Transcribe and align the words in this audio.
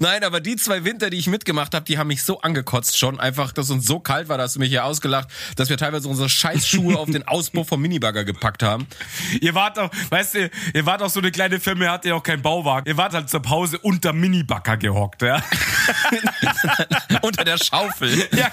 Nein, 0.00 0.24
aber 0.24 0.40
die 0.40 0.56
zwei 0.56 0.84
Winter, 0.84 1.10
die 1.10 1.18
ich 1.18 1.26
mitgemacht 1.26 1.74
habe, 1.74 1.84
die 1.84 1.98
haben 1.98 2.08
mich 2.08 2.22
so 2.22 2.40
angekotzt 2.40 2.98
schon. 2.98 3.20
Einfach, 3.20 3.52
dass 3.52 3.70
uns 3.70 3.86
so 3.86 4.00
kalt 4.00 4.28
war, 4.28 4.38
dass 4.38 4.54
du 4.54 4.58
mich 4.60 4.68
hier 4.68 4.84
ausgelacht, 4.84 5.28
dass 5.56 5.68
wir 5.68 5.76
teilweise 5.76 6.08
unsere 6.08 6.28
Scheißschuhe 6.28 6.96
auf 6.98 7.10
den 7.10 7.26
Auspuff 7.26 7.68
vom 7.68 7.80
Minibagger 7.80 8.24
gepackt 8.24 8.62
haben. 8.62 8.86
Ihr 9.40 9.54
wart 9.54 9.78
auch, 9.78 9.90
weißt 10.10 10.34
du, 10.34 10.50
ihr 10.74 10.86
wart 10.86 11.02
auch 11.02 11.10
so 11.10 11.20
eine 11.20 11.30
kleine 11.30 11.60
Firma, 11.60 11.84
ihr 11.84 11.92
hattet 11.92 12.10
ja 12.10 12.14
auch 12.14 12.22
keinen 12.22 12.42
Bauwagen. 12.42 12.88
Ihr 12.88 12.96
wart 12.96 13.14
halt 13.14 13.30
zur 13.30 13.40
Pause 13.40 13.78
unter 13.78 14.12
Minibagger 14.12 14.76
gehockt, 14.76 15.22
ja. 15.22 15.42
Unter 17.22 17.44
der 17.44 17.58
Schaufel. 17.58 18.28
Ja, 18.36 18.50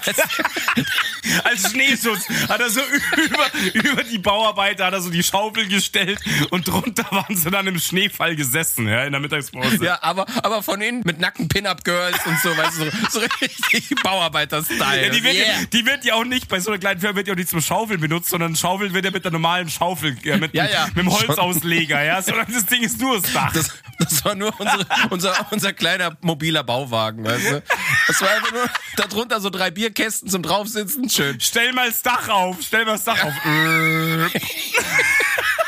als 1.44 1.70
Schneeschutz 1.70 2.28
hat 2.48 2.60
er 2.60 2.70
so 2.70 2.80
über, 2.80 3.88
über 3.90 4.04
die 4.04 4.18
Bauarbeiter 4.18 4.86
hat 4.86 4.94
er 4.94 5.00
so 5.00 5.10
die 5.10 5.22
Schaufel 5.22 5.68
gestellt 5.68 6.18
und 6.50 6.68
drunter 6.68 7.04
waren 7.10 7.36
sie 7.36 7.50
dann 7.50 7.66
im 7.66 7.78
Schneefall 7.78 8.36
gesessen, 8.36 8.88
ja, 8.88 9.04
in 9.04 9.12
der 9.12 9.20
Mittagspause. 9.20 9.84
Ja, 9.84 10.02
aber, 10.02 10.26
aber 10.42 10.62
von 10.62 10.80
innen 10.80 11.02
mit 11.04 11.20
nackten 11.34 11.48
Pin-Up-Girls 11.48 12.26
und 12.26 12.38
so, 12.40 12.56
weißt 12.56 12.78
du, 12.78 12.90
so, 13.10 13.20
so 13.20 13.26
richtig 13.40 13.90
Bauarbeiter-Style. 14.02 15.04
Ja, 15.04 15.08
die, 15.10 15.22
wird, 15.22 15.34
Yeah. 15.34 15.60
ja, 15.60 15.66
die 15.72 15.86
wird 15.86 16.04
ja 16.04 16.14
auch 16.14 16.24
nicht, 16.24 16.48
bei 16.48 16.60
so 16.60 16.70
einer 16.70 16.78
kleinen 16.78 17.00
Firma 17.00 17.16
wird 17.16 17.26
ja 17.26 17.34
auch 17.34 17.38
nicht 17.38 17.48
zum 17.48 17.60
Schaufeln 17.60 18.00
benutzt, 18.00 18.30
sondern 18.30 18.54
Schaufel 18.54 18.92
wird 18.94 19.04
ja 19.04 19.10
mit 19.10 19.24
der 19.24 19.32
normalen 19.32 19.68
Schaufel, 19.68 20.16
ja, 20.22 20.36
mit, 20.36 20.54
Ja, 20.54 20.66
ja. 20.66 20.86
mit 20.86 20.98
dem 20.98 21.12
Holzausleger, 21.12 22.02
ja, 22.04 22.22
sondern 22.22 22.46
das 22.52 22.66
Ding 22.66 22.82
ist 22.82 23.00
nur 23.00 23.20
das 23.20 23.32
Dach. 23.32 23.52
Das, 23.52 23.70
das 23.98 24.24
war 24.24 24.34
nur 24.34 24.58
unsere, 24.60 24.86
unser, 25.10 25.46
unser 25.50 25.72
kleiner 25.72 26.16
mobiler 26.20 26.62
Bauwagen, 26.62 27.24
weißt 27.24 27.50
du? 27.50 27.62
Das 28.06 28.20
war 28.20 28.30
einfach 28.30 28.52
nur 28.52 28.70
darunter 28.96 29.40
so 29.40 29.50
drei 29.50 29.70
Bierkästen 29.70 30.28
zum 30.28 30.42
draufsitzen, 30.42 31.08
schön. 31.10 31.40
stell 31.40 31.72
mal 31.72 31.88
das 31.88 32.02
Dach 32.02 32.28
auf, 32.28 32.56
stell 32.64 32.84
mal 32.84 32.92
das 32.92 33.04
Dach 33.04 33.24
auf. 33.24 33.32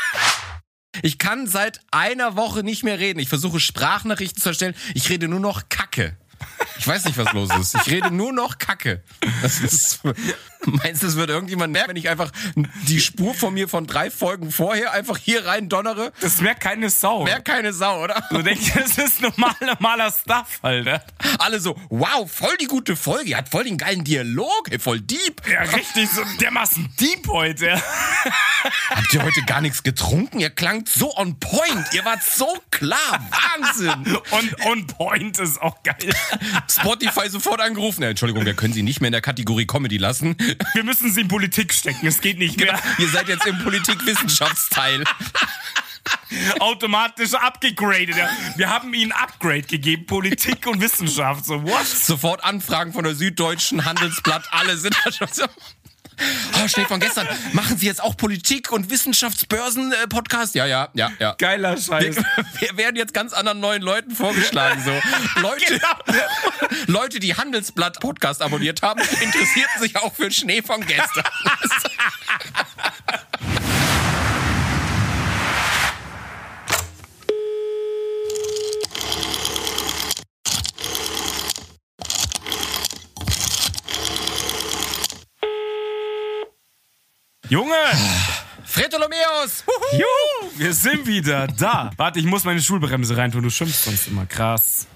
Ich 1.01 1.17
kann 1.17 1.47
seit 1.47 1.81
einer 1.91 2.35
Woche 2.35 2.63
nicht 2.63 2.83
mehr 2.83 2.99
reden. 2.99 3.19
Ich 3.19 3.29
versuche 3.29 3.59
Sprachnachrichten 3.59 4.41
zu 4.41 4.49
erstellen. 4.49 4.75
Ich 4.93 5.09
rede 5.09 5.27
nur 5.27 5.39
noch 5.39 5.69
Kacke. 5.69 6.17
Ich 6.79 6.87
weiß 6.87 7.05
nicht, 7.05 7.17
was 7.17 7.33
los 7.33 7.49
ist. 7.59 7.75
Ich 7.75 7.91
rede 7.91 8.11
nur 8.11 8.31
noch 8.31 8.57
Kacke. 8.57 9.01
Das 9.41 9.59
ist, 9.59 10.01
meinst 10.65 11.03
du, 11.03 11.07
es 11.07 11.15
wird 11.15 11.29
irgendjemand 11.29 11.73
merken, 11.73 11.89
wenn 11.89 11.95
ich 11.97 12.09
einfach 12.09 12.31
die 12.87 12.99
Spur 12.99 13.33
von 13.33 13.53
mir 13.53 13.67
von 13.67 13.87
drei 13.87 14.11
Folgen 14.11 14.51
vorher 14.51 14.91
einfach 14.93 15.17
hier 15.17 15.45
rein 15.45 15.69
donnere? 15.69 16.11
Das 16.21 16.41
merkt 16.41 16.61
keine 16.61 16.89
Sau. 16.89 17.23
Merkt 17.23 17.45
keine 17.45 17.73
Sau, 17.73 18.03
oder? 18.03 18.23
Du 18.29 18.41
denkst, 18.41 18.73
das 18.73 18.97
ist 18.97 19.21
normal, 19.21 19.55
normaler 19.61 20.11
Stuff, 20.11 20.59
Alter. 20.61 21.03
Alle 21.39 21.59
so, 21.59 21.79
wow, 21.89 22.29
voll 22.29 22.55
die 22.59 22.65
gute 22.65 22.95
Folge. 22.95 23.31
Ihr 23.31 23.37
hat 23.37 23.49
voll 23.49 23.65
den 23.65 23.77
geilen 23.77 24.03
Dialog, 24.03 24.69
ey, 24.69 24.79
voll 24.79 24.99
deep. 25.01 25.41
Ja, 25.49 25.61
richtig, 25.61 26.09
so 26.09 26.21
dermaßen 26.39 26.89
deep 26.99 27.27
heute. 27.27 27.81
Habt 28.89 29.13
ihr 29.13 29.23
heute 29.23 29.41
gar 29.43 29.61
nichts 29.61 29.83
getrunken? 29.83 30.39
Ihr 30.39 30.49
klangt 30.49 30.89
so 30.89 31.15
on 31.17 31.39
point. 31.39 31.85
Ihr 31.93 32.05
wart 32.05 32.23
so 32.23 32.47
klar. 32.71 32.97
Wahnsinn. 33.31 34.17
Und 34.31 34.65
on 34.65 34.87
point 34.87 35.39
ist 35.39 35.61
auch 35.61 35.83
geil. 35.83 35.95
Spotify 36.69 37.29
sofort 37.29 37.61
angerufen. 37.61 38.03
Ja, 38.03 38.09
Entschuldigung, 38.09 38.45
wir 38.45 38.53
können 38.53 38.73
Sie 38.73 38.83
nicht 38.83 39.01
mehr 39.01 39.09
in 39.09 39.13
der 39.13 39.21
Kategorie 39.21 39.65
Comedy 39.65 39.97
lassen. 39.97 40.35
Wir 40.73 40.83
müssen 40.83 41.11
sie 41.11 41.21
in 41.21 41.27
Politik 41.27 41.73
stecken, 41.73 42.07
es 42.07 42.21
geht 42.21 42.37
nicht 42.39 42.59
mehr. 42.59 42.79
Ihr 42.97 43.09
seid 43.09 43.27
jetzt 43.27 43.45
im 43.45 43.57
Politikwissenschafteil. 43.63 45.03
Automatisch 46.59 47.33
abgegradet. 47.33 48.15
Wir 48.55 48.69
haben 48.69 48.93
ihnen 48.93 49.11
Upgrade 49.11 49.63
gegeben, 49.63 50.05
Politik 50.05 50.67
und 50.67 50.81
Wissenschaft. 50.81 51.45
So, 51.45 51.63
what? 51.63 51.85
Sofort 51.85 52.43
Anfragen 52.43 52.93
von 52.93 53.03
der 53.03 53.15
Süddeutschen 53.15 53.85
Handelsblatt. 53.85 54.43
Alle 54.51 54.77
sind 54.77 54.95
da 55.03 55.11
schon 55.11 55.27
so. 55.31 55.45
Oh, 56.19 56.67
Schnee 56.67 56.85
von 56.85 56.99
gestern. 56.99 57.27
Machen 57.53 57.77
Sie 57.77 57.85
jetzt 57.85 58.01
auch 58.01 58.17
Politik- 58.17 58.71
und 58.71 58.89
Wissenschaftsbörsen-Podcast? 58.89 60.55
Ja, 60.55 60.65
ja, 60.65 60.89
ja, 60.93 61.11
ja. 61.19 61.35
Geiler 61.37 61.77
Scheiß. 61.77 62.15
Wir 62.59 62.77
werden 62.77 62.95
jetzt 62.95 63.13
ganz 63.13 63.33
anderen 63.33 63.59
neuen 63.59 63.81
Leuten 63.81 64.11
vorgeschlagen. 64.15 64.81
So. 64.83 64.91
Leute, 65.41 65.65
Genau. 65.67 66.19
Leute, 66.87 67.19
die 67.19 67.35
Handelsblatt-Podcast 67.35 68.41
abonniert 68.41 68.81
haben, 68.81 69.01
interessierten 69.01 69.81
sich 69.81 69.95
auch 69.97 70.13
für 70.15 70.31
Schnee 70.31 70.61
von 70.61 70.85
gestern. 70.85 71.23
Junge! 87.49 87.73
Fretolomeus! 88.65 89.63
Juhu, 89.93 90.51
wir 90.57 90.73
sind 90.73 91.07
wieder 91.07 91.47
da. 91.47 91.91
Warte, 91.95 92.19
ich 92.19 92.25
muss 92.25 92.43
meine 92.43 92.61
Schulbremse 92.61 93.15
reintun, 93.15 93.41
du 93.43 93.49
schimpfst 93.49 93.83
sonst 93.85 94.07
immer. 94.07 94.25
Krass. 94.25 94.87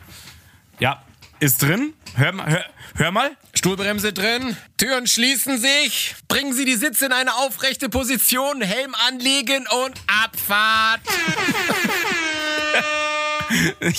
Ja, 0.80 1.02
ist 1.40 1.62
drin. 1.62 1.94
Hör, 2.16 2.34
mal- 2.34 2.50
hör, 2.52 2.66
hör 2.96 3.12
mal. 3.12 3.32
Stuhlbremse 3.56 4.12
drin, 4.12 4.58
Türen 4.78 5.08
schließen 5.08 5.58
sich, 5.60 6.16
bringen 6.28 6.54
Sie 6.54 6.66
die 6.66 6.76
Sitze 6.76 7.06
in 7.06 7.12
eine 7.14 7.34
aufrechte 7.36 7.88
Position, 7.90 8.62
Helm 8.62 8.96
anlegen 9.08 9.66
und 9.86 10.00
Abfahrt. 10.24 11.02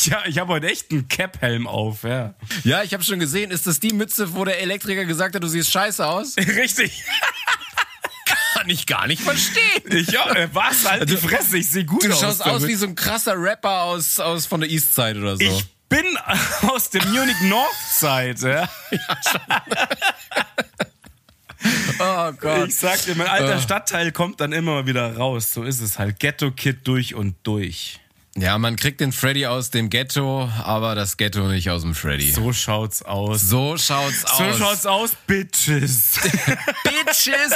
Ja, 0.05 0.23
ich 0.27 0.39
habe 0.39 0.55
heute 0.55 0.67
echt 0.69 0.91
einen 0.93 1.09
Cap-Helm 1.09 1.67
auf, 1.67 2.05
ja. 2.05 2.33
Ja, 2.65 2.83
ich 2.85 2.95
habe 2.95 3.05
schon 3.05 3.19
gesehen, 3.19 3.51
ist 3.51 3.67
das 3.67 3.81
die 3.81 3.93
Mütze, 3.93 4.33
wo 4.35 4.47
der 4.47 4.61
Elektriker 4.63 5.05
gesagt 5.05 5.35
hat, 5.35 5.43
du 5.43 5.47
siehst 5.47 5.71
scheiße 5.71 6.07
aus? 6.07 6.37
Richtig. 6.39 7.05
Kann 8.63 8.71
ich 8.71 8.87
gar 8.87 9.09
nicht 9.09 9.21
verstehen. 9.21 9.83
Ich, 9.87 10.13
ja, 10.13 10.25
äh, 10.37 10.49
was? 10.53 10.89
Halt 10.89 11.11
die 11.11 11.17
Fresse, 11.17 11.59
ich 11.59 11.69
sehe 11.69 11.85
gut 11.85 12.05
Du 12.05 12.13
aus. 12.13 12.21
schaust 12.21 12.43
aus 12.43 12.53
damit. 12.61 12.69
wie 12.69 12.75
so 12.77 12.87
ein 12.87 12.95
krasser 12.95 13.35
Rapper 13.37 13.83
aus, 13.83 14.21
aus 14.21 14.47
von 14.47 14.61
der 14.61 14.71
Eastside 14.71 15.19
oder 15.19 15.37
so. 15.37 15.43
Ich 15.43 15.65
bin 15.89 16.05
aus 16.69 16.89
der 16.91 17.05
Munich 17.07 17.35
Northside, 17.43 18.49
ja. 18.49 18.69
oh 22.29 22.33
Gott. 22.39 22.69
Ich 22.69 22.77
sag 22.77 23.05
dir, 23.05 23.17
mein 23.17 23.27
alter 23.27 23.61
Stadtteil 23.61 24.13
kommt 24.13 24.41
dann 24.41 24.53
immer 24.53 24.87
wieder 24.87 25.17
raus. 25.17 25.53
So 25.53 25.65
ist 25.65 25.81
es 25.81 25.99
halt. 25.99 26.21
Ghetto-Kid 26.21 26.87
durch 26.87 27.17
und 27.17 27.35
durch. 27.43 27.99
Ja, 28.35 28.57
man 28.57 28.77
kriegt 28.77 29.01
den 29.03 29.13
Freddy 29.13 29.45
aus 29.47 29.71
dem 29.71 29.91
Ghetto, 29.91 30.49
aber 30.65 30.95
das 30.95 31.19
Ghetto 31.19 31.49
nicht 31.49 31.69
aus 31.69 31.83
dem 31.83 31.95
Freddy. 31.95 32.31
So 32.31 32.55
schaut's 32.55 33.03
aus. 33.03 33.43
So 33.43 33.77
schaut's 33.77 34.25
aus. 34.25 34.39
So 34.39 34.59
schaut's 34.59 34.87
aus, 34.87 35.11
Bitches. 35.27 36.19
Bitches. 36.83 37.53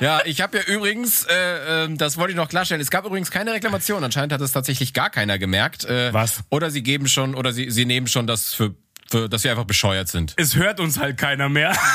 Ja, 0.00 0.20
ich 0.24 0.40
habe 0.40 0.58
ja 0.58 0.64
übrigens, 0.64 1.24
äh, 1.24 1.84
ähm, 1.84 1.98
das 1.98 2.16
wollte 2.16 2.30
ich 2.30 2.36
noch 2.36 2.48
klarstellen, 2.48 2.80
es 2.80 2.90
gab 2.92 3.04
übrigens 3.06 3.32
keine 3.32 3.52
Reklamation. 3.52 4.04
Anscheinend 4.04 4.32
hat 4.32 4.40
es 4.40 4.52
tatsächlich 4.52 4.94
gar 4.94 5.10
keiner 5.10 5.36
gemerkt. 5.36 5.84
Äh, 5.84 6.12
Was? 6.14 6.40
Oder 6.48 6.70
sie 6.70 6.84
geben 6.84 7.08
schon, 7.08 7.34
oder 7.34 7.52
sie, 7.52 7.68
sie 7.72 7.84
nehmen 7.84 8.06
schon 8.06 8.28
das 8.28 8.54
für, 8.54 8.72
für, 9.10 9.28
dass 9.28 9.42
wir 9.42 9.50
einfach 9.50 9.64
bescheuert 9.64 10.06
sind. 10.06 10.34
es 10.36 10.54
hört 10.54 10.78
uns 10.78 10.98
halt 11.00 11.18
keiner 11.18 11.48
mehr. 11.48 11.76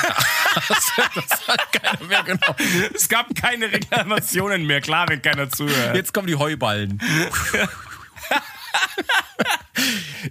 Das 0.56 1.48
hat 1.48 1.70
keiner 1.70 2.06
mehr 2.08 2.22
genau. 2.22 2.56
Es 2.94 3.10
gab 3.10 3.34
keine 3.34 3.70
Reklamationen 3.70 4.66
mehr. 4.66 4.80
Klar, 4.80 5.06
wenn 5.08 5.20
keiner 5.20 5.50
zuhört. 5.50 5.94
Jetzt 5.94 6.14
kommen 6.14 6.26
die 6.28 6.36
Heuballen. 6.36 6.98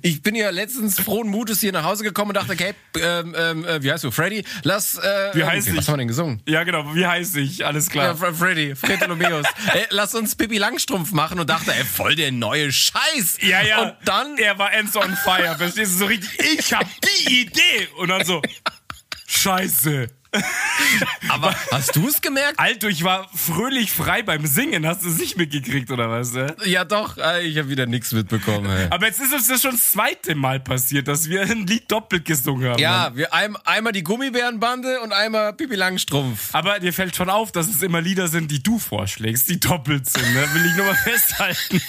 Ich 0.01 0.21
bin 0.21 0.35
ja 0.35 0.49
letztens 0.49 0.99
frohen 0.99 1.29
Mutes 1.29 1.61
hier 1.61 1.71
nach 1.71 1.83
Hause 1.83 2.03
gekommen 2.03 2.29
und 2.31 2.35
dachte, 2.35 2.51
okay, 2.53 2.73
ähm, 2.99 3.33
ähm, 3.37 3.65
äh, 3.65 3.81
wie 3.81 3.91
heißt 3.91 4.03
du, 4.03 4.11
Freddy? 4.11 4.43
Lass, 4.63 4.97
äh, 4.97 5.29
Wie 5.33 5.43
heißt 5.43 5.67
okay, 5.67 5.71
ich? 5.71 5.77
Was 5.77 5.87
haben 5.87 5.93
wir 5.93 5.97
denn 5.99 6.07
gesungen? 6.07 6.41
Ja, 6.47 6.63
genau. 6.63 6.93
Wie 6.95 7.05
heißt 7.05 7.37
ich? 7.37 7.65
Alles 7.65 7.85
Ja, 7.87 8.13
klar. 8.13 8.15
Fre- 8.15 8.33
Freddy, 8.33 8.75
Fretolomeus. 8.75 9.45
ey, 9.73 9.85
lass 9.91 10.13
uns 10.15 10.35
Pippi 10.35 10.57
Langstrumpf 10.57 11.11
machen 11.11 11.39
und 11.39 11.49
dachte, 11.49 11.73
ey, 11.73 11.85
voll 11.85 12.15
der 12.15 12.31
neue 12.31 12.71
Scheiß. 12.71 13.37
Ja, 13.41 13.61
ja. 13.61 13.81
Und 13.83 13.95
dann, 14.05 14.37
Er 14.37 14.57
war 14.59 14.73
ends 14.73 14.95
on 14.97 15.15
fire. 15.23 15.55
Verstehst 15.57 15.93
du 15.93 15.97
so 15.99 16.05
richtig? 16.07 16.29
Ich 16.59 16.73
hab 16.73 16.87
die 17.01 17.41
Idee. 17.41 17.87
Und 17.97 18.09
dann 18.09 18.25
so. 18.25 18.41
Scheiße. 19.27 20.09
Aber 21.29 21.55
hast 21.71 21.95
du 21.95 22.07
es 22.07 22.21
gemerkt? 22.21 22.59
Alter, 22.59 22.87
ich 22.87 23.03
war 23.03 23.29
fröhlich 23.33 23.91
frei 23.91 24.23
beim 24.23 24.45
Singen. 24.45 24.85
Hast 24.85 25.03
du 25.03 25.09
es 25.09 25.17
nicht 25.17 25.37
mitgekriegt, 25.37 25.91
oder 25.91 26.09
was? 26.09 26.33
Ja? 26.33 26.47
Ja, 26.65 26.85
doch, 26.85 27.17
äh, 27.17 27.45
ich 27.45 27.57
habe 27.57 27.69
wieder 27.69 27.85
nichts 27.85 28.11
mitbekommen. 28.11 28.69
Ey. 28.69 28.87
Aber 28.89 29.07
jetzt 29.07 29.21
ist 29.21 29.33
uns 29.33 29.47
das 29.47 29.61
schon 29.61 29.71
das 29.71 29.91
zweite 29.91 30.35
Mal 30.35 30.59
passiert, 30.59 31.07
dass 31.07 31.29
wir 31.29 31.41
ein 31.41 31.65
Lied 31.67 31.91
doppelt 31.91 32.25
gesungen 32.25 32.69
haben. 32.69 32.79
Ja, 32.79 33.15
wir 33.15 33.33
ein, 33.33 33.55
einmal 33.65 33.93
die 33.93 34.03
Gummibärenbande 34.03 35.01
und 35.01 35.13
einmal 35.13 35.53
Pippi 35.53 35.75
Langstrumpf. 35.75 36.49
Aber 36.53 36.79
dir 36.79 36.93
fällt 36.93 37.15
schon 37.15 37.29
auf, 37.29 37.51
dass 37.51 37.67
es 37.67 37.81
immer 37.81 38.01
Lieder 38.01 38.27
sind, 38.27 38.51
die 38.51 38.61
du 38.61 38.79
vorschlägst, 38.79 39.49
die 39.49 39.59
doppelt 39.59 40.09
sind. 40.09 40.33
Ne? 40.33 40.47
Will 40.53 40.65
ich 40.65 40.75
nur 40.75 40.85
mal 40.85 40.95
festhalten. 41.03 41.81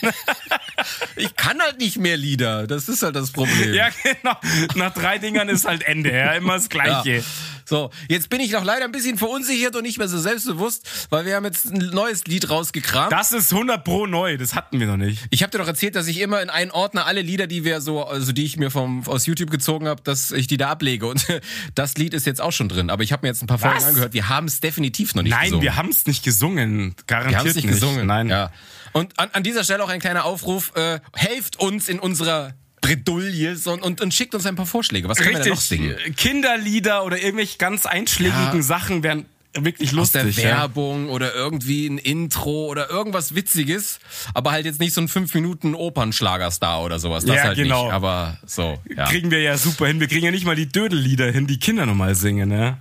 Ich 1.17 1.35
kann 1.37 1.61
halt 1.61 1.79
nicht 1.79 1.99
mehr 1.99 2.17
Lieder, 2.17 2.67
das 2.67 2.89
ist 2.89 3.03
halt 3.03 3.17
das 3.17 3.31
Problem. 3.31 3.75
ja, 3.75 3.89
genau. 4.03 4.37
Nach 4.75 4.93
drei 4.93 5.19
Dingern 5.19 5.49
ist 5.49 5.65
halt 5.65 5.83
Ende. 5.83 6.13
Ja, 6.13 6.33
immer 6.33 6.55
das 6.55 6.69
Gleiche. 6.69 7.17
Ja. 7.17 7.23
So, 7.69 7.91
jetzt 8.09 8.31
bin 8.31 8.36
ich 8.41 8.53
noch 8.53 8.65
leider 8.65 8.85
ein 8.85 8.93
bisschen 8.93 9.19
verunsichert 9.19 9.77
und 9.77 9.83
nicht 9.83 9.99
mehr 9.99 10.09
so 10.09 10.19
selbstbewusst, 10.19 11.07
weil 11.11 11.25
wir 11.25 11.37
haben 11.37 11.45
jetzt 11.45 11.67
ein 11.67 11.79
neues 11.93 12.25
Lied 12.27 12.51
rausgekramt. 12.51 13.13
Das 13.13 13.33
ist 13.33 13.53
100 13.53 13.83
pro 13.85 14.07
neu. 14.07 14.37
Das 14.37 14.55
hatten 14.55 14.81
wir 14.81 14.87
noch 14.87 14.97
nicht. 14.97 15.25
ich 15.31 15.43
habe 15.43 15.51
dir 15.51 15.59
doch 15.59 15.67
erzählt, 15.69 15.97
dass 15.97 16.07
ich 16.07 16.21
immer 16.21 16.43
in 16.43 16.51
einen 16.51 16.71
Ordner 16.71 17.07
alle 17.07 17.23
Lieder, 17.23 17.47
die 17.47 17.65
wir 17.65 17.81
so, 17.81 18.05
also 18.05 18.33
die 18.33 18.45
ich 18.45 18.57
mir 18.57 18.71
vom 18.71 19.07
aus 19.07 19.27
YouTube 19.27 19.51
gezogen 19.51 19.89
habe, 19.89 20.03
dass 20.03 20.33
ich 20.33 20.47
die 20.47 20.57
da 20.57 20.71
ablege. 20.71 21.07
Und 21.07 21.27
das 21.75 21.97
Lied 21.97 22.15
ist 22.15 22.27
jetzt 22.27 22.41
auch 22.41 22.53
schon 22.53 22.69
drin. 22.69 22.91
Aber 22.91 23.03
ich 23.03 23.13
habe 23.13 23.27
mir 23.27 23.29
jetzt 23.29 23.43
ein 23.43 23.47
paar 23.47 23.59
Folgen 23.59 23.77
Was? 23.77 23.85
angehört. 23.85 24.13
Wir 24.15 24.29
haben 24.29 24.47
es 24.47 24.61
definitiv 24.61 25.15
noch 25.15 25.23
nicht 25.23 25.31
Nein, 25.33 25.45
gesungen. 25.45 25.63
wir 25.63 25.77
haben 25.77 25.89
es 25.89 26.07
nicht 26.07 26.25
gesungen. 26.25 26.95
Garantiert 27.07 27.33
Wir 27.33 27.39
haben 27.39 27.47
es 27.49 27.55
nicht 27.57 27.69
gesungen. 27.69 28.07
Nein. 28.07 28.29
Ja. 28.29 28.51
Und 28.93 29.19
an, 29.19 29.29
an 29.33 29.43
dieser 29.43 29.65
Stelle 29.65 29.85
auch 29.85 29.89
ein 29.89 30.01
kleiner 30.01 30.25
Aufruf: 30.25 30.73
äh, 30.75 31.01
Helft 31.15 31.59
uns 31.61 31.89
in 31.89 31.99
unserer 31.99 32.55
Bredouille 32.87 33.57
und, 33.67 33.83
und, 33.83 34.01
und 34.01 34.15
schickt 34.15 34.35
uns 34.35 34.47
ein 34.47 34.57
paar 34.57 34.67
Vorschläge. 34.67 35.09
Was 35.09 35.19
können 35.19 35.35
wir 35.37 35.41
denn 35.43 35.53
noch 35.53 35.61
singen? 35.61 35.97
Kinderlieder 36.17 37.05
oder 37.05 37.21
irgendwelche 37.21 37.59
ganz 37.59 37.87
einschlägigen 37.87 38.57
Ja. 38.57 38.63
Sachen 38.63 39.03
wären 39.03 39.27
wirklich 39.59 39.97
Aus 39.97 40.13
der 40.13 40.25
lustig. 40.25 40.45
ja. 40.45 40.51
Werbung 40.51 41.09
oder 41.09 41.35
irgendwie 41.35 41.87
ein 41.87 41.97
Intro 41.97 42.67
oder 42.67 42.91
irgendwas 42.91 43.35
Witziges, 43.35 44.01
aber 44.35 44.53
halt 44.53 44.67
jetzt 44.67 44.81
nicht 44.81 44.93
so 44.93 45.01
ein 45.01 45.09
5 45.09 45.33
Minuten 45.33 45.75
Opernschlagerstar 45.75 46.83
oder 46.83 46.99
sowas. 46.99 47.25
Das 47.25 47.37
Ja, 47.37 47.43
halt 47.45 47.57
genau. 47.57 47.85
nicht. 47.85 47.95
Aber 47.95 48.37
so, 48.45 48.79
ja. 48.95 49.07
Kriegen 49.07 49.31
wir 49.31 49.41
ja 49.41 49.57
super 49.57 49.87
hin. 49.87 49.99
Wir 49.99 50.09
kriegen 50.09 50.25
ja 50.27 50.31
nicht 50.31 50.45
mal 50.45 50.57
die 50.57 50.69
Dödellieder 50.69 51.31
hin, 51.33 51.47
die 51.47 51.59
Kinder 51.59 51.87
nochmal 51.87 52.15
singen, 52.15 52.51
ne? 52.51 52.77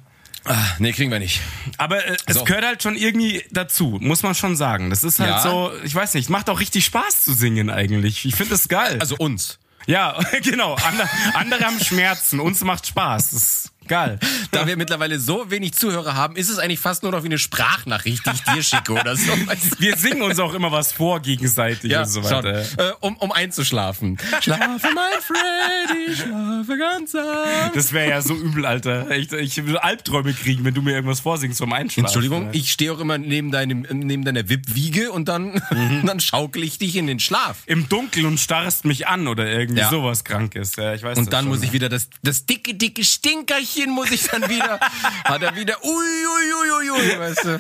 Ah, 0.47 0.57
nee, 0.77 0.91
kriegen 0.91 1.09
wir 1.11 1.17
nicht. 1.19 1.39
Aber 1.77 2.05
äh, 2.05 2.17
es 2.27 2.35
So. 2.35 2.43
gehört 2.43 2.65
halt 2.65 2.83
schon 2.83 2.95
irgendwie 2.97 3.41
dazu, 3.51 3.97
muss 4.01 4.21
man 4.21 4.35
schon 4.35 4.55
sagen. 4.57 4.89
Das 4.91 5.03
ist 5.03 5.19
halt 5.19 5.29
Ja. 5.31 5.41
so, 5.41 5.71
ich 5.85 5.95
weiß 5.95 6.13
nicht, 6.13 6.29
macht 6.29 6.49
auch 6.49 6.59
richtig 6.59 6.85
Spaß 6.85 7.23
zu 7.23 7.33
singen 7.33 7.69
eigentlich. 7.71 8.25
Ich 8.25 8.35
finde 8.35 8.51
das 8.51 8.67
geil. 8.67 8.97
Also 8.99 9.15
uns. 9.17 9.57
Ja, 9.85 10.19
genau. 10.43 10.75
Andere, 10.75 11.09
andere 11.33 11.63
haben 11.65 11.79
Schmerzen, 11.79 12.39
uns 12.39 12.61
macht 12.63 12.87
Spaß. 12.87 13.31
Das 13.31 13.71
geil. 13.87 14.19
Da 14.51 14.65
wir 14.67 14.77
mittlerweile 14.77 15.19
so 15.19 15.51
wenig 15.51 15.73
Zuhörer 15.73 16.15
haben, 16.15 16.37
ist 16.37 16.49
es 16.49 16.59
eigentlich 16.59 16.79
fast 16.79 17.03
nur 17.03 17.11
noch 17.11 17.23
wie 17.23 17.27
eine 17.27 17.37
Sprachnachricht, 17.39 18.25
die 18.25 18.29
ich 18.31 18.41
dir 18.43 18.63
schicke 18.63 18.93
oder 18.93 19.17
so. 19.17 19.33
Wir 19.79 19.97
singen 19.97 20.21
uns 20.21 20.39
auch 20.39 20.53
immer 20.53 20.71
was 20.71 20.93
vor 20.93 21.19
gegenseitig 21.19 21.91
Ja, 21.91 22.03
und 22.03 22.07
so 22.07 22.23
weiter. 22.23 22.61
Äh, 22.61 22.93
um, 23.01 23.17
um 23.17 23.33
einzuschlafen. 23.33 24.17
Schlafe, 24.39 24.87
mein 24.95 25.19
Freddy, 25.21 26.15
schlafe 26.15 26.77
ganz 26.77 27.13
an. 27.15 27.71
Das 27.73 27.91
wäre 27.91 28.09
ja 28.11 28.21
so 28.21 28.33
übel, 28.33 28.65
Alter. 28.65 29.11
Ich, 29.11 29.33
ich 29.33 29.65
will 29.65 29.77
Albträume 29.77 30.33
kriegen, 30.33 30.63
wenn 30.63 30.73
du 30.73 30.81
mir 30.81 30.93
irgendwas 30.93 31.19
vorsingst 31.19 31.57
zum 31.57 31.73
Einschlafen. 31.73 32.05
Entschuldigung, 32.05 32.49
ich 32.53 32.71
stehe 32.71 32.93
auch 32.93 32.99
immer 32.99 33.17
neben, 33.17 33.51
deinem, 33.51 33.85
neben 33.91 34.23
deiner 34.23 34.47
Wippwiege 34.47 35.11
und 35.11 35.27
dann, 35.27 35.61
Mhm. 35.71 36.03
dann 36.05 36.19
schaukel 36.21 36.63
ich 36.63 36.77
dich 36.77 36.95
in 36.95 37.07
den 37.07 37.19
Schlaf. 37.19 37.57
Im 37.65 37.89
Dunkeln 37.89 38.25
und 38.25 38.39
starrst 38.39 38.85
mich 38.85 39.07
an 39.09 39.27
oder 39.27 39.47
irgendwie 39.47 39.81
Ja. 39.81 39.89
sowas 39.89 40.23
Krankes. 40.23 40.77
Ja, 40.77 40.93
ich 40.93 41.03
weiß 41.03 41.17
Und 41.17 41.33
dann 41.33 41.43
schon, 41.45 41.49
muss 41.53 41.61
ich 41.63 41.73
wieder 41.73 41.89
das, 41.89 42.07
das 42.23 42.45
dicke, 42.45 42.73
dicke 42.75 43.03
Stinkerchen 43.03 43.74
muss 43.87 44.11
ich 44.11 44.23
dann 44.27 44.47
wieder, 44.49 44.79
hat 45.23 45.41
er 45.41 45.55
wieder, 45.55 45.83
ui, 45.83 45.91
ui, 45.93 46.53
ui, 46.79 46.91
ui, 46.91 47.19
weißt 47.19 47.45
du. 47.45 47.59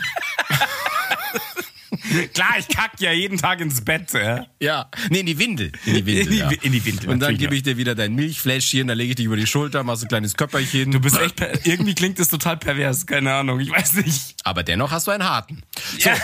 Klar, 2.33 2.55
ich 2.59 2.67
kack 2.67 2.91
ja 2.99 3.11
jeden 3.11 3.37
Tag 3.37 3.59
ins 3.61 3.83
Bett. 3.83 4.13
Ja. 4.13 4.45
Ja, 4.61 4.89
nee, 5.09 5.21
in 5.21 5.25
die 5.25 5.37
Windel. 5.39 5.71
In 5.85 5.95
die 5.95 6.05
Windel, 6.05 6.23
In 6.25 6.29
die- 6.29 6.37
ja. 6.37 6.49
in 6.61 6.71
die 6.71 6.85
Windel, 6.85 7.09
Und 7.09 7.19
dann 7.19 7.35
gebe 7.37 7.55
ich 7.55 7.63
dir 7.63 7.77
wieder 7.77 7.95
dein 7.95 8.13
Milchfläschchen, 8.13 8.87
dann 8.87 8.97
lege 8.97 9.09
ich 9.11 9.15
dich 9.15 9.25
über 9.25 9.35
die 9.37 9.47
Schulter, 9.47 9.83
machst 9.83 10.03
ein 10.03 10.07
kleines 10.09 10.35
Köpperchen. 10.35 10.91
Du 10.91 10.99
bist 10.99 11.17
echt, 11.17 11.39
irgendwie 11.65 11.95
klingt 11.95 12.19
das 12.19 12.27
total 12.29 12.57
pervers, 12.57 13.05
keine 13.07 13.33
Ahnung, 13.33 13.59
ich 13.59 13.71
weiß 13.71 13.93
nicht. 13.93 14.35
Aber 14.43 14.61
dennoch 14.63 14.91
hast 14.91 15.07
du 15.07 15.11
einen 15.11 15.23
harten. 15.27 15.63
So. 15.99 16.09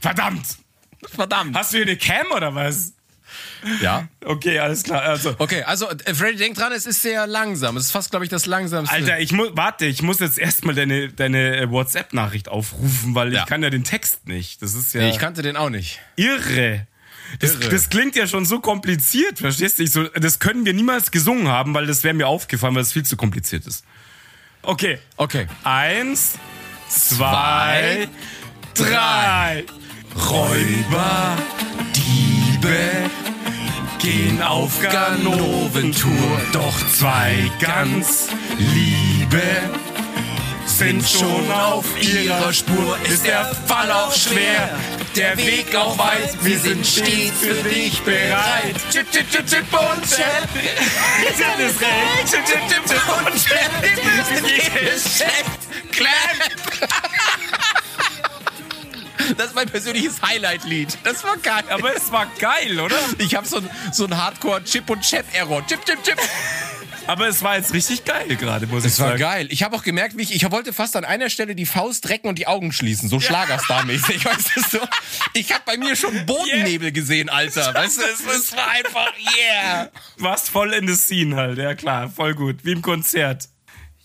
Verdammt! 0.00 0.46
Verdammt. 1.14 1.56
Hast 1.56 1.72
du 1.72 1.78
hier 1.78 1.86
eine 1.86 1.96
Cam 1.96 2.26
oder 2.34 2.54
was? 2.54 2.92
Ja. 3.80 4.08
Okay, 4.24 4.58
alles 4.58 4.82
klar. 4.82 5.02
Also, 5.02 5.34
Okay, 5.38 5.62
also 5.62 5.88
äh, 5.90 6.14
Freddy, 6.14 6.36
denk 6.38 6.56
dran, 6.56 6.72
es 6.72 6.86
ist 6.86 7.02
sehr 7.02 7.26
langsam. 7.26 7.76
Es 7.76 7.84
ist 7.86 7.90
fast, 7.92 8.10
glaube 8.10 8.24
ich, 8.24 8.30
das 8.30 8.46
langsamste. 8.46 8.94
Alter, 8.94 9.18
ich 9.20 9.32
muss, 9.32 9.50
warte, 9.54 9.86
ich 9.86 10.02
muss 10.02 10.20
jetzt 10.20 10.38
erstmal 10.38 10.74
deine, 10.74 11.08
deine 11.08 11.56
äh, 11.56 11.70
WhatsApp-Nachricht 11.70 12.48
aufrufen, 12.48 13.14
weil 13.14 13.32
Ja. 13.32 13.40
ich 13.42 13.46
kann 13.46 13.62
ja 13.62 13.70
den 13.70 13.84
Text 13.84 14.26
nicht. 14.28 14.62
Das 14.62 14.74
ist 14.74 14.94
ja 14.94 15.00
Nee, 15.02 15.10
ich 15.10 15.18
kannte 15.18 15.42
den 15.42 15.56
auch 15.56 15.70
nicht. 15.70 16.00
irre. 16.16 16.86
Das, 17.40 17.58
das 17.58 17.88
klingt 17.90 18.14
ja 18.14 18.28
schon 18.28 18.44
so 18.46 18.60
kompliziert, 18.60 19.40
verstehst 19.40 19.80
du? 19.80 19.82
Ich 19.82 19.90
so, 19.90 20.04
das 20.04 20.38
können 20.38 20.64
wir 20.64 20.72
niemals 20.72 21.10
gesungen 21.10 21.48
haben, 21.48 21.74
weil 21.74 21.86
das 21.86 22.04
wäre 22.04 22.14
mir 22.14 22.28
aufgefallen, 22.28 22.74
weil 22.76 22.82
es 22.82 22.92
viel 22.92 23.04
zu 23.04 23.16
kompliziert 23.16 23.66
ist. 23.66 23.84
Okay. 24.62 24.98
Okay. 25.16 25.46
Eins, 25.64 26.34
zwei, 26.88 28.08
drei. 28.74 29.64
Räuber, 30.14 31.36
Diebe 31.94 32.78
gehen 33.98 34.42
auf 34.42 34.80
Ganoventour. 34.80 36.40
Doch 36.52 36.74
zwei 36.88 37.50
ganz 37.60 38.28
Liebe 38.58 39.42
sind 40.66 41.08
schon 41.08 41.50
auf 41.50 41.84
ihrer 42.02 42.52
Spur. 42.52 42.98
Ist 43.08 43.26
der 43.26 43.44
Fall 43.66 43.90
auch 43.90 44.12
schwer, 44.12 44.70
der 45.14 45.36
Weg 45.38 45.74
auch 45.74 45.96
weit. 45.98 46.36
Wir 46.42 46.58
sind 46.58 46.86
stets 46.86 47.40
für 47.40 47.68
dich 47.68 48.00
bereit. 48.02 48.76
Chip, 48.90 49.10
chip, 49.10 49.30
chip, 49.30 49.46
chip 49.46 49.64
und 49.72 50.02
chip. 50.02 50.26
Ist 51.28 51.42
alles 51.42 51.80
recht. 51.80 52.30
Chip, 52.30 52.44
chip, 52.44 52.68
chip, 52.68 52.84
chip 52.86 53.08
und 53.16 53.34
chip. 53.34 53.70
Wir 53.82 54.04
müssen 54.04 54.44
geschenkt. 54.44 55.66
Das 59.36 59.48
ist 59.48 59.54
mein 59.54 59.68
persönliches 59.68 60.22
Highlight-Lied. 60.22 60.98
Das 61.04 61.22
war 61.24 61.36
geil. 61.36 61.64
Aber 61.70 61.94
es 61.94 62.10
war 62.10 62.26
geil, 62.38 62.80
oder? 62.80 62.96
ich 63.18 63.34
habe 63.34 63.46
so 63.46 63.58
ein 63.58 63.70
so 63.92 64.04
ein 64.06 64.16
Hardcore-Chip- 64.16 64.88
und 64.90 65.02
Chat-Error. 65.02 65.66
Chip, 65.66 65.84
chip, 65.84 66.02
chip. 66.02 66.18
Aber 67.08 67.28
es 67.28 67.40
war 67.42 67.56
jetzt 67.56 67.72
richtig 67.72 68.04
geil 68.04 68.34
gerade, 68.34 68.66
muss 68.66 68.84
ich 68.84 68.90
Das 68.92 69.00
war 69.00 69.08
sagen. 69.10 69.20
geil. 69.20 69.46
Ich 69.50 69.62
habe 69.62 69.76
auch 69.76 69.84
gemerkt, 69.84 70.16
wie 70.16 70.22
ich, 70.22 70.34
ich 70.34 70.50
wollte 70.50 70.72
fast 70.72 70.96
an 70.96 71.04
einer 71.04 71.30
Stelle 71.30 71.54
die 71.54 71.66
Faust 71.66 72.08
recken 72.08 72.28
und 72.28 72.36
die 72.36 72.48
Augen 72.48 72.72
schließen. 72.72 73.08
So 73.08 73.20
Schlagerstar-mäßig. 73.20 74.24
Weißt 74.24 74.50
du, 74.56 74.78
so. 74.78 74.88
Ich 75.32 75.52
habe 75.52 75.62
bei 75.66 75.76
mir 75.76 75.94
schon 75.94 76.26
Bodennebel 76.26 76.90
gesehen, 76.90 77.28
Alter. 77.28 77.74
Weißt 77.74 77.98
du, 77.98 78.02
es, 78.02 78.20
es 78.36 78.56
war 78.56 78.68
einfach, 78.70 79.12
yeah. 79.38 79.88
Warst 80.18 80.50
voll 80.50 80.72
in 80.72 80.88
the 80.88 80.96
scene 80.96 81.36
halt, 81.36 81.58
ja 81.58 81.74
klar, 81.76 82.10
voll 82.10 82.34
gut, 82.34 82.64
wie 82.64 82.72
im 82.72 82.82
Konzert. 82.82 83.48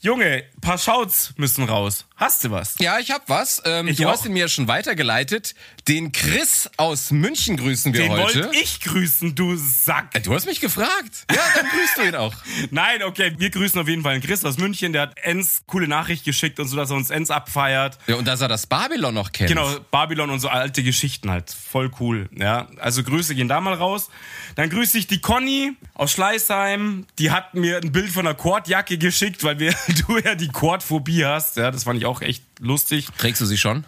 Junge, 0.04 0.44
paar 0.62 0.80
Shouts 0.80 1.32
müssen 1.38 1.64
raus. 1.66 2.06
Hast 2.18 2.44
du 2.44 2.50
was? 2.50 2.76
Ja, 2.80 2.98
ich 2.98 3.12
hab 3.12 3.30
was. 3.30 3.62
Ähm, 3.66 3.88
Ich 3.88 3.98
du 3.98 4.08
auch. 4.08 4.12
hast 4.14 4.26
ihn 4.26 4.34
mir 4.34 4.48
schon 4.48 4.68
weitergeleitet. 4.68 5.54
Den 5.88 6.12
Chris 6.12 6.70
aus 6.78 7.12
München 7.12 7.58
grüßen 7.58 7.94
wir 7.94 8.02
Den 8.02 8.12
heute. 8.12 8.44
wollte 8.44 8.52
ich 8.58 8.80
grüßen, 8.82 9.34
du 9.36 9.56
Sack. 9.56 10.14
Äh, 10.16 10.22
Du 10.22 10.34
hast 10.34 10.46
mich 10.46 10.60
gefragt. 10.60 11.26
Ja, 11.32 11.42
dann 11.56 11.66
grüßt 11.70 11.98
du 11.98 12.02
ihn 12.04 12.16
auch. 12.16 12.34
Nein, 12.72 13.02
okay, 13.04 13.34
wir 13.38 13.50
grüßen 13.50 13.80
auf 13.82 13.88
jeden 13.88 14.04
Fall 14.04 14.14
den 14.20 14.22
Chris 14.26 14.46
aus 14.46 14.58
München. 14.58 14.94
Der 14.94 15.04
hat 15.04 15.18
Ens 15.24 15.64
coole 15.66 15.88
Nachricht 15.88 16.24
geschickt 16.24 16.60
und 16.60 16.68
so, 16.68 16.78
dass 16.78 16.92
er 16.92 16.98
uns 16.98 17.10
Ens 17.10 17.32
abfeiert. 17.32 17.98
Ja, 18.08 18.16
und 18.16 18.28
dass 18.28 18.42
er 18.42 18.48
das 18.48 18.68
Babylon 18.68 19.14
noch 19.14 19.32
kennt. 19.32 19.50
Genau, 19.50 19.68
Babylon 19.90 20.30
und 20.30 20.40
so 20.40 20.50
alte 20.50 20.84
Geschichten 20.84 21.32
halt. 21.32 21.50
Voll 21.52 21.90
cool, 22.00 22.30
ja. 22.36 22.68
Also 22.78 23.04
Grüße 23.04 23.34
gehen 23.36 23.48
da 23.48 23.60
mal 23.60 23.74
raus. 23.74 24.10
Dann 24.56 24.70
grüße 24.70 24.98
ich 24.98 25.08
die 25.08 25.20
Conny 25.20 25.74
aus 25.96 26.12
Schleißheim. 26.12 27.06
Die 27.18 27.32
hat 27.32 27.54
mir 27.56 27.78
ein 27.78 27.92
Bild 27.92 28.10
von 28.12 28.28
einer 28.28 28.36
Kordjacke 28.36 28.98
geschickt, 28.98 29.44
weil 29.44 29.60
wir, 29.60 29.74
du 30.08 30.18
ja 30.20 30.36
die 30.36 30.50
Kordphobie 30.50 31.26
hast. 31.26 31.58
Ja, 31.58 31.72
das 31.72 31.86
fand 31.86 31.98
ich 32.00 32.06
auch 32.06 32.22
echt 32.22 32.44
lustig. 32.60 33.08
Trägst 33.18 33.42
du 33.42 33.46
sie 33.46 33.58
schon? 33.58 33.84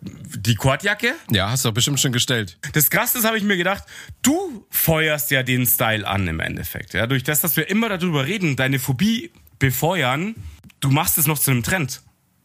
Die 0.00 0.54
Kordjacke? 0.54 1.14
Ja, 1.30 1.50
hast 1.50 1.64
du 1.64 1.68
doch 1.68 1.74
bestimmt 1.74 1.98
schon 1.98 2.12
gestellt. 2.12 2.58
Das 2.74 2.90
Krasse 2.90 3.18
ist, 3.18 3.24
habe 3.24 3.38
ich 3.38 3.42
mir 3.44 3.56
gedacht, 3.56 3.84
du 4.22 4.64
feuerst 4.70 5.30
ja 5.30 5.42
den 5.42 5.66
Style 5.66 6.06
an 6.06 6.28
im 6.28 6.40
Endeffekt. 6.40 6.94
Ja? 6.94 7.06
Durch 7.06 7.22
das, 7.24 7.40
dass 7.40 7.56
wir 7.56 7.68
immer 7.70 7.88
darüber 7.88 8.26
reden, 8.26 8.56
deine 8.56 8.78
Phobie 8.78 9.30
befeuern, 9.58 10.34
du 10.80 10.90
machst 10.90 11.18
es 11.18 11.26
noch 11.26 11.38
zu 11.38 11.50
einem 11.50 11.62
Trend. 11.62 12.02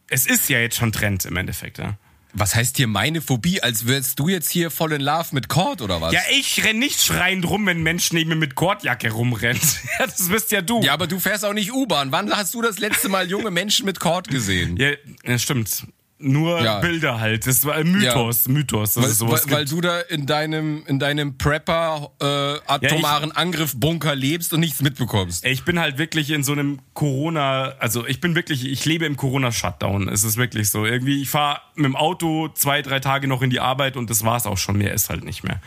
Es 0.08 0.26
ist 0.26 0.48
ja 0.48 0.58
jetzt 0.58 0.76
schon 0.76 0.92
Trend 0.92 1.24
im 1.24 1.36
Endeffekt. 1.36 1.78
Ja, 1.78 1.96
Was 2.32 2.54
heißt 2.54 2.76
hier 2.78 2.86
meine 2.86 3.20
Phobie? 3.20 3.62
Als 3.62 3.86
wärst 3.86 4.18
du 4.18 4.28
jetzt 4.28 4.50
hier 4.50 4.70
voll 4.70 4.92
in 4.92 5.00
Love 5.00 5.28
mit 5.32 5.48
Cord 5.48 5.82
oder 5.82 6.00
was? 6.00 6.12
ja 6.12 6.20
ich 6.30 6.64
renn 6.64 6.78
nicht 6.78 7.00
schreiend 7.00 7.48
rum, 7.48 7.66
wenn 7.66 7.78
ein 7.78 7.82
Mensch 7.82 8.12
neben 8.12 8.30
mir 8.30 8.36
mit 8.36 8.54
Kordjacke 8.54 9.10
rumrennt. 9.12 9.62
Ja, 9.98 10.06
das 10.06 10.28
bist 10.28 10.50
ja 10.50 10.62
du. 10.62 10.80
Ja, 10.82 10.94
aber 10.94 11.06
du 11.06 11.20
fährst 11.20 11.44
auch 11.44 11.52
nicht 11.52 11.70
U-Bahn. 11.72 12.10
Wann 12.12 12.34
hast 12.34 12.54
du 12.54 12.62
das 12.62 12.78
letzte 12.78 13.08
Mal 13.08 13.30
junge 13.30 13.50
Menschen 13.50 13.84
mit 13.86 14.00
Cord 14.00 14.28
gesehen? 14.28 14.76
Ja, 14.78 14.92
ja 15.24 15.38
stimmt. 15.38 15.86
Nur 16.22 16.62
Ja. 16.62 16.78
Bilder 16.80 17.20
halt. 17.20 17.46
Das 17.46 17.64
war 17.64 17.74
ein 17.74 17.90
Mythos. 17.90 18.48
Mythos, 18.48 18.94
dass 18.94 19.04
Weil, 19.04 19.10
es 19.10 19.18
sowas 19.18 19.46
weil, 19.46 19.52
weil 19.52 19.64
du 19.64 19.80
da 19.80 20.00
in 20.00 20.26
deinem, 20.26 20.84
in 20.86 20.98
deinem 20.98 21.36
Prepper 21.36 22.10
äh, 22.20 22.24
atomaren 22.72 23.32
Angriff-Bunker 23.32 24.14
lebst 24.14 24.52
und 24.52 24.60
nichts 24.60 24.80
mitbekommst. 24.82 25.44
Ich 25.44 25.64
bin 25.64 25.80
halt 25.80 25.98
wirklich 25.98 26.30
in 26.30 26.44
so 26.44 26.52
einem 26.52 26.78
Corona, 26.94 27.74
also 27.78 28.06
ich 28.06 28.20
bin 28.20 28.34
wirklich, 28.34 28.64
ich 28.64 28.84
lebe 28.84 29.04
im 29.04 29.16
Corona-Shutdown. 29.16 30.08
Es 30.08 30.22
ist 30.24 30.36
wirklich 30.36 30.70
so. 30.70 30.86
Irgendwie, 30.86 31.20
ich 31.22 31.28
fahre 31.28 31.60
mit 31.74 31.86
dem 31.86 31.96
Auto 31.96 32.48
zwei, 32.48 32.82
drei 32.82 33.00
Tage 33.00 33.26
noch 33.26 33.42
in 33.42 33.50
die 33.50 33.60
Arbeit 33.60 33.96
und 33.96 34.08
das 34.08 34.24
war's 34.24 34.46
auch 34.46 34.58
schon. 34.58 34.78
Mehr 34.78 34.94
ist 34.94 35.10
halt 35.10 35.24
nicht 35.24 35.42
mehr. 35.44 35.60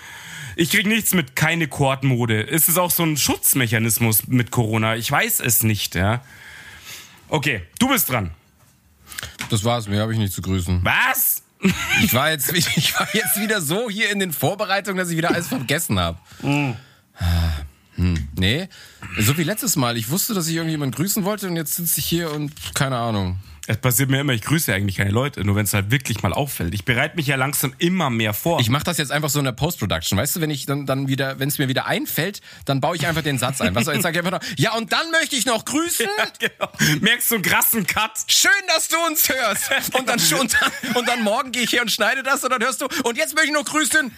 Ich 0.56 0.72
krieg 0.72 0.86
nichts 0.86 1.14
mit 1.14 1.36
keine 1.36 1.68
Kordmode. 1.68 2.42
Ist 2.42 2.70
es 2.70 2.78
auch 2.78 2.92
so 2.92 3.04
ein 3.04 3.18
Schutzmechanismus 3.18 4.28
mit 4.28 4.52
Corona? 4.52 4.96
Ich 4.96 5.12
weiß 5.12 5.42
es 5.42 5.64
nicht, 5.64 5.96
ja. 5.96 6.22
Okay, 7.28 7.64
du 7.80 7.90
bist 7.90 8.10
dran. 8.10 8.32
Das 9.50 9.64
war's, 9.64 9.88
mehr 9.88 10.02
habe 10.02 10.14
ich 10.14 10.20
nicht 10.20 10.34
zu 10.34 10.42
grüßen. 10.42 10.82
Was? 10.84 11.44
Ich 12.04 12.14
war, 12.14 12.32
jetzt, 12.32 12.52
ich 12.54 13.00
war 13.00 13.08
jetzt 13.14 13.40
wieder 13.40 13.62
so 13.62 13.90
hier 13.90 14.12
in 14.12 14.20
den 14.20 14.32
Vorbereitungen, 14.32 14.98
dass 14.98 15.10
ich 15.10 15.18
wieder 15.18 15.32
alles 15.32 15.48
vergessen 15.48 16.00
habe. 16.00 16.20
Hm, 17.96 18.28
nee, 18.36 18.68
so 19.20 19.38
wie 19.38 19.44
letztes 19.44 19.78
Mal. 19.78 19.96
Ich 19.96 20.10
wusste, 20.10 20.34
dass 20.34 20.48
ich 20.48 20.56
irgendjemanden 20.56 20.96
grüßen 20.96 21.24
wollte 21.24 21.48
und 21.48 21.56
jetzt 21.56 21.76
sitze 21.76 22.00
ich 22.00 22.06
hier 22.06 22.32
und 22.32 22.52
keine 22.74 22.98
Ahnung. 22.98 23.40
Es 23.68 23.78
passiert 23.78 24.10
mir 24.10 24.20
immer, 24.20 24.34
ich 24.34 24.44
grüße 24.44 24.74
eigentlich 24.74 24.98
keine 24.98 25.10
Leute, 25.10 25.44
nur 25.44 25.56
wenn 25.56 25.66
es 25.66 25.74
halt 25.74 25.90
wirklich 25.90 26.22
mal 26.22 26.34
auffällt. 26.34 26.74
Ich 26.74 26.86
bereite 26.86 27.16
mich 27.16 27.28
ja 27.28 27.36
langsam 27.36 27.74
immer 27.80 28.10
mehr 28.10 28.34
vor. 28.34 28.60
Ich 28.60 28.70
mache 28.70 28.84
das 28.84 28.98
jetzt 28.98 29.12
einfach 29.12 29.30
so 29.30 29.40
in 29.40 29.46
der 29.46 29.54
Post-Production. 29.54 30.18
Weißt 30.18 30.36
du, 30.36 30.42
wenn 30.42 30.52
ich 30.52 30.66
dann, 30.66 30.86
dann 30.86 31.08
wieder, 31.08 31.40
wenn 31.40 31.50
es 31.50 31.58
mir 31.58 31.68
wieder 31.68 31.88
einfällt, 31.88 32.42
dann 32.66 32.80
baue 32.80 32.96
ich 32.96 33.08
einfach 33.08 33.24
den 33.24 33.40
Satz 33.40 33.62
ein. 33.62 33.74
Was, 33.74 33.88
jetzt 33.88 34.04
sage 34.04 34.20
ich 34.20 34.26
einfach 34.26 34.40
noch, 34.40 34.48
ja, 34.58 34.74
und 34.76 34.92
dann 34.92 35.10
möchte 35.12 35.36
ich 35.36 35.46
noch 35.46 35.66
grüßen. 35.66 36.08
Ja, 36.18 36.26
genau. 36.40 37.02
Merkst 37.02 37.32
du 37.32 37.36
einen 37.36 37.44
krassen 37.44 37.88
Cut? 37.88 38.12
Schön, 38.28 38.52
dass 38.68 38.88
du 38.88 38.98
uns 39.08 39.30
hörst. 39.30 39.72
Und 39.96 40.10
dann, 40.10 40.20
und 40.20 40.54
dann, 40.54 40.96
und 40.96 41.08
dann 41.08 41.24
morgen 41.24 41.52
gehe 41.52 41.64
ich 41.64 41.70
hier 41.70 41.82
und 41.82 41.92
schneide 41.92 42.22
das 42.22 42.44
und 42.44 42.52
dann 42.52 42.62
hörst 42.62 42.82
du, 42.82 42.88
und 43.04 43.18
jetzt 43.18 43.34
möchte 43.34 43.50
ich 43.50 43.54
noch 43.54 43.66
grüßen. 43.66 44.12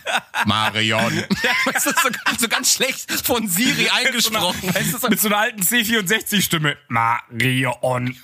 Marion. 0.46 1.24
Das 1.74 1.86
ist 1.86 2.00
so, 2.02 2.10
so 2.40 2.48
ganz 2.48 2.74
schlecht 2.74 3.12
von 3.12 3.48
Siri 3.48 3.90
eingesprochen. 3.90 4.74
Weißt 4.74 4.94
du, 4.94 4.98
so 4.98 5.10
Mit 5.10 5.20
so 5.20 5.28
einer 5.28 5.38
alten 5.38 5.62
C64-Stimme. 5.62 6.78
Marion. 6.88 8.16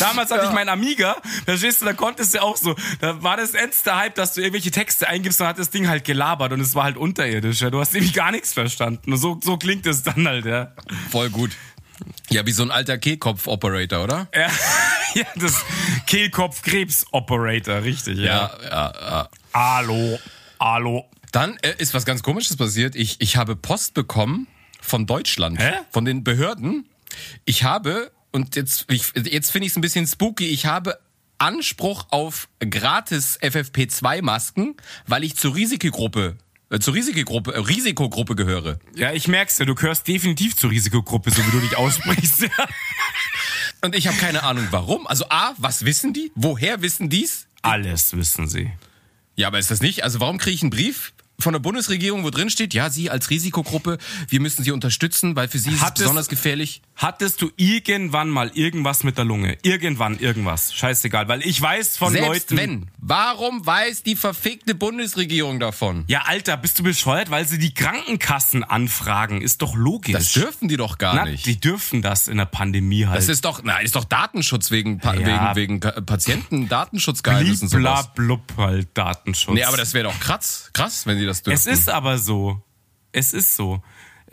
Damals 0.00 0.30
hatte 0.30 0.44
ja. 0.44 0.48
ich 0.48 0.54
meinen 0.54 0.70
Amiga, 0.70 1.16
verstehst 1.44 1.82
du, 1.82 1.84
da 1.84 1.92
konntest 1.92 2.34
du 2.34 2.42
auch 2.42 2.56
so, 2.56 2.74
da 3.00 3.22
war 3.22 3.36
das 3.36 3.54
ernste 3.54 3.94
Hype, 3.94 4.14
dass 4.14 4.34
du 4.34 4.40
irgendwelche 4.40 4.70
Texte 4.70 5.06
eingibst 5.08 5.40
und 5.40 5.46
hat 5.46 5.58
das 5.58 5.70
Ding 5.70 5.88
halt 5.88 6.04
gelabert 6.04 6.52
und 6.52 6.60
es 6.60 6.74
war 6.74 6.84
halt 6.84 6.96
unterirdisch, 6.96 7.60
ja. 7.60 7.70
Du 7.70 7.80
hast 7.80 7.92
nämlich 7.92 8.14
gar 8.14 8.30
nichts 8.30 8.54
verstanden. 8.54 9.12
Und 9.12 9.18
so, 9.18 9.38
so 9.42 9.56
klingt 9.58 9.86
es 9.86 10.02
dann 10.02 10.26
halt, 10.26 10.46
ja. 10.46 10.72
Voll 11.10 11.30
gut. 11.30 11.50
Ja, 12.30 12.46
wie 12.46 12.52
so 12.52 12.62
ein 12.62 12.70
alter 12.70 12.96
Kehlkopf-Operator, 12.96 14.02
oder? 14.02 14.28
Ja, 14.34 14.48
ja 15.14 15.26
das 15.36 15.64
Kehlkopf-Krebs-Operator, 16.06 17.82
richtig, 17.82 18.18
ja. 18.18 18.24
Ja, 18.24 18.70
ja, 18.70 18.92
ja. 19.00 19.28
Hallo, 19.52 20.18
hallo. 20.58 21.10
Dann 21.32 21.58
äh, 21.58 21.74
ist 21.78 21.94
was 21.94 22.04
ganz 22.04 22.22
Komisches 22.22 22.56
passiert. 22.56 22.96
Ich, 22.96 23.20
ich 23.20 23.36
habe 23.36 23.54
Post 23.54 23.94
bekommen 23.94 24.46
von 24.80 25.06
Deutschland, 25.06 25.58
Hä? 25.58 25.72
von 25.90 26.04
den 26.04 26.24
Behörden. 26.24 26.88
Ich 27.44 27.64
habe, 27.64 28.12
und 28.32 28.56
jetzt, 28.56 28.86
ich, 28.88 29.12
jetzt 29.14 29.50
finde 29.50 29.66
ich 29.66 29.72
es 29.72 29.76
ein 29.76 29.82
bisschen 29.82 30.06
spooky, 30.06 30.46
ich 30.46 30.66
habe 30.66 30.98
Anspruch 31.38 32.06
auf 32.10 32.48
gratis 32.60 33.38
FFP2-Masken, 33.40 34.76
weil 35.06 35.24
ich 35.24 35.36
zur 35.36 35.54
Risikogruppe 35.54 36.36
äh, 36.70 36.78
zur 36.78 36.94
Risikogruppe, 36.94 37.52
äh, 37.52 37.58
Risikogruppe 37.58 38.36
gehöre. 38.36 38.78
Ja, 38.94 39.12
ich 39.12 39.26
merk's 39.26 39.58
ja, 39.58 39.64
du 39.64 39.74
gehörst 39.74 40.06
definitiv 40.06 40.56
zur 40.56 40.70
Risikogruppe, 40.70 41.30
so 41.30 41.44
wie 41.44 41.50
du 41.50 41.60
dich 41.60 41.76
aussprichst. 41.76 42.48
Und 43.82 43.96
ich 43.96 44.06
habe 44.06 44.16
keine 44.18 44.44
Ahnung 44.44 44.68
warum. 44.70 45.06
Also 45.06 45.24
A, 45.30 45.54
was 45.56 45.84
wissen 45.84 46.12
die? 46.12 46.30
Woher 46.34 46.82
wissen 46.82 47.08
die's? 47.08 47.48
Alles 47.62 48.16
wissen 48.16 48.46
sie. 48.46 48.70
Ja, 49.36 49.48
aber 49.48 49.58
ist 49.58 49.70
das 49.70 49.80
nicht? 49.80 50.04
Also 50.04 50.20
warum 50.20 50.38
kriege 50.38 50.54
ich 50.54 50.62
einen 50.62 50.70
Brief 50.70 51.12
von 51.40 51.52
der 51.52 51.60
Bundesregierung, 51.60 52.24
wo 52.24 52.30
drin 52.30 52.50
steht, 52.50 52.74
ja, 52.74 52.90
Sie 52.90 53.10
als 53.10 53.30
Risikogruppe, 53.30 53.98
wir 54.28 54.40
müssen 54.40 54.64
Sie 54.64 54.70
unterstützen, 54.70 55.36
weil 55.36 55.48
für 55.48 55.58
Sie 55.58 55.70
ist 55.70 55.82
es 55.82 55.94
besonders 55.94 56.28
gefährlich. 56.28 56.82
Hattest 56.96 57.40
du 57.42 57.50
irgendwann 57.56 58.28
mal 58.28 58.50
irgendwas 58.54 59.04
mit 59.04 59.16
der 59.18 59.24
Lunge? 59.24 59.56
Irgendwann 59.62 60.18
irgendwas? 60.18 60.74
Scheißegal, 60.74 61.28
weil 61.28 61.42
ich 61.46 61.60
weiß 61.60 61.96
von 61.96 62.12
Selbst 62.12 62.50
Leuten. 62.50 62.56
wenn. 62.56 62.90
Warum 62.98 63.64
weiß 63.64 64.02
die 64.02 64.16
verfickte 64.16 64.74
Bundesregierung 64.74 65.60
davon? 65.60 66.04
Ja, 66.08 66.22
Alter, 66.26 66.56
bist 66.56 66.78
du 66.78 66.82
bescheuert, 66.82 67.30
weil 67.30 67.46
sie 67.46 67.58
die 67.58 67.72
Krankenkassen 67.74 68.62
anfragen? 68.64 69.40
Ist 69.42 69.62
doch 69.62 69.74
logisch. 69.74 70.12
Das 70.12 70.32
dürfen 70.32 70.68
die 70.68 70.76
doch 70.76 70.98
gar 70.98 71.14
Na, 71.14 71.24
nicht. 71.24 71.46
Die 71.46 71.58
dürfen 71.58 72.02
das 72.02 72.28
in 72.28 72.36
der 72.36 72.44
Pandemie 72.44 73.06
halt. 73.06 73.16
das 73.18 73.28
ist 73.28 73.44
doch, 73.44 73.62
na, 73.64 73.78
ist 73.78 73.96
doch 73.96 74.04
Datenschutz 74.04 74.70
wegen, 74.70 75.00
Ja. 75.02 75.14
wegen, 75.54 75.78
wegen 75.78 75.82
äh, 75.82 76.02
Patienten-Datenschutzgeheimnissen 76.02 77.68
und 77.68 77.70
sowas. 77.82 78.08
blub 78.14 78.42
halt 78.56 78.88
Datenschutz. 78.94 79.54
Nee, 79.54 79.64
aber 79.64 79.76
das 79.76 79.94
wäre 79.94 80.04
doch 80.04 80.20
krass, 80.20 80.70
krass, 80.72 81.06
wenn 81.06 81.18
die 81.18 81.24
das 81.30 81.42
dürfen. 81.42 81.56
Es 81.56 81.66
ist 81.66 81.88
aber 81.88 82.18
so. 82.18 82.62
Es 83.12 83.32
ist 83.32 83.56
so. 83.56 83.82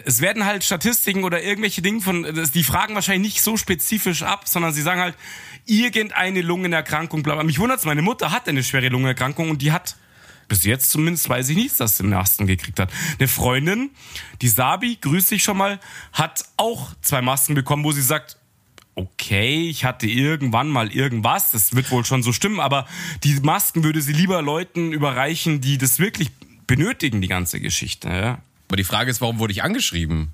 Es 0.03 0.21
werden 0.21 0.45
halt 0.45 0.63
Statistiken 0.63 1.23
oder 1.23 1.41
irgendwelche 1.41 1.81
Dinge 1.81 2.01
von, 2.01 2.23
die 2.53 2.63
fragen 2.63 2.93
wahrscheinlich 2.93 3.33
nicht 3.33 3.43
so 3.43 3.57
spezifisch 3.57 4.21
ab, 4.21 4.47
sondern 4.47 4.71
sie 4.71 4.83
sagen 4.83 5.01
halt, 5.01 5.15
irgendeine 5.65 6.41
Lungenerkrankung, 6.41 7.23
bla 7.23 7.33
bla. 7.33 7.43
Mich 7.43 7.59
wundert's, 7.59 7.85
meine 7.85 8.03
Mutter 8.03 8.31
hat 8.31 8.47
eine 8.47 8.63
schwere 8.63 8.89
Lungenerkrankung 8.89 9.49
und 9.49 9.61
die 9.61 9.71
hat, 9.71 9.97
bis 10.47 10.63
jetzt 10.63 10.91
zumindest 10.91 11.27
weiß 11.29 11.49
ich 11.49 11.57
nicht, 11.57 11.79
dass 11.79 11.97
sie 11.97 12.03
einen 12.03 12.13
Masken 12.13 12.45
gekriegt 12.45 12.79
hat. 12.79 12.91
Eine 13.17 13.27
Freundin, 13.27 13.89
die 14.41 14.49
Sabi, 14.49 14.97
grüß 15.01 15.27
dich 15.27 15.43
schon 15.43 15.57
mal, 15.57 15.79
hat 16.13 16.45
auch 16.57 16.91
zwei 17.01 17.23
Masken 17.23 17.55
bekommen, 17.55 17.83
wo 17.83 17.91
sie 17.91 18.01
sagt, 18.01 18.37
okay, 18.97 19.69
ich 19.69 19.85
hatte 19.85 20.07
irgendwann 20.07 20.69
mal 20.69 20.91
irgendwas, 20.91 21.51
das 21.51 21.75
wird 21.75 21.91
wohl 21.91 22.03
schon 22.03 22.23
so 22.23 22.33
stimmen, 22.33 22.59
aber 22.59 22.87
die 23.23 23.39
Masken 23.41 23.83
würde 23.83 24.01
sie 24.01 24.13
lieber 24.13 24.41
Leuten 24.41 24.91
überreichen, 24.91 25.61
die 25.61 25.77
das 25.77 25.99
wirklich 25.99 26.31
benötigen, 26.67 27.21
die 27.21 27.27
ganze 27.27 27.59
Geschichte. 27.59 28.09
Ja? 28.09 28.39
Aber 28.67 28.77
die 28.77 28.83
Frage 28.83 29.09
ist, 29.09 29.21
warum 29.21 29.39
wurde 29.39 29.53
ich 29.53 29.63
angeschrieben? 29.63 30.33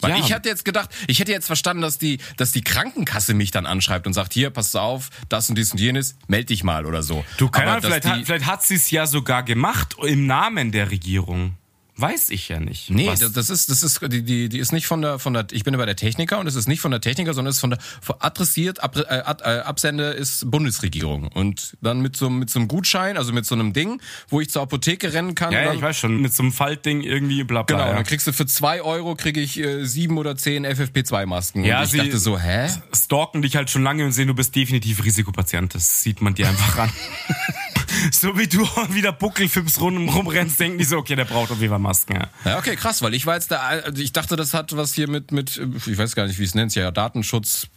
Weil 0.00 0.12
Ja. 0.12 0.18
ich 0.24 0.32
hatte 0.32 0.48
jetzt 0.48 0.64
gedacht, 0.64 0.90
ich 1.08 1.18
hätte 1.18 1.32
jetzt 1.32 1.46
verstanden, 1.46 1.82
dass 1.82 1.98
die, 1.98 2.18
dass 2.36 2.52
die 2.52 2.62
Krankenkasse 2.62 3.34
mich 3.34 3.50
dann 3.50 3.66
anschreibt 3.66 4.06
und 4.06 4.12
sagt, 4.12 4.32
hier, 4.32 4.50
pass 4.50 4.76
auf, 4.76 5.10
das 5.28 5.48
und 5.48 5.58
dies 5.58 5.72
und 5.72 5.80
jenes, 5.80 6.16
meld 6.28 6.50
dich 6.50 6.62
mal 6.62 6.86
oder 6.86 7.02
so. 7.02 7.24
Du, 7.36 7.48
keine 7.48 7.72
Ahnung, 7.72 7.82
vielleicht, 7.82 8.06
hat, 8.06 8.24
vielleicht 8.24 8.46
hat 8.46 8.62
sie 8.62 8.76
es 8.76 8.90
ja 8.92 9.06
sogar 9.06 9.42
gemacht 9.42 9.96
im 10.00 10.26
Namen 10.26 10.70
der 10.70 10.92
Regierung. 10.92 11.56
Weiß 12.00 12.30
ich 12.30 12.48
ja 12.48 12.60
nicht. 12.60 12.90
Nee, 12.90 13.08
Was- 13.08 13.18
das, 13.18 13.32
das 13.32 13.50
ist, 13.50 13.70
das 13.70 13.82
ist, 13.82 14.00
die, 14.12 14.22
die, 14.22 14.48
die 14.48 14.58
ist 14.58 14.72
nicht 14.72 14.86
von 14.86 15.02
der, 15.02 15.18
von 15.18 15.34
der, 15.34 15.46
ich 15.50 15.64
bin 15.64 15.76
bei 15.76 15.84
der 15.84 15.96
Techniker 15.96 16.38
und 16.38 16.46
es 16.46 16.54
ist 16.54 16.68
nicht 16.68 16.80
von 16.80 16.90
der 16.92 17.00
Techniker, 17.00 17.34
sondern 17.34 17.50
es 17.50 17.56
ist 17.56 17.60
von 17.60 17.70
der, 17.70 17.80
von 18.00 18.14
adressiert, 18.20 18.82
ab, 18.82 18.96
äh, 18.96 19.02
äh, 19.02 19.60
Absender 19.60 20.14
ist 20.14 20.50
Bundesregierung. 20.50 21.26
Und 21.28 21.76
dann 21.80 22.00
mit 22.00 22.16
so, 22.16 22.30
mit 22.30 22.50
so 22.50 22.60
einem 22.60 22.68
Gutschein, 22.68 23.16
also 23.16 23.32
mit 23.32 23.46
so 23.46 23.54
einem 23.56 23.72
Ding, 23.72 24.00
wo 24.28 24.40
ich 24.40 24.48
zur 24.50 24.62
Apotheke 24.62 25.12
rennen 25.12 25.34
kann. 25.34 25.52
ja, 25.52 25.62
ja, 25.64 25.74
ich 25.74 25.82
weiß 25.82 25.96
schon, 25.98 26.20
mit 26.20 26.32
so 26.32 26.42
einem 26.44 26.52
Faltding 26.52 27.00
irgendwie 27.00 27.42
bla 27.44 27.62
bla. 27.62 27.76
Genau, 27.76 27.88
ja. 27.88 27.94
dann 27.96 28.04
kriegst 28.04 28.26
du 28.26 28.32
für 28.32 28.46
zwei 28.46 28.80
Euro 28.82 29.16
kriege 29.16 29.40
ich 29.40 29.58
äh, 29.58 29.84
sieben 29.84 30.18
oder 30.18 30.36
zehn 30.36 30.64
FFP2-Masken. 30.66 31.64
Ja, 31.64 31.78
und 31.80 31.84
ich 31.86 31.90
sie- 31.90 31.98
dachte 31.98 32.18
so, 32.18 32.38
hä? 32.38 32.68
stalken 32.94 33.42
dich 33.42 33.56
halt 33.56 33.70
schon 33.70 33.82
lange 33.82 34.04
und 34.04 34.12
sehen, 34.12 34.28
du 34.28 34.34
bist 34.34 34.54
definitiv 34.54 35.04
Risikopatient. 35.04 35.74
Das 35.74 36.02
sieht 36.02 36.20
man 36.20 36.34
dir 36.34 36.48
einfach 36.48 36.78
an. 36.78 36.92
so 38.12 38.38
wie 38.38 38.46
du 38.46 38.60
wieder 38.90 39.12
Buckelfips 39.12 39.80
rum, 39.80 40.08
rumrennst, 40.08 40.60
denken 40.60 40.78
die 40.78 40.84
so, 40.84 40.98
okay, 40.98 41.16
der 41.16 41.24
braucht 41.24 41.50
auf 41.50 41.58
jeden 41.58 41.70
Fall 41.70 41.78
Masken. 41.78 42.14
Ja. 42.14 42.28
Ja, 42.44 42.58
okay, 42.58 42.76
krass, 42.76 43.02
weil 43.02 43.14
ich 43.14 43.26
war 43.26 43.34
jetzt 43.34 43.50
da, 43.50 43.60
also 43.60 44.02
ich 44.02 44.12
dachte, 44.12 44.36
das 44.36 44.54
hat 44.54 44.76
was 44.76 44.94
hier 44.94 45.08
mit, 45.08 45.32
mit, 45.32 45.60
ich 45.86 45.98
weiß 45.98 46.14
gar 46.14 46.26
nicht, 46.26 46.38
wie 46.38 46.44
es 46.44 46.54
nennt, 46.54 46.74
ja, 46.74 46.90
Datenschutz, 46.90 47.68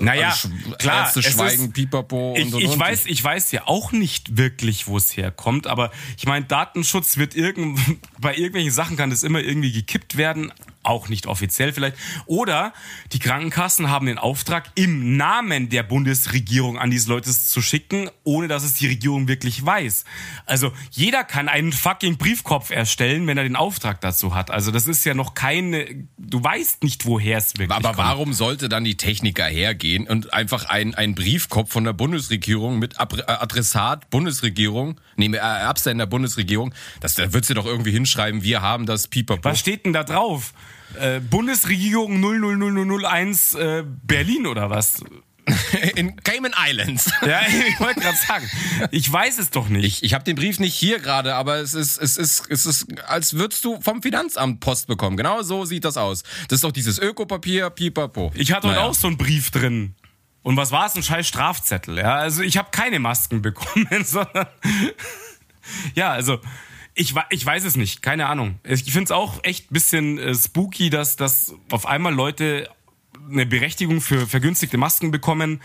Naja, 0.00 0.34
klar, 0.78 1.04
Ärzte 1.06 1.22
schweigen, 1.22 1.64
ist- 1.66 1.72
pipapo 1.74 2.34
Ich, 2.36 2.46
und, 2.46 2.54
und, 2.54 2.60
ich 2.62 2.68
und. 2.70 2.78
weiß, 2.80 3.06
ich 3.06 3.22
weiß 3.22 3.52
ja 3.52 3.62
auch 3.66 3.92
nicht 3.92 4.36
wirklich, 4.36 4.86
wo 4.86 4.96
es 4.96 5.16
herkommt, 5.16 5.66
aber 5.66 5.90
ich 6.18 6.26
meine, 6.26 6.44
Datenschutz 6.46 7.16
wird 7.16 7.34
irgend, 7.34 7.78
bei 8.20 8.34
irgendwelchen 8.34 8.72
Sachen 8.72 8.96
kann 8.96 9.10
das 9.10 9.22
immer 9.22 9.40
irgendwie 9.40 9.72
gekippt 9.72 10.16
werden, 10.16 10.52
auch 10.82 11.08
nicht 11.08 11.26
offiziell 11.26 11.72
vielleicht. 11.72 11.96
Oder 12.26 12.74
die 13.12 13.18
Krankenkassen 13.18 13.88
haben 13.90 14.04
den 14.04 14.18
Auftrag, 14.18 14.70
im 14.74 15.16
Namen 15.16 15.70
der 15.70 15.82
Bundesregierung 15.82 16.78
an 16.78 16.90
diese 16.90 17.08
Leute 17.08 17.30
zu 17.32 17.62
schicken, 17.62 18.10
ohne 18.22 18.48
dass 18.48 18.64
es 18.64 18.74
die 18.74 18.86
Regierung 18.88 19.26
wirklich 19.26 19.64
weiß. 19.64 20.04
Also 20.44 20.72
jeder 20.90 21.24
kann 21.24 21.48
einen 21.48 21.72
fucking 21.72 22.18
Briefkopf 22.18 22.70
erstellen, 22.70 23.26
wenn 23.26 23.38
er 23.38 23.44
den 23.44 23.56
Auftrag 23.56 24.02
dazu 24.02 24.34
hat. 24.34 24.50
Also 24.50 24.70
das 24.72 24.86
ist 24.86 25.04
ja 25.06 25.14
noch 25.14 25.32
keine, 25.32 26.06
du 26.18 26.44
weißt 26.44 26.82
nicht, 26.84 27.06
woher 27.06 27.38
es 27.38 27.54
wirklich 27.54 27.70
Aber 27.70 27.94
kommt. 27.94 27.98
warum 27.98 28.32
sollte 28.34 28.68
dann 28.68 28.84
die 28.84 28.96
Techniker 28.98 29.43
hergehen 29.46 30.06
und 30.06 30.32
einfach 30.32 30.66
ein, 30.66 30.94
ein 30.94 31.14
Briefkopf 31.14 31.72
von 31.72 31.84
der 31.84 31.92
Bundesregierung 31.92 32.78
mit 32.78 32.94
äh, 32.94 33.22
Adressat 33.26 34.10
Bundesregierung, 34.10 35.00
nee, 35.16 35.26
äh, 35.26 35.38
Absender 35.38 36.06
Bundesregierung, 36.06 36.74
das, 37.00 37.14
da 37.14 37.32
wird 37.32 37.44
sie 37.44 37.54
doch 37.54 37.66
irgendwie 37.66 37.92
hinschreiben, 37.92 38.42
wir 38.42 38.62
haben 38.62 38.86
das 38.86 39.08
Pipapo. 39.08 39.44
Was 39.44 39.60
steht 39.60 39.84
denn 39.84 39.92
da 39.92 40.04
drauf? 40.04 40.52
Äh, 40.98 41.20
Bundesregierung 41.20 42.20
00001 42.20 43.54
äh, 43.54 43.84
Berlin 44.04 44.46
oder 44.46 44.70
was? 44.70 45.02
In 45.96 46.16
Cayman 46.22 46.54
Islands. 46.56 47.10
Ja, 47.26 47.42
ich 47.46 47.78
wollte 47.80 48.00
gerade 48.00 48.16
sagen. 48.16 48.50
Ich 48.90 49.10
weiß 49.10 49.38
es 49.38 49.50
doch 49.50 49.68
nicht. 49.68 49.84
Ich, 49.84 50.02
ich 50.02 50.14
habe 50.14 50.24
den 50.24 50.36
Brief 50.36 50.58
nicht 50.58 50.74
hier 50.74 50.98
gerade, 51.00 51.34
aber 51.34 51.56
es 51.56 51.74
ist, 51.74 51.98
es, 51.98 52.16
ist, 52.16 52.50
es 52.50 52.66
ist, 52.66 52.86
als 53.08 53.34
würdest 53.34 53.64
du 53.64 53.80
vom 53.80 54.02
Finanzamt 54.02 54.60
Post 54.60 54.86
bekommen. 54.86 55.16
Genau 55.16 55.42
so 55.42 55.64
sieht 55.64 55.84
das 55.84 55.96
aus. 55.96 56.22
Das 56.48 56.56
ist 56.56 56.64
doch 56.64 56.72
dieses 56.72 56.98
Ökopapier, 56.98 57.70
pipapo. 57.70 58.32
Ich 58.34 58.52
hatte 58.52 58.68
Naja. 58.68 58.80
auch 58.82 58.94
so 58.94 59.06
einen 59.06 59.16
Brief 59.16 59.50
drin. 59.50 59.94
Und 60.42 60.56
was 60.56 60.70
war 60.70 60.86
es? 60.86 60.94
Ein 60.94 61.02
scheiß 61.02 61.26
Strafzettel. 61.26 61.98
Ja, 61.98 62.16
also 62.16 62.42
ich 62.42 62.56
habe 62.58 62.68
keine 62.70 62.98
Masken 62.98 63.40
bekommen, 63.42 63.88
sondern 64.04 64.46
ja, 65.94 66.10
also 66.12 66.38
ich, 66.94 67.14
ich 67.30 67.44
weiß 67.44 67.64
es 67.64 67.76
nicht, 67.76 68.02
keine 68.02 68.26
Ahnung. 68.26 68.60
Ich 68.62 68.84
finde 68.84 69.04
es 69.04 69.10
auch 69.10 69.40
echt 69.42 69.70
ein 69.70 69.74
bisschen 69.74 70.18
äh, 70.18 70.34
spooky, 70.34 70.90
dass, 70.90 71.16
dass 71.16 71.54
auf 71.70 71.86
einmal 71.86 72.14
Leute 72.14 72.68
eine 73.30 73.46
Berechtigung 73.46 74.00
für 74.00 74.26
vergünstigte 74.26 74.76
Masken 74.76 75.10
bekommen. 75.10 75.60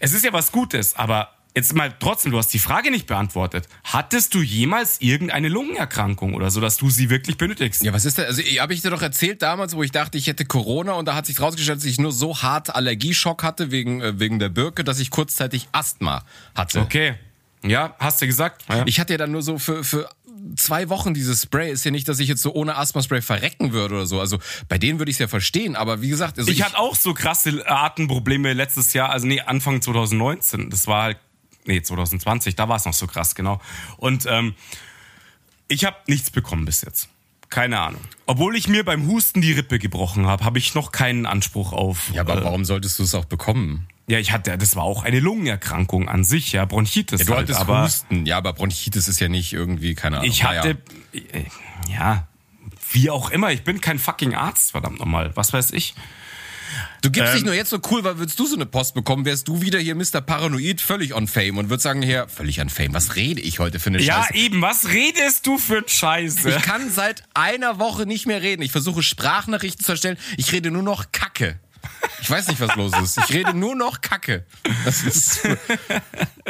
Es 0.00 0.12
ist 0.12 0.24
ja 0.24 0.32
was 0.32 0.52
Gutes, 0.52 0.96
aber 0.96 1.30
jetzt 1.54 1.74
mal 1.74 1.94
trotzdem, 1.98 2.32
du 2.32 2.38
hast 2.38 2.48
die 2.48 2.58
Frage 2.58 2.90
nicht 2.90 3.06
beantwortet. 3.06 3.68
Hattest 3.84 4.34
du 4.34 4.40
jemals 4.40 5.00
irgendeine 5.00 5.48
Lungenerkrankung 5.48 6.34
oder 6.34 6.50
so, 6.50 6.60
dass 6.60 6.76
du 6.76 6.90
sie 6.90 7.10
wirklich 7.10 7.36
benötigst? 7.36 7.82
Ja, 7.82 7.92
was 7.92 8.04
ist 8.04 8.18
denn? 8.18 8.26
Also, 8.26 8.42
habe 8.42 8.74
ich 8.74 8.82
dir 8.82 8.90
doch 8.90 9.02
erzählt 9.02 9.42
damals, 9.42 9.76
wo 9.76 9.82
ich 9.82 9.90
dachte, 9.90 10.18
ich 10.18 10.26
hätte 10.26 10.44
Corona 10.44 10.92
und 10.92 11.06
da 11.06 11.14
hat 11.14 11.26
sich 11.26 11.40
rausgestellt, 11.40 11.78
dass 11.78 11.84
ich 11.84 11.98
nur 11.98 12.12
so 12.12 12.42
hart 12.42 12.74
Allergieschock 12.74 13.42
hatte 13.42 13.70
wegen, 13.70 14.00
äh, 14.00 14.18
wegen 14.18 14.38
der 14.38 14.48
Birke, 14.48 14.84
dass 14.84 14.98
ich 14.98 15.10
kurzzeitig 15.10 15.68
Asthma 15.72 16.24
hatte. 16.54 16.80
Okay. 16.80 17.14
Ja, 17.64 17.94
hast 17.98 18.20
du 18.20 18.26
gesagt? 18.26 18.64
Ja. 18.68 18.82
Ich 18.86 18.98
hatte 18.98 19.12
ja 19.12 19.18
dann 19.18 19.30
nur 19.30 19.42
so 19.42 19.58
für, 19.58 19.84
für 19.84 20.08
zwei 20.56 20.88
Wochen 20.88 21.14
dieses 21.14 21.42
Spray. 21.42 21.70
Ist 21.70 21.84
ja 21.84 21.90
nicht, 21.90 22.08
dass 22.08 22.18
ich 22.18 22.28
jetzt 22.28 22.42
so 22.42 22.52
ohne 22.54 22.76
Asthma-Spray 22.76 23.22
verrecken 23.22 23.72
würde 23.72 23.96
oder 23.96 24.06
so. 24.06 24.20
Also 24.20 24.38
bei 24.68 24.78
denen 24.78 24.98
würde 24.98 25.10
ich 25.10 25.16
es 25.16 25.20
ja 25.20 25.28
verstehen. 25.28 25.76
Aber 25.76 26.02
wie 26.02 26.08
gesagt, 26.08 26.38
also 26.38 26.50
ich, 26.50 26.58
ich 26.58 26.64
hatte 26.64 26.78
auch 26.78 26.94
so 26.94 27.14
krasse 27.14 27.68
Atemprobleme 27.68 28.52
letztes 28.52 28.92
Jahr, 28.92 29.10
also 29.10 29.26
nee, 29.26 29.40
Anfang 29.40 29.80
2019. 29.82 30.70
Das 30.70 30.86
war 30.86 31.04
halt, 31.04 31.18
nee, 31.66 31.80
2020, 31.82 32.56
da 32.56 32.68
war 32.68 32.76
es 32.76 32.84
noch 32.84 32.94
so 32.94 33.06
krass, 33.06 33.34
genau. 33.34 33.60
Und 33.96 34.26
ähm, 34.26 34.54
ich 35.68 35.84
habe 35.84 35.96
nichts 36.06 36.30
bekommen 36.30 36.64
bis 36.64 36.82
jetzt. 36.82 37.08
Keine 37.48 37.80
Ahnung. 37.80 38.00
Obwohl 38.24 38.56
ich 38.56 38.66
mir 38.66 38.82
beim 38.82 39.06
Husten 39.08 39.42
die 39.42 39.52
Rippe 39.52 39.78
gebrochen 39.78 40.26
habe, 40.26 40.42
habe 40.44 40.58
ich 40.58 40.74
noch 40.74 40.90
keinen 40.90 41.26
Anspruch 41.26 41.72
auf. 41.72 42.10
Ja, 42.14 42.22
aber 42.22 42.38
äh, 42.38 42.44
warum 42.44 42.64
solltest 42.64 42.98
du 42.98 43.02
es 43.02 43.14
auch 43.14 43.26
bekommen? 43.26 43.88
Ja, 44.08 44.18
ich 44.18 44.32
hatte, 44.32 44.58
das 44.58 44.76
war 44.76 44.82
auch 44.82 45.04
eine 45.04 45.20
Lungenerkrankung 45.20 46.08
an 46.08 46.24
sich, 46.24 46.52
ja, 46.52 46.64
Bronchitis. 46.64 47.20
Ja, 47.20 47.26
du 47.26 47.32
halt, 47.34 47.42
hattest 47.42 47.60
aber 47.60 47.84
Husten, 47.84 48.26
ja, 48.26 48.36
aber 48.36 48.52
Bronchitis 48.52 49.08
ist 49.08 49.20
ja 49.20 49.28
nicht 49.28 49.52
irgendwie, 49.52 49.94
keine 49.94 50.18
Ahnung. 50.18 50.28
Ich 50.28 50.44
hatte, 50.44 50.78
ja. 51.12 51.22
ja, 51.88 52.28
wie 52.90 53.10
auch 53.10 53.30
immer, 53.30 53.52
ich 53.52 53.62
bin 53.62 53.80
kein 53.80 53.98
fucking 53.98 54.34
Arzt, 54.34 54.72
verdammt 54.72 54.98
nochmal, 54.98 55.30
was 55.36 55.52
weiß 55.52 55.72
ich. 55.72 55.94
Du 57.02 57.10
gibst 57.10 57.30
ähm, 57.30 57.36
dich 57.36 57.44
nur 57.44 57.54
jetzt 57.54 57.70
so 57.70 57.80
cool, 57.90 58.04
weil 58.04 58.18
würdest 58.18 58.38
du 58.38 58.46
so 58.46 58.54
eine 58.54 58.66
Post 58.66 58.94
bekommen, 58.94 59.24
wärst 59.24 59.48
du 59.48 59.60
wieder 59.60 59.78
hier 59.78 59.94
Mr. 59.94 60.20
Paranoid, 60.20 60.80
völlig 60.80 61.14
on 61.14 61.26
Fame 61.26 61.58
und 61.58 61.68
würdest 61.68 61.84
sagen, 61.84 62.02
hier, 62.02 62.28
völlig 62.28 62.60
on 62.60 62.70
Fame, 62.70 62.94
was 62.94 63.16
rede 63.16 63.40
ich 63.40 63.58
heute 63.58 63.80
für 63.80 63.90
eine 63.90 64.00
Scheiße? 64.00 64.34
Ja, 64.34 64.34
eben, 64.34 64.62
was 64.62 64.88
redest 64.88 65.46
du 65.46 65.58
für 65.58 65.82
Scheiße? 65.86 66.48
Ich 66.48 66.62
kann 66.62 66.90
seit 66.90 67.24
einer 67.34 67.78
Woche 67.78 68.06
nicht 68.06 68.26
mehr 68.26 68.42
reden. 68.42 68.62
Ich 68.62 68.72
versuche 68.72 69.02
Sprachnachrichten 69.02 69.84
zu 69.84 69.92
erstellen. 69.92 70.16
Ich 70.36 70.52
rede 70.52 70.70
nur 70.70 70.82
noch 70.82 71.12
Kacke. 71.12 71.58
Ich 72.20 72.30
weiß 72.30 72.48
nicht, 72.48 72.60
was 72.60 72.74
los 72.76 72.92
ist. 73.00 73.18
Ich 73.18 73.32
rede 73.32 73.54
nur 73.54 73.74
noch 73.74 74.00
Kacke. 74.00 74.46
Das 74.84 75.02
ist 75.02 75.42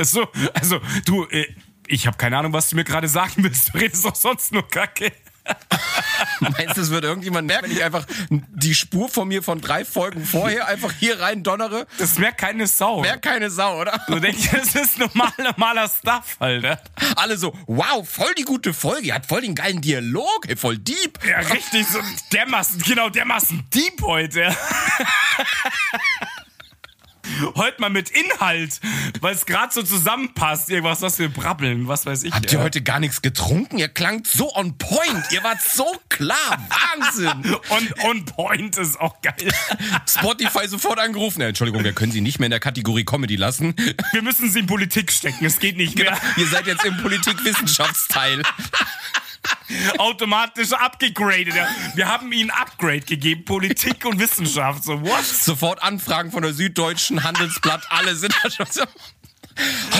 so, 0.02 0.28
also 0.54 0.80
du, 1.06 1.24
äh, 1.26 1.46
ich 1.86 2.06
habe 2.06 2.16
keine 2.16 2.38
Ahnung, 2.38 2.52
was 2.52 2.70
du 2.70 2.76
mir 2.76 2.84
gerade 2.84 3.08
sagen 3.08 3.42
willst. 3.42 3.72
Du 3.72 3.78
redest 3.78 4.04
doch 4.04 4.14
sonst 4.14 4.52
nur 4.52 4.68
Kacke. 4.68 5.12
Meinst 6.40 6.76
du, 6.76 6.80
es 6.80 6.90
wird 6.90 7.04
irgendjemand 7.04 7.46
merken, 7.46 7.64
wenn 7.66 7.76
ich 7.76 7.84
einfach 7.84 8.06
die 8.30 8.74
Spur 8.74 9.08
von 9.08 9.28
mir 9.28 9.42
von 9.42 9.60
drei 9.60 9.84
Folgen 9.84 10.24
vorher 10.24 10.66
einfach 10.68 10.92
hier 10.92 11.20
rein 11.20 11.42
donnere? 11.42 11.86
Das 11.98 12.18
merkt 12.18 12.38
keine 12.38 12.66
Sau. 12.66 13.00
Merkt 13.00 13.22
keine 13.22 13.50
Sau, 13.50 13.80
oder? 13.80 14.00
Du 14.06 14.18
denkst, 14.18 14.50
das 14.52 14.74
ist 14.74 14.98
normal, 14.98 15.32
normaler 15.38 15.88
Stuff, 15.88 16.36
Alter. 16.38 16.80
Alle 17.16 17.36
so, 17.36 17.56
wow, 17.66 18.08
voll 18.08 18.32
die 18.36 18.44
gute 18.44 18.74
Folge, 18.74 19.14
hat 19.14 19.26
voll 19.26 19.42
den 19.42 19.54
geilen 19.54 19.80
Dialog, 19.80 20.46
ey, 20.48 20.56
voll 20.56 20.78
deep. 20.78 21.18
Ja, 21.26 21.38
richtig, 21.38 21.86
so 21.86 22.00
dermaßen, 22.32 22.80
genau, 22.82 23.08
dermaßen 23.08 23.64
deep 23.72 24.02
heute. 24.02 24.54
heute 27.54 27.80
mal 27.80 27.90
mit 27.90 28.10
Inhalt, 28.10 28.80
weil 29.20 29.34
es 29.34 29.46
gerade 29.46 29.72
so 29.72 29.82
zusammenpasst, 29.82 30.70
irgendwas, 30.70 31.02
was 31.02 31.18
wir 31.18 31.28
brabbeln, 31.28 31.88
was 31.88 32.06
weiß 32.06 32.24
ich. 32.24 32.32
Habt 32.32 32.50
ja. 32.50 32.58
ihr 32.58 32.64
heute 32.64 32.82
gar 32.82 33.00
nichts 33.00 33.22
getrunken? 33.22 33.78
Ihr 33.78 33.88
klangt 33.88 34.26
so 34.26 34.54
on 34.54 34.76
point, 34.78 35.24
ihr 35.30 35.42
wart 35.42 35.60
so 35.62 35.86
klar, 36.08 36.36
Wahnsinn. 36.68 37.56
Und 37.68 38.04
on 38.04 38.24
point 38.24 38.76
ist 38.78 39.00
auch 39.00 39.20
geil. 39.22 39.52
Spotify 40.08 40.68
sofort 40.68 40.98
angerufen. 40.98 41.40
Ja, 41.40 41.48
Entschuldigung, 41.48 41.84
wir 41.84 41.92
können 41.92 42.12
Sie 42.12 42.20
nicht 42.20 42.38
mehr 42.38 42.46
in 42.46 42.52
der 42.52 42.60
Kategorie 42.60 43.04
Comedy 43.04 43.36
lassen. 43.36 43.74
Wir 44.12 44.22
müssen 44.22 44.50
Sie 44.50 44.60
in 44.60 44.66
Politik 44.66 45.12
stecken, 45.12 45.44
es 45.44 45.58
geht 45.58 45.76
nicht 45.76 45.96
mehr. 45.96 46.06
Genau, 46.06 46.18
ihr 46.36 46.46
seid 46.46 46.66
jetzt 46.66 46.84
im 46.84 46.96
Politikwissenschaftsteil. 46.98 48.42
automatisch 49.98 50.72
abgegradet. 50.72 51.54
Wir 51.94 52.08
haben 52.08 52.32
ihnen 52.32 52.50
Upgrade 52.50 53.00
gegeben, 53.00 53.44
Politik 53.44 54.04
und 54.04 54.18
Wissenschaft. 54.18 54.84
So, 54.84 55.00
what? 55.02 55.24
Sofort 55.24 55.82
Anfragen 55.82 56.30
von 56.30 56.42
der 56.42 56.52
Süddeutschen 56.52 57.24
Handelsblatt, 57.24 57.86
alle 57.90 58.14
sind 58.14 58.34
da 58.42 58.50
schon 58.50 58.66
so. 58.70 58.82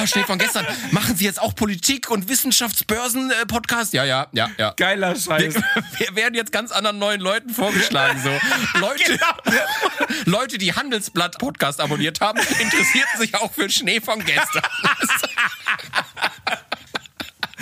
Oh, 0.00 0.06
schnell 0.06 0.24
von 0.24 0.38
gestern. 0.38 0.66
Machen 0.92 1.16
Sie 1.16 1.24
jetzt 1.24 1.40
auch 1.40 1.54
Politik- 1.54 2.10
und 2.10 2.28
Wissenschaftsbörsen-Podcast? 2.28 3.92
Ja, 3.92 4.04
ja, 4.04 4.28
ja, 4.32 4.50
ja. 4.56 4.72
Geiler 4.76 5.14
Scheiß. 5.14 5.54
Wir, 5.54 5.62
wir, 5.98 6.16
werden 6.16 6.34
jetzt 6.34 6.52
ganz 6.52 6.72
anderen 6.72 6.98
neuen 6.98 7.20
Leuten 7.20 7.50
vorgeschlagen. 7.50 8.20
So. 8.22 8.80
Leute, 8.80 9.04
genau. 9.12 10.16
Leute, 10.24 10.58
die 10.58 10.72
Handelsblatt-Podcast 10.72 11.80
abonniert 11.80 12.20
haben, 12.20 12.38
interessierten 12.38 13.20
sich 13.20 13.34
auch 13.34 13.52
für 13.52 13.68
Schnee 13.68 14.00
von 14.00 14.24
gestern. 14.24 14.62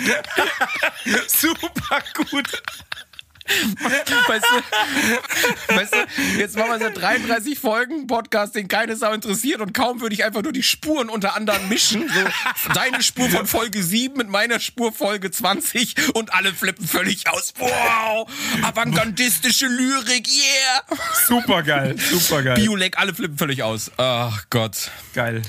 Super 1.27 2.03
gut. 2.13 2.61
Weißt 4.27 4.45
du, 4.45 5.75
weißt 5.75 5.93
du, 5.93 6.39
jetzt 6.39 6.55
machen 6.55 6.71
wir 6.71 6.79
seit 6.79 6.97
33 6.97 7.59
Folgen 7.59 8.07
Podcast, 8.07 8.55
den 8.55 8.67
keine 8.67 8.95
Sau 8.95 9.11
interessiert 9.11 9.61
und 9.61 9.73
kaum 9.73 9.99
würde 9.99 10.15
ich 10.15 10.23
einfach 10.23 10.41
nur 10.41 10.53
die 10.53 10.63
Spuren 10.63 11.09
unter 11.09 11.35
anderem 11.35 11.67
mischen. 11.67 12.07
So 12.09 12.69
deine 12.73 13.01
Spur 13.03 13.29
von 13.29 13.47
Folge 13.47 13.83
7 13.83 14.15
mit 14.15 14.29
meiner 14.29 14.59
Spur 14.59 14.93
Folge 14.93 15.31
20 15.31 16.13
und 16.13 16.33
alle 16.33 16.53
flippen 16.53 16.87
völlig 16.87 17.27
aus. 17.29 17.53
Wow! 17.57 18.29
Avantgardistische 18.63 19.67
Lyrik, 19.67 20.27
yeah! 20.27 20.97
Super 21.27 21.63
geil, 21.63 21.97
super 21.97 22.43
geil. 22.43 22.55
Biolek, 22.55 22.97
alle 22.97 23.13
flippen 23.13 23.37
völlig 23.37 23.63
aus. 23.63 23.91
Ach 23.97 24.45
Gott. 24.49 24.91
Geil. 25.13 25.41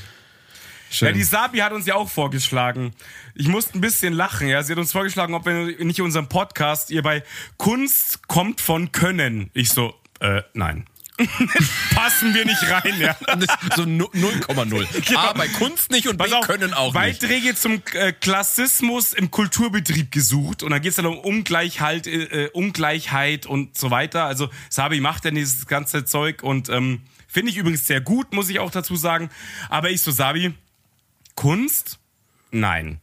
Schön. 0.90 1.08
Ja, 1.08 1.14
die 1.14 1.22
Sabi 1.22 1.58
hat 1.58 1.72
uns 1.72 1.86
ja 1.86 1.94
auch 1.94 2.08
vorgeschlagen. 2.10 2.94
Ich 3.34 3.48
musste 3.48 3.78
ein 3.78 3.80
bisschen 3.80 4.12
lachen, 4.12 4.48
ja. 4.48 4.62
Sie 4.62 4.72
hat 4.72 4.78
uns 4.78 4.92
vorgeschlagen, 4.92 5.34
ob 5.34 5.46
wir 5.46 5.84
nicht 5.84 6.00
unseren 6.00 6.28
Podcast 6.28 6.90
ihr 6.90 7.02
bei 7.02 7.22
Kunst 7.56 8.26
kommt 8.28 8.60
von 8.60 8.92
Können. 8.92 9.50
Ich 9.54 9.70
so, 9.70 9.94
äh, 10.20 10.42
nein. 10.54 10.86
Passen 11.94 12.34
wir 12.34 12.44
nicht 12.44 12.70
rein, 12.70 12.98
ja. 12.98 13.16
so 13.76 13.82
0,0. 13.82 14.86
Genau. 15.06 15.20
A 15.20 15.32
bei 15.34 15.48
Kunst 15.48 15.90
nicht 15.90 16.08
und 16.08 16.16
B 16.16 16.32
auf, 16.32 16.46
können 16.46 16.72
auch 16.72 16.92
Beiträge 16.92 17.48
nicht. 17.48 17.58
zum 17.58 17.82
äh, 17.92 18.12
Klassismus 18.12 19.12
im 19.12 19.30
Kulturbetrieb 19.30 20.10
gesucht 20.10 20.62
und 20.62 20.70
da 20.70 20.78
geht 20.78 20.90
es 20.90 20.96
dann 20.96 21.06
um 21.06 21.18
Ungleichheit, 21.18 22.06
äh, 22.06 22.48
Ungleichheit 22.52 23.46
und 23.46 23.76
so 23.76 23.90
weiter. 23.90 24.24
Also 24.24 24.48
Sabi 24.70 25.00
macht 25.00 25.24
ja 25.24 25.30
dieses 25.30 25.66
ganze 25.66 26.04
Zeug 26.04 26.42
und 26.42 26.68
ähm, 26.70 27.02
finde 27.28 27.50
ich 27.50 27.56
übrigens 27.56 27.86
sehr 27.86 28.00
gut, 28.00 28.32
muss 28.32 28.48
ich 28.48 28.58
auch 28.58 28.70
dazu 28.70 28.96
sagen. 28.96 29.30
Aber 29.68 29.90
ich 29.90 30.02
so, 30.02 30.10
Sabi, 30.10 30.54
Kunst? 31.34 31.98
Nein. 32.50 33.00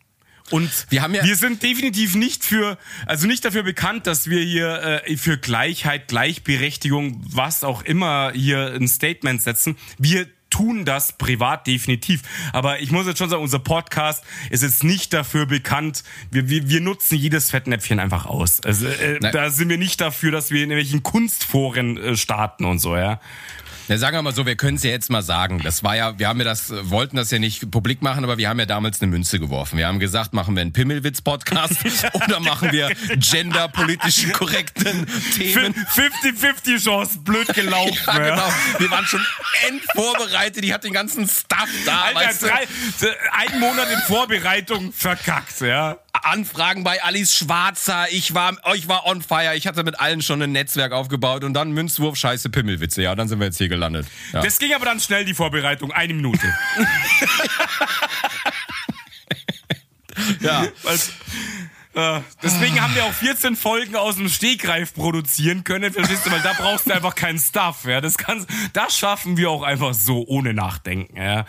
Und 0.50 0.88
wir, 0.90 1.02
haben 1.02 1.14
ja 1.14 1.24
wir 1.24 1.36
sind 1.36 1.62
definitiv 1.64 2.16
nicht 2.16 2.44
für, 2.44 2.78
also 3.06 3.28
nicht 3.28 3.46
dafür 3.46 3.64
bekannt, 3.64 4.08
dass 4.08 4.30
wir 4.30 4.42
hier 4.42 5.04
äh, 5.06 5.18
für 5.18 5.38
Gleichheit, 5.38 6.08
Gleichberechtigung, 6.08 7.22
was 7.24 7.64
auch 7.64 7.84
immer 7.84 8.32
hier 8.34 8.74
ein 8.74 8.88
Statement 8.88 9.42
setzen. 9.42 9.78
Wir 9.98 10.28
tun 10.50 10.86
das 10.86 11.14
privat 11.18 11.68
definitiv. 11.68 12.22
Aber 12.54 12.80
ich 12.80 12.92
muss 12.92 13.08
jetzt 13.08 13.20
schon 13.20 13.30
sagen, 13.30 13.42
unser 13.42 13.60
Podcast 13.60 14.24
ist 14.50 14.64
jetzt 14.64 14.84
nicht 14.84 15.14
dafür 15.14 15.46
bekannt. 15.46 16.04
Wir, 16.32 16.50
wir, 16.50 16.70
wir 16.70 16.82
nutzen 16.82 17.18
jedes 17.18 17.52
Fettnäpfchen 17.52 18.00
einfach 18.00 18.26
aus. 18.26 18.62
Also 18.62 18.88
äh, 18.88 19.20
da 19.20 19.50
sind 19.52 19.70
wir 19.70 19.78
nicht 19.78 20.02
dafür, 20.02 20.32
dass 20.32 20.52
wir 20.52 20.64
in 20.64 20.72
irgendwelchen 20.72 21.04
Kunstforen 21.04 21.98
äh, 21.98 22.18
starten 22.18 22.66
und 22.66 22.80
so, 22.80 22.96
ja. 22.96 23.20
Na, 23.90 23.98
sagen 23.98 24.16
wir 24.16 24.22
mal 24.22 24.36
so, 24.36 24.46
wir 24.46 24.56
können 24.56 24.78
es 24.78 24.84
ja 24.84 24.92
jetzt 24.92 25.10
mal 25.10 25.24
sagen. 25.24 25.62
Das 25.64 25.84
war 25.84 25.96
ja, 25.96 26.20
wir 26.20 26.28
haben 26.28 26.38
ja 26.38 26.46
das, 26.46 26.72
wollten 26.92 27.18
das 27.18 27.32
ja 27.32 27.40
nicht 27.40 27.72
publik 27.72 28.04
machen, 28.04 28.24
aber 28.24 28.38
wir 28.38 28.48
haben 28.48 28.60
ja 28.60 28.68
damals 28.68 29.02
eine 29.02 29.10
Münze 29.10 29.40
geworfen. 29.40 29.80
Wir 29.80 29.88
haben 29.88 29.98
gesagt, 30.00 30.32
machen 30.32 30.56
wir 30.56 30.62
einen 30.62 30.74
Pimmelwitz-Podcast 30.74 31.78
oder 32.14 32.40
machen 32.40 32.72
wir 32.72 32.92
genderpolitisch 33.16 34.32
korrekten 34.32 35.08
Themen. 35.36 35.74
50-50 35.74 36.84
Chance, 36.84 37.18
blöd 37.24 37.48
gelaufen. 37.56 37.98
ja, 38.06 38.20
genau. 38.20 38.54
Wir 38.78 38.92
waren 38.92 39.08
schon 39.08 39.26
endvorbereitet, 39.68 40.64
die 40.64 40.72
hat 40.72 40.84
den 40.84 40.94
ganzen 40.94 41.28
Stuff 41.28 41.68
da. 41.88 42.12
Alter, 42.14 42.48
drei, 42.48 42.68
einen 43.32 43.60
Monat 43.60 43.88
in 43.92 44.00
Vorbereitung 44.02 44.94
verkackt, 44.94 45.62
ja. 45.62 45.98
Anfragen 46.26 46.84
bei 46.84 47.02
Alice 47.04 47.34
Schwarzer. 47.36 48.08
Ich 48.12 48.34
war, 48.34 48.58
ich 48.76 48.88
war 48.88 49.06
on 49.06 49.22
fire. 49.22 49.56
Ich 49.56 49.68
hatte 49.68 49.84
mit 49.84 50.00
allen 50.00 50.22
schon 50.22 50.42
ein 50.42 50.52
Netzwerk 50.52 50.92
aufgebaut 50.92 51.44
und 51.44 51.54
dann 51.54 51.72
Münzwurf, 51.72 52.16
Scheiße, 52.16 52.50
Pimmelwitze. 52.50 53.02
Ja, 53.02 53.16
dann 53.16 53.28
sind 53.28 53.40
wir 53.40 53.46
jetzt 53.46 53.58
hier 53.58 53.70
gelandet. 53.70 54.08
Ja. 54.34 54.42
Das 54.42 54.60
ging 54.60 54.74
aber 54.74 54.86
dann 54.86 55.00
schnell, 55.00 55.26
die 55.26 55.34
Vorbereitung. 55.34 55.92
Eine 55.92 56.14
Minute. 56.14 56.48
ja. 60.42 60.68
Was, 60.84 61.12
äh, 61.96 62.22
deswegen 62.44 62.82
haben 62.82 62.94
wir 62.94 63.04
auch 63.06 63.14
14 63.14 63.56
Folgen 63.56 63.96
aus 63.96 64.16
dem 64.16 64.30
Stegreif 64.30 64.94
produzieren 64.94 65.64
können, 65.64 65.92
verstehst 65.92 66.26
du? 66.26 66.32
Weil 66.32 66.42
da 66.42 66.54
brauchst 66.54 66.88
du 66.88 66.94
einfach 66.94 67.16
keinen 67.16 67.40
Stuff, 67.40 67.86
ja. 67.86 68.00
Das, 68.00 68.18
kann, 68.18 68.46
das 68.74 68.98
schaffen 68.98 69.38
wir 69.38 69.50
auch 69.50 69.64
einfach 69.64 69.94
so, 69.94 70.26
ohne 70.28 70.54
Nachdenken, 70.54 71.18
ja. 71.18 71.46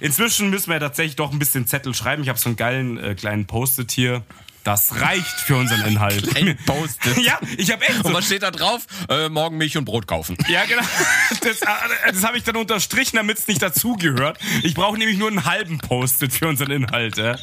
Inzwischen 0.00 0.50
müssen 0.50 0.70
wir 0.70 0.80
tatsächlich 0.80 1.16
doch 1.16 1.32
ein 1.32 1.38
bisschen 1.38 1.66
Zettel 1.66 1.94
schreiben. 1.94 2.22
Ich 2.22 2.28
habe 2.28 2.38
so 2.38 2.48
einen 2.48 2.56
geilen 2.56 2.98
äh, 2.98 3.14
kleinen 3.14 3.46
Post-it 3.46 3.92
hier. 3.92 4.22
Das 4.64 5.00
reicht 5.00 5.40
für 5.40 5.56
unseren 5.56 5.86
Inhalt. 5.86 6.36
Ein 6.36 6.58
Post-it. 6.66 7.16
ja, 7.24 7.40
ich 7.56 7.72
habe 7.72 7.88
echt. 7.88 8.02
So. 8.02 8.08
Und 8.08 8.14
was 8.14 8.26
steht 8.26 8.42
da 8.42 8.50
drauf? 8.50 8.86
Äh, 9.08 9.28
morgen 9.28 9.56
Milch 9.56 9.76
und 9.78 9.84
Brot 9.84 10.06
kaufen. 10.06 10.36
Ja, 10.48 10.64
genau. 10.66 10.82
Das, 11.40 11.62
äh, 11.62 11.66
das 12.12 12.24
habe 12.24 12.36
ich 12.36 12.44
dann 12.44 12.56
unterstrichen, 12.56 13.16
damit 13.16 13.38
es 13.38 13.46
nicht 13.46 13.62
dazugehört. 13.62 14.38
Ich 14.62 14.74
brauche 14.74 14.98
nämlich 14.98 15.18
nur 15.18 15.28
einen 15.28 15.44
halben 15.44 15.78
Post-it 15.78 16.32
für 16.32 16.48
unseren 16.48 16.70
Inhalt. 16.70 17.16
Ja. 17.16 17.36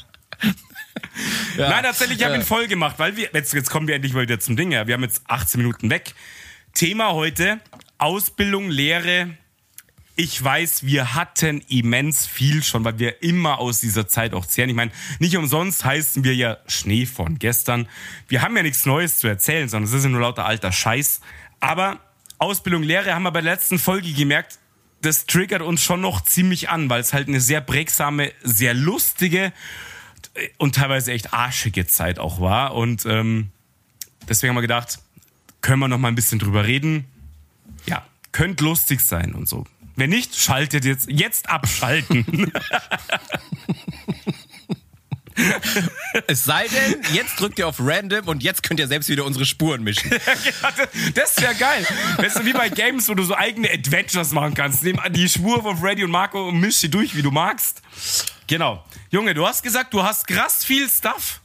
Ja, 1.58 1.70
Nein, 1.70 1.84
tatsächlich, 1.84 2.20
ich 2.20 2.26
habe 2.26 2.36
ja. 2.36 2.42
ihn 2.42 2.46
voll 2.46 2.68
gemacht, 2.68 2.96
weil 2.98 3.16
wir, 3.16 3.30
jetzt, 3.34 3.54
jetzt 3.54 3.70
kommen 3.70 3.88
wir 3.88 3.96
endlich 3.96 4.14
mal 4.14 4.24
wieder 4.24 4.40
zum 4.40 4.56
Ding. 4.56 4.72
Ja. 4.72 4.88
Wir 4.88 4.94
haben 4.94 5.04
jetzt 5.04 5.24
18 5.28 5.60
Minuten 5.62 5.90
weg. 5.90 6.14
Thema 6.74 7.14
heute, 7.14 7.60
Ausbildung, 7.98 8.70
Lehre, 8.70 9.30
ich 10.16 10.42
weiß, 10.42 10.86
wir 10.86 11.14
hatten 11.14 11.62
immens 11.68 12.26
viel 12.26 12.64
schon, 12.64 12.86
weil 12.86 13.00
wir 13.00 13.22
immer 13.22 13.60
aus 13.60 13.82
dieser 13.82 14.08
Zeit 14.08 14.34
auch 14.34 14.46
zehren. 14.46 14.70
Ich 14.70 14.76
meine, 14.76 14.92
nicht 15.20 15.36
umsonst 15.36 15.84
heißen 15.84 16.24
wir 16.24 16.34
ja 16.34 16.58
Schnee 16.68 17.06
von 17.06 17.38
gestern. 17.38 17.90
Wir 18.30 18.42
haben 18.42 18.56
ja 18.56 18.64
nichts 18.64 18.86
Neues 18.86 19.20
zu 19.20 19.28
erzählen, 19.28 19.68
sondern 19.68 19.90
es 19.90 19.94
ist 19.94 20.04
ja 20.04 20.10
nur 20.10 20.22
lauter 20.22 20.46
alter 20.46 20.72
Scheiß. 20.72 21.20
Aber 21.60 22.00
Ausbildung, 22.38 22.84
Lehre 22.84 23.14
haben 23.14 23.24
wir 23.24 23.32
bei 23.32 23.42
der 23.42 23.54
letzten 23.54 23.78
Folge 23.78 24.14
gemerkt, 24.14 24.60
das 25.02 25.26
triggert 25.26 25.62
uns 25.62 25.84
schon 25.84 26.02
noch 26.02 26.22
ziemlich 26.22 26.70
an, 26.70 26.90
weil 26.90 27.02
es 27.02 27.14
halt 27.14 27.28
eine 27.28 27.42
sehr 27.42 27.62
prägsame, 27.62 28.32
sehr 28.42 28.74
lustige 28.74 29.52
und 30.58 30.76
teilweise 30.76 31.12
echt 31.12 31.34
arschige 31.34 31.88
Zeit 31.88 32.20
auch 32.20 32.40
war. 32.40 32.74
Und 32.74 33.06
ähm, 33.06 33.52
deswegen 34.30 34.50
haben 34.52 34.58
wir 34.58 34.62
gedacht, 34.62 35.00
können 35.62 35.80
wir 35.80 35.88
noch 35.90 35.98
mal 35.98 36.08
ein 36.08 36.16
bisschen 36.16 36.40
drüber 36.40 36.66
reden. 36.66 37.06
Ja, 37.86 38.06
könnte 38.32 38.64
lustig 38.64 39.02
sein 39.02 39.34
und 39.34 39.48
so. 39.48 39.66
Wenn 39.96 40.10
nicht, 40.10 40.36
schaltet 40.36 40.86
jetzt, 40.86 41.10
jetzt 41.10 41.50
abschalten. 41.50 42.52
Es 46.28 46.46
sei 46.46 46.66
denn, 46.68 47.02
jetzt 47.14 47.40
drückt 47.40 47.60
ihr 47.60 47.68
auf 47.68 47.76
Random 47.80 48.28
und 48.28 48.42
jetzt 48.42 48.64
könnt 48.64 48.80
ihr 48.80 48.88
selbst 48.88 49.10
wieder 49.10 49.26
unsere 49.26 49.46
Spuren 49.46 49.84
mischen. 49.84 50.10
das 51.14 51.42
wäre 51.42 51.56
geil. 51.56 51.86
Weißt 52.18 52.40
du, 52.40 52.46
wie 52.46 52.54
bei 52.54 52.70
Games, 52.70 53.10
wo 53.10 53.16
du 53.16 53.24
so 53.24 53.36
eigene 53.36 53.70
Adventures 53.70 54.32
machen 54.32 54.54
kannst. 54.54 54.84
Nimm 54.84 55.00
die 55.10 55.28
Spur 55.28 55.62
von 55.62 55.78
Freddy 55.78 56.06
und 56.06 56.12
Marco 56.12 56.48
und 56.48 56.60
misch 56.60 56.78
sie 56.78 56.90
durch, 56.90 57.16
wie 57.16 57.22
du 57.22 57.32
magst. 57.32 57.82
Genau. 58.48 58.86
Junge, 59.12 59.34
du 59.34 59.46
hast 59.46 59.62
gesagt, 59.62 59.94
du 59.94 60.04
hast 60.04 60.26
krass 60.28 60.64
viel 60.64 60.90
Stuff. 60.90 61.42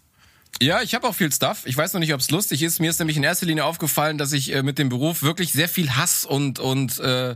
Ja, 0.62 0.82
ich 0.82 0.94
habe 0.94 1.08
auch 1.08 1.14
viel 1.14 1.32
Stuff. 1.32 1.62
Ich 1.64 1.76
weiß 1.76 1.92
noch 1.94 2.00
nicht, 2.00 2.12
ob 2.14 2.20
es 2.20 2.30
lustig 2.30 2.62
ist. 2.62 2.80
Mir 2.80 2.90
ist 2.90 2.98
nämlich 2.98 3.16
in 3.16 3.24
erster 3.24 3.46
Linie 3.46 3.64
aufgefallen, 3.64 4.18
dass 4.18 4.32
ich 4.32 4.52
äh, 4.54 4.62
mit 4.62 4.78
dem 4.78 4.88
Beruf 4.88 5.22
wirklich 5.22 5.52
sehr 5.52 5.68
viel 5.68 5.96
Hass 5.96 6.24
und 6.24 6.58
und 6.58 6.98
äh, 7.00 7.34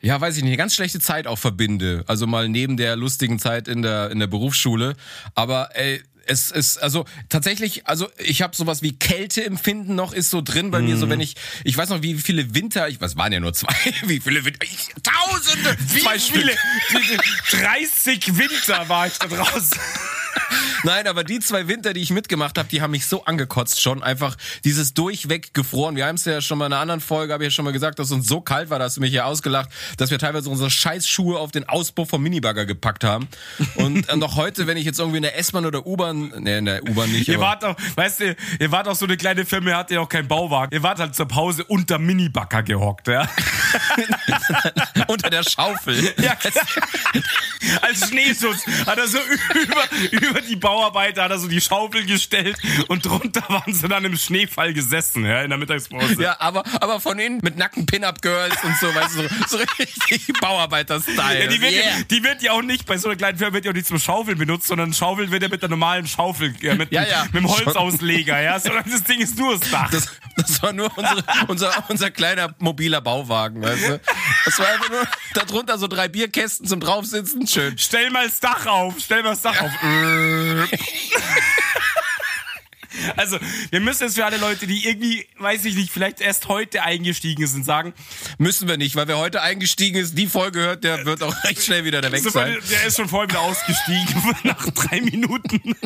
ja, 0.00 0.20
weiß 0.20 0.36
ich 0.36 0.42
nicht, 0.42 0.50
eine 0.50 0.56
ganz 0.56 0.74
schlechte 0.74 1.00
Zeit 1.00 1.26
auch 1.26 1.38
verbinde. 1.38 2.04
Also 2.06 2.26
mal 2.26 2.48
neben 2.48 2.76
der 2.76 2.96
lustigen 2.96 3.38
Zeit 3.38 3.68
in 3.68 3.82
der 3.82 4.10
in 4.10 4.18
der 4.20 4.26
Berufsschule. 4.28 4.94
Aber 5.34 5.70
ey, 5.74 6.02
es 6.28 6.50
ist 6.50 6.78
also 6.78 7.04
tatsächlich, 7.28 7.86
also 7.86 8.08
ich 8.18 8.42
habe 8.42 8.54
sowas 8.54 8.82
wie 8.82 8.92
Kälteempfinden 8.92 9.94
noch 9.94 10.12
ist 10.12 10.30
so 10.30 10.40
drin 10.42 10.70
bei 10.70 10.80
mm. 10.80 10.84
mir, 10.84 10.96
so 10.96 11.08
wenn 11.08 11.20
ich, 11.20 11.36
ich 11.64 11.76
weiß 11.76 11.88
noch 11.88 12.02
wie 12.02 12.14
viele 12.14 12.54
Winter, 12.54 12.88
ich 12.88 13.00
was 13.00 13.16
waren 13.16 13.32
ja 13.32 13.40
nur 13.40 13.54
zwei, 13.54 13.74
wie 14.06 14.20
viele 14.20 14.44
Winter, 14.44 14.64
ich, 14.64 14.88
Tausende, 15.02 15.76
wie 15.92 16.00
zwei 16.00 16.18
viele, 16.18 16.52
30 17.50 18.36
Winter 18.36 18.88
war 18.88 19.06
ich 19.06 19.18
da 19.18 19.26
draußen. 19.26 19.78
Nein, 20.84 21.06
aber 21.06 21.24
die 21.24 21.40
zwei 21.40 21.68
Winter, 21.68 21.92
die 21.92 22.00
ich 22.00 22.10
mitgemacht 22.10 22.58
habe, 22.58 22.68
die 22.68 22.80
haben 22.80 22.92
mich 22.92 23.06
so 23.06 23.24
angekotzt 23.24 23.80
schon. 23.80 24.02
Einfach 24.02 24.36
dieses 24.64 24.94
durchweg 24.94 25.54
gefroren. 25.54 25.96
Wir 25.96 26.06
haben 26.06 26.14
es 26.16 26.24
ja 26.24 26.40
schon 26.40 26.58
mal 26.58 26.66
in 26.66 26.72
einer 26.72 26.80
anderen 26.80 27.00
Folge, 27.00 27.32
habe 27.32 27.44
ich 27.44 27.48
ja 27.48 27.50
schon 27.50 27.64
mal 27.64 27.72
gesagt, 27.72 27.98
dass 27.98 28.10
uns 28.12 28.26
so 28.26 28.40
kalt 28.40 28.70
war, 28.70 28.78
dass 28.78 28.94
du 28.94 29.00
mich 29.00 29.10
hier 29.10 29.26
ausgelacht, 29.26 29.70
dass 29.96 30.10
wir 30.10 30.18
teilweise 30.18 30.48
unsere 30.48 30.70
Scheißschuhe 30.70 31.38
auf 31.38 31.50
den 31.50 31.68
Auspuff 31.68 32.10
vom 32.10 32.22
Minibagger 32.22 32.66
gepackt 32.66 33.04
haben. 33.04 33.28
Und 33.74 34.08
äh, 34.08 34.16
noch 34.16 34.36
heute, 34.36 34.66
wenn 34.66 34.76
ich 34.76 34.84
jetzt 34.84 34.98
irgendwie 34.98 35.18
in 35.18 35.22
der 35.22 35.38
S-Bahn 35.38 35.66
oder 35.66 35.86
U-Bahn, 35.86 36.17
ne, 36.20 36.58
in 36.58 36.64
der 36.64 36.82
U-Bahn 36.82 37.10
nicht. 37.10 37.28
Ihr 37.28 37.40
wart 37.40 37.62
doch, 37.62 37.76
weißt 37.94 38.20
du, 38.20 38.36
ihr 38.58 38.72
wart 38.72 38.88
auch 38.88 38.94
so 38.94 39.06
eine 39.06 39.16
kleine 39.16 39.44
Firma, 39.44 39.70
ihr 39.70 39.76
hattet 39.76 39.96
ja 39.96 40.00
auch 40.00 40.08
keinen 40.08 40.28
Bauwagen. 40.28 40.74
Ihr 40.74 40.82
wart 40.82 40.98
halt 40.98 41.14
zur 41.14 41.26
Pause 41.26 41.64
unter 41.64 41.98
Minibagger 41.98 42.62
gehockt, 42.62 43.08
ja. 43.08 43.28
unter 45.08 45.30
der 45.30 45.42
Schaufel. 45.42 46.14
Ja, 46.18 46.36
als 47.82 48.08
Schneeschutz 48.08 48.66
hat 48.86 48.98
er 48.98 49.06
so 49.06 49.18
über, 49.54 50.26
über 50.26 50.40
die 50.40 50.56
Bauarbeiter 50.56 51.24
hat 51.24 51.30
er 51.30 51.38
so 51.38 51.48
die 51.48 51.60
Schaufel 51.60 52.04
gestellt 52.06 52.56
und 52.88 53.04
drunter 53.04 53.42
waren 53.48 53.72
sie 53.72 53.88
dann 53.88 54.04
im 54.04 54.16
Schneefall 54.16 54.74
gesessen, 54.74 55.24
ja, 55.24 55.42
in 55.42 55.50
der 55.50 55.58
Mittagspause. 55.58 56.22
Ja, 56.22 56.40
aber, 56.40 56.64
aber 56.80 57.00
von 57.00 57.18
innen 57.18 57.40
mit 57.42 57.56
nackten 57.56 57.86
Pin-Up-Girls 57.86 58.62
und 58.64 58.76
so, 58.78 58.94
weißt 58.94 59.16
du, 59.16 59.28
so, 59.48 59.58
so 59.58 59.64
richtig 59.78 60.32
Bauarbeiter-Style. 60.40 61.44
Ja, 61.44 61.46
die, 61.46 61.60
wird, 61.60 61.72
yeah. 61.72 62.02
die 62.10 62.22
wird 62.22 62.42
ja 62.42 62.52
auch 62.52 62.62
nicht, 62.62 62.86
bei 62.86 62.98
so 62.98 63.08
einer 63.08 63.16
kleinen 63.16 63.38
Firma 63.38 63.54
wird 63.54 63.64
ja 63.64 63.70
auch 63.70 63.76
nicht 63.76 63.86
zum 63.86 63.98
Schaufeln 63.98 64.38
benutzt, 64.38 64.66
sondern 64.66 64.92
Schaufeln 64.92 65.30
wird 65.30 65.42
ja 65.42 65.48
mit 65.48 65.62
der 65.62 65.68
normalen 65.68 66.06
Schaufel, 66.08 66.54
ja, 66.60 66.74
mit, 66.74 66.90
ja, 66.92 67.04
ja. 67.04 67.24
mit 67.24 67.34
dem 67.34 67.48
Holzausleger, 67.48 68.40
ja, 68.40 68.58
sondern 68.58 68.90
das 68.90 69.04
Ding 69.04 69.20
ist 69.20 69.38
nur 69.38 69.58
das 69.58 69.70
Dach. 69.70 69.90
Das, 69.90 70.08
das 70.36 70.62
war 70.62 70.72
nur 70.72 70.90
unsere, 70.96 71.24
unser, 71.48 71.84
unser 71.88 72.10
kleiner 72.10 72.54
mobiler 72.58 73.00
Bauwagen, 73.00 73.62
weißt 73.62 73.88
du. 73.88 74.00
Das 74.44 74.58
war 74.58 74.68
einfach 74.68 74.90
nur 74.90 75.06
darunter 75.34 75.78
so 75.78 75.86
drei 75.86 76.08
Bierkästen 76.08 76.66
zum 76.66 76.80
draufsitzen, 76.80 77.46
schön. 77.46 77.76
Stell 77.78 78.10
mal 78.10 78.26
das 78.26 78.40
Dach 78.40 78.66
auf, 78.66 78.94
stell 78.98 79.22
mal 79.22 79.30
das 79.30 79.42
Dach 79.42 79.60
auf. 79.60 79.70
Also, 83.16 83.38
wir 83.70 83.80
müssen 83.80 84.04
jetzt 84.04 84.14
für 84.16 84.24
alle 84.24 84.36
Leute, 84.36 84.66
die 84.66 84.86
irgendwie, 84.86 85.26
weiß 85.38 85.64
ich 85.64 85.74
nicht, 85.74 85.90
vielleicht 85.90 86.20
erst 86.20 86.48
heute 86.48 86.82
eingestiegen 86.82 87.46
sind, 87.46 87.64
sagen. 87.64 87.94
Müssen 88.38 88.68
wir 88.68 88.76
nicht, 88.76 88.96
weil 88.96 89.08
wer 89.08 89.18
heute 89.18 89.42
eingestiegen 89.42 89.98
ist, 89.98 90.16
die 90.16 90.26
Folge 90.26 90.60
hört, 90.60 90.84
der 90.84 91.04
wird 91.04 91.22
auch 91.22 91.44
recht 91.44 91.62
schnell 91.62 91.84
wieder 91.84 92.00
da 92.00 92.12
weg 92.12 92.22
sein. 92.22 92.58
Der 92.70 92.86
ist 92.86 92.96
schon 92.96 93.08
vorher 93.08 93.28
wieder 93.28 93.40
ausgestiegen, 93.40 94.34
nach 94.44 94.68
drei 94.70 95.00
Minuten. 95.00 95.74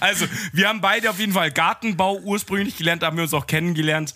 Also, 0.00 0.26
wir 0.52 0.66
haben 0.66 0.80
beide 0.80 1.10
auf 1.10 1.18
jeden 1.18 1.34
Fall 1.34 1.50
Gartenbau 1.50 2.18
ursprünglich 2.20 2.78
gelernt, 2.78 3.02
haben 3.02 3.18
wir 3.18 3.24
uns 3.24 3.34
auch 3.34 3.46
kennengelernt. 3.46 4.14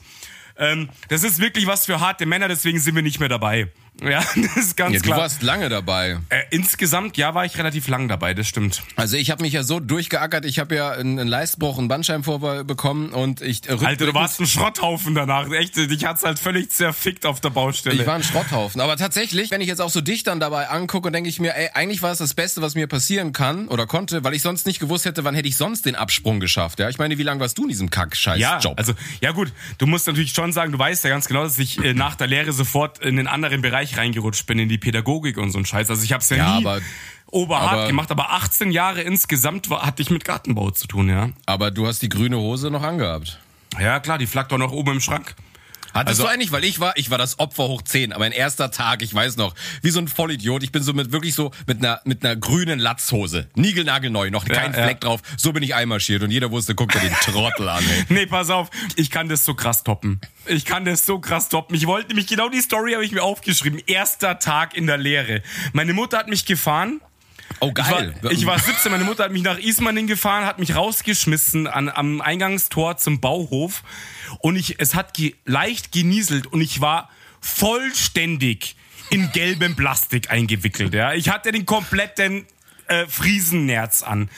Ähm, 0.56 0.88
das 1.08 1.24
ist 1.24 1.40
wirklich 1.40 1.66
was 1.66 1.84
für 1.84 2.00
harte 2.00 2.24
Männer, 2.24 2.48
deswegen 2.48 2.78
sind 2.78 2.94
wir 2.94 3.02
nicht 3.02 3.20
mehr 3.20 3.28
dabei. 3.28 3.70
Ja, 4.00 4.24
das 4.36 4.56
ist 4.56 4.76
ganz 4.76 4.94
ja, 4.94 5.00
klar. 5.00 5.16
Du 5.16 5.22
warst 5.22 5.42
lange 5.42 5.68
dabei. 5.68 6.18
Äh, 6.28 6.42
insgesamt, 6.50 7.16
ja, 7.16 7.34
war 7.34 7.44
ich 7.44 7.56
relativ 7.58 7.88
lang 7.88 8.08
dabei, 8.08 8.34
das 8.34 8.48
stimmt. 8.48 8.82
Also 8.96 9.16
ich 9.16 9.30
habe 9.30 9.42
mich 9.42 9.52
ja 9.52 9.62
so 9.62 9.80
durchgeackert, 9.80 10.44
ich 10.44 10.58
habe 10.58 10.74
ja 10.74 10.92
einen, 10.92 11.28
Leistbruch, 11.28 11.78
einen 11.78 11.88
Bandscheibenvorfall 11.88 12.64
bekommen 12.64 13.10
und 13.10 13.42
ich... 13.42 13.68
Äh, 13.68 13.76
Alter, 13.84 14.06
du 14.06 14.14
warst 14.14 14.40
ein 14.40 14.46
Schrotthaufen 14.46 15.14
danach. 15.14 15.50
Echt, 15.50 15.76
dich 15.76 16.04
hat's 16.04 16.24
halt 16.24 16.38
völlig 16.38 16.70
zerfickt 16.70 17.26
auf 17.26 17.40
der 17.40 17.50
Baustelle. 17.50 18.00
Ich 18.00 18.06
war 18.06 18.14
ein 18.14 18.22
Schrotthaufen. 18.22 18.80
Aber 18.80 18.96
tatsächlich, 18.96 19.50
wenn 19.50 19.60
ich 19.60 19.68
jetzt 19.68 19.80
auch 19.80 19.90
so 19.90 20.00
dich 20.00 20.24
dann 20.24 20.40
dabei 20.40 20.68
angucke, 20.68 21.10
denke 21.12 21.28
ich 21.28 21.38
mir, 21.38 21.54
ey, 21.54 21.70
eigentlich 21.74 22.02
war 22.02 22.12
es 22.12 22.18
das 22.18 22.34
Beste, 22.34 22.62
was 22.62 22.74
mir 22.74 22.86
passieren 22.86 23.32
kann 23.32 23.68
oder 23.68 23.86
konnte, 23.86 24.24
weil 24.24 24.34
ich 24.34 24.42
sonst 24.42 24.66
nicht 24.66 24.80
gewusst 24.80 25.04
hätte, 25.04 25.24
wann 25.24 25.34
hätte 25.34 25.48
ich 25.48 25.56
sonst 25.56 25.86
den 25.86 25.94
Absprung 25.94 26.40
geschafft. 26.40 26.80
Ja, 26.80 26.88
ich 26.88 26.98
meine, 26.98 27.18
wie 27.18 27.22
lange 27.22 27.40
warst 27.40 27.58
du 27.58 27.64
in 27.64 27.68
diesem 27.68 27.90
Kack-Scheiß-Job? 27.90 28.62
Ja, 28.62 28.74
also, 28.76 28.94
ja 29.20 29.32
gut, 29.32 29.52
du 29.78 29.86
musst 29.86 30.06
natürlich 30.06 30.32
schon 30.32 30.52
sagen, 30.52 30.72
du 30.72 30.78
weißt 30.78 31.04
ja 31.04 31.10
ganz 31.10 31.28
genau, 31.28 31.44
dass 31.44 31.58
ich 31.58 31.78
äh, 31.82 31.94
nach 31.94 32.14
der 32.14 32.26
Lehre 32.26 32.52
sofort 32.52 32.98
in 32.98 33.16
den 33.16 33.26
anderen 33.26 33.62
Bereich 33.62 33.81
Bereich 33.82 33.98
reingerutscht 33.98 34.46
bin, 34.46 34.58
in 34.58 34.68
die 34.68 34.78
Pädagogik 34.78 35.36
und 35.38 35.50
so 35.50 35.58
ein 35.58 35.66
Scheiß. 35.66 35.90
Also 35.90 36.04
ich 36.04 36.12
habe 36.12 36.22
es 36.22 36.30
ja, 36.30 36.36
ja, 36.36 36.58
nie 36.58 36.66
aber, 36.66 36.80
oberhart 37.30 37.72
aber, 37.72 37.86
gemacht, 37.88 38.10
aber 38.10 38.32
18 38.32 38.70
Jahre 38.70 39.02
insgesamt 39.02 39.70
war, 39.70 39.82
hatte 39.82 40.02
ich 40.02 40.10
mit 40.10 40.24
Gartenbau 40.24 40.70
zu 40.70 40.86
tun, 40.86 41.08
ja. 41.08 41.30
Aber 41.46 41.70
du 41.70 41.86
hast 41.86 42.02
die 42.02 42.08
grüne 42.08 42.38
Hose 42.38 42.70
noch 42.70 42.82
angehabt. 42.82 43.40
Ja, 43.80 44.00
klar, 44.00 44.18
die 44.18 44.26
flackt 44.26 44.52
doch 44.52 44.58
noch 44.58 44.72
oben 44.72 44.92
im 44.92 45.00
Schrank. 45.00 45.34
Hattest 45.94 46.20
also, 46.20 46.22
du 46.24 46.28
eigentlich, 46.28 46.52
weil 46.52 46.64
ich 46.64 46.80
war, 46.80 46.96
ich 46.96 47.10
war 47.10 47.18
das 47.18 47.38
Opfer 47.38 47.64
hoch 47.64 47.82
10, 47.82 48.12
aber 48.12 48.24
mein 48.24 48.32
erster 48.32 48.70
Tag, 48.70 49.02
ich 49.02 49.12
weiß 49.12 49.36
noch, 49.36 49.54
wie 49.82 49.90
so 49.90 49.98
ein 49.98 50.08
Vollidiot. 50.08 50.62
Ich 50.62 50.72
bin 50.72 50.82
so 50.82 50.92
mit 50.92 51.12
wirklich 51.12 51.34
so 51.34 51.50
mit 51.66 51.78
einer 51.78 52.00
mit 52.04 52.24
einer 52.24 52.36
grünen 52.36 52.78
Latzhose, 52.78 53.48
niegelnagelneu, 53.54 54.30
noch 54.30 54.46
ja, 54.48 54.54
kein 54.54 54.72
ja. 54.72 54.84
Fleck 54.84 55.00
drauf. 55.00 55.20
So 55.36 55.52
bin 55.52 55.62
ich 55.62 55.74
einmarschiert 55.74 56.22
und 56.22 56.30
jeder 56.30 56.50
wusste, 56.50 56.74
guck 56.74 56.92
dir 56.92 57.00
den 57.00 57.12
Trottel 57.14 57.68
an. 57.68 57.84
Ey. 57.84 58.04
nee, 58.08 58.26
pass 58.26 58.50
auf, 58.50 58.70
ich 58.96 59.10
kann 59.10 59.28
das 59.28 59.44
so 59.44 59.54
krass 59.54 59.84
toppen. 59.84 60.20
Ich 60.46 60.64
kann 60.64 60.84
das 60.84 61.06
so 61.06 61.18
krass 61.18 61.48
toppen. 61.48 61.76
Ich 61.76 61.86
wollte 61.86 62.08
nämlich 62.08 62.26
genau 62.26 62.48
die 62.48 62.60
Story 62.60 62.92
habe 62.92 63.04
ich 63.04 63.12
mir 63.12 63.22
aufgeschrieben. 63.22 63.80
Erster 63.86 64.38
Tag 64.38 64.76
in 64.76 64.86
der 64.86 64.98
Lehre. 64.98 65.42
Meine 65.72 65.92
Mutter 65.92 66.18
hat 66.18 66.28
mich 66.28 66.46
gefahren 66.46 67.00
Oh, 67.62 67.72
geil. 67.72 68.12
Ich 68.16 68.22
war, 68.24 68.32
ich 68.32 68.46
war 68.46 68.58
17, 68.58 68.90
meine 68.90 69.04
Mutter 69.04 69.22
hat 69.22 69.30
mich 69.30 69.44
nach 69.44 69.56
Ismaning 69.56 70.08
gefahren, 70.08 70.46
hat 70.46 70.58
mich 70.58 70.74
rausgeschmissen 70.74 71.68
an, 71.68 71.88
am 71.88 72.20
Eingangstor 72.20 72.96
zum 72.96 73.20
Bauhof 73.20 73.84
und 74.40 74.56
ich, 74.56 74.80
es 74.80 74.96
hat 74.96 75.14
ge, 75.14 75.36
leicht 75.44 75.92
genieselt 75.92 76.48
und 76.48 76.60
ich 76.60 76.80
war 76.80 77.08
vollständig 77.40 78.74
in 79.10 79.30
gelbem 79.30 79.76
Plastik 79.76 80.28
eingewickelt. 80.30 80.92
Ja. 80.92 81.12
Ich 81.12 81.28
hatte 81.28 81.52
den 81.52 81.64
kompletten 81.64 82.46
äh, 82.88 83.06
Friesennerz 83.06 84.02
an. 84.02 84.28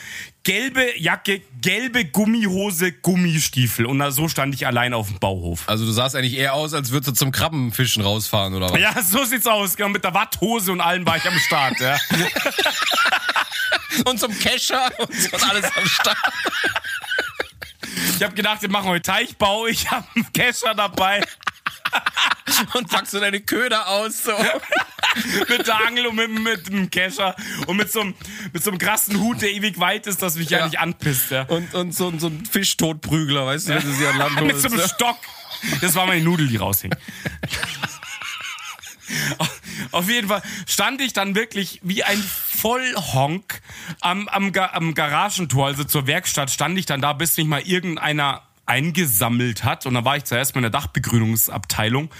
Gelbe 0.44 0.98
Jacke, 0.98 1.40
gelbe 1.62 2.04
Gummihose, 2.04 2.92
Gummistiefel. 2.92 3.87
Und 3.87 4.11
so 4.12 4.28
stand 4.28 4.54
ich 4.54 4.66
allein 4.66 4.92
auf 4.92 5.09
dem 5.09 5.18
Bauhof. 5.18 5.62
Also 5.66 5.87
du 5.87 5.90
sahst 5.90 6.14
eigentlich 6.14 6.37
eher 6.37 6.52
aus, 6.52 6.74
als 6.74 6.90
würdest 6.90 7.09
du 7.09 7.12
zum 7.14 7.33
Krabbenfischen 7.33 8.02
rausfahren, 8.02 8.54
oder 8.54 8.68
was? 8.68 8.78
Ja, 8.78 8.94
so 9.02 9.24
sieht's 9.24 9.46
aus. 9.46 9.74
Genau, 9.74 9.88
mit 9.88 10.04
der 10.04 10.12
Watthose 10.12 10.70
und 10.70 10.83
allem 10.83 11.07
war 11.07 11.16
ich 11.16 11.24
am 11.26 11.38
Start. 11.38 11.80
Ja. 11.80 11.96
und 14.07 14.20
zum 14.20 14.38
Kescher 14.38 14.90
und, 14.98 15.33
und 15.33 15.50
alles 15.50 15.64
am 15.76 15.87
Start. 15.87 16.18
Ich 18.16 18.22
habe 18.22 18.35
gedacht, 18.35 18.61
wir 18.61 18.70
machen 18.70 18.90
heute 18.90 19.02
Teichbau. 19.02 19.66
Ich 19.66 19.90
habe 19.90 20.07
einen 20.14 20.30
Kescher 20.33 20.74
dabei. 20.74 21.22
Und 22.75 22.88
packst 22.88 23.14
du 23.14 23.20
deine 23.20 23.40
Köder 23.40 23.88
aus. 23.88 24.25
So. 24.25 24.33
mit 25.49 25.66
der 25.66 25.87
Angel 25.87 26.07
und 26.07 26.16
mit, 26.16 26.31
mit 26.31 26.68
dem 26.68 26.90
Kescher 26.90 27.35
und 27.66 27.77
mit 27.77 27.90
so, 27.90 28.01
einem, 28.01 28.14
mit 28.53 28.62
so 28.62 28.70
einem 28.70 28.79
krassen 28.79 29.20
Hut, 29.20 29.42
der 29.42 29.51
ewig 29.53 29.79
weit 29.79 30.07
ist, 30.07 30.23
dass 30.23 30.37
mich 30.37 30.51
ja, 30.51 30.59
ja 30.59 30.66
nicht 30.66 30.79
anpisst. 30.79 31.31
Ja. 31.31 31.42
Und, 31.44 31.75
und 31.75 31.94
so, 31.94 32.12
so 32.18 32.29
ein 32.29 32.44
Fischtotprügler, 32.47 33.47
weißt 33.47 33.68
du, 33.68 33.73
ja. 33.73 33.79
wenn 33.79 33.90
du 33.90 33.94
sie 33.94 34.07
an 34.07 34.18
Land 34.18 34.40
Mit 34.47 34.61
so 34.61 34.68
einem 34.68 34.81
Stock. 34.88 35.16
Das 35.81 35.94
war 35.94 36.07
meine 36.07 36.23
Nudel, 36.23 36.49
die 36.49 36.57
raushing. 36.57 36.94
Auf 39.92 40.09
jeden 40.09 40.29
Fall 40.29 40.42
stand 40.66 41.01
ich 41.01 41.12
dann 41.12 41.35
wirklich 41.35 41.81
wie 41.83 42.05
ein 42.05 42.23
Vollhonk 42.23 43.61
am, 44.01 44.29
am, 44.29 44.53
am 44.55 44.94
Garagentor, 44.94 45.66
also 45.66 45.85
zur 45.85 46.07
Werkstatt, 46.07 46.51
stand 46.51 46.79
ich 46.79 46.87
dann 46.87 47.01
da, 47.01 47.12
bis 47.12 47.37
mich 47.37 47.47
mal 47.47 47.61
irgendeiner 47.61 48.42
eingesammelt 48.66 49.64
hat. 49.64 49.87
Und 49.87 49.94
da 49.94 50.05
war 50.05 50.16
ich 50.16 50.24
zuerst 50.24 50.55
mal 50.55 50.61
in 50.61 50.64
der 50.64 50.70
Dachbegrünungsabteilung. 50.70 52.11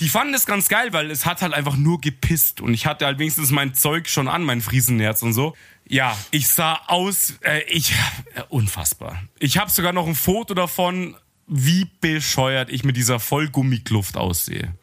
Die 0.00 0.08
fanden 0.08 0.32
das 0.32 0.46
ganz 0.46 0.68
geil, 0.68 0.92
weil 0.92 1.10
es 1.10 1.26
hat 1.26 1.42
halt 1.42 1.54
einfach 1.54 1.76
nur 1.76 2.00
gepisst. 2.00 2.60
Und 2.60 2.74
ich 2.74 2.86
hatte 2.86 3.06
halt 3.06 3.18
wenigstens 3.18 3.50
mein 3.50 3.74
Zeug 3.74 4.08
schon 4.08 4.28
an, 4.28 4.42
mein 4.42 4.60
Friesennerz 4.60 5.22
und 5.22 5.32
so. 5.32 5.54
Ja, 5.88 6.16
ich 6.30 6.48
sah 6.48 6.80
aus, 6.88 7.34
äh, 7.42 7.62
ich, 7.68 7.92
äh, 8.34 8.42
unfassbar. 8.48 9.22
Ich 9.38 9.58
habe 9.58 9.70
sogar 9.70 9.92
noch 9.92 10.06
ein 10.06 10.16
Foto 10.16 10.54
davon, 10.54 11.16
wie 11.46 11.86
bescheuert 12.00 12.70
ich 12.70 12.84
mit 12.84 12.96
dieser 12.96 13.20
Vollgummikluft 13.20 14.16
aussehe. 14.16 14.74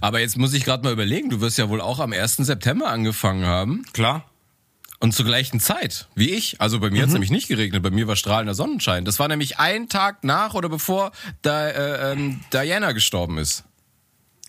Aber 0.00 0.20
jetzt 0.20 0.36
muss 0.36 0.54
ich 0.54 0.64
gerade 0.64 0.82
mal 0.82 0.92
überlegen, 0.92 1.30
du 1.30 1.40
wirst 1.40 1.58
ja 1.58 1.68
wohl 1.68 1.80
auch 1.80 2.00
am 2.00 2.12
1. 2.12 2.36
September 2.38 2.88
angefangen 2.88 3.46
haben. 3.46 3.84
Klar. 3.92 4.27
Und 5.00 5.12
zur 5.12 5.24
gleichen 5.24 5.60
Zeit 5.60 6.08
wie 6.16 6.30
ich. 6.30 6.60
Also 6.60 6.80
bei 6.80 6.90
mir 6.90 7.02
hat's 7.02 7.12
nämlich 7.12 7.30
nicht 7.30 7.46
geregnet, 7.46 7.82
bei 7.82 7.90
mir 7.90 8.08
war 8.08 8.16
strahlender 8.16 8.54
Sonnenschein. 8.54 9.04
Das 9.04 9.20
war 9.20 9.28
nämlich 9.28 9.58
ein 9.58 9.88
Tag 9.88 10.24
nach 10.24 10.54
oder 10.54 10.68
bevor 10.68 11.12
da, 11.42 11.68
äh, 11.68 12.12
ähm, 12.12 12.40
Diana 12.52 12.92
gestorben 12.92 13.38
ist. 13.38 13.64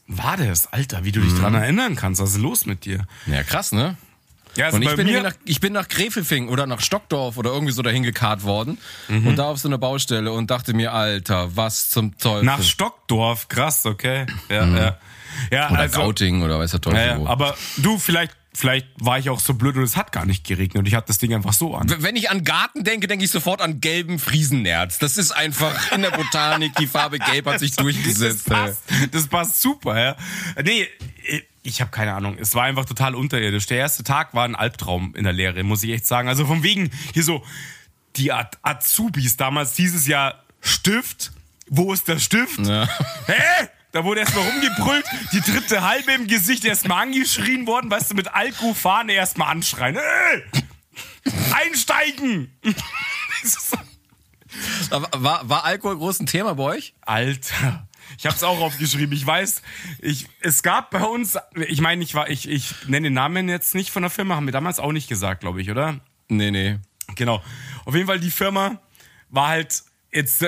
War 0.08 0.38
das? 0.38 0.74
Alter, 0.74 1.04
wie 1.04 1.12
du 1.12 1.22
dich 1.22 1.34
dran 1.36 1.54
erinnern 1.54 1.96
kannst. 1.96 2.20
Was 2.20 2.32
ist 2.32 2.40
los 2.40 2.66
mit 2.66 2.86
dir? 2.86 3.06
Ja, 3.28 3.44
krass, 3.44 3.72
ne? 3.72 3.96
Ja, 4.56 4.66
also 4.66 4.78
Und 4.78 4.84
ich 4.84 4.96
bin, 4.96 5.22
nach, 5.22 5.34
ich 5.46 5.62
bin 5.62 5.74
nach 5.74 5.88
Grefelfing 5.88 6.50
oder 6.50 6.66
nach 6.66 6.82
Stockdorf 6.82 7.38
oder 7.38 7.52
irgendwie 7.52 7.72
so 7.72 7.84
dahin 7.84 8.02
gekarrt 8.02 8.44
worden 8.44 8.80
und 9.08 9.36
da 9.36 9.52
auf 9.52 9.60
so 9.60 9.68
eine 9.68 9.78
Baustelle 9.78 10.32
und 10.32 10.50
dachte 10.50 10.74
mir, 10.74 10.94
Alter, 10.94 11.56
was 11.56 11.90
zum 11.92 12.18
Teufel. 12.18 12.44
nach 12.44 12.64
Stockdorf. 12.64 13.48
Krass, 13.48 13.86
okay. 13.86 14.26
Ja, 14.50 14.66
ja. 14.66 14.98
Ja, 15.52 15.70
oder 15.70 15.80
also, 15.80 16.02
Gauting 16.02 16.42
oder 16.42 16.60
weiß 16.60 16.72
der 16.72 16.82
Teufel 16.82 17.00
ja, 17.00 17.18
wo. 17.18 17.26
ja, 17.26 17.30
aber 17.30 17.56
du, 17.78 17.98
vielleicht, 17.98 18.36
vielleicht 18.60 18.88
war 19.00 19.18
ich 19.18 19.30
auch 19.30 19.40
so 19.40 19.54
blöd 19.54 19.78
und 19.78 19.84
es 19.84 19.96
hat 19.96 20.12
gar 20.12 20.26
nicht 20.26 20.46
geregnet 20.46 20.80
und 20.80 20.86
ich 20.88 20.94
hatte 20.96 21.08
das 21.08 21.18
Ding 21.18 21.34
einfach 21.34 21.54
so 21.54 21.76
an. 21.76 21.88
Wenn 22.00 22.16
ich 22.18 22.30
an 22.30 22.44
Garten 22.44 22.84
denke, 22.84 23.08
denke 23.08 23.24
ich 23.24 23.32
sofort 23.32 23.62
an 23.62 23.80
gelben 23.80 24.20
Friesennerz. 24.20 25.00
Das 25.00 25.18
ist 25.18 25.32
einfach 25.32 25.92
in 25.94 26.02
der 26.02 26.12
Botanik, 26.12 26.76
die 26.76 26.88
Farbe 26.88 27.20
gelb 27.20 27.46
hat 27.46 27.60
sich 27.60 27.72
Das 27.76 27.84
durchgesetzt. 27.84 28.48
ey. 28.50 28.54
passt, 28.56 28.82
das 29.12 29.28
passt 29.28 29.62
super, 29.62 29.98
ja. 30.00 30.16
Nee, 30.64 30.88
ich 31.64 31.80
habe 31.82 31.92
keine 31.92 32.14
Ahnung. 32.14 32.38
Es 32.40 32.54
war 32.56 32.64
einfach 32.64 32.86
total 32.86 33.16
unterirdisch. 33.16 33.66
Der 33.68 33.78
erste 33.78 34.04
Tag 34.04 34.34
war 34.34 34.44
ein 34.44 34.56
Albtraum 34.56 35.16
in 35.16 35.24
der 35.24 35.34
Lehre, 35.34 35.64
muss 35.64 35.84
ich 35.84 35.92
echt 35.92 36.06
sagen. 36.08 36.28
Also 36.28 36.46
von 36.46 36.62
wegen 36.64 36.90
hier 37.14 37.24
so 37.24 37.44
die 38.18 38.34
Az- 38.34 38.58
Azubis 38.62 39.38
damals 39.38 39.74
dieses 39.74 40.06
Jahr 40.08 40.44
Stift. 40.62 41.32
Wo 41.70 41.94
ist 41.94 42.08
der 42.08 42.20
Stift? 42.20 42.60
Ja. 42.66 42.90
Hä? 43.28 43.68
Da 43.92 44.04
wurde 44.04 44.22
erstmal 44.22 44.48
rumgebrüllt, 44.48 45.06
die 45.32 45.42
dritte 45.42 45.82
halbe 45.82 46.12
im 46.12 46.28
Gesicht 46.28 46.64
erstmal 46.64 47.04
angeschrien 47.04 47.66
worden, 47.66 47.90
weißt 47.90 48.12
du, 48.12 48.16
mit 48.16 48.34
Alkufahne 48.34 49.14
erstmal 49.14 49.50
anschreien. 49.50 49.96
Äh! 49.96 50.42
Einsteigen! 51.54 52.54
War, 54.90 55.48
war 55.48 55.64
Alkohol 55.64 55.98
groß 55.98 56.22
ein 56.22 56.26
Thema 56.26 56.56
bei 56.56 56.64
euch? 56.64 56.96
Alter. 57.02 57.88
Ich 58.18 58.26
habe 58.26 58.36
es 58.36 58.44
auch 58.44 58.60
aufgeschrieben. 58.60 59.16
Ich 59.16 59.26
weiß, 59.26 59.62
ich, 60.00 60.28
es 60.42 60.64
gab 60.64 60.90
bei 60.90 61.04
uns, 61.04 61.38
ich 61.56 61.82
meine, 61.82 62.04
ich 62.04 62.16
war, 62.16 62.30
ich, 62.30 62.50
ich 62.50 62.74
nenne 62.88 63.08
den 63.08 63.14
Namen 63.14 63.48
jetzt 63.48 63.76
nicht 63.76 63.92
von 63.92 64.02
der 64.02 64.10
Firma, 64.10 64.36
haben 64.36 64.48
wir 64.48 64.52
damals 64.52 64.80
auch 64.80 64.92
nicht 64.92 65.08
gesagt, 65.08 65.42
glaube 65.42 65.62
ich, 65.62 65.70
oder? 65.70 66.00
Nee, 66.28 66.52
nee. 66.52 66.80
Genau. 67.16 67.44
Auf 67.86 67.96
jeden 67.96 68.08
Fall, 68.08 68.20
die 68.20 68.32
Firma 68.32 68.80
war 69.30 69.50
halt 69.50 69.84
jetzt, 70.12 70.44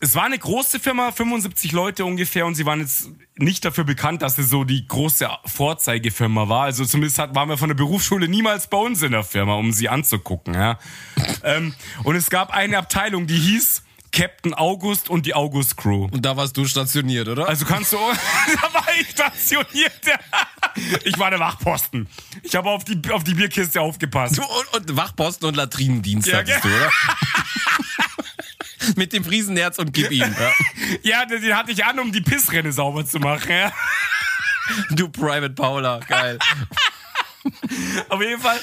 es 0.00 0.14
war 0.14 0.24
eine 0.24 0.38
große 0.38 0.78
Firma, 0.78 1.10
75 1.10 1.72
Leute 1.72 2.04
ungefähr, 2.04 2.46
und 2.46 2.54
sie 2.54 2.66
waren 2.66 2.80
jetzt 2.80 3.10
nicht 3.36 3.64
dafür 3.64 3.84
bekannt, 3.84 4.22
dass 4.22 4.36
sie 4.36 4.42
so 4.42 4.64
die 4.64 4.86
große 4.86 5.28
Vorzeigefirma 5.46 6.48
war. 6.48 6.64
Also 6.64 6.84
zumindest 6.84 7.18
hat, 7.18 7.34
waren 7.34 7.48
wir 7.48 7.56
von 7.56 7.68
der 7.68 7.76
Berufsschule 7.76 8.28
niemals 8.28 8.66
bei 8.66 8.76
uns 8.76 9.02
in 9.02 9.12
der 9.12 9.24
Firma, 9.24 9.54
um 9.54 9.72
sie 9.72 9.88
anzugucken. 9.88 10.54
Ja. 10.54 10.78
ähm, 11.44 11.74
und 12.04 12.16
es 12.16 12.28
gab 12.28 12.50
eine 12.50 12.76
Abteilung, 12.78 13.26
die 13.26 13.38
hieß 13.38 13.82
Captain 14.12 14.54
August 14.54 15.08
und 15.10 15.26
die 15.26 15.34
August 15.34 15.76
Crew. 15.76 16.08
Und 16.10 16.24
da 16.24 16.36
warst 16.36 16.56
du 16.56 16.66
stationiert, 16.66 17.28
oder? 17.28 17.48
Also 17.48 17.64
kannst 17.64 17.92
du, 17.92 17.96
da 18.62 18.74
war 18.74 18.86
ich 19.00 19.10
stationiert. 19.10 19.92
Ich 21.04 21.18
war 21.18 21.30
der 21.30 21.40
Wachposten. 21.40 22.08
Ich 22.42 22.54
habe 22.54 22.70
auf 22.70 22.84
die, 22.84 23.00
auf 23.10 23.24
die 23.24 23.34
Bierkiste 23.34 23.80
aufgepasst. 23.80 24.38
Du 24.38 24.42
und, 24.42 24.74
und 24.74 24.96
Wachposten 24.96 25.48
und 25.48 25.56
Latrinendienst 25.56 26.28
Ja, 26.28 26.38
hattest 26.38 26.64
du, 26.64 26.68
oder? 26.68 26.90
Mit 28.96 29.12
dem 29.12 29.24
Friesenherz 29.24 29.78
und 29.78 29.92
gib 29.92 30.10
ihm. 30.10 30.20
Ja. 30.20 30.52
Ja, 31.02 31.24
den 31.24 31.56
hatte 31.56 31.72
ich 31.72 31.84
an, 31.84 31.98
um 31.98 32.12
die 32.12 32.20
Pissrenne 32.20 32.72
sauber 32.72 33.04
zu 33.06 33.18
machen. 33.18 33.50
Ja. 33.50 33.72
Du 34.90 35.08
Private 35.08 35.50
Paula, 35.50 36.00
geil. 36.00 36.38
Auf 38.08 38.20
jeden 38.20 38.40
Fall, 38.40 38.58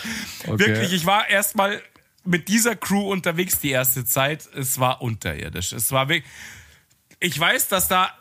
Okay. 0.47 0.59
wirklich, 0.59 0.93
ich 0.93 1.05
war 1.05 1.29
erstmal 1.29 1.81
mit 2.25 2.47
dieser 2.47 2.75
Crew 2.75 3.11
unterwegs 3.11 3.59
die 3.59 3.69
erste 3.71 4.05
Zeit. 4.05 4.47
Es 4.55 4.79
war 4.79 5.01
unterirdisch. 5.01 5.71
Es 5.73 5.91
war 5.91 6.09
wirklich, 6.09 6.29
ich 7.19 7.39
weiß, 7.39 7.69
dass 7.69 7.87
da, 7.87 8.11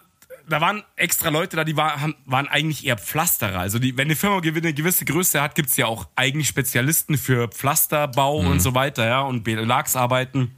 da 0.48 0.60
waren 0.60 0.84
extra 0.96 1.28
Leute 1.30 1.56
da, 1.56 1.64
die 1.64 1.76
war, 1.76 2.00
haben, 2.00 2.14
waren 2.24 2.48
eigentlich 2.48 2.86
eher 2.86 2.98
Pflasterer. 2.98 3.58
Also 3.58 3.78
die, 3.78 3.96
wenn 3.96 4.06
eine 4.06 4.16
Firma 4.16 4.38
eine 4.38 4.74
gewisse 4.74 5.04
Größe 5.04 5.40
hat, 5.40 5.54
gibt's 5.54 5.76
ja 5.76 5.86
auch 5.86 6.08
eigentlich 6.14 6.48
Spezialisten 6.48 7.18
für 7.18 7.48
Pflasterbau 7.48 8.38
und 8.38 8.60
so 8.60 8.74
weiter, 8.74 9.06
ja, 9.06 9.20
und 9.22 9.42
Belagsarbeiten. 9.44 10.56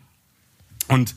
Und 0.89 1.15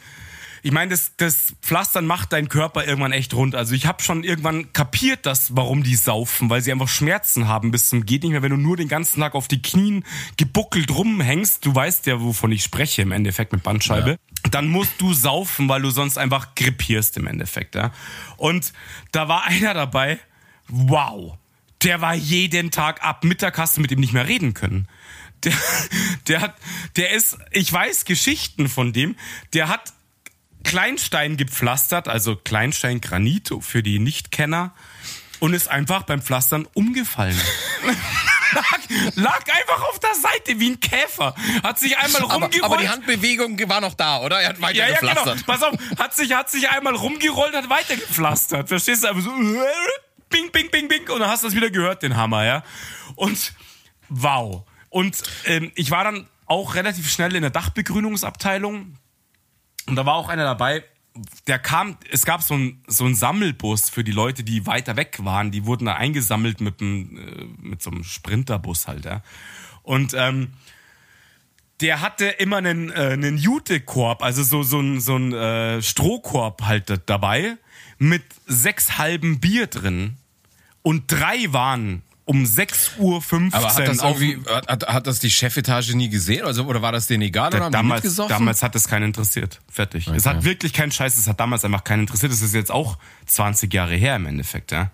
ich 0.63 0.71
meine, 0.71 0.91
das, 0.91 1.13
das 1.17 1.55
Pflastern 1.61 2.05
macht 2.05 2.33
deinen 2.33 2.49
Körper 2.49 2.85
irgendwann 2.85 3.11
echt 3.11 3.33
rund. 3.33 3.55
Also 3.55 3.73
ich 3.73 3.85
habe 3.85 4.03
schon 4.03 4.23
irgendwann 4.23 4.73
kapiert, 4.73 5.25
dass, 5.25 5.55
warum 5.55 5.83
die 5.83 5.95
saufen, 5.95 6.49
weil 6.49 6.61
sie 6.61 6.71
einfach 6.71 6.89
Schmerzen 6.89 7.47
haben 7.47 7.71
bis 7.71 7.89
zum 7.89 8.05
geht 8.05 8.23
nicht 8.23 8.31
mehr. 8.31 8.41
Wenn 8.41 8.51
du 8.51 8.57
nur 8.57 8.75
den 8.75 8.87
ganzen 8.87 9.21
Tag 9.21 9.35
auf 9.35 9.47
die 9.47 9.61
Knien 9.61 10.03
gebuckelt 10.35 10.91
rumhängst, 10.91 11.65
du 11.65 11.73
weißt 11.73 12.05
ja, 12.07 12.19
wovon 12.19 12.51
ich 12.51 12.63
spreche 12.63 13.01
im 13.01 13.11
Endeffekt 13.11 13.53
mit 13.53 13.63
Bandscheibe, 13.63 14.17
dann 14.51 14.67
musst 14.67 14.99
du 14.99 15.13
saufen, 15.13 15.69
weil 15.69 15.81
du 15.81 15.89
sonst 15.89 16.17
einfach 16.17 16.55
gripierst 16.55 17.17
im 17.17 17.27
Endeffekt. 17.27 17.75
Ja? 17.75 17.91
Und 18.35 18.73
da 19.11 19.27
war 19.27 19.45
einer 19.45 19.73
dabei, 19.73 20.19
wow, 20.67 21.37
der 21.83 22.01
war 22.01 22.15
jeden 22.15 22.71
Tag 22.71 23.03
ab 23.03 23.23
Mittag 23.23 23.57
hast 23.57 23.77
du 23.77 23.81
mit 23.81 23.91
ihm 23.91 23.99
nicht 23.99 24.13
mehr 24.13 24.27
reden 24.27 24.53
können. 24.53 24.87
Der, 25.43 25.53
der 26.27 26.41
hat, 26.41 26.55
der 26.95 27.11
ist, 27.11 27.37
ich 27.51 27.71
weiß 27.71 28.05
Geschichten 28.05 28.69
von 28.69 28.91
dem, 28.91 29.15
der 29.53 29.69
hat 29.69 29.93
Kleinstein 30.63 31.37
gepflastert, 31.37 32.07
also 32.07 32.35
Kleinstein 32.35 33.01
Granit 33.01 33.51
für 33.61 33.83
die 33.83 33.99
Nichtkenner 33.99 34.73
und 35.39 35.53
ist 35.53 35.67
einfach 35.67 36.03
beim 36.03 36.21
Pflastern 36.21 36.67
umgefallen. 36.73 37.39
lag, 38.53 38.79
lag 39.15 39.39
einfach 39.39 39.89
auf 39.89 39.99
der 39.99 40.15
Seite 40.15 40.59
wie 40.59 40.71
ein 40.71 40.79
Käfer. 40.79 41.35
Hat 41.63 41.79
sich 41.79 41.97
einmal 41.97 42.23
Aber, 42.23 42.33
rumgerollt. 42.33 42.63
aber 42.63 42.77
die 42.77 42.89
Handbewegung 42.89 43.57
war 43.69 43.81
noch 43.81 43.93
da, 43.93 44.19
oder? 44.19 44.41
Er 44.41 44.49
hat 44.49 44.61
weiter 44.61 44.77
ja, 44.77 44.89
ja, 44.89 44.99
genau. 44.99 45.13
gepflastert. 45.13 45.45
Pass 45.45 45.63
auf, 45.63 45.75
hat 45.97 46.15
sich, 46.15 46.33
hat 46.33 46.49
sich 46.49 46.69
einmal 46.69 46.95
rumgerollt, 46.95 47.53
hat 47.55 47.69
weiter 47.69 47.95
gepflastert. 47.95 48.67
Verstehst 48.67 49.03
du? 49.03 49.09
Aber 49.09 49.21
so, 49.21 49.31
bing, 50.29 50.51
bing, 50.51 50.69
bing, 50.69 50.87
bing. 50.87 51.09
Und 51.09 51.19
dann 51.19 51.29
hast 51.29 51.43
du 51.43 51.47
das 51.47 51.55
wieder 51.55 51.69
gehört, 51.69 52.03
den 52.03 52.17
Hammer, 52.17 52.45
ja. 52.45 52.63
Und 53.15 53.53
wow. 54.09 54.63
Und 54.89 55.21
ähm, 55.45 55.71
ich 55.75 55.91
war 55.91 56.03
dann 56.03 56.27
auch 56.45 56.75
relativ 56.75 57.11
schnell 57.11 57.35
in 57.35 57.41
der 57.41 57.51
Dachbegrünungsabteilung. 57.51 58.97
Und 59.87 59.95
da 59.95 60.05
war 60.05 60.15
auch 60.15 60.29
einer 60.29 60.43
dabei, 60.43 60.83
der 61.47 61.59
kam, 61.59 61.97
es 62.11 62.25
gab 62.25 62.41
so 62.43 62.53
ein 62.55 62.83
so 62.87 63.11
Sammelbus 63.11 63.89
für 63.89 64.03
die 64.03 64.11
Leute, 64.11 64.43
die 64.43 64.65
weiter 64.65 64.95
weg 64.95 65.17
waren. 65.23 65.51
Die 65.51 65.65
wurden 65.65 65.85
da 65.85 65.95
eingesammelt 65.95 66.61
mit, 66.61 66.81
einem, 66.81 67.17
äh, 67.17 67.67
mit 67.67 67.81
so 67.81 67.89
einem 67.89 68.03
Sprinterbus 68.03 68.87
halt, 68.87 69.05
ja. 69.05 69.23
Und 69.83 70.13
ähm, 70.13 70.53
der 71.81 72.01
hatte 72.01 72.25
immer 72.25 72.57
einen, 72.57 72.89
äh, 72.91 73.11
einen 73.13 73.37
Jutekorb, 73.37 74.23
also 74.23 74.43
so, 74.43 74.63
so 74.63 74.79
ein, 74.79 74.99
so 74.99 75.15
ein 75.15 75.33
äh, 75.33 75.81
Strohkorb 75.81 76.63
halt 76.63 76.89
da- 76.89 76.97
dabei, 76.97 77.57
mit 77.97 78.23
sechs 78.45 78.97
halben 78.97 79.39
Bier 79.39 79.67
drin. 79.67 80.17
Und 80.81 81.11
drei 81.11 81.51
waren 81.51 82.03
um 82.27 82.43
6.15 82.43 82.99
Uhr 82.99 83.21
Aber 83.53 83.73
hat 83.73 83.87
das 83.87 84.03
irgendwie, 84.03 84.37
hat, 84.45 84.85
hat 84.85 85.07
das 85.07 85.19
die 85.19 85.31
Chefetage 85.31 85.95
nie 85.95 86.09
gesehen? 86.09 86.45
Also, 86.45 86.65
oder 86.65 86.81
war 86.81 86.91
das 86.91 87.07
denen 87.07 87.23
egal? 87.23 87.55
Oder 87.55 87.69
damals, 87.69 88.15
damals 88.15 88.61
hat 88.63 88.75
es 88.75 88.89
keinen 88.89 89.03
interessiert. 89.03 89.61
Fertig. 89.71 90.07
Es 90.09 90.25
hat 90.25 90.43
wirklich 90.43 90.73
keinen 90.73 90.91
Scheiß, 90.91 91.17
es 91.17 91.27
hat 91.27 91.39
damals 91.39 91.63
einfach 91.63 91.85
keinen 91.85 92.01
interessiert. 92.01 92.33
Es 92.33 92.41
ist 92.41 92.53
jetzt 92.53 92.69
auch 92.69 92.97
20 93.27 93.73
Jahre 93.73 93.95
her 93.95 94.17
im 94.17 94.25
Endeffekt, 94.25 94.73
ja. 94.73 94.91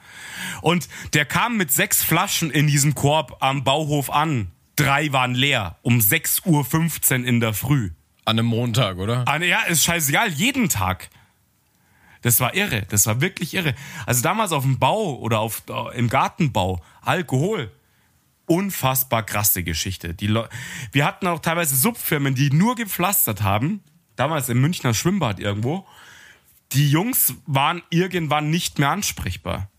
Und 0.62 0.88
der 1.14 1.26
kam 1.26 1.58
mit 1.58 1.72
sechs 1.72 2.04
Flaschen 2.04 2.52
in 2.52 2.68
diesem 2.68 2.94
Korb 2.94 3.38
am 3.40 3.64
Bauhof 3.64 4.12
an. 4.12 4.52
Drei 4.76 5.12
waren 5.12 5.34
leer. 5.34 5.78
Um 5.82 6.00
6.15 6.00 7.22
Uhr 7.22 7.28
in 7.28 7.40
der 7.40 7.54
Früh. 7.54 7.92
An 8.26 8.38
einem 8.38 8.48
Montag, 8.48 8.98
oder? 8.98 9.24
Ah, 9.28 9.38
ja, 9.42 9.64
ist 9.64 9.84
scheißegal, 9.84 10.30
jeden 10.30 10.70
Tag. 10.70 11.10
Das 12.24 12.40
war 12.40 12.56
irre, 12.56 12.84
das 12.90 13.06
war 13.06 13.22
wirklich 13.22 13.54
irre. 13.54 13.76
Also 14.06 14.24
damals 14.24 14.52
auf 14.52 14.64
dem 14.64 14.80
Bau 14.80 15.18
oder 15.20 15.40
auf, 15.40 15.64
äh, 15.70 15.98
im 15.98 16.10
Gartenbau, 16.10 16.82
Alkohol, 17.02 17.72
unfassbar 18.46 19.24
krasse 19.24 19.64
Geschichte. 19.64 20.14
Die 20.14 20.34
Wir 20.92 21.06
hatten 21.06 21.28
auch 21.28 21.40
teilweise 21.40 21.76
Subfirmen, 21.76 22.34
die 22.34 22.50
nur 22.50 22.76
gepflastert 22.76 23.44
haben, 23.44 23.82
damals 24.16 24.50
im 24.50 24.62
Münchner 24.62 24.94
Schwimmbad 24.94 25.40
irgendwo. 25.40 25.86
Die 26.72 26.90
Jungs 26.90 27.36
waren 27.46 27.84
irgendwann 27.90 28.50
nicht 28.50 28.80
mehr 28.80 28.90
ansprechbar. 28.90 29.70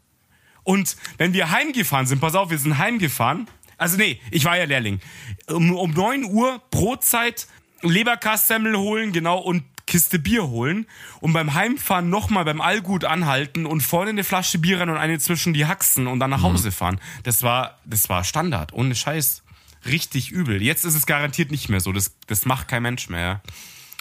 Und 0.62 0.96
wenn 1.18 1.32
wir 1.32 1.50
heimgefahren 1.50 2.06
sind, 2.06 2.20
pass 2.20 2.34
auf, 2.34 2.50
wir 2.50 2.58
sind 2.58 2.78
heimgefahren. 2.78 3.48
Also 3.78 3.96
nee, 3.96 4.20
ich 4.30 4.44
war 4.44 4.56
ja 4.56 4.64
Lehrling. 4.64 5.00
Um, 5.48 5.74
um 5.74 5.92
9 5.92 6.24
Uhr 6.24 6.62
Brotzeit 6.70 7.48
Leberkassemmel 7.82 8.76
holen, 8.76 9.12
genau, 9.12 9.38
und 9.38 9.64
Kiste 9.94 10.18
Bier 10.18 10.48
holen 10.48 10.88
und 11.20 11.34
beim 11.34 11.54
Heimfahren 11.54 12.10
nochmal 12.10 12.44
beim 12.44 12.60
Allgut 12.60 13.04
anhalten 13.04 13.64
und 13.64 13.80
vorne 13.80 14.10
eine 14.10 14.24
Flasche 14.24 14.58
Bier 14.58 14.80
rein 14.80 14.90
und 14.90 14.96
eine 14.96 15.20
zwischen 15.20 15.54
die 15.54 15.66
Haxen 15.66 16.08
und 16.08 16.18
dann 16.18 16.30
nach 16.30 16.42
Hause 16.42 16.72
fahren. 16.72 16.98
Das 17.22 17.44
war, 17.44 17.78
das 17.84 18.08
war 18.08 18.24
Standard, 18.24 18.72
ohne 18.72 18.96
Scheiß. 18.96 19.44
Richtig 19.86 20.32
übel. 20.32 20.60
Jetzt 20.60 20.84
ist 20.84 20.96
es 20.96 21.06
garantiert 21.06 21.52
nicht 21.52 21.68
mehr 21.68 21.78
so. 21.78 21.92
Das, 21.92 22.16
das 22.26 22.44
macht 22.44 22.66
kein 22.66 22.82
Mensch 22.82 23.08
mehr. 23.08 23.40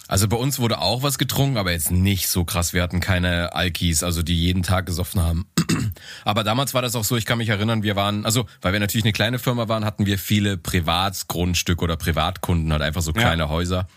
Also 0.08 0.28
bei 0.28 0.36
uns 0.36 0.58
wurde 0.58 0.80
auch 0.80 1.04
was 1.04 1.20
getrunken, 1.20 1.58
aber 1.58 1.72
jetzt 1.72 1.92
nicht 1.92 2.28
so 2.28 2.44
krass. 2.44 2.74
Wir 2.74 2.82
hatten 2.82 3.00
keine 3.00 3.54
Alkis, 3.54 4.02
also 4.02 4.24
die 4.24 4.36
jeden 4.36 4.64
Tag 4.64 4.88
gesoffen 4.88 5.22
haben. 5.22 5.46
aber 6.26 6.44
damals 6.44 6.74
war 6.74 6.82
das 6.82 6.96
auch 6.96 7.04
so, 7.04 7.18
ich 7.18 7.28
kann 7.28 7.38
mich 7.38 7.50
erinnern, 7.50 7.84
wir 7.84 7.96
waren, 7.96 8.26
also 8.26 8.48
weil 8.64 8.74
wir 8.74 8.80
natürlich 8.80 9.06
eine 9.06 9.14
kleine 9.14 9.38
Firma 9.38 9.68
waren, 9.68 9.86
hatten 9.86 10.08
wir 10.08 10.18
viele 10.18 10.58
Privatgrundstücke 10.58 11.84
oder 11.84 11.98
Privatkunden, 11.98 12.72
halt 12.72 12.82
einfach 12.82 13.04
so 13.04 13.14
kleine 13.14 13.44
ja. 13.44 13.50
Häuser. 13.50 13.88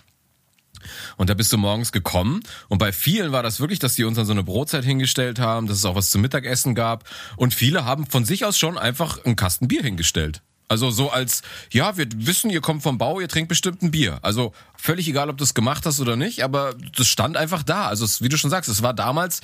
Und 1.16 1.30
da 1.30 1.34
bist 1.34 1.52
du 1.52 1.58
morgens 1.58 1.92
gekommen 1.92 2.40
und 2.68 2.78
bei 2.78 2.92
vielen 2.92 3.32
war 3.32 3.42
das 3.42 3.60
wirklich, 3.60 3.78
dass 3.78 3.94
die 3.94 4.04
uns 4.04 4.16
dann 4.16 4.26
so 4.26 4.32
eine 4.32 4.42
Brotzeit 4.42 4.84
hingestellt 4.84 5.38
haben, 5.38 5.66
dass 5.66 5.78
es 5.78 5.84
auch 5.84 5.94
was 5.94 6.10
zum 6.10 6.20
Mittagessen 6.22 6.74
gab 6.74 7.04
und 7.36 7.54
viele 7.54 7.84
haben 7.84 8.06
von 8.06 8.24
sich 8.24 8.44
aus 8.44 8.58
schon 8.58 8.78
einfach 8.78 9.24
einen 9.24 9.36
Kasten 9.36 9.68
Bier 9.68 9.82
hingestellt. 9.82 10.42
Also 10.68 10.90
so 10.90 11.10
als, 11.10 11.42
ja, 11.70 11.96
wir 11.96 12.06
wissen, 12.16 12.50
ihr 12.50 12.60
kommt 12.60 12.82
vom 12.82 12.98
Bau, 12.98 13.20
ihr 13.20 13.28
trinkt 13.28 13.48
bestimmt 13.48 13.82
ein 13.82 13.92
Bier. 13.92 14.18
Also 14.22 14.52
völlig 14.76 15.08
egal, 15.08 15.30
ob 15.30 15.38
du 15.38 15.44
es 15.44 15.54
gemacht 15.54 15.86
hast 15.86 16.00
oder 16.00 16.16
nicht, 16.16 16.42
aber 16.42 16.74
das 16.96 17.06
stand 17.06 17.36
einfach 17.36 17.62
da. 17.62 17.86
Also 17.86 18.04
es, 18.04 18.20
wie 18.20 18.28
du 18.28 18.36
schon 18.36 18.50
sagst, 18.50 18.68
es 18.68 18.82
war 18.82 18.92
damals 18.92 19.40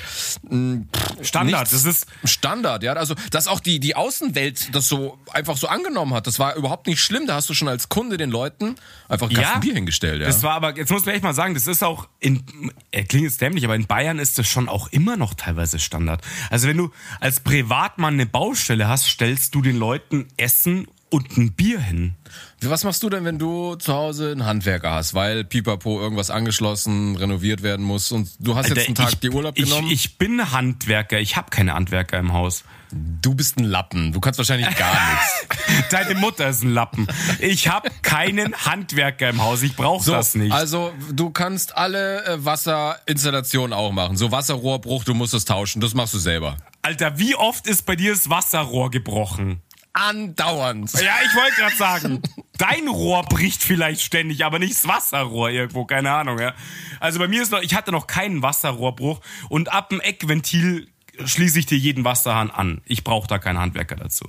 mh, 0.48 0.86
Standard. 1.22 1.72
Das 1.72 1.84
ist 1.84 2.06
Standard, 2.24 2.82
ja. 2.82 2.94
Also 2.94 3.14
dass 3.30 3.46
auch 3.46 3.60
die 3.60 3.78
die 3.78 3.94
Außenwelt 3.94 4.74
das 4.74 4.88
so 4.88 5.18
einfach 5.32 5.56
so 5.56 5.68
angenommen 5.68 6.12
hat, 6.14 6.26
das 6.26 6.40
war 6.40 6.56
überhaupt 6.56 6.88
nicht 6.88 7.00
schlimm. 7.00 7.26
Da 7.26 7.36
hast 7.36 7.48
du 7.48 7.54
schon 7.54 7.68
als 7.68 7.88
Kunde 7.88 8.16
den 8.16 8.30
Leuten 8.30 8.74
einfach 9.08 9.30
ein 9.30 9.36
ja, 9.36 9.58
Bier 9.58 9.74
hingestellt. 9.74 10.20
Ja. 10.20 10.26
Das 10.26 10.42
war 10.42 10.54
aber 10.54 10.76
jetzt 10.76 10.90
muss 10.90 11.04
man 11.04 11.14
echt 11.14 11.24
mal 11.24 11.34
sagen, 11.34 11.54
das 11.54 11.68
ist 11.68 11.84
auch 11.84 12.08
in 12.18 12.42
er 12.90 13.04
klingt 13.04 13.24
jetzt 13.24 13.40
dämlich, 13.40 13.64
aber 13.64 13.76
in 13.76 13.86
Bayern 13.86 14.18
ist 14.18 14.38
das 14.38 14.48
schon 14.48 14.68
auch 14.68 14.88
immer 14.88 15.16
noch 15.16 15.34
teilweise 15.34 15.78
Standard. 15.78 16.20
Also 16.50 16.66
wenn 16.66 16.76
du 16.76 16.90
als 17.20 17.40
Privatmann 17.40 18.14
eine 18.14 18.26
Baustelle 18.26 18.88
hast, 18.88 19.06
stellst 19.06 19.54
du 19.54 19.62
den 19.62 19.76
Leuten 19.76 20.26
Essen 20.36 20.88
und 21.12 21.36
ein 21.36 21.52
Bier 21.52 21.78
hin. 21.78 22.14
Was 22.62 22.84
machst 22.84 23.02
du 23.02 23.10
denn, 23.10 23.24
wenn 23.24 23.38
du 23.38 23.74
zu 23.74 23.92
Hause 23.92 24.30
einen 24.30 24.46
Handwerker 24.46 24.92
hast, 24.92 25.12
weil 25.12 25.44
Pipapo 25.44 26.00
irgendwas 26.00 26.30
angeschlossen, 26.30 27.16
renoviert 27.16 27.62
werden 27.62 27.84
muss 27.84 28.12
und 28.12 28.30
du 28.38 28.56
hast 28.56 28.66
Alter, 28.66 28.76
jetzt 28.76 28.86
einen 28.86 28.94
Tag 28.94 29.12
ich, 29.12 29.20
die 29.20 29.30
Urlaub 29.30 29.54
genommen? 29.54 29.88
Ich, 29.88 30.06
ich 30.06 30.18
bin 30.18 30.52
Handwerker, 30.52 31.20
ich 31.20 31.36
habe 31.36 31.50
keine 31.50 31.74
Handwerker 31.74 32.18
im 32.18 32.32
Haus. 32.32 32.64
Du 32.90 33.34
bist 33.34 33.58
ein 33.58 33.64
Lappen, 33.64 34.12
du 34.12 34.20
kannst 34.20 34.38
wahrscheinlich 34.38 34.74
gar 34.74 34.92
nichts. 35.12 35.88
Deine 35.90 36.14
Mutter 36.14 36.48
ist 36.48 36.62
ein 36.62 36.72
Lappen. 36.72 37.06
Ich 37.40 37.68
habe 37.68 37.90
keinen 38.00 38.54
Handwerker 38.54 39.28
im 39.28 39.42
Haus, 39.42 39.62
ich 39.62 39.76
brauche 39.76 40.04
so, 40.04 40.12
das 40.12 40.34
nicht. 40.34 40.52
Also 40.52 40.92
du 41.12 41.28
kannst 41.28 41.76
alle 41.76 42.24
äh, 42.24 42.44
Wasserinstallationen 42.44 43.74
auch 43.74 43.92
machen. 43.92 44.16
So 44.16 44.32
Wasserrohrbruch, 44.32 45.04
du 45.04 45.12
musst 45.12 45.34
es 45.34 45.44
tauschen, 45.44 45.82
das 45.82 45.92
machst 45.92 46.14
du 46.14 46.18
selber. 46.18 46.56
Alter, 46.80 47.18
wie 47.18 47.34
oft 47.34 47.66
ist 47.66 47.84
bei 47.84 47.96
dir 47.96 48.12
das 48.12 48.30
Wasserrohr 48.30 48.90
gebrochen? 48.90 49.60
Andauernd. 49.92 50.92
Ja, 50.94 51.14
ich 51.24 51.34
wollte 51.36 51.56
gerade 51.56 51.76
sagen, 51.76 52.22
dein 52.58 52.88
Rohr 52.88 53.24
bricht 53.24 53.62
vielleicht 53.62 54.02
ständig, 54.02 54.44
aber 54.44 54.58
nicht 54.58 54.72
das 54.72 54.88
Wasserrohr 54.88 55.50
irgendwo, 55.50 55.84
keine 55.84 56.10
Ahnung, 56.12 56.38
ja. 56.38 56.54
Also 57.00 57.18
bei 57.18 57.28
mir 57.28 57.42
ist 57.42 57.52
noch, 57.52 57.62
ich 57.62 57.74
hatte 57.74 57.92
noch 57.92 58.06
keinen 58.06 58.42
Wasserrohrbruch 58.42 59.20
und 59.48 59.72
ab 59.72 59.90
dem 59.90 60.00
Eckventil 60.00 60.88
schließe 61.24 61.58
ich 61.58 61.66
dir 61.66 61.78
jeden 61.78 62.04
Wasserhahn 62.04 62.50
an. 62.50 62.80
Ich 62.86 63.04
brauche 63.04 63.26
da 63.28 63.38
keinen 63.38 63.58
Handwerker 63.58 63.96
dazu. 63.96 64.28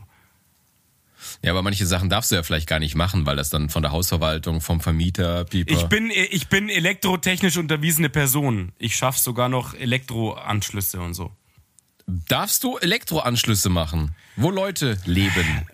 Ja, 1.42 1.52
aber 1.52 1.62
manche 1.62 1.86
Sachen 1.86 2.10
darfst 2.10 2.32
du 2.32 2.36
ja 2.36 2.44
vielleicht 2.44 2.68
gar 2.68 2.80
nicht 2.80 2.96
machen, 2.96 3.26
weil 3.26 3.36
das 3.36 3.50
dann 3.50 3.70
von 3.70 3.82
der 3.82 3.92
Hausverwaltung, 3.92 4.62
vom 4.62 4.82
Vermieter, 4.82 5.46
Pieper. 5.46 5.74
Ich 5.74 5.84
bin, 5.84 6.10
ich 6.12 6.48
bin 6.48 6.70
elektrotechnisch 6.70 7.58
unterwiesene 7.58 8.10
Person. 8.10 8.72
Ich 8.78 8.96
schaffe 8.96 9.20
sogar 9.20 9.50
noch 9.50 9.74
Elektroanschlüsse 9.74 11.02
und 11.02 11.14
so. 11.14 11.32
Darfst 12.06 12.64
du 12.64 12.78
Elektroanschlüsse 12.78 13.70
machen, 13.70 14.16
wo 14.36 14.52
Leute 14.52 14.98
leben? 15.06 15.68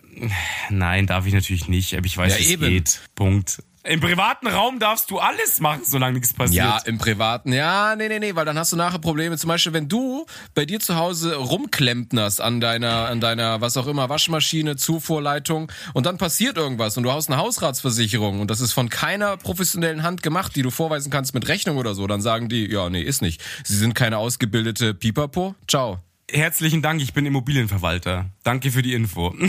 Nein, 0.69 1.08
darf 1.08 1.26
ich 1.26 1.34
natürlich 1.34 1.67
nicht, 1.67 1.95
aber 1.95 2.06
ich 2.06 2.17
weiß, 2.17 2.34
ja, 2.34 2.39
es 2.39 2.50
eben. 2.50 2.67
geht. 2.67 3.00
Punkt. 3.15 3.63
Im 3.86 4.02
privaten 4.02 4.48
Raum 4.48 4.78
darfst 4.78 5.10
du 5.10 5.19
alles 5.19 5.62
machen, 5.62 5.84
solange 5.86 6.15
nichts 6.15 6.34
passiert. 6.34 6.65
Ja, 6.65 6.78
im 6.80 6.98
privaten. 6.98 7.54
Ja, 7.54 7.95
nee, 7.95 8.10
nee, 8.10 8.19
nee, 8.19 8.36
weil 8.36 8.43
dann 8.43 8.60
hast 8.60 8.74
du 8.74 8.76
nachher 8.76 9.00
Probleme. 9.00 9.38
Zum 9.38 9.48
Beispiel, 9.48 9.72
wenn 9.72 9.88
du 9.88 10.26
bei 10.54 10.65
dir 10.65 10.82
zu 10.82 10.98
Hause 10.98 11.36
rumklempnerst 11.36 12.41
an 12.41 12.60
deiner, 12.60 13.08
an 13.08 13.22
deiner, 13.22 13.62
was 13.62 13.78
auch 13.78 13.88
immer, 13.88 14.10
Waschmaschine, 14.10 14.76
Zufuhrleitung 14.76 15.72
und 15.93 16.06
dann 16.06 16.17
passiert 16.17 16.58
irgendwas 16.58 16.98
und 16.98 17.04
du 17.04 17.12
hast 17.12 17.30
eine 17.30 17.38
Hausratsversicherung 17.38 18.41
und 18.41 18.52
das 18.52 18.60
ist 18.60 18.74
von 18.74 18.89
keiner 18.89 19.38
professionellen 19.38 20.04
Hand 20.04 20.24
gemacht, 20.24 20.58
die 20.58 20.62
du 20.62 20.72
vorweisen 20.72 21.10
kannst 21.10 21.34
mit 21.34 21.48
Rechnung 21.48 21.78
oder 21.78 21.95
so, 21.95 22.06
dann 22.06 22.22
sagen 22.22 22.50
die, 22.50 22.69
ja, 22.69 22.89
nee, 22.89 23.02
ist 23.02 23.22
nicht. 23.22 23.41
Sie 23.63 23.78
sind 23.78 23.95
keine 23.95 24.17
ausgebildete 24.17 24.93
Pipapo. 24.93 25.56
Ciao. 25.69 26.00
Herzlichen 26.32 26.82
Dank, 26.82 27.02
ich 27.02 27.13
bin 27.13 27.26
Immobilienverwalter. 27.26 28.26
Danke 28.49 28.71
für 28.71 28.81
die 28.81 28.95
Info. 28.95 29.31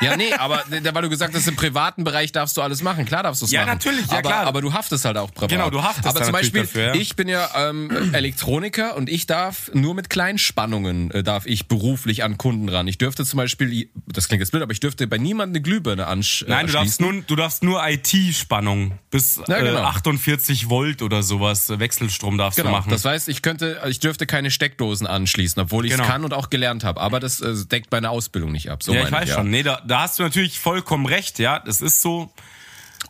Ja, 0.00 0.16
nee, 0.16 0.32
aber 0.34 0.64
weil 0.68 1.02
du 1.02 1.08
gesagt 1.08 1.34
hast, 1.34 1.46
im 1.46 1.56
privaten 1.56 2.04
Bereich 2.04 2.32
darfst 2.32 2.56
du 2.56 2.62
alles 2.62 2.82
machen. 2.82 3.06
Klar 3.06 3.22
darfst 3.22 3.40
du 3.40 3.46
es 3.46 3.52
ja, 3.52 3.60
machen. 3.60 3.68
Ja, 3.68 3.74
natürlich, 3.74 4.06
ja 4.06 4.18
aber, 4.18 4.28
klar. 4.28 4.46
Aber 4.46 4.60
du 4.60 4.72
haftest 4.72 5.04
halt 5.04 5.16
auch 5.16 5.32
privat. 5.32 5.48
Genau, 5.48 5.70
du 5.70 5.82
haftest 5.82 6.08
Aber 6.08 6.22
zum 6.22 6.32
Beispiel, 6.32 6.62
dafür, 6.62 6.86
ja. 6.88 6.94
ich 6.94 7.16
bin 7.16 7.28
ja 7.28 7.48
ähm, 7.56 8.12
Elektroniker 8.12 8.96
und 8.96 9.08
ich 9.08 9.26
darf 9.26 9.70
nur 9.72 9.94
mit 9.94 10.10
Kleinspannungen 10.10 11.10
äh, 11.12 11.22
darf 11.22 11.46
ich 11.46 11.68
beruflich 11.68 12.24
an 12.24 12.36
Kunden 12.36 12.68
ran. 12.68 12.86
Ich 12.88 12.98
dürfte 12.98 13.24
zum 13.24 13.38
Beispiel, 13.38 13.88
das 14.06 14.28
klingt 14.28 14.40
jetzt 14.40 14.50
blöd, 14.50 14.62
aber 14.62 14.72
ich 14.72 14.80
dürfte 14.80 15.06
bei 15.06 15.16
niemandem 15.16 15.54
eine 15.54 15.62
Glühbirne 15.62 16.06
ansch 16.06 16.42
äh, 16.42 16.50
Nein, 16.50 16.66
du 16.66 16.72
darfst 16.72 17.00
nur, 17.00 17.22
du 17.22 17.36
darfst 17.36 17.62
nur 17.62 17.80
IT-Spannung 17.86 18.98
bis 19.10 19.40
ja, 19.48 19.60
genau. 19.60 19.78
äh, 19.78 19.84
48 19.84 20.68
Volt 20.68 21.00
oder 21.00 21.22
sowas 21.22 21.70
Wechselstrom 21.78 22.36
darfst 22.36 22.56
genau. 22.56 22.70
du 22.70 22.76
machen. 22.76 22.90
Das 22.90 23.04
heißt, 23.04 23.28
ich 23.28 23.40
könnte, 23.40 23.80
ich 23.88 24.00
dürfte 24.00 24.26
keine 24.26 24.50
Steckdosen 24.50 25.06
anschließen, 25.06 25.62
obwohl 25.62 25.86
ich 25.86 25.92
es 25.92 25.98
genau. 25.98 26.10
kann 26.10 26.24
und 26.24 26.34
auch 26.34 26.50
gelernt 26.50 26.84
habe. 26.84 27.00
Aber 27.00 27.20
das 27.20 27.40
äh, 27.40 27.54
deckt 27.64 27.90
meine 27.90 28.10
Ausbildung 28.10 28.33
nicht 28.40 28.70
ab. 28.70 28.82
So 28.82 28.92
ja, 28.92 29.04
ich 29.04 29.12
weiß 29.12 29.28
ja. 29.28 29.34
schon. 29.36 29.50
Nee, 29.50 29.62
da, 29.62 29.80
da 29.86 30.02
hast 30.02 30.18
du 30.18 30.22
natürlich 30.22 30.58
vollkommen 30.58 31.06
recht. 31.06 31.38
Ja, 31.38 31.58
das 31.58 31.80
ist 31.80 32.00
so. 32.00 32.30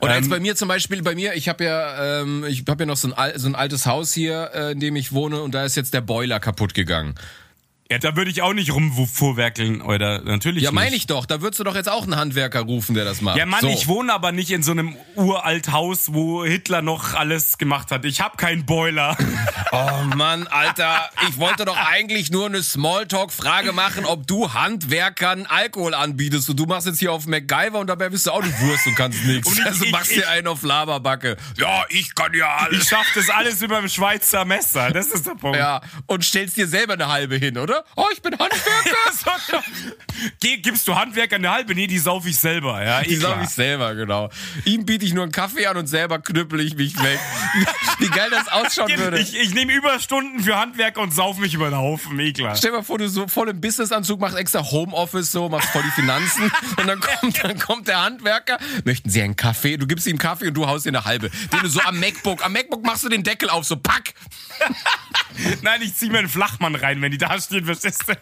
Oder 0.01 0.17
jetzt 0.17 0.25
ähm, 0.25 0.31
bei 0.31 0.41
mir 0.41 0.57
zum 0.57 0.69
Beispiel, 0.69 1.03
bei 1.03 1.15
mir, 1.15 1.35
ich 1.35 1.49
habe 1.49 1.65
ja, 1.65 2.21
ähm, 2.21 2.45
ich 2.49 2.65
habe 2.69 2.83
ja 2.83 2.87
noch 2.87 2.97
so 2.97 3.13
ein, 3.15 3.39
so 3.39 3.49
ein 3.49 3.55
altes 3.55 3.87
Haus 3.87 4.13
hier, 4.13 4.51
äh, 4.55 4.73
in 4.73 4.81
dem 4.81 4.97
ich 4.97 5.13
wohne, 5.13 5.41
und 5.41 5.55
da 5.55 5.65
ist 5.65 5.77
jetzt 5.77 5.95
der 5.95 6.01
Boiler 6.01 6.41
kaputt 6.41 6.75
gegangen. 6.75 7.15
Ja, 7.91 7.99
da 7.99 8.17
würde 8.17 8.31
ich 8.31 8.41
auch 8.41 8.55
nicht 8.55 8.73
rumvorwerkeln, 8.73 9.83
oder 9.83 10.23
natürlich. 10.23 10.63
Ja, 10.63 10.73
meine 10.73 10.97
ich 10.97 11.07
doch. 11.07 11.27
Da 11.27 11.43
würdest 11.43 11.61
du 11.61 11.65
doch 11.65 11.75
jetzt 11.75 11.91
auch 11.91 12.05
einen 12.05 12.17
Handwerker 12.17 12.61
rufen, 12.61 12.95
der 12.95 13.05
das 13.05 13.21
macht. 13.21 13.37
Ja, 13.37 13.45
Mann, 13.45 13.61
so. 13.61 13.69
ich 13.69 13.89
wohne 13.89 14.11
aber 14.11 14.33
nicht 14.33 14.51
in 14.53 14.63
so 14.63 14.73
einem 14.73 14.97
uralt 15.17 15.71
Haus, 15.71 16.15
wo 16.15 16.47
Hitler 16.47 16.81
noch 16.81 17.13
alles 17.13 17.59
gemacht 17.59 17.91
hat. 17.91 18.07
Ich 18.07 18.23
habe 18.23 18.37
keinen 18.37 18.65
Boiler. 18.67 19.17
Oh 19.77 20.05
Mann, 20.15 20.47
Alter, 20.47 21.11
ich 21.29 21.37
wollte 21.39 21.65
doch 21.65 21.77
eigentlich 21.77 22.31
nur 22.31 22.47
eine 22.47 22.63
Smalltalk-Frage 22.63 23.73
machen, 23.73 24.05
ob 24.05 24.25
du 24.25 24.55
Handwerkern 24.55 25.47
Alkohol 25.47 25.95
anbietest. 25.95 26.49
Und 26.49 26.61
du 26.61 26.67
machst 26.67 26.87
jetzt 26.87 27.01
hier 27.01 27.13
auf 27.13 27.27
MacGyver 27.27 27.81
und 27.81 27.89
dabei 27.89 28.09
bist 28.09 28.27
du 28.27 28.31
auch 28.31 28.43
eine 28.43 28.53
Wurst 28.61 28.87
und 28.87 28.95
kannst 28.95 29.25
nichts. 29.25 29.49
Und 29.49 29.59
ich, 29.59 29.67
also 29.67 29.85
machst 29.87 30.13
ich, 30.13 30.19
dir 30.19 30.29
einen 30.29 30.47
auf 30.47 30.63
Laberbacke. 30.63 31.37
Ja, 31.57 31.85
ich 31.89 32.15
kann 32.15 32.33
ja 32.35 32.57
alles. 32.57 32.85
Ich 32.85 32.89
schaff 32.89 33.07
das 33.17 33.29
alles 33.31 33.63
über 33.63 33.81
dem 33.81 33.89
Schweizer 33.89 34.45
Messer. 34.45 34.93
Das 34.93 35.09
ist 35.09 35.27
der 35.27 35.35
Punkt. 35.35 35.59
Ja, 35.59 35.81
und 36.07 36.25
stellst 36.25 36.57
dir 36.57 36.69
selber 36.69 36.93
eine 36.93 37.09
halbe 37.09 37.35
hin, 37.35 37.59
oder? 37.59 37.74
Oh, 37.97 38.07
ich 38.13 38.23
bin 38.23 38.33
Handwerker. 38.33 39.65
Geh, 40.41 40.59
gibst 40.59 40.87
du 40.87 40.95
Handwerker 40.95 41.37
eine 41.37 41.51
halbe? 41.51 41.75
Nee, 41.75 41.87
die 41.87 41.99
sauf 41.99 42.27
ich 42.27 42.39
selber. 42.39 42.83
Ja, 42.85 43.03
die 43.03 43.17
sauf 43.17 43.37
ich 43.43 43.49
selber, 43.49 43.95
genau. 43.95 44.31
Ihm 44.65 44.85
biete 44.85 45.05
ich 45.05 45.13
nur 45.13 45.25
einen 45.25 45.33
Kaffee 45.33 45.67
an 45.67 45.77
und 45.77 45.87
selber 45.87 46.19
knüppel 46.19 46.61
ich 46.61 46.77
mich 46.77 46.97
weg. 47.03 47.19
Wie 47.99 48.09
geil 48.09 48.31
das 48.31 48.49
ausschauen 48.49 48.97
würde. 48.99 49.19
Ich, 49.19 49.39
ich 49.39 49.55
nehme 49.55 49.73
Überstunden 49.73 50.41
für 50.41 50.57
Handwerker 50.57 51.01
und 51.01 51.13
sauf 51.13 51.39
mich 51.39 51.55
über 51.55 51.71
den 51.71 51.77
Haufen. 51.77 52.19
Eh 52.19 52.33
Stell 52.35 52.71
dir 52.71 52.73
mal 52.73 52.83
vor, 52.83 52.99
du 52.99 53.09
so 53.09 53.29
voll 53.29 53.49
im 53.49 53.61
Businessanzug 53.61 54.21
machst 54.21 54.37
extra 54.37 54.63
Homeoffice 54.63 55.33
so, 55.33 55.49
machst 55.49 55.71
voll 55.71 55.83
die 55.83 55.91
Finanzen 55.91 56.51
und 56.77 56.87
dann 56.87 57.01
kommt, 57.01 57.45
dann 57.45 57.59
kommt 57.59 57.89
der 57.89 58.03
Handwerker. 58.03 58.59
Möchten 58.85 59.11
Sie 59.11 59.23
einen 59.23 59.37
Kaffee? 59.37 59.77
Du 59.77 59.87
gibst 59.87 60.07
ihm 60.07 60.19
Kaffee 60.19 60.49
und 60.49 60.55
du 60.55 60.67
haust 60.67 60.87
dir 60.87 60.91
eine 60.91 61.05
halbe. 61.05 61.31
Den 61.53 61.61
du 61.61 61.69
so 61.69 61.81
am 61.81 61.99
MacBook, 61.99 62.45
am 62.45 62.53
MacBook 62.53 62.85
machst 62.85 63.05
du 63.05 63.09
den 63.09 63.23
Deckel 63.23 63.51
auf, 63.51 63.65
so 63.65 63.77
pack. 63.77 64.15
Nein, 65.63 65.83
ich 65.83 65.95
zieh 65.95 66.11
mir 66.11 66.19
einen 66.19 66.29
Flachmann 66.29 66.75
rein, 66.75 67.03
wenn 67.03 67.11
die 67.11 67.19
da 67.19 67.39
stehen, 67.41 67.65
verstehst 67.65 68.05
du? 68.07 68.15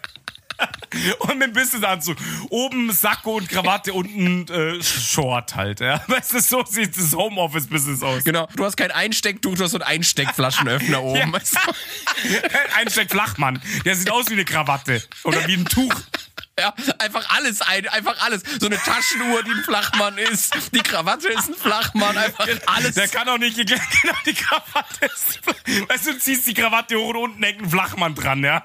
und 1.19 1.37
mit 1.37 1.47
dem 1.47 1.53
Businessanzug. 1.53 2.17
Oben 2.49 2.91
Sakko 2.91 3.37
und 3.37 3.49
Krawatte, 3.49 3.93
unten 3.93 4.47
äh, 4.51 4.83
Short 4.83 5.55
halt. 5.55 5.79
Ja. 5.79 6.03
Weißt 6.07 6.33
du, 6.33 6.39
so 6.39 6.63
sieht 6.65 6.95
das 6.97 7.13
Homeoffice-Business 7.13 8.03
aus. 8.03 8.23
Genau. 8.23 8.47
Du 8.55 8.65
hast 8.65 8.77
kein 8.77 8.91
Einstecktuch, 8.91 9.55
du 9.55 9.63
hast 9.63 9.71
so 9.71 9.77
einen 9.77 9.87
Einsteckflaschenöffner 9.87 11.01
oben. 11.01 11.19
Ja. 11.19 11.33
Weißt 11.33 11.55
du? 11.55 12.77
Einsteckflachmann. 12.77 13.61
Der 13.85 13.95
sieht 13.95 14.11
aus 14.11 14.29
wie 14.29 14.33
eine 14.33 14.45
Krawatte. 14.45 15.03
Oder 15.23 15.47
wie 15.47 15.55
ein 15.55 15.65
Tuch. 15.65 15.93
Ja, 16.59 16.73
einfach 16.99 17.27
alles 17.29 17.61
ein, 17.61 17.87
einfach 17.89 18.21
alles. 18.21 18.43
So 18.59 18.67
eine 18.67 18.77
Taschenuhr, 18.77 19.43
die 19.43 19.51
ein 19.51 19.63
Flachmann 19.63 20.17
ist. 20.19 20.53
Die 20.71 20.81
Krawatte 20.81 21.29
ist 21.29 21.49
ein 21.49 21.55
Flachmann, 21.55 22.15
einfach 22.17 22.47
alles. 22.67 22.95
Der 22.95 23.07
kann 23.07 23.27
auch 23.27 23.39
nicht, 23.39 23.57
genau, 23.57 24.13
die 24.25 24.33
Krawatte 24.33 25.05
ist, 25.05 25.39
weißt 25.89 26.07
du, 26.07 26.13
du 26.13 26.19
ziehst 26.19 26.45
die 26.47 26.53
Krawatte 26.53 26.95
hoch 26.97 27.09
und 27.09 27.17
unten 27.17 27.43
hängt 27.43 27.61
ein 27.61 27.69
Flachmann 27.69 28.13
dran, 28.13 28.43
ja. 28.43 28.63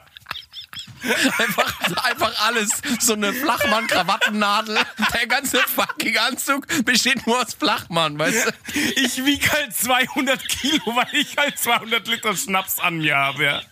Einfach, 1.38 2.04
einfach 2.04 2.46
alles. 2.46 2.70
So 3.00 3.12
eine 3.12 3.32
Flachmann-Krawattennadel. 3.32 4.80
Der 5.14 5.26
ganze 5.28 5.58
fucking 5.60 6.18
Anzug 6.18 6.66
besteht 6.84 7.24
nur 7.26 7.40
aus 7.40 7.54
Flachmann, 7.54 8.18
weißt 8.18 8.46
du? 8.46 8.80
Ich 8.96 9.24
wiege 9.24 9.50
halt 9.52 9.74
200 9.74 10.48
Kilo, 10.48 10.96
weil 10.96 11.08
ich 11.12 11.36
halt 11.36 11.56
200 11.56 12.06
Liter 12.08 12.36
Schnaps 12.36 12.80
an 12.80 12.98
mir 12.98 13.16
habe. 13.16 13.44
Ja. 13.44 13.62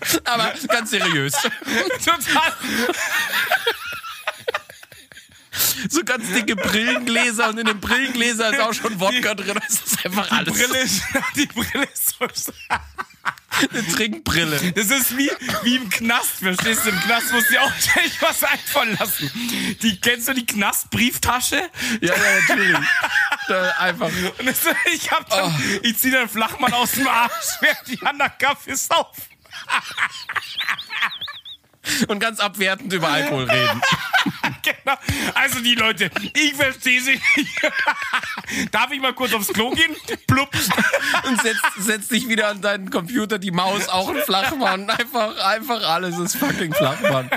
Aber 0.24 0.54
ganz 0.68 0.90
seriös. 0.90 1.32
Total. 2.04 2.52
So 5.88 6.04
ganz 6.04 6.30
dicke 6.32 6.56
Brillengläser 6.56 7.48
und 7.48 7.58
in 7.58 7.66
den 7.66 7.80
Brillengläser 7.80 8.52
ist 8.52 8.60
auch 8.60 8.74
schon 8.74 8.98
Wodka 9.00 9.34
drin. 9.34 9.58
Das 9.66 9.80
ist 9.80 10.04
einfach 10.04 10.30
alles. 10.30 10.54
Brille 10.54 10.78
ist, 10.78 11.02
die 11.36 11.46
Brille 11.46 11.84
ist 11.92 12.16
so. 12.18 12.52
Eine 13.70 13.86
Trinkbrille. 13.88 14.72
Das 14.72 14.90
ist 14.90 15.16
wie, 15.16 15.30
wie 15.62 15.76
im 15.76 15.90
Knast, 15.90 16.38
verstehst 16.40 16.84
du? 16.84 16.90
Im 16.90 17.00
Knast 17.00 17.32
musst 17.32 17.48
du 17.48 17.52
dir 17.52 17.62
auch 17.62 17.72
ständig 17.74 18.20
was 18.20 18.44
einfallen 18.44 18.96
lassen. 18.98 19.30
Die, 19.82 20.00
kennst 20.00 20.28
du 20.28 20.34
die 20.34 20.46
Knastbrieftasche? 20.46 21.56
Ja, 22.00 22.14
ja, 22.14 22.40
natürlich. 22.40 22.78
Da 23.48 23.70
einfach. 23.78 24.10
Und 24.38 24.46
das, 24.46 24.58
ich 24.92 25.10
hab 25.10 25.28
dann, 25.30 25.80
ich 25.82 25.98
zieh 25.98 26.10
dann 26.10 26.28
Flachmann 26.28 26.72
aus 26.72 26.92
dem 26.92 27.08
Arsch, 27.08 27.32
während 27.60 27.88
die 27.88 28.00
anderen 28.06 28.32
Kaffee 28.38 28.74
saufen. 28.74 29.22
Und 32.08 32.20
ganz 32.20 32.38
abwertend 32.38 32.92
über 32.92 33.08
Alkohol 33.08 33.50
reden. 33.50 33.80
Genau. 34.62 34.96
Also 35.34 35.60
die 35.60 35.74
Leute, 35.74 36.10
ich 36.34 36.54
verstehe 36.54 37.00
sie 37.00 37.20
nicht. 37.36 37.72
Darf 38.72 38.90
ich 38.90 39.00
mal 39.00 39.14
kurz 39.14 39.32
aufs 39.32 39.48
Klo 39.48 39.70
gehen? 39.70 39.96
Plupp. 40.26 40.50
Und 41.26 41.40
setzt, 41.40 41.62
setzt 41.78 42.10
dich 42.10 42.28
wieder 42.28 42.48
an 42.48 42.60
deinen 42.60 42.90
Computer, 42.90 43.38
die 43.38 43.50
Maus, 43.50 43.88
auch 43.88 44.10
ein 44.10 44.18
Flachmann. 44.18 44.90
Einfach, 44.90 45.38
einfach 45.38 45.82
alles 45.88 46.18
ist 46.18 46.36
fucking 46.36 46.74
Flachmann. 46.74 47.30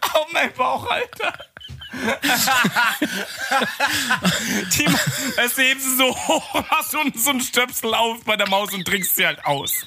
Auf 0.00 0.32
mein 0.32 0.52
Bauch, 0.52 0.88
Alter. 0.88 1.49
Die, 4.72 4.86
das 5.36 5.58
hebst 5.58 5.86
du 5.86 5.96
so 5.96 6.16
hoch, 6.16 6.64
hast 6.70 6.94
unten 6.94 7.18
so 7.18 7.30
einen 7.30 7.40
Stöpsel 7.40 7.92
auf 7.94 8.22
bei 8.24 8.36
der 8.36 8.48
Maus 8.48 8.72
und 8.72 8.86
trinkst 8.86 9.16
sie 9.16 9.26
halt 9.26 9.44
aus. 9.44 9.84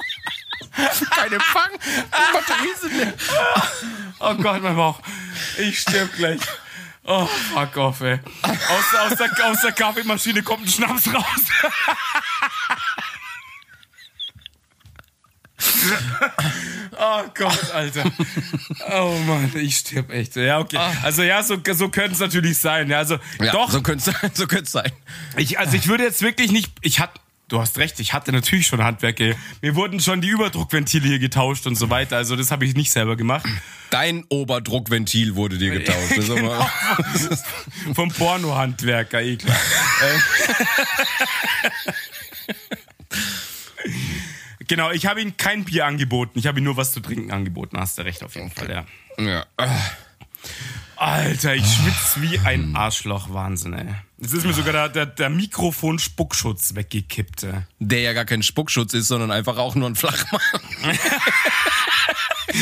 Kein 1.11 1.31
Empfang. 1.31 1.69
Die 1.81 2.33
Batterie 2.33 2.73
sind 2.79 2.97
leer. 2.97 3.13
Oh 4.19 4.33
Gott, 4.35 4.61
mein 4.61 4.75
Bauch. 4.75 4.99
Ich 5.57 5.79
stirb 5.79 6.13
gleich. 6.15 6.41
Oh, 7.05 7.25
fuck 7.25 7.77
off, 7.77 8.01
ey. 8.01 8.19
Aus, 8.41 8.95
aus, 8.99 9.15
der, 9.17 9.29
aus 9.45 9.61
der 9.61 9.71
Kaffeemaschine 9.73 10.41
kommt 10.41 10.65
ein 10.65 10.69
Schnaps 10.69 11.13
raus. 11.13 11.23
Oh 16.95 17.23
Gott, 17.33 17.71
Alter. 17.73 18.03
Oh 18.91 19.17
Mann, 19.25 19.51
ich 19.55 19.77
stirb 19.77 20.11
echt. 20.11 20.35
Ja, 20.35 20.59
okay. 20.59 20.77
Also 21.01 21.23
ja, 21.23 21.41
so, 21.41 21.57
so 21.73 21.89
könnte 21.89 22.11
es 22.13 22.19
natürlich 22.19 22.59
sein. 22.59 22.87
Ja, 22.89 22.99
also 22.99 23.17
Ja, 23.41 23.51
doch, 23.51 23.71
So 23.71 23.81
könnte 23.81 24.11
es 24.21 24.37
so 24.37 24.45
sein. 24.79 24.91
ich, 25.35 25.57
also 25.57 25.75
ich 25.75 25.87
würde 25.87 26.03
jetzt 26.03 26.21
wirklich 26.21 26.51
nicht, 26.51 26.71
ich 26.81 26.99
hatte, 26.99 27.19
du 27.47 27.59
hast 27.59 27.79
recht, 27.79 27.99
ich 27.99 28.13
hatte 28.13 28.31
natürlich 28.31 28.67
schon 28.67 28.83
Handwerke. 28.83 29.35
Mir 29.61 29.75
wurden 29.75 29.99
schon 30.01 30.21
die 30.21 30.27
Überdruckventile 30.29 31.07
hier 31.07 31.19
getauscht 31.19 31.65
und 31.65 31.75
so 31.75 31.89
weiter. 31.89 32.17
Also 32.17 32.35
das 32.35 32.51
habe 32.51 32.63
ich 32.65 32.75
nicht 32.75 32.91
selber 32.91 33.15
gemacht. 33.15 33.45
Dein 33.89 34.23
Oberdruckventil 34.29 35.35
wurde 35.35 35.57
dir 35.57 35.71
getauscht. 35.71 36.29
Aber- 36.29 36.69
Vom 37.95 38.09
Pornohandwerker, 38.11 39.19
eh 39.21 39.37
klar. 39.37 39.57
Genau, 44.73 44.89
ich 44.89 45.05
habe 45.05 45.21
ihm 45.21 45.37
kein 45.37 45.65
Bier 45.65 45.85
angeboten. 45.85 46.39
Ich 46.39 46.47
habe 46.47 46.59
ihm 46.59 46.63
nur 46.63 46.77
was 46.77 46.93
zu 46.93 46.99
trinken 46.99 47.29
angeboten. 47.31 47.77
Hast 47.77 47.99
du 47.99 48.01
recht 48.01 48.23
auf 48.23 48.33
jeden 48.33 48.49
Fall, 48.49 48.71
ja. 48.71 49.23
ja. 49.23 49.45
Alter, 50.95 51.53
ich 51.53 51.63
schwitze 51.63 52.23
wie 52.23 52.39
ein 52.39 52.75
Arschloch. 52.75 53.31
Wahnsinn, 53.31 53.73
ey. 53.73 53.93
Jetzt 54.23 54.33
ist 54.33 54.45
mir 54.45 54.53
sogar 54.53 54.71
der, 54.71 54.89
der, 54.89 55.05
der 55.05 55.29
Mikrofon-Spuckschutz 55.29 56.75
weggekippt. 56.75 57.45
Der 57.79 57.99
ja 58.01 58.13
gar 58.13 58.25
kein 58.25 58.41
Spuckschutz 58.41 58.93
ist, 58.93 59.07
sondern 59.09 59.31
einfach 59.31 59.57
auch 59.57 59.75
nur 59.75 59.89
ein 59.89 59.95
Flachmann. 59.95 60.41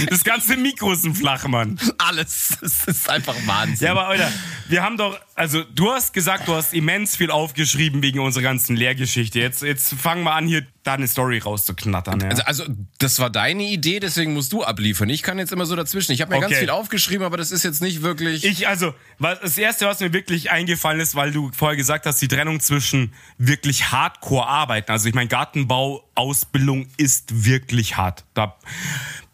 Das 0.09 0.23
ganze 0.23 0.57
Mikro 0.57 0.93
ist 0.93 1.05
ein 1.05 1.15
Flachmann. 1.15 1.79
Alles. 1.97 2.57
Es 2.61 2.85
ist 2.85 3.09
einfach 3.09 3.35
Wahnsinn. 3.45 3.85
Ja, 3.87 3.91
aber 3.91 4.07
Alter, 4.07 4.31
wir 4.69 4.83
haben 4.83 4.95
doch, 4.97 5.19
also 5.35 5.63
du 5.63 5.91
hast 5.91 6.13
gesagt, 6.13 6.47
du 6.47 6.53
hast 6.55 6.73
immens 6.73 7.15
viel 7.15 7.31
aufgeschrieben 7.31 8.01
wegen 8.01 8.19
unserer 8.19 8.43
ganzen 8.43 8.75
Lehrgeschichte. 8.75 9.39
Jetzt, 9.39 9.63
jetzt 9.63 9.93
fangen 9.95 10.23
wir 10.23 10.33
an, 10.33 10.47
hier 10.47 10.65
da 10.83 10.93
eine 10.93 11.07
Story 11.07 11.39
rauszuknattern. 11.39 12.21
Ja. 12.21 12.29
Also, 12.29 12.43
also, 12.43 12.65
das 12.97 13.19
war 13.19 13.29
deine 13.29 13.63
Idee, 13.63 13.99
deswegen 13.99 14.33
musst 14.33 14.51
du 14.53 14.63
abliefern. 14.63 15.09
Ich 15.09 15.21
kann 15.23 15.37
jetzt 15.37 15.51
immer 15.51 15.65
so 15.65 15.75
dazwischen. 15.75 16.11
Ich 16.11 16.21
habe 16.21 16.33
mir 16.33 16.39
ganz 16.39 16.51
Okay. 16.51 16.61
viel 16.61 16.69
aufgeschrieben, 16.69 17.25
aber 17.25 17.37
das 17.37 17.51
ist 17.51 17.63
jetzt 17.63 17.81
nicht 17.81 18.01
wirklich. 18.01 18.45
Ich, 18.45 18.67
also, 18.67 18.93
was, 19.19 19.39
das 19.41 19.57
erste, 19.57 19.85
was 19.85 19.99
mir 19.99 20.13
wirklich 20.13 20.51
eingefallen 20.51 20.99
ist, 20.99 21.15
weil 21.15 21.31
du 21.31 21.50
vorher 21.51 21.75
gesagt 21.77 22.05
hast, 22.05 22.21
die 22.21 22.27
Trennung 22.27 22.59
zwischen 22.59 23.13
wirklich 23.37 23.91
Hardcore-Arbeiten. 23.91 24.91
Also, 24.91 25.07
ich 25.07 25.15
meine, 25.15 25.27
Gartenbau-Ausbildung 25.27 26.87
ist 26.97 27.45
wirklich 27.45 27.97
hart. 27.97 28.25
Da, 28.33 28.57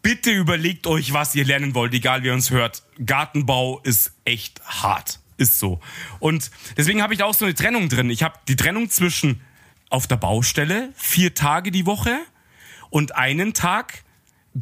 bitte 0.02 0.30
überlegt 0.30 0.86
euch, 0.86 1.12
was 1.12 1.34
ihr 1.34 1.44
lernen 1.44 1.74
wollt, 1.74 1.94
egal 1.94 2.22
wer 2.22 2.34
uns 2.34 2.50
hört. 2.50 2.82
Gartenbau 3.04 3.80
ist 3.80 4.12
echt 4.24 4.60
hart. 4.64 5.20
Ist 5.36 5.58
so. 5.58 5.80
Und 6.18 6.50
deswegen 6.76 7.02
habe 7.02 7.12
ich 7.12 7.20
da 7.20 7.26
auch 7.26 7.34
so 7.34 7.44
eine 7.44 7.54
Trennung 7.54 7.88
drin. 7.88 8.10
Ich 8.10 8.22
habe 8.22 8.34
die 8.48 8.56
Trennung 8.56 8.90
zwischen 8.90 9.40
auf 9.88 10.06
der 10.06 10.16
Baustelle, 10.16 10.92
vier 10.96 11.34
Tage 11.34 11.70
die 11.70 11.86
Woche 11.86 12.18
und 12.90 13.14
einen 13.14 13.54
Tag 13.54 14.02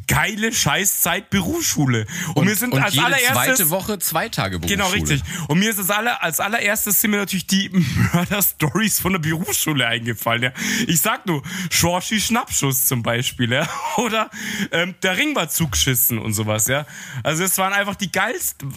geile 0.05 0.53
Scheißzeit 0.53 1.29
Berufsschule. 1.29 2.05
Und, 2.35 2.47
wir 2.47 2.55
sind 2.55 2.73
und 2.73 2.83
als 2.83 2.93
jede 2.93 3.05
allererstes 3.05 3.33
zweite 3.33 3.69
Woche 3.69 3.99
zwei 3.99 4.29
Tage 4.29 4.59
Berufsschule. 4.59 4.83
Genau, 4.83 4.89
richtig. 4.93 5.21
Und 5.47 5.59
mir 5.59 5.69
ist 5.69 5.79
das 5.79 5.89
aller, 5.89 6.21
als 6.23 6.39
allererstes 6.39 7.01
sind 7.01 7.11
mir 7.11 7.17
natürlich 7.17 7.47
die 7.47 7.69
Mörder-Stories 8.13 8.99
von 8.99 9.13
der 9.13 9.19
Berufsschule 9.19 9.87
eingefallen. 9.87 10.43
Ja. 10.43 10.51
Ich 10.87 11.01
sag 11.01 11.25
nur, 11.25 11.41
Schorschi 11.71 12.19
Schnappschuss 12.19 12.85
zum 12.85 13.01
Beispiel, 13.01 13.51
ja. 13.51 13.67
Oder 13.97 14.29
ähm, 14.71 14.95
der 15.01 15.17
Ring 15.17 15.35
war 15.35 15.49
zugeschissen 15.49 16.19
und 16.19 16.33
sowas, 16.33 16.67
ja. 16.67 16.85
Also 17.23 17.43
es 17.43 17.57
waren 17.57 17.73
einfach 17.73 17.95
die 17.95 18.11
geilsten. 18.11 18.73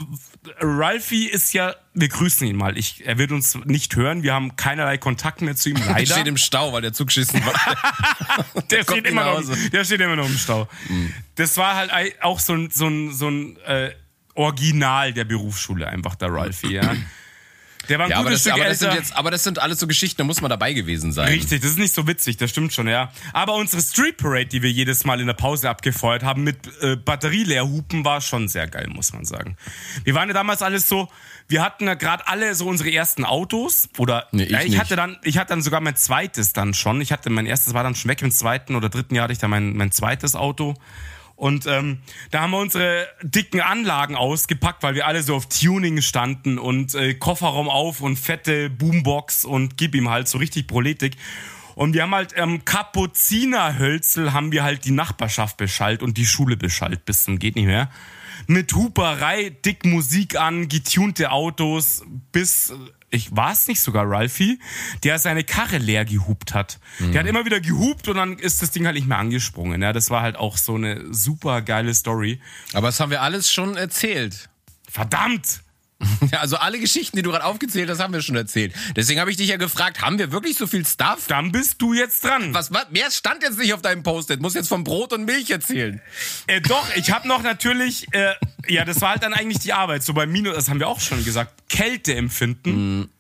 Ralphie 0.61 1.27
ist 1.27 1.53
ja, 1.53 1.75
wir 1.93 2.09
grüßen 2.09 2.47
ihn 2.47 2.57
mal. 2.57 2.79
Ich, 2.79 3.05
er 3.07 3.19
wird 3.19 3.31
uns 3.31 3.57
nicht 3.67 3.95
hören. 3.97 4.23
Wir 4.23 4.33
haben 4.33 4.57
keinerlei 4.57 4.97
Kontakt 4.97 5.43
mehr 5.43 5.55
zu 5.55 5.71
ihm, 5.71 5.75
Der 5.85 5.87
leider. 5.87 6.07
steht 6.07 6.27
im 6.27 6.37
Stau, 6.37 6.73
weil 6.73 6.83
der 6.83 6.93
Zug 6.93 7.09
geschissen 7.09 7.45
war. 7.45 7.53
der, 8.71 8.85
kommt 8.85 9.01
steht 9.01 9.13
immer 9.13 9.41
noch, 9.41 9.43
der 9.73 9.85
steht 9.85 10.01
immer 10.01 10.17
noch 10.17 10.27
im 10.27 10.39
Stau. 10.39 10.69
Das 11.35 11.57
war 11.57 11.75
halt 11.77 11.91
auch 12.23 12.41
so 12.41 12.55
ein, 12.55 12.71
so 12.71 12.87
ein, 12.87 13.13
so 13.13 13.29
ein 13.29 13.57
äh, 13.67 13.91
Original 14.35 15.13
der 15.13 15.25
Berufsschule, 15.25 15.87
einfach 15.87 16.15
der 16.15 16.33
Ralphie, 16.33 16.75
ja. 16.75 16.97
Der 17.91 17.99
war 17.99 18.07
ein 18.07 18.11
ja, 18.11 18.17
aber 18.19 18.31
gutes 18.31 18.45
das, 18.45 18.53
Stück 18.53 18.63
aber, 18.63 18.71
das 18.71 18.79
sind 18.79 18.95
jetzt, 18.95 19.17
aber 19.17 19.31
das 19.33 19.43
sind 19.43 19.59
alles 19.59 19.81
so 19.81 19.87
Geschichten, 19.89 20.19
da 20.19 20.25
muss 20.25 20.41
man 20.41 20.49
dabei 20.49 20.73
gewesen 20.73 21.13
sein. 21.13 21.29
Richtig, 21.29 21.61
das 21.61 21.73
ist 21.73 21.79
nicht 21.79 21.93
so 21.93 22.07
witzig, 22.07 22.37
das 22.37 22.51
stimmt 22.51 22.73
schon, 22.73 22.87
ja. 22.87 23.11
Aber 23.33 23.55
unsere 23.57 23.83
Street 23.83 24.17
Parade, 24.17 24.47
die 24.47 24.63
wir 24.63 24.71
jedes 24.71 25.05
Mal 25.05 25.21
in 25.21 25.27
der 25.27 25.35
Pause 25.35 25.69
abgefeuert 25.69 26.23
haben 26.23 26.45
mit 26.45 26.57
äh, 26.83 26.95
Batterieleerhupen, 26.95 28.05
war 28.05 28.21
schon 28.21 28.47
sehr 28.47 28.69
geil, 28.69 28.89
muss 28.89 29.13
man 29.13 29.25
sagen. 29.25 29.57
Wir 30.05 30.15
waren 30.15 30.29
ja 30.29 30.35
damals 30.35 30.63
alles 30.63 30.89
so, 30.89 31.09
wir 31.49 31.63
hatten 31.63 31.87
ja 31.87 31.95
gerade 31.95 32.29
alle 32.29 32.55
so 32.55 32.69
unsere 32.69 32.93
ersten 32.93 33.25
Autos 33.25 33.89
oder 33.99 34.29
Nee, 34.31 34.45
ich 34.45 34.51
ja, 34.51 34.63
ich 34.63 34.79
hatte 34.79 34.95
dann, 34.95 35.19
ich 35.25 35.37
hatte 35.37 35.49
dann 35.49 35.63
sogar 35.63 35.81
mein 35.81 35.97
zweites 35.97 36.53
dann 36.53 36.75
schon. 36.75 37.01
Ich 37.01 37.11
hatte 37.11 37.29
mein 37.29 37.47
erstes 37.47 37.75
war 37.75 37.83
dann 37.83 37.97
schon 37.97 38.09
weg 38.09 38.23
im 38.23 38.31
zweiten 38.31 38.77
oder 38.77 38.89
dritten 38.89 39.17
Jahr 39.17 39.25
hatte 39.25 39.33
ich 39.33 39.41
dann 39.41 39.51
mein, 39.51 39.77
mein 39.77 39.91
zweites 39.91 40.37
Auto. 40.37 40.77
Und 41.41 41.67
ähm, 41.67 42.01
da 42.31 42.43
haben 42.43 42.51
wir 42.51 42.59
unsere 42.59 43.09
dicken 43.23 43.63
Anlagen 43.63 44.15
ausgepackt, 44.15 44.83
weil 44.83 44.95
wir 44.95 45.07
alle 45.07 45.23
so 45.23 45.35
auf 45.35 45.49
Tuning 45.49 46.03
standen 46.03 46.59
und 46.59 46.95
äh, 46.95 47.15
Kofferraum 47.15 47.71
auf 47.71 48.03
und 48.03 48.19
fette 48.19 48.69
Boombox 48.69 49.47
und 49.47 49.79
gib 49.79 49.95
ihm 49.95 50.11
halt 50.11 50.29
so 50.29 50.37
richtig 50.37 50.67
Proletik. 50.67 51.17
Und 51.77 51.95
wir 51.95 52.03
haben 52.03 52.15
halt 52.15 52.35
ähm, 52.37 52.67
Kapuzinerhölzel 52.67 54.35
haben 54.35 54.53
wir 54.53 54.65
halt 54.65 54.85
die 54.85 54.91
Nachbarschaft 54.91 55.57
beschallt 55.57 56.03
und 56.03 56.19
die 56.19 56.27
Schule 56.27 56.59
beschallt 56.59 57.07
bis 57.07 57.25
zum 57.25 57.39
geht 57.39 57.57
nicht 57.57 57.65
mehr. 57.65 57.89
Mit 58.47 58.75
Huperei, 58.75 59.49
dick 59.65 59.87
Musik 59.87 60.39
an, 60.39 60.69
getunte 60.69 61.31
Autos, 61.31 62.05
bis 62.33 62.75
ich 63.11 63.35
war 63.35 63.53
es 63.53 63.67
nicht 63.67 63.81
sogar 63.81 64.09
Ralphie, 64.09 64.59
der 65.03 65.19
seine 65.19 65.45
Karre 65.45 65.79
leer 65.79 66.05
gehupt 66.05 66.55
hat. 66.55 66.79
Der 67.01 67.21
hat 67.21 67.27
immer 67.27 67.45
wieder 67.45 67.61
gehupt 67.61 68.09
und 68.09 68.17
dann 68.17 68.39
ist 68.39 68.63
das 68.63 68.71
Ding 68.71 68.87
halt 68.87 68.95
nicht 68.95 69.09
mehr 69.09 69.19
angesprungen. 69.19 69.83
Ja, 69.83 69.93
das 69.93 70.11
war 70.11 70.23
halt 70.23 70.37
auch 70.37 70.57
so 70.57 70.77
eine 70.77 71.13
super 71.13 71.63
geile 71.63 71.93
Story. 71.95 72.41
Aber 72.73 72.89
das 72.89 73.01
haben 73.01 73.11
wir 73.11 73.23
alles 73.23 73.51
schon 73.53 73.77
erzählt. 73.77 74.49
Verdammt! 74.89 75.63
Ja, 76.33 76.41
also 76.41 76.57
alle 76.57 76.79
Geschichten, 76.79 77.17
die 77.17 77.23
du 77.23 77.31
gerade 77.31 77.45
aufgezählt 77.45 77.89
hast, 77.89 77.99
haben 77.99 78.13
wir 78.13 78.23
schon 78.23 78.37
erzählt. 78.37 78.75
Deswegen 78.95 79.21
habe 79.21 79.31
ich 79.31 79.37
dich 79.37 79.49
ja 79.49 79.57
gefragt, 79.57 80.03
haben 80.03 80.19
wir 80.19 80.33
wirklich 80.33 80.57
so 80.57 80.67
viel 80.67 80.87
Stuff? 80.87 81.27
Dann 81.29 81.51
bist 81.51 81.81
du 81.83 81.93
jetzt 81.93 82.25
dran. 82.25 82.55
Was, 82.55 82.73
was, 82.73 82.91
mehr 82.91 83.11
stand 83.11 83.43
jetzt 83.43 83.59
nicht 83.59 83.73
auf 83.75 83.83
deinem 83.83 84.03
Post-it. 84.03 84.41
Muss 84.41 84.55
jetzt 84.55 84.69
von 84.69 84.85
Brot 84.85 85.13
und 85.13 85.25
Milch 85.25 85.51
erzählen. 85.51 86.01
Äh, 86.47 86.61
doch, 86.61 86.87
ich 86.95 87.11
habe 87.11 87.27
noch 87.27 87.43
natürlich, 87.43 88.07
äh, 88.13 88.35
ja, 88.69 88.85
das 88.85 89.01
war 89.01 89.11
halt 89.11 89.23
dann 89.23 89.33
eigentlich 89.33 89.61
die 89.61 89.73
Arbeit. 89.73 90.03
So 90.03 90.13
bei 90.15 90.27
Minus, 90.27 90.55
das 90.55 90.69
haben 90.69 90.79
wir 90.79 90.89
auch 90.89 91.01
schon 91.01 91.25
gesagt, 91.25 91.69
Kälteempfinden. 91.69 93.11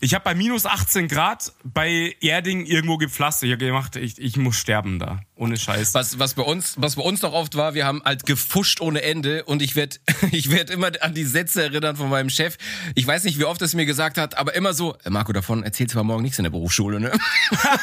Ich 0.00 0.14
habe 0.14 0.24
bei 0.24 0.34
minus 0.34 0.64
18 0.64 1.08
Grad 1.08 1.52
bei 1.64 2.14
Erding 2.20 2.64
irgendwo 2.66 2.98
gepflastert. 2.98 3.48
Ich 3.48 3.52
habe 3.52 3.64
gemacht, 3.64 3.96
ich, 3.96 4.18
ich 4.18 4.36
muss 4.36 4.56
sterben 4.56 5.00
da. 5.00 5.20
Ohne 5.38 5.56
Scheiß. 5.56 5.94
Was, 5.94 6.18
was 6.18 6.34
bei 6.34 6.42
uns, 6.42 6.74
was 6.78 6.96
bei 6.96 7.02
uns 7.02 7.22
noch 7.22 7.32
oft 7.32 7.54
war, 7.56 7.74
wir 7.74 7.86
haben 7.86 8.02
halt 8.04 8.26
gefuscht 8.26 8.80
ohne 8.80 9.02
Ende 9.02 9.44
und 9.44 9.62
ich 9.62 9.76
werde 9.76 9.96
ich 10.32 10.50
werd 10.50 10.68
immer 10.70 10.90
an 11.00 11.14
die 11.14 11.24
Sätze 11.24 11.62
erinnern 11.62 11.96
von 11.96 12.08
meinem 12.10 12.28
Chef. 12.28 12.56
Ich 12.96 13.06
weiß 13.06 13.22
nicht, 13.24 13.38
wie 13.38 13.44
oft 13.44 13.62
es 13.62 13.72
mir 13.74 13.86
gesagt 13.86 14.18
hat, 14.18 14.36
aber 14.36 14.54
immer 14.54 14.74
so, 14.74 14.96
"Äh, 15.04 15.10
Marco, 15.10 15.32
davon 15.32 15.62
erzählst 15.62 15.94
du 15.94 15.98
mal 15.98 16.02
morgen 16.04 16.22
nichts 16.24 16.38
in 16.38 16.42
der 16.42 16.50
Berufsschule, 16.50 16.98
ne? 17.00 17.12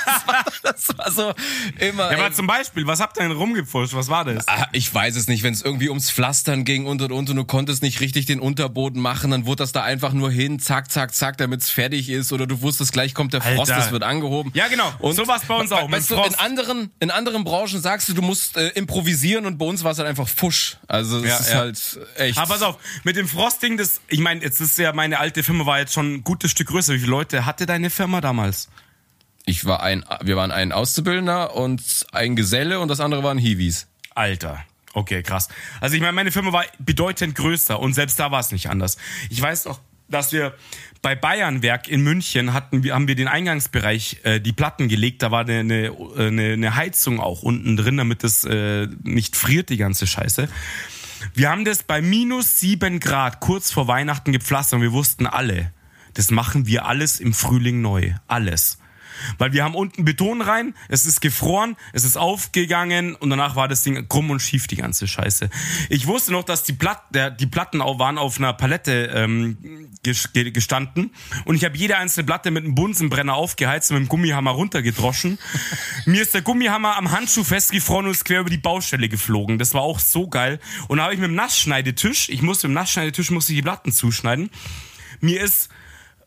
Das 0.05 0.27
war, 0.27 0.45
das 0.63 0.97
war 0.97 1.11
so 1.11 1.33
immer. 1.79 2.11
Ja, 2.11 2.17
ey, 2.17 2.19
aber 2.25 2.33
zum 2.33 2.47
Beispiel, 2.47 2.85
was 2.87 2.99
habt 2.99 3.17
ihr 3.17 3.23
denn 3.23 3.31
rumgepfuscht? 3.31 3.93
Was 3.93 4.09
war 4.09 4.25
das? 4.25 4.47
Ah, 4.47 4.67
Ich 4.73 4.93
weiß 4.93 5.15
es 5.15 5.27
nicht, 5.27 5.43
wenn 5.43 5.53
es 5.53 5.61
irgendwie 5.61 5.89
ums 5.89 6.11
Pflastern 6.11 6.65
ging 6.65 6.85
und 6.85 7.01
und 7.01 7.11
und 7.11 7.29
und 7.29 7.35
du 7.35 7.45
konntest 7.45 7.81
nicht 7.83 8.01
richtig 8.01 8.25
den 8.25 8.39
Unterboden 8.39 9.01
machen, 9.01 9.31
dann 9.31 9.45
wurde 9.45 9.57
das 9.63 9.71
da 9.71 9.83
einfach 9.83 10.13
nur 10.13 10.29
hin, 10.31 10.59
zack, 10.59 10.91
zack, 10.91 11.13
zack, 11.15 11.37
damit 11.37 11.61
es 11.61 11.69
fertig 11.69 12.09
ist 12.09 12.33
oder 12.33 12.47
du 12.47 12.61
wusstest, 12.61 12.91
gleich 12.93 13.13
kommt 13.13 13.33
der 13.33 13.41
Frost, 13.41 13.71
das 13.71 13.91
wird 13.91 14.03
angehoben. 14.03 14.51
Ja, 14.53 14.67
genau. 14.67 14.91
So 15.13 15.27
war's 15.27 15.43
bei 15.47 15.55
uns 15.55 15.71
auch, 15.71 15.89
Weißt 15.89 16.11
du, 16.11 16.15
in 16.15 16.35
anderen, 16.35 16.91
in 16.99 17.11
anderen 17.11 17.44
Branchen 17.45 17.79
sagst 17.81 18.09
du, 18.09 18.13
du 18.13 18.21
musst 18.21 18.57
äh, 18.57 18.67
improvisieren 18.69 19.45
und 19.45 19.57
bei 19.57 19.65
uns 19.65 19.85
war 19.85 19.91
es 19.93 19.97
halt 19.99 20.09
einfach 20.09 20.27
Fusch. 20.27 20.75
Also 20.87 21.19
es 21.19 21.25
Ja, 21.25 21.37
ist 21.37 21.49
ja. 21.49 21.57
halt 21.59 21.99
echt. 22.17 22.37
Aber 22.37 22.47
pass 22.53 22.61
auf, 22.61 22.77
mit 23.05 23.15
dem 23.15 23.27
Frosting, 23.29 23.77
das, 23.77 24.01
ich 24.09 24.19
meine, 24.19 24.41
jetzt 24.43 24.59
ist 24.59 24.77
ja 24.77 24.91
meine 24.91 25.19
alte 25.19 25.43
Firma 25.43 25.65
war 25.65 25.79
jetzt 25.79 25.93
schon 25.93 26.15
ein 26.15 26.23
gutes 26.25 26.51
Stück 26.51 26.67
größer. 26.67 26.93
Wie 26.93 26.99
viele 26.99 27.11
Leute 27.11 27.45
hatte 27.45 27.65
deine 27.65 27.89
Firma 27.89 28.19
damals? 28.19 28.67
ich 29.47 29.63
war 29.65 29.83
ein, 29.83 30.03
wir 30.23 30.35
waren 30.37 30.51
ein 30.51 30.71
Auszubildender 30.71 31.55
und 31.55 31.81
ein 32.11 32.35
Geselle 32.35 32.79
und 32.79 32.87
das 32.87 32.99
andere 32.99 33.21
waren 33.23 33.37
Hiwis. 33.37 33.87
Alter. 34.15 34.65
Okay, 34.93 35.21
krass. 35.21 35.49
Also 35.81 35.95
ich 35.95 36.01
meine, 36.01 36.13
meine 36.13 36.31
Firma 36.31 36.51
war 36.51 36.65
bedeutend 36.79 37.35
größer 37.35 37.79
und 37.79 37.93
selbst 37.93 38.19
da 38.19 38.31
war 38.31 38.39
es 38.39 38.51
nicht 38.51 38.69
anders. 38.71 38.97
Ich 39.29 39.39
weiß 39.39 39.65
noch, 39.65 39.79
dass 40.07 40.31
wir 40.31 40.53
bei 41.01 41.15
Bayernwerk 41.15 41.87
in 41.87 42.01
München 42.01 42.53
hatten, 42.53 42.83
wir 42.83 42.93
haben 42.95 43.07
wir 43.07 43.15
den 43.15 43.27
Eingangsbereich 43.27 44.21
äh, 44.23 44.39
die 44.39 44.53
Platten 44.53 44.87
gelegt. 44.87 45.21
Da 45.21 45.31
war 45.31 45.47
eine, 45.47 45.91
eine, 46.17 46.53
eine, 46.53 46.75
Heizung 46.75 47.19
auch 47.19 47.43
unten 47.43 47.77
drin, 47.77 47.97
damit 47.97 48.23
es 48.23 48.43
äh, 48.43 48.87
nicht 49.03 49.35
friert 49.35 49.69
die 49.69 49.77
ganze 49.77 50.07
Scheiße. 50.07 50.49
Wir 51.33 51.49
haben 51.49 51.65
das 51.65 51.83
bei 51.83 52.01
minus 52.01 52.59
sieben 52.59 52.99
Grad 52.99 53.39
kurz 53.39 53.71
vor 53.71 53.87
Weihnachten 53.87 54.31
gepflastert 54.31 54.77
und 54.77 54.83
wir 54.83 54.93
wussten 54.93 55.27
alle, 55.27 55.71
das 56.13 56.31
machen 56.31 56.65
wir 56.65 56.85
alles 56.85 57.19
im 57.19 57.33
Frühling 57.33 57.81
neu. 57.81 58.13
Alles. 58.27 58.79
Weil 59.37 59.53
wir 59.53 59.63
haben 59.63 59.75
unten 59.75 60.05
Beton 60.05 60.41
rein, 60.41 60.75
es 60.89 61.05
ist 61.05 61.21
gefroren, 61.21 61.75
es 61.93 62.03
ist 62.03 62.17
aufgegangen 62.17 63.15
und 63.15 63.29
danach 63.29 63.55
war 63.55 63.67
das 63.67 63.81
Ding 63.83 64.07
krumm 64.07 64.29
und 64.31 64.41
schief, 64.41 64.67
die 64.67 64.75
ganze 64.75 65.07
Scheiße. 65.07 65.49
Ich 65.89 66.07
wusste 66.07 66.31
noch, 66.31 66.43
dass 66.43 66.63
die, 66.63 66.73
Platt, 66.73 67.01
der, 67.11 67.31
die 67.31 67.47
Platten 67.47 67.81
auch 67.81 67.99
waren 67.99 68.17
auf 68.17 68.37
einer 68.37 68.53
Palette 68.53 69.11
ähm, 69.13 69.89
ges- 70.05 70.31
ge- 70.33 70.51
gestanden 70.51 71.11
und 71.45 71.55
ich 71.55 71.65
habe 71.65 71.77
jede 71.77 71.97
einzelne 71.97 72.25
Platte 72.25 72.51
mit 72.51 72.63
einem 72.63 72.75
Bunsenbrenner 72.75 73.33
aufgeheizt 73.33 73.91
und 73.91 73.97
mit 73.99 74.07
dem 74.07 74.09
Gummihammer 74.09 74.51
runtergedroschen. 74.51 75.37
Mir 76.05 76.21
ist 76.21 76.33
der 76.33 76.41
Gummihammer 76.41 76.97
am 76.97 77.11
Handschuh 77.11 77.43
festgefroren 77.43 78.05
und 78.05 78.11
ist 78.11 78.25
quer 78.25 78.41
über 78.41 78.49
die 78.49 78.57
Baustelle 78.57 79.09
geflogen. 79.09 79.57
Das 79.59 79.73
war 79.73 79.81
auch 79.81 79.99
so 79.99 80.27
geil. 80.27 80.59
Und 80.87 80.97
da 80.97 81.03
habe 81.05 81.13
ich 81.13 81.19
mit 81.19 81.29
dem 81.29 81.35
Nassschneidetisch, 81.35 82.29
ich 82.29 82.41
musste 82.41 82.67
mit 82.67 82.73
dem 82.73 82.81
Nassschneidetisch 82.81 83.31
musste 83.31 83.53
ich 83.53 83.57
die 83.57 83.63
Platten 83.63 83.91
zuschneiden. 83.91 84.49
Mir 85.21 85.41
ist 85.41 85.69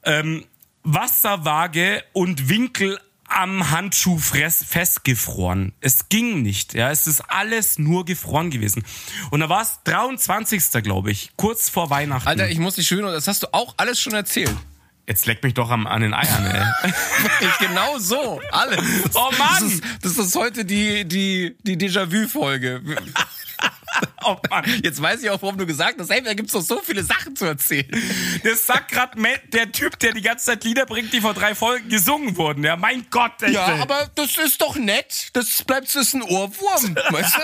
ähm, 0.04 0.44
Wasserwaage 0.82 2.04
und 2.12 2.48
Winkel 2.48 2.98
am 3.28 3.70
Handschuh 3.70 4.18
festgefroren. 4.18 5.74
Es 5.80 6.08
ging 6.08 6.42
nicht, 6.42 6.74
ja. 6.74 6.90
Es 6.90 7.06
ist 7.06 7.20
alles 7.28 7.78
nur 7.78 8.04
gefroren 8.04 8.50
gewesen. 8.50 8.84
Und 9.30 9.40
da 9.40 9.48
war 9.48 9.62
es 9.62 9.80
23. 9.84 10.82
glaube 10.82 11.10
ich, 11.10 11.32
kurz 11.36 11.68
vor 11.68 11.90
Weihnachten. 11.90 12.26
Alter, 12.26 12.48
ich 12.48 12.58
muss 12.58 12.76
dich 12.76 12.88
schwören, 12.88 13.12
das 13.12 13.28
hast 13.28 13.42
du 13.42 13.48
auch 13.52 13.74
alles 13.76 14.00
schon 14.00 14.14
erzählt. 14.14 14.56
Jetzt 15.06 15.24
leck 15.24 15.42
mich 15.42 15.54
doch 15.54 15.70
am, 15.70 15.86
an 15.86 16.02
den 16.02 16.12
Eiern, 16.12 16.44
ey. 16.44 16.92
Genau 17.60 17.98
so, 17.98 18.42
alles. 18.52 18.80
Oh 19.14 19.30
Mann! 19.38 19.62
Das 19.62 19.62
ist, 19.62 19.84
das 20.02 20.18
ist 20.18 20.36
heute 20.36 20.66
die, 20.66 21.06
die, 21.06 21.56
die 21.62 21.78
Déjà-vu-Folge. 21.78 22.82
oh 24.24 24.36
Mann. 24.50 24.64
Jetzt 24.82 25.00
weiß 25.00 25.22
ich 25.22 25.30
auch, 25.30 25.40
warum 25.42 25.58
du 25.58 25.66
gesagt 25.66 25.98
hast, 25.98 26.10
hey, 26.10 26.22
da 26.22 26.34
gibt's 26.34 26.52
doch 26.52 26.62
so 26.62 26.80
viele 26.80 27.02
Sachen 27.02 27.36
zu 27.36 27.44
erzählen. 27.44 27.90
Das 28.44 28.66
sagt 28.66 28.94
Matt, 29.16 29.40
der 29.52 29.72
Typ, 29.72 29.98
der 29.98 30.12
die 30.12 30.22
ganze 30.22 30.46
Zeit 30.46 30.64
Lieder 30.64 30.86
bringt, 30.86 31.12
die 31.12 31.20
vor 31.20 31.34
drei 31.34 31.54
Folgen 31.54 31.88
gesungen 31.88 32.36
wurden. 32.36 32.64
Ja, 32.64 32.76
mein 32.76 33.06
Gott, 33.10 33.42
ey. 33.42 33.52
Ja, 33.52 33.76
aber 33.80 34.10
das 34.14 34.36
ist 34.36 34.60
doch 34.60 34.76
nett. 34.76 35.30
Das 35.32 35.62
bleibt, 35.62 35.86
das 35.88 35.96
ist 35.96 36.14
ein 36.14 36.22
Ohrwurm, 36.22 36.96
weißt 37.10 37.34
du? 37.36 37.40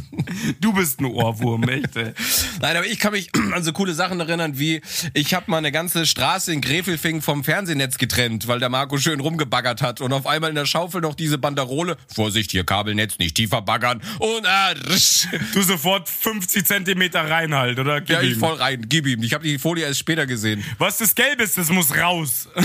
du 0.60 0.72
bist 0.72 1.00
ein 1.00 1.06
Ohrwurm, 1.06 1.68
echt, 1.68 1.96
ey. 1.96 2.12
Nein, 2.60 2.76
aber 2.76 2.86
ich 2.86 2.98
kann 2.98 3.12
mich 3.12 3.30
an 3.54 3.62
so 3.62 3.72
coole 3.72 3.94
Sachen 3.94 4.20
erinnern, 4.20 4.58
wie 4.58 4.80
ich 5.14 5.34
habe 5.34 5.50
mal 5.50 5.58
eine 5.58 5.72
ganze 5.72 6.06
Straße 6.06 6.52
in 6.52 6.60
Grefelfing 6.60 7.22
vom 7.22 7.44
Fernsehnetz 7.44 7.98
getrennt, 7.98 8.48
weil 8.48 8.58
der 8.60 8.68
Marco 8.68 8.98
schön 8.98 9.20
rumgebaggert 9.20 9.82
hat 9.82 10.00
und 10.00 10.12
auf 10.12 10.26
einmal 10.26 10.50
in 10.50 10.56
der 10.56 10.66
Schaufel 10.66 11.00
noch 11.00 11.14
diese 11.14 11.38
Banderole, 11.38 11.96
Vorsicht 12.14 12.50
hier 12.50 12.64
Kabelnetz, 12.64 13.18
nicht 13.18 13.34
tiefer 13.36 13.62
baggern 13.62 14.00
und 14.18 14.46
ah, 14.46 14.68
risch. 14.88 15.28
Du 15.52 15.62
sofort 15.62 16.08
50 16.08 16.64
Zentimeter 16.66 17.28
rein 17.28 17.54
halt, 17.54 17.78
oder? 17.78 18.00
Gib 18.00 18.10
ja, 18.10 18.20
ich 18.22 18.32
ihm. 18.32 18.38
voll 18.40 18.54
rein, 18.56 18.84
gib 18.88 19.06
ihm. 19.06 19.22
Ich 19.22 19.34
habe 19.34 19.44
die 19.44 19.58
Folie 19.58 19.84
erst 19.86 20.00
später 20.00 20.26
gesehen. 20.26 20.64
Was 20.78 20.98
das 20.98 21.14
Gelb 21.14 21.40
ist, 21.40 21.56
das 21.58 21.68
muss 21.70 21.96
raus. 21.96 22.48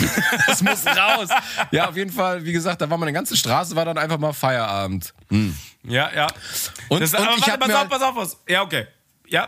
Das 0.47 0.61
muss 0.61 0.85
raus. 0.85 1.29
Ja, 1.71 1.89
auf 1.89 1.95
jeden 1.95 2.11
Fall, 2.11 2.43
wie 2.45 2.51
gesagt, 2.51 2.81
da 2.81 2.89
war 2.89 2.97
meine 2.97 3.13
ganze 3.13 3.37
Straße, 3.37 3.75
war 3.75 3.85
dann 3.85 3.97
einfach 3.97 4.17
mal 4.17 4.33
Feierabend. 4.33 5.13
ja, 5.83 6.09
ja. 6.13 6.27
Und- 6.89 7.01
das, 7.01 7.13
und 7.13 7.19
aber 7.19 7.35
ich 7.37 7.41
warte, 7.47 7.51
hab 7.53 7.59
pass 7.59 7.69
auf, 7.69 7.77
halt- 7.77 7.89
pass 7.89 8.01
auf, 8.01 8.15
was. 8.15 8.37
Ja, 8.47 8.63
okay. 8.63 8.87
Ja. 9.27 9.47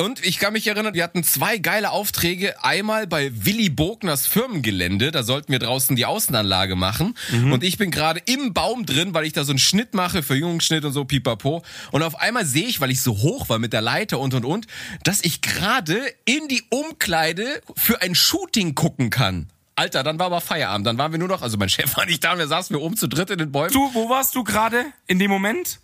Und 0.00 0.24
ich 0.24 0.38
kann 0.38 0.54
mich 0.54 0.66
erinnern, 0.66 0.94
wir 0.94 1.04
hatten 1.04 1.22
zwei 1.24 1.58
geile 1.58 1.90
Aufträge. 1.90 2.64
Einmal 2.64 3.06
bei 3.06 3.30
Willy 3.44 3.68
Bogners 3.68 4.26
Firmengelände. 4.26 5.10
Da 5.10 5.22
sollten 5.22 5.52
wir 5.52 5.58
draußen 5.58 5.94
die 5.94 6.06
Außenanlage 6.06 6.74
machen. 6.74 7.14
Und 7.52 7.62
ich 7.62 7.76
bin 7.76 7.90
gerade 7.90 8.22
im 8.24 8.54
Baum 8.54 8.86
drin, 8.86 9.12
weil 9.12 9.26
ich 9.26 9.34
da 9.34 9.44
so 9.44 9.52
einen 9.52 9.58
Schnitt 9.58 9.92
mache, 9.92 10.22
Verjüngungsschnitt 10.22 10.86
und 10.86 10.92
so, 10.92 11.04
pipapo. 11.04 11.62
Und 11.92 12.02
auf 12.02 12.18
einmal 12.18 12.46
sehe 12.46 12.64
ich, 12.64 12.80
weil 12.80 12.90
ich 12.90 13.02
so 13.02 13.18
hoch 13.18 13.50
war 13.50 13.58
mit 13.58 13.74
der 13.74 13.82
Leiter 13.82 14.20
und 14.20 14.32
und 14.32 14.46
und, 14.46 14.66
dass 15.02 15.22
ich 15.22 15.42
gerade 15.42 16.00
in 16.24 16.48
die 16.48 16.62
Umkleide 16.70 17.60
für 17.76 18.00
ein 18.00 18.14
Shooting 18.14 18.74
gucken 18.74 19.10
kann. 19.10 19.48
Alter, 19.76 20.02
dann 20.02 20.18
war 20.18 20.26
aber 20.26 20.40
Feierabend. 20.40 20.86
Dann 20.86 20.96
waren 20.96 21.12
wir 21.12 21.18
nur 21.18 21.28
noch, 21.28 21.42
also 21.42 21.58
mein 21.58 21.68
Chef 21.68 21.94
war 21.98 22.06
nicht 22.06 22.24
da, 22.24 22.38
wir 22.38 22.48
saßen 22.48 22.74
wir 22.74 22.82
oben 22.82 22.96
zu 22.96 23.06
dritt 23.06 23.28
in 23.28 23.38
den 23.38 23.52
Bäumen. 23.52 23.72
Du, 23.74 23.90
wo 23.92 24.08
warst 24.08 24.34
du 24.34 24.44
gerade 24.44 24.86
in 25.06 25.18
dem 25.18 25.30
Moment? 25.30 25.78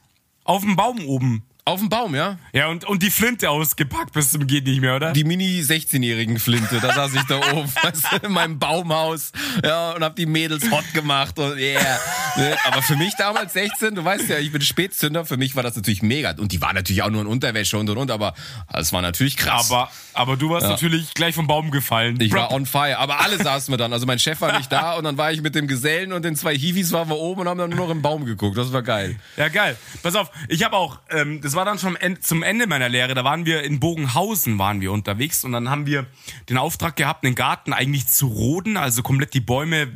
Auf 0.45 0.63
dem 0.63 0.75
Baum 0.75 1.05
oben. 1.05 1.43
Auf 1.69 1.81
dem 1.81 1.89
Baum, 1.89 2.15
ja? 2.15 2.39
Ja, 2.53 2.69
und, 2.69 2.85
und 2.85 3.03
die 3.03 3.11
Flinte 3.11 3.51
ausgepackt 3.51 4.13
bis 4.13 4.31
zum 4.31 4.47
geht 4.47 4.67
nicht 4.67 4.81
mehr, 4.81 4.95
oder? 4.95 5.13
die 5.13 5.25
Mini-16-jährigen 5.25 6.39
Flinte. 6.39 6.79
Da 6.81 6.95
saß 6.95 7.13
ich 7.15 7.25
da 7.25 7.39
oben, 7.53 7.69
weißt 7.83 8.05
du, 8.13 8.27
in 8.29 8.33
meinem 8.33 8.61
Baumhaus, 8.61 9.33
ja, 9.65 9.91
und 9.91 10.05
hab 10.05 10.15
die 10.15 10.27
Mädels 10.27 10.71
hot 10.71 10.85
gemacht 10.95 11.37
und 11.41 11.59
yeah. 11.59 11.99
Ne? 12.37 12.57
Aber 12.67 12.83
für 12.83 12.95
mich 12.95 13.15
damals 13.17 13.55
16, 13.55 13.97
du 13.97 14.05
weißt 14.05 14.29
ja, 14.29 14.39
ich 14.39 14.53
bin 14.53 14.61
Spätzünder, 14.61 15.25
für 15.25 15.37
mich 15.37 15.57
war 15.57 15.65
das 15.65 15.75
natürlich 15.75 16.03
mega. 16.03 16.37
Und 16.39 16.53
die 16.53 16.61
war 16.61 16.73
natürlich 16.73 17.03
auch 17.03 17.11
nur 17.11 17.23
in 17.23 17.27
Unterwäsche 17.27 17.79
und 17.79 17.91
und 17.91 17.99
und, 17.99 18.13
aber 18.13 18.35
es 18.73 18.93
war 18.93 19.03
natürlich 19.03 19.37
krass. 19.37 19.69
aber, 19.69 19.91
aber 20.13 20.37
du 20.37 20.51
warst 20.51 20.69
natürlich 20.69 21.15
gleich 21.15 21.35
vom 21.35 21.49
Baum 21.49 21.73
gefallen. 21.73 22.21
ich 22.21 22.31
Bro, 22.31 22.39
war 22.39 22.53
on 22.53 22.67
fire, 22.67 22.97
aber 22.99 23.21
alle 23.21 23.43
saßen 23.43 23.73
wir 23.73 23.79
dann. 23.79 23.93
Also 23.93 24.07
mein 24.07 24.21
Chef 24.21 24.41
war 24.41 24.57
nicht 24.57 24.71
da 24.71 24.93
und 24.95 25.03
dann 25.03 25.19
war 25.19 25.33
ich 25.33 25.43
mit 25.43 25.57
dem 25.57 25.67
Gesellen 25.67 26.13
und 26.13 26.25
den 26.25 26.37
zwei 26.37 26.57
Hiwis 26.57 26.93
waren 26.93 27.09
wir 27.09 27.17
oben 27.17 27.41
und 27.41 27.49
haben 27.49 27.59
dann 27.59 27.71
nur 27.71 27.81
noch 27.81 27.91
im 27.91 28.03
Baum 28.03 28.25
geguckt. 28.25 28.57
Das 28.57 28.73
war 28.73 28.83
geil. 28.83 29.17
Ja, 29.37 29.49
geil. 29.49 29.77
Pass 30.05 30.15
auf, 30.15 30.31
ich 30.49 30.63
habe 30.63 30.77
auch, 30.77 31.01
ähm, 31.11 31.41
das 31.41 31.56
war 31.57 31.65
dann 31.65 31.79
schon 31.79 31.97
zum 32.21 32.43
Ende 32.43 32.67
meiner 32.67 32.89
Lehre, 32.89 33.15
da 33.15 33.25
waren 33.25 33.47
wir 33.47 33.63
in 33.63 33.81
Bogenhausen 33.81 34.59
waren 34.59 34.81
wir 34.81 34.93
unterwegs 34.93 35.45
und 35.45 35.53
dann 35.53 35.69
haben 35.71 35.87
wir 35.87 36.07
den 36.49 36.59
Auftrag 36.59 36.97
gehabt, 36.97 37.25
den 37.25 37.35
Garten 37.35 37.73
eigentlich 37.73 38.07
zu 38.07 38.27
roden, 38.27 38.77
also 38.77 39.03
komplett 39.03 39.35
die 39.35 39.41
Bäume 39.41 39.89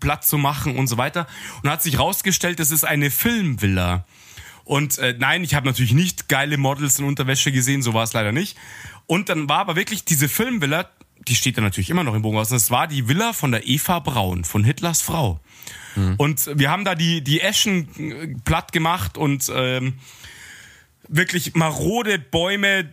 platt 0.00 0.24
zu 0.24 0.38
machen 0.38 0.76
und 0.76 0.86
so 0.86 0.96
weiter. 0.96 1.26
Und 1.62 1.70
hat 1.70 1.82
sich 1.82 1.98
rausgestellt, 1.98 2.60
das 2.60 2.70
ist 2.70 2.84
eine 2.84 3.10
Filmvilla. 3.10 4.04
Und 4.64 4.98
äh, 4.98 5.14
nein, 5.18 5.44
ich 5.44 5.54
habe 5.54 5.66
natürlich 5.66 5.92
nicht 5.92 6.28
geile 6.28 6.56
Models 6.56 6.98
in 6.98 7.04
Unterwäsche 7.04 7.52
gesehen, 7.52 7.82
so 7.82 7.94
war 7.94 8.02
es 8.02 8.12
leider 8.12 8.32
nicht. 8.32 8.56
Und 9.06 9.28
dann 9.28 9.48
war 9.48 9.60
aber 9.60 9.76
wirklich 9.76 10.04
diese 10.04 10.28
Filmvilla, 10.28 10.88
die 11.28 11.36
steht 11.36 11.56
da 11.56 11.62
natürlich 11.62 11.90
immer 11.90 12.04
noch 12.04 12.14
in 12.14 12.22
Bogenhausen, 12.22 12.56
das 12.56 12.70
war 12.70 12.88
die 12.88 13.08
Villa 13.08 13.32
von 13.32 13.52
der 13.52 13.66
Eva 13.66 14.00
Braun, 14.00 14.44
von 14.44 14.64
Hitlers 14.64 15.02
Frau. 15.02 15.40
Und 16.18 16.50
wir 16.58 16.70
haben 16.70 16.84
da 16.84 16.94
die, 16.94 17.22
die 17.22 17.40
Eschen 17.40 17.88
äh, 17.98 18.34
platt 18.44 18.72
gemacht 18.72 19.16
und 19.16 19.50
ähm, 19.54 19.94
wirklich 21.08 21.54
marode 21.54 22.18
Bäume. 22.18 22.92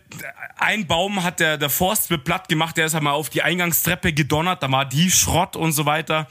Ein 0.56 0.86
Baum 0.86 1.22
hat 1.22 1.40
der, 1.40 1.58
der 1.58 1.70
Forstwirt 1.70 2.24
platt 2.24 2.48
gemacht, 2.48 2.76
der 2.76 2.86
ist 2.86 2.94
einmal 2.94 3.14
auf 3.14 3.30
die 3.30 3.42
Eingangstreppe 3.42 4.12
gedonnert, 4.12 4.62
da 4.62 4.70
war 4.70 4.84
die 4.84 5.10
Schrott 5.10 5.56
und 5.56 5.72
so 5.72 5.86
weiter. 5.86 6.28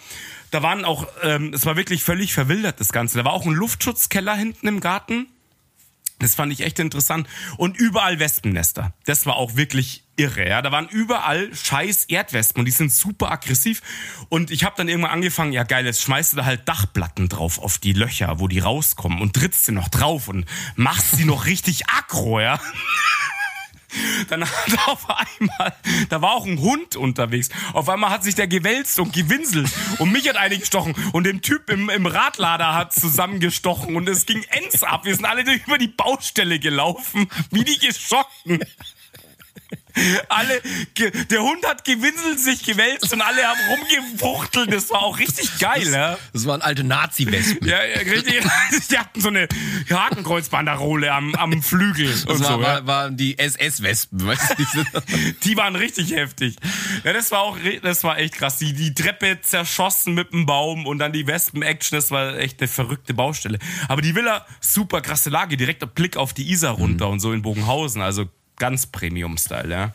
Da 0.52 0.62
waren 0.62 0.86
auch, 0.86 1.08
ähm, 1.24 1.52
es 1.54 1.66
war 1.66 1.76
wirklich 1.76 2.04
völlig 2.04 2.34
verwildert, 2.34 2.80
das 2.80 2.92
Ganze. 2.92 3.18
Da 3.18 3.26
war 3.26 3.34
auch 3.34 3.46
ein 3.46 3.54
Luftschutzkeller 3.54 4.36
hinten 4.36 4.68
im 4.68 4.80
Garten. 4.80 5.28
Das 6.24 6.36
fand 6.36 6.54
ich 6.54 6.62
echt 6.62 6.80
interessant. 6.80 7.28
Und 7.58 7.78
überall 7.78 8.18
Wespennester. 8.20 8.94
Das 9.06 9.26
war 9.26 9.36
auch 9.36 9.56
wirklich 9.56 10.04
irre. 10.16 10.48
Ja, 10.48 10.62
da 10.62 10.72
waren 10.72 10.88
überall 10.88 11.54
scheiß 11.54 12.06
Erdwespen 12.06 12.62
und 12.62 12.66
die 12.66 12.72
sind 12.72 12.94
super 12.94 13.32
aggressiv. 13.32 13.82
Und 14.30 14.52
ich 14.52 14.64
habe 14.64 14.76
dann 14.78 14.88
irgendwann 14.88 15.12
angefangen, 15.12 15.52
ja 15.52 15.64
geil, 15.64 15.86
jetzt 15.86 16.02
schmeißt 16.02 16.34
du 16.34 16.38
da 16.38 16.46
halt 16.46 16.68
Dachplatten 16.68 17.28
drauf 17.30 17.60
auf 17.60 17.78
die 17.78 17.94
Löcher, 17.94 18.40
wo 18.40 18.48
die 18.48 18.60
rauskommen 18.60 19.22
und 19.22 19.36
trittst 19.36 19.66
sie 19.66 19.72
noch 19.74 19.90
drauf 19.90 20.30
und 20.30 20.46
machst 20.76 21.16
sie 21.16 21.26
noch 21.26 21.46
richtig 21.46 21.90
aggro, 21.90 22.40
ja. 22.40 22.60
Dann 24.30 24.44
hat 24.44 24.88
auf 24.88 25.08
einmal, 25.10 25.74
da 26.10 26.22
war 26.22 26.32
auch 26.34 26.46
ein 26.46 26.60
Hund 26.60 26.96
unterwegs. 26.96 27.50
Auf 27.74 27.90
einmal 27.90 28.10
hat 28.10 28.24
sich 28.24 28.36
der 28.36 28.48
gewälzt 28.48 29.00
und 29.00 29.14
gewinselt 29.14 29.70
und 30.00 30.12
mich 30.12 30.28
hat 30.28 30.38
eine 30.38 30.58
gestochen 30.58 30.96
und 31.12 31.26
dem 31.26 31.42
Typ 31.42 31.70
im, 31.70 31.90
im 31.90 32.06
Radlader 32.06 32.74
hat 32.74 32.94
zusammengestochen 32.94 33.96
und 33.96 34.08
es 34.10 34.26
ging 34.26 34.44
ends 34.50 34.84
ab. 34.84 35.06
Wir 35.06 35.16
sind 35.16 35.26
alle 35.26 35.44
über 35.54 35.78
die 35.78 35.88
Baustelle 35.88 36.60
gelaufen, 36.60 37.30
wie 37.52 37.64
die 37.64 37.78
geschossen. 37.78 38.60
Alle, 40.30 40.62
der 41.30 41.42
Hund 41.42 41.66
hat 41.68 41.86
gewinselt, 41.86 42.40
sich 42.40 42.64
gewälzt 42.64 43.14
und 43.14 43.22
alle 43.22 43.44
haben 43.44 43.60
rumgewuchtelt. 43.70 44.74
Das 44.74 44.90
war 44.90 45.04
auch 45.04 45.20
richtig 45.20 45.60
geil, 45.60 45.88
ja. 45.92 46.18
Das 46.34 46.46
waren 46.46 46.62
alte 46.62 46.84
Nazi-Wespen. 46.84 47.68
Ja, 47.68 47.84
ja, 47.84 47.98
richtig. 48.00 48.44
Die 48.92 48.98
hatten 48.98 49.22
so 49.22 49.30
eine 49.30 49.48
Hakenkreuzbanderole 49.90 51.12
am, 51.12 51.36
am 51.36 51.62
Flügel 51.62 52.08
Das 52.08 52.26
und 52.26 52.40
war, 52.42 52.52
so. 52.54 52.62
ja. 52.62 52.68
war, 52.68 52.88
waren 52.88 53.18
die 53.18 53.38
SS-Wespen, 53.38 54.26
weißt 54.26 54.56
du? 54.58 55.02
Die 55.44 55.58
waren 55.58 55.76
richtig 55.76 56.12
heftig. 56.14 56.56
Ja, 57.04 57.14
das 57.14 57.32
war 57.32 57.42
auch, 57.42 57.58
das 57.82 58.04
war 58.04 58.18
echt 58.18 58.36
krass. 58.36 58.58
Die, 58.58 58.74
die 58.74 58.94
Treppe 58.94 59.40
zerschossen 59.42 60.14
mit 60.14 60.32
dem 60.34 60.46
Baum 60.46 60.86
und 60.86 61.00
dann 61.00 61.14
die 61.14 61.28
Wespen-Action, 61.28 61.98
das 61.98 62.12
war 62.12 62.38
echt 62.38 62.62
eine 62.62 62.68
verrückte 62.68 63.14
Baustelle. 63.14 63.60
Aber 63.88 64.02
die 64.02 64.16
Villa, 64.16 64.46
super 64.60 65.02
krasse 65.02 65.30
Lage, 65.30 65.58
direkter 65.58 65.88
Blick 65.88 66.18
auf 66.18 66.34
die 66.34 66.50
Isar 66.52 66.74
runter 66.74 67.10
und 67.10 67.20
so 67.20 67.32
in 67.34 67.42
Bogenhausen, 67.42 68.02
also 68.02 68.26
ganz 68.64 68.86
Premium-Style, 68.86 69.70
ja. 69.70 69.94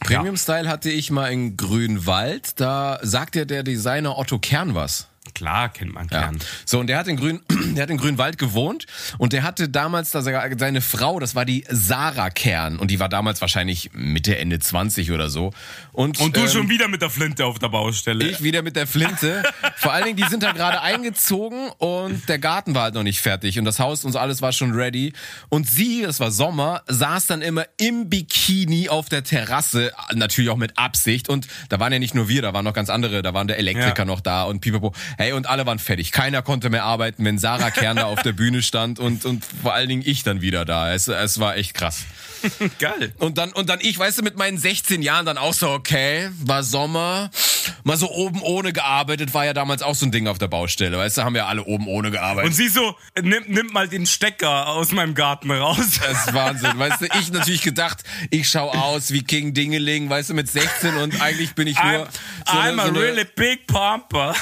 Premium-Style 0.00 0.68
hatte 0.68 0.90
ich 0.90 1.10
mal 1.10 1.32
in 1.32 1.56
Grünwald. 1.56 2.60
Da 2.60 2.98
sagt 3.00 3.34
ja 3.34 3.46
der 3.46 3.62
Designer 3.62 4.18
Otto 4.18 4.38
Kern 4.38 4.74
was. 4.74 5.07
Klar, 5.34 5.68
kennt 5.70 5.92
man 5.94 6.08
Ja. 6.10 6.20
gern. 6.22 6.38
So, 6.64 6.78
und 6.80 6.86
der 6.88 6.98
hat 6.98 7.08
in 7.08 7.16
Grün, 7.16 7.40
der 7.74 7.82
hat 7.84 7.90
in 7.90 7.96
Grünwald 7.98 8.38
gewohnt 8.38 8.86
und 9.18 9.32
der 9.32 9.42
hatte 9.42 9.68
damals 9.68 10.10
da 10.10 10.22
seine 10.22 10.80
Frau, 10.80 11.18
das 11.20 11.34
war 11.34 11.44
die 11.44 11.64
Sarah 11.68 12.30
Kern 12.30 12.78
und 12.78 12.90
die 12.90 13.00
war 13.00 13.08
damals 13.08 13.40
wahrscheinlich 13.40 13.90
Mitte, 13.92 14.36
Ende 14.38 14.58
20 14.58 15.12
oder 15.12 15.30
so. 15.30 15.52
Und, 15.92 16.20
Und 16.20 16.36
du 16.36 16.40
ähm, 16.42 16.48
schon 16.48 16.68
wieder 16.68 16.88
mit 16.88 17.02
der 17.02 17.10
Flinte 17.10 17.44
auf 17.46 17.58
der 17.58 17.68
Baustelle. 17.68 18.26
Ich 18.28 18.42
wieder 18.42 18.62
mit 18.62 18.76
der 18.76 18.86
Flinte. 18.86 19.42
Vor 19.76 19.92
allen 19.92 20.04
Dingen, 20.04 20.16
die 20.16 20.24
sind 20.28 20.42
da 20.42 20.52
gerade 20.52 20.80
eingezogen 20.80 21.68
und 21.78 22.28
der 22.28 22.38
Garten 22.38 22.74
war 22.74 22.82
halt 22.84 22.94
noch 22.94 23.02
nicht 23.02 23.20
fertig 23.20 23.58
und 23.58 23.64
das 23.64 23.78
Haus 23.78 24.04
und 24.04 24.12
so 24.12 24.18
alles 24.18 24.42
war 24.42 24.52
schon 24.52 24.72
ready. 24.72 25.12
Und 25.48 25.68
sie, 25.68 26.02
das 26.02 26.20
war 26.20 26.30
Sommer, 26.30 26.82
saß 26.86 27.26
dann 27.26 27.42
immer 27.42 27.64
im 27.78 28.08
Bikini 28.08 28.88
auf 28.88 29.08
der 29.08 29.24
Terrasse, 29.24 29.92
natürlich 30.14 30.50
auch 30.50 30.56
mit 30.56 30.78
Absicht. 30.78 31.28
Und 31.28 31.46
da 31.68 31.80
waren 31.80 31.92
ja 31.92 31.98
nicht 31.98 32.14
nur 32.14 32.28
wir, 32.28 32.42
da 32.42 32.52
waren 32.52 32.64
noch 32.64 32.72
ganz 32.74 32.90
andere, 32.90 33.22
da 33.22 33.34
waren 33.34 33.48
der 33.48 33.58
Elektriker 33.58 33.98
Ja. 33.98 34.04
noch 34.04 34.20
da 34.20 34.44
und 34.44 34.60
pipapo. 34.60 34.92
Hey, 35.18 35.32
und 35.32 35.48
alle 35.48 35.66
waren 35.66 35.80
fertig. 35.80 36.12
Keiner 36.12 36.42
konnte 36.42 36.70
mehr 36.70 36.84
arbeiten, 36.84 37.24
wenn 37.24 37.38
Sarah 37.38 37.72
Kern 37.72 37.96
da 37.96 38.04
auf 38.04 38.22
der 38.22 38.30
Bühne 38.32 38.62
stand 38.62 39.00
und, 39.00 39.24
und 39.24 39.44
vor 39.44 39.74
allen 39.74 39.88
Dingen 39.88 40.02
ich 40.06 40.22
dann 40.22 40.42
wieder 40.42 40.64
da. 40.64 40.94
Es, 40.94 41.08
es 41.08 41.40
war 41.40 41.56
echt 41.56 41.74
krass. 41.74 42.04
Geil. 42.78 43.12
Und 43.18 43.38
dann, 43.38 43.52
und 43.52 43.68
dann 43.68 43.78
ich, 43.80 43.98
weißt 43.98 44.18
du, 44.18 44.22
mit 44.22 44.36
meinen 44.36 44.58
16 44.58 45.02
Jahren 45.02 45.26
dann 45.26 45.38
auch 45.38 45.54
so, 45.54 45.68
okay, 45.70 46.30
war 46.40 46.62
Sommer, 46.62 47.30
mal 47.84 47.96
so 47.96 48.10
oben 48.10 48.40
ohne 48.42 48.72
gearbeitet, 48.72 49.34
war 49.34 49.44
ja 49.44 49.52
damals 49.54 49.82
auch 49.82 49.94
so 49.94 50.06
ein 50.06 50.12
Ding 50.12 50.26
auf 50.28 50.38
der 50.38 50.48
Baustelle, 50.48 50.96
weißt 50.98 51.18
du, 51.18 51.22
haben 51.22 51.34
wir 51.34 51.46
alle 51.46 51.64
oben 51.64 51.86
ohne 51.86 52.10
gearbeitet. 52.10 52.50
Und 52.50 52.54
sie 52.56 52.68
so, 52.68 52.96
nimm, 53.20 53.44
nimm 53.48 53.66
mal 53.68 53.88
den 53.88 54.06
Stecker 54.06 54.68
aus 54.68 54.92
meinem 54.92 55.14
Garten 55.14 55.50
raus. 55.50 55.78
das 56.02 56.26
ist 56.26 56.34
Wahnsinn, 56.34 56.78
weißt 56.78 57.00
du, 57.02 57.06
ich 57.18 57.32
natürlich 57.32 57.62
gedacht, 57.62 57.98
ich 58.30 58.48
schau 58.48 58.70
aus 58.70 59.10
wie 59.12 59.22
King 59.22 59.54
Dingeling, 59.54 60.08
weißt 60.10 60.30
du, 60.30 60.34
mit 60.34 60.48
16 60.50 60.96
und 60.96 61.20
eigentlich 61.20 61.54
bin 61.54 61.66
ich 61.68 61.76
nur 61.82 62.06
I'm, 62.06 62.08
so 62.50 62.58
eine- 62.58 62.72
I'm 62.72 62.80
a 62.80 62.84
so 62.86 62.88
eine- 62.90 63.00
really 63.00 63.24
big 63.24 63.66
pumper. 63.66 64.34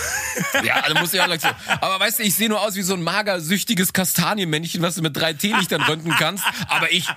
Ja, 0.65 0.83
da 0.87 1.01
muss 1.01 1.13
ich 1.15 1.21
auch 1.21 1.27
lang 1.27 1.41
so. 1.41 1.49
Aber 1.81 1.99
weißt 2.01 2.19
du, 2.19 2.23
ich 2.23 2.35
sehe 2.35 2.49
nur 2.49 2.61
aus 2.61 2.75
wie 2.77 2.83
so 2.83 2.95
ein 2.95 3.03
mager, 3.03 3.41
süchtiges 3.41 3.93
Kastanienmännchen, 3.93 4.83
was 4.83 4.97
du 4.97 5.03
mit 5.03 5.17
drei 5.17 5.33
Teelichtern 5.33 5.81
röntgen 5.83 6.15
kannst. 6.19 6.45
Aber 6.69 6.93
ich 6.93 7.09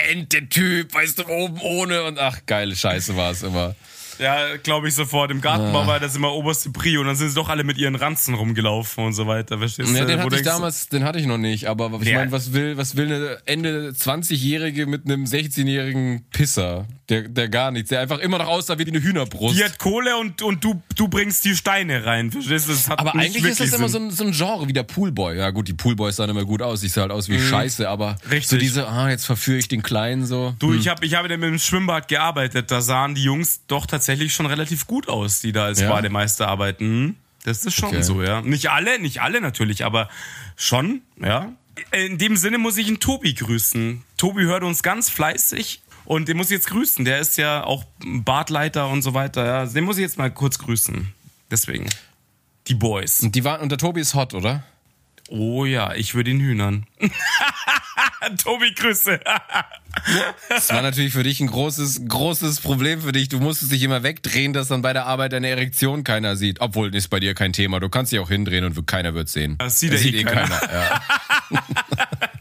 Ente-Typ, 0.70 0.94
weißt 0.94 1.20
du, 1.20 1.28
oben 1.28 1.60
ohne 1.62 2.04
und 2.04 2.20
ach, 2.20 2.40
geile 2.46 2.76
Scheiße 2.76 3.16
war 3.16 3.32
es 3.32 3.44
immer. 3.44 3.76
Ja, 4.20 4.58
glaube 4.58 4.90
ich 4.90 4.96
sofort. 4.96 5.32
Im 5.32 5.40
Gartenbau 5.40 5.88
war 5.88 6.00
das 6.02 6.16
immer 6.18 6.34
oberste 6.34 6.72
Prio 6.72 7.00
und 7.00 7.08
dann 7.08 7.16
sind 7.16 7.30
sie 7.30 7.36
doch 7.36 7.48
alle 7.48 7.64
mit 7.64 7.78
ihren 7.78 7.96
Ranzen 7.96 8.34
rumgelaufen 8.34 9.06
und 9.06 9.14
so 9.14 9.28
weiter. 9.28 9.58
Verstehst 9.60 9.94
Ja, 9.96 10.02
du? 10.02 10.08
den 10.08 10.20
hatte 10.20 10.36
ich 10.36 10.42
damals, 10.42 10.90
den 10.90 11.06
hatte 11.06 11.20
ich 11.20 11.26
noch 11.26 11.38
nicht. 11.38 11.68
Aber 11.68 11.90
ich 12.02 12.10
Ja. 12.10 12.18
meine, 12.18 12.32
was 12.34 12.52
will, 12.52 12.76
was 12.76 12.98
will 12.98 13.06
eine 13.14 13.38
Ende 13.46 13.94
20-Jährige 13.94 14.88
mit 14.88 15.06
einem 15.06 15.24
16-jährigen 15.24 16.26
Pisser? 16.32 16.86
Der, 17.10 17.24
der 17.24 17.50
gar 17.50 17.72
nichts, 17.72 17.90
der 17.90 18.02
einfach 18.02 18.20
immer 18.20 18.38
noch 18.38 18.48
aussah 18.48 18.78
wie 18.78 18.86
eine 18.86 19.02
Hühnerbrust. 19.02 19.58
Die 19.58 19.64
hat 19.64 19.80
Kohle 19.80 20.16
und, 20.18 20.42
und 20.44 20.64
du, 20.64 20.82
du 20.96 21.08
bringst 21.08 21.44
die 21.44 21.56
Steine 21.56 22.06
rein. 22.06 22.32
Verstehst 22.32 22.70
du? 22.70 22.92
Aber 22.98 23.16
eigentlich 23.16 23.44
ist 23.44 23.60
das 23.60 23.74
immer 23.74 23.90
so 23.90 23.98
ein, 23.98 24.12
so 24.12 24.24
ein 24.24 24.32
Genre 24.32 24.68
wie 24.68 24.74
der 24.74 24.84
Poolboy. 24.84 25.36
Ja 25.38 25.50
gut, 25.50 25.68
die 25.68 25.74
Poolboys 25.74 26.18
sahen 26.18 26.30
immer 26.30 26.46
gut 26.46 26.62
aus. 26.62 26.84
Ich 26.84 26.92
sah 26.94 27.02
halt 27.02 27.12
aus 27.12 27.28
wie 27.28 27.40
Scheiße, 27.40 27.90
aber 27.90 28.18
Mhm. 28.26 28.30
Richtig. 28.32 28.50
so 28.50 28.58
diese, 28.58 28.88
ah, 28.88 29.10
jetzt 29.10 29.26
verführe 29.26 29.58
ich 29.58 29.68
den 29.68 29.82
Kleinen 29.82 30.26
so. 30.26 30.54
Du, 30.60 30.74
ich 30.74 30.88
habe 30.88 31.06
ich 31.06 31.16
hab 31.16 31.24
mit 31.24 31.32
dem 31.32 31.58
Schwimmbad 31.58 32.08
gearbeitet. 32.10 32.70
Da 32.70 32.82
sahen 32.82 33.16
die 33.16 33.24
Jungs 33.24 33.62
doch 33.68 33.86
tatsächlich 33.88 34.34
schon 34.34 34.46
relativ 34.46 34.86
gut 34.86 35.10
aus, 35.10 35.42
die 35.42 35.52
da 35.52 35.66
als 35.66 35.80
Ja? 35.82 35.90
Bademeister 35.90 36.48
arbeiten. 36.48 36.86
Hm? 36.86 37.16
Das 37.44 37.66
ist 37.66 37.74
schon 37.74 37.90
Okay. 37.90 38.02
so, 38.04 38.22
ja. 38.22 38.42
Nicht 38.42 38.70
alle, 38.70 39.00
nicht 39.00 39.22
alle 39.22 39.42
natürlich, 39.42 39.84
aber 39.86 40.10
schon, 40.56 41.02
ja. 41.20 41.52
In 41.92 42.18
dem 42.18 42.36
Sinne 42.36 42.58
muss 42.58 42.78
ich 42.78 42.88
einen 42.88 43.00
Tobi 43.00 43.34
grüßen. 43.34 44.04
Tobi 44.18 44.44
hört 44.44 44.64
uns 44.64 44.84
ganz 44.84 45.10
fleißig 45.10 45.82
und 46.10 46.28
den 46.28 46.38
muss 46.38 46.48
ich 46.48 46.54
jetzt 46.54 46.68
grüßen. 46.68 47.06
Der 47.06 47.20
ist 47.20 47.38
ja 47.38 47.64
auch 47.64 47.86
Badleiter 48.04 48.88
und 48.88 49.04
so 49.04 49.14
weiter. 49.14 49.46
Ja. 49.46 49.66
Den 49.68 49.84
muss 49.84 49.98
ich 49.98 50.02
jetzt 50.02 50.18
mal 50.18 50.32
kurz 50.32 50.58
grüßen. 50.58 51.14
Deswegen. 51.52 51.88
Die 52.68 52.74
Boys. 52.74 53.22
Und 53.22 53.36
die 53.36 53.44
waren, 53.44 53.62
und 53.62 53.70
der 53.70 53.78
Tobi 53.78 54.02
ist 54.02 54.16
hot, 54.16 54.34
oder? 54.34 54.64
Oh 55.30 55.66
ja, 55.66 55.94
ich 55.94 56.16
würde 56.16 56.32
ihn 56.32 56.40
hühnern. 56.40 56.88
Tobi, 58.44 58.74
Grüße. 58.74 59.20
Das 60.50 60.70
war 60.70 60.82
natürlich 60.82 61.14
für 61.14 61.22
dich 61.22 61.42
ein 61.42 61.48
großes, 61.48 62.08
großes 62.08 62.62
Problem 62.62 63.02
für 63.02 63.12
dich. 63.12 63.30
Du 63.30 63.40
musstest 63.40 63.72
dich 63.72 63.84
immer 63.84 64.02
wegdrehen, 64.02 64.52
dass 64.52 64.68
dann 64.68 64.82
bei 64.82 64.94
der 64.94 65.06
Arbeit 65.06 65.34
deine 65.34 65.50
Erektion 65.50 66.04
keiner 66.04 66.36
sieht. 66.36 66.60
Obwohl, 66.60 66.94
ist 66.96 67.10
bei 67.10 67.20
dir 67.20 67.36
kein 67.36 67.54
Thema. 67.54 67.80
Du 67.80 67.90
kannst 67.90 68.12
dich 68.12 68.20
auch 68.20 68.30
hindrehen 68.30 68.66
und 68.66 68.88
keiner 68.88 69.14
wird 69.14 69.30
sehen. 69.30 69.58
Das 69.60 69.80
sieht 69.80 69.94
ja 69.94 70.00
eh 70.00 70.24
keiner. 70.24 70.60
ja. 70.74 71.02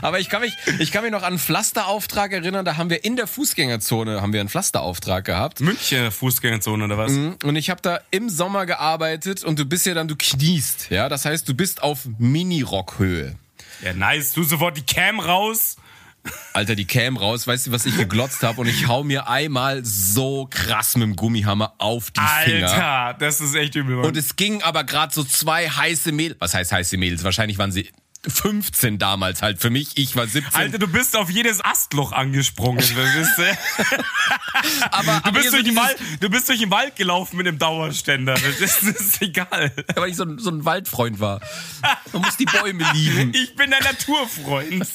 Aber 0.00 0.20
ich 0.20 0.28
kann 0.28 0.40
mich, 0.40 0.52
ich 0.78 0.92
kann 0.92 1.02
mich 1.02 1.12
noch 1.12 1.22
an 1.22 1.28
einen 1.28 1.38
Pflasterauftrag 1.38 2.32
erinnern. 2.32 2.64
Da 2.64 2.76
haben 2.76 2.90
wir 2.90 3.04
in 3.04 3.16
der 3.16 3.26
Fußgängerzone 3.26 4.20
haben 4.20 4.32
wir 4.32 4.40
einen 4.40 4.48
Pflasterauftrag 4.48 5.24
gehabt. 5.24 5.60
München 5.60 6.10
Fußgängerzone 6.10 6.84
oder 6.84 6.98
was? 6.98 7.12
Und 7.12 7.56
ich 7.56 7.70
habe 7.70 7.80
da 7.82 8.00
im 8.10 8.28
Sommer 8.28 8.66
gearbeitet 8.66 9.44
und 9.44 9.58
du 9.58 9.64
bist 9.64 9.86
ja 9.86 9.94
dann, 9.94 10.08
du 10.08 10.16
kniest. 10.16 10.90
Ja, 10.90 11.08
das 11.08 11.24
heißt, 11.24 11.48
du 11.48 11.54
bist 11.54 11.82
auf 11.82 12.00
Mini-Rockhöhe. 12.18 13.36
Ja, 13.82 13.92
nice. 13.92 14.32
Du 14.32 14.44
sofort 14.44 14.76
die 14.76 14.82
Cam 14.82 15.18
raus. 15.20 15.76
Alter, 16.52 16.76
die 16.76 16.84
Cam 16.84 17.16
raus, 17.16 17.46
weißt 17.46 17.66
du, 17.66 17.72
was 17.72 17.84
ich 17.84 17.96
geglotzt 17.96 18.42
habe? 18.42 18.60
Und 18.60 18.68
ich 18.68 18.86
hau 18.86 19.02
mir 19.02 19.28
einmal 19.28 19.84
so 19.84 20.46
krass 20.48 20.94
mit 20.94 21.02
dem 21.02 21.16
Gummihammer 21.16 21.74
auf 21.78 22.12
die 22.12 22.20
Finger. 22.44 22.70
Alter, 22.70 23.18
das 23.18 23.40
ist 23.40 23.56
echt 23.56 23.74
übel. 23.74 23.96
Mann. 23.96 24.04
Und 24.04 24.16
es 24.16 24.36
ging 24.36 24.62
aber 24.62 24.84
gerade 24.84 25.12
so 25.12 25.24
zwei 25.24 25.68
heiße 25.68 26.12
Mädels. 26.12 26.40
Was 26.40 26.54
heißt 26.54 26.70
heiße 26.70 26.96
Mädels? 26.96 27.24
Wahrscheinlich 27.24 27.58
waren 27.58 27.72
sie 27.72 27.90
15 28.26 28.98
damals 28.98 29.42
halt 29.42 29.60
für 29.60 29.70
mich. 29.70 29.96
Ich 29.96 30.14
war 30.16 30.26
17. 30.26 30.54
Alter, 30.54 30.78
du 30.78 30.86
bist 30.86 31.16
auf 31.16 31.28
jedes 31.30 31.64
Astloch 31.64 32.12
angesprungen. 32.12 32.80
verstehst 32.82 33.38
du? 33.38 33.42
aber, 34.90 35.02
Du 35.20 35.28
aber 35.28 35.32
bist, 35.32 35.44
so 35.46 35.50
durch 35.56 35.64
den 35.64 35.74
dieses- 35.74 35.76
Wald, 35.76 35.98
du 36.20 36.30
bist 36.30 36.48
durch 36.48 36.60
den 36.60 36.70
Wald 36.70 36.96
gelaufen 36.96 37.36
mit 37.36 37.48
einem 37.48 37.58
Dauerständer. 37.58 38.34
Das 38.60 38.82
ist 38.82 39.20
egal. 39.22 39.72
weil 39.94 40.10
ich 40.10 40.16
so 40.16 40.24
ein, 40.24 40.38
so 40.38 40.50
ein 40.50 40.64
Waldfreund 40.64 41.20
war. 41.20 41.40
Man 42.12 42.22
muss 42.22 42.36
die 42.36 42.44
Bäume 42.44 42.84
lieben. 42.92 43.32
Ich 43.34 43.56
bin 43.56 43.70
der 43.70 43.82
Naturfreund. 43.82 44.86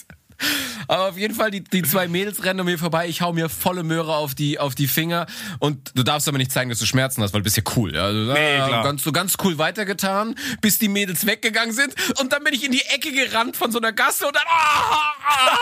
Aber 0.88 1.10
auf 1.10 1.18
jeden 1.18 1.36
Fall, 1.36 1.52
die, 1.52 1.64
die 1.64 1.82
zwei 1.84 2.08
Mädels 2.08 2.44
rennen 2.44 2.62
an 2.62 2.66
mir 2.66 2.78
vorbei. 2.78 3.08
Ich 3.08 3.22
hau 3.22 3.34
mir 3.34 3.50
volle 3.50 3.84
Möhre 3.84 4.16
auf 4.16 4.36
die, 4.36 4.60
auf 4.60 4.76
die 4.76 4.88
Finger. 4.88 5.26
Und 5.60 5.92
du 5.96 6.04
darfst 6.04 6.28
aber 6.28 6.38
nicht 6.38 6.52
zeigen, 6.52 6.70
dass 6.70 6.80
du 6.80 6.86
Schmerzen 6.86 7.22
hast, 7.22 7.34
weil 7.34 7.42
du 7.42 7.44
bist 7.44 7.58
ja 7.58 7.64
cool. 7.76 7.94
Ja? 7.94 8.06
Also, 8.06 8.34
Nee, 8.34 8.58
ah, 8.58 8.68
klar. 8.68 8.84
Ganz, 8.84 9.04
so 9.04 9.12
ganz 9.12 9.36
cool 9.44 9.58
weitergetan, 9.58 10.36
bis 10.62 10.80
die 10.80 10.88
Mädels 10.88 11.26
weggegangen 11.26 11.74
sind. 11.74 11.94
Und 12.20 12.32
dann 12.32 12.44
bin 12.44 12.54
ich 12.54 12.64
in 12.64 12.72
die 12.72 12.82
Ecke 12.82 13.12
gerannt 13.12 13.58
von 13.58 13.72
so 13.72 13.80
einer 13.80 13.92
Gasse 13.92 14.28
und 14.28 14.36
dann. 14.36 14.44
Ah, 14.48 15.14
ah, 15.28 15.58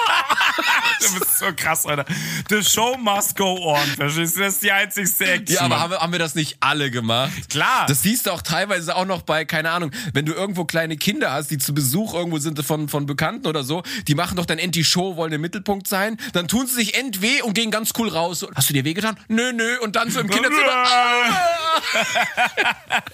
Du 1.00 1.20
bist 1.20 1.40
so 1.40 1.46
krass, 1.56 1.86
Alter. 1.86 2.06
The 2.50 2.64
show 2.64 2.96
must 2.98 3.36
go 3.36 3.58
on. 3.74 3.86
Verstehst 3.96 4.38
du? 4.38 4.42
Das 4.42 4.54
ist 4.54 4.64
die 4.64 4.72
einzigste 4.72 5.26
Action. 5.26 5.56
Ja, 5.56 5.62
aber 5.62 5.80
haben 5.80 5.92
wir, 5.92 6.00
haben 6.00 6.12
wir 6.12 6.20
das 6.20 6.36
nicht 6.36 6.58
alle 6.60 6.90
gemacht? 6.92 7.32
Klar. 7.50 7.86
Das 7.88 8.02
siehst 8.02 8.26
du 8.28 8.32
auch 8.32 8.42
teilweise 8.42 8.96
auch 8.96 9.06
noch 9.06 9.22
bei, 9.22 9.46
keine 9.46 9.72
Ahnung, 9.72 9.92
wenn 10.14 10.26
du 10.26 10.34
irgendwo 10.34 10.66
kleine 10.66 10.98
Kinder 10.98 11.32
hast, 11.32 11.52
die 11.52 11.58
zu 11.58 11.74
Besuch 11.74 12.14
irgendwo 12.14 12.38
sind 12.40 12.64
von, 12.64 12.90
von 12.90 13.06
Bekannten 13.06 13.48
oder 13.48 13.64
so, 13.64 13.84
die 14.08 14.16
machen 14.16 14.38
doch 14.38 14.46
dann 14.46 14.58
end 14.66 14.76
die 14.76 14.84
Show, 14.84 15.16
wollen 15.16 15.32
im 15.32 15.42
Mittelpunkt 15.42 15.88
sein, 15.88 16.18
dann 16.34 16.48
tun 16.50 16.68
sie 16.68 16.74
sich 16.76 16.96
end 16.98 17.22
weh 17.22 17.42
und 17.42 17.54
gehen 17.54 17.72
ganz 17.72 17.92
cool 17.98 18.10
raus. 18.10 18.46
Hast 18.56 18.70
du 18.70 18.74
dir 18.74 18.84
wehgetan? 18.84 19.18
Nö, 19.30 19.54
nö. 19.54 19.78
Und 19.82 19.96
dann 19.96 20.10
so 20.12 20.20
im 20.20 20.30
Kinderzimmer. 20.30 20.84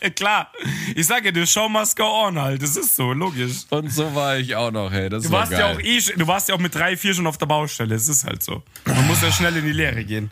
Klar. 0.16 0.52
Ich 0.96 1.06
sage 1.08 1.30
ja, 1.30 1.34
the 1.34 1.46
show 1.46 1.70
must 1.70 1.96
go 1.96 2.04
on 2.06 2.40
halt. 2.40 2.62
Das 2.64 2.76
ist 2.76 2.96
so, 2.96 3.14
logisch. 3.14 3.66
Und 3.70 3.92
so 3.94 4.14
war 4.16 4.38
ich 4.38 4.56
auch 4.56 4.72
noch, 4.72 4.92
hey. 4.92 5.10
Das 5.10 5.24
Du 5.24 5.32
war 5.32 5.42
warst 5.42 5.52
geil. 5.52 5.60
ja 5.60 5.68
auch 5.76 5.80
eh, 5.80 6.00
du 6.18 6.28
warst 6.28 6.50
ja 6.50 6.56
auch 6.56 6.60
mit 6.60 6.74
drei, 6.74 6.98
vier 6.98 7.14
schon 7.14 7.28
auf 7.28 7.38
der 7.38 7.46
Baustelle. 7.46 7.94
Es 7.96 8.08
ist 8.08 8.26
halt 8.26 8.42
so. 8.42 8.64
Man 8.86 9.06
muss 9.08 9.22
ja 9.22 9.32
schnell 9.32 9.56
in 9.58 9.66
die 9.66 9.74
Lehre 9.74 10.04
gehen. 10.04 10.32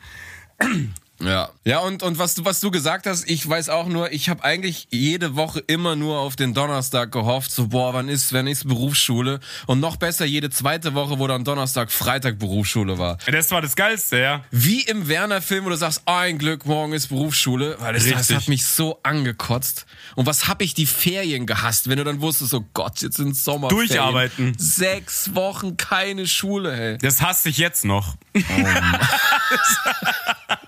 Ja. 1.21 1.49
Ja, 1.65 1.79
und, 1.79 2.01
und 2.01 2.17
was, 2.17 2.35
du, 2.35 2.45
was 2.45 2.59
du 2.59 2.71
gesagt 2.71 3.05
hast, 3.05 3.29
ich 3.29 3.47
weiß 3.47 3.69
auch 3.69 3.87
nur, 3.87 4.11
ich 4.11 4.29
habe 4.29 4.43
eigentlich 4.43 4.87
jede 4.89 5.35
Woche 5.35 5.59
immer 5.67 5.95
nur 5.95 6.19
auf 6.19 6.35
den 6.35 6.53
Donnerstag 6.53 7.11
gehofft, 7.11 7.51
so, 7.51 7.67
boah, 7.67 7.93
wann 7.93 8.07
ist, 8.07 8.31
wenn 8.33 8.47
ist 8.47 8.67
Berufsschule? 8.67 9.39
Und 9.67 9.79
noch 9.79 9.97
besser 9.97 10.25
jede 10.25 10.49
zweite 10.49 10.93
Woche, 10.93 11.19
wo 11.19 11.27
dann 11.27 11.43
Donnerstag, 11.43 11.91
Freitag 11.91 12.39
Berufsschule 12.39 12.97
war. 12.97 13.17
Das 13.31 13.51
war 13.51 13.61
das 13.61 13.75
Geilste, 13.75 14.19
ja. 14.19 14.43
Wie 14.51 14.81
im 14.81 15.07
Werner-Film, 15.07 15.65
wo 15.65 15.69
du 15.69 15.77
sagst, 15.77 16.03
ein 16.05 16.37
Glück, 16.37 16.65
morgen 16.65 16.93
ist 16.93 17.07
Berufsschule, 17.07 17.77
weil 17.79 17.93
das, 17.93 18.07
das 18.07 18.29
hat 18.29 18.47
mich 18.47 18.65
so 18.65 18.99
angekotzt. 19.03 19.85
Und 20.15 20.25
was 20.25 20.47
hab 20.47 20.61
ich 20.61 20.73
die 20.73 20.85
Ferien 20.85 21.45
gehasst, 21.45 21.89
wenn 21.89 21.97
du 21.97 22.03
dann 22.03 22.21
wusstest, 22.21 22.53
oh 22.53 22.65
Gott, 22.73 23.01
jetzt 23.01 23.17
sind 23.17 23.35
Sommerferien. 23.35 23.87
Durcharbeiten. 23.87 24.55
Sechs 24.57 25.35
Wochen 25.35 25.77
keine 25.77 26.27
Schule, 26.27 26.75
hey. 26.75 26.97
Das 26.97 27.21
hasse 27.21 27.49
ich 27.49 27.57
jetzt 27.57 27.85
noch. 27.85 28.15
hey. 28.33 28.65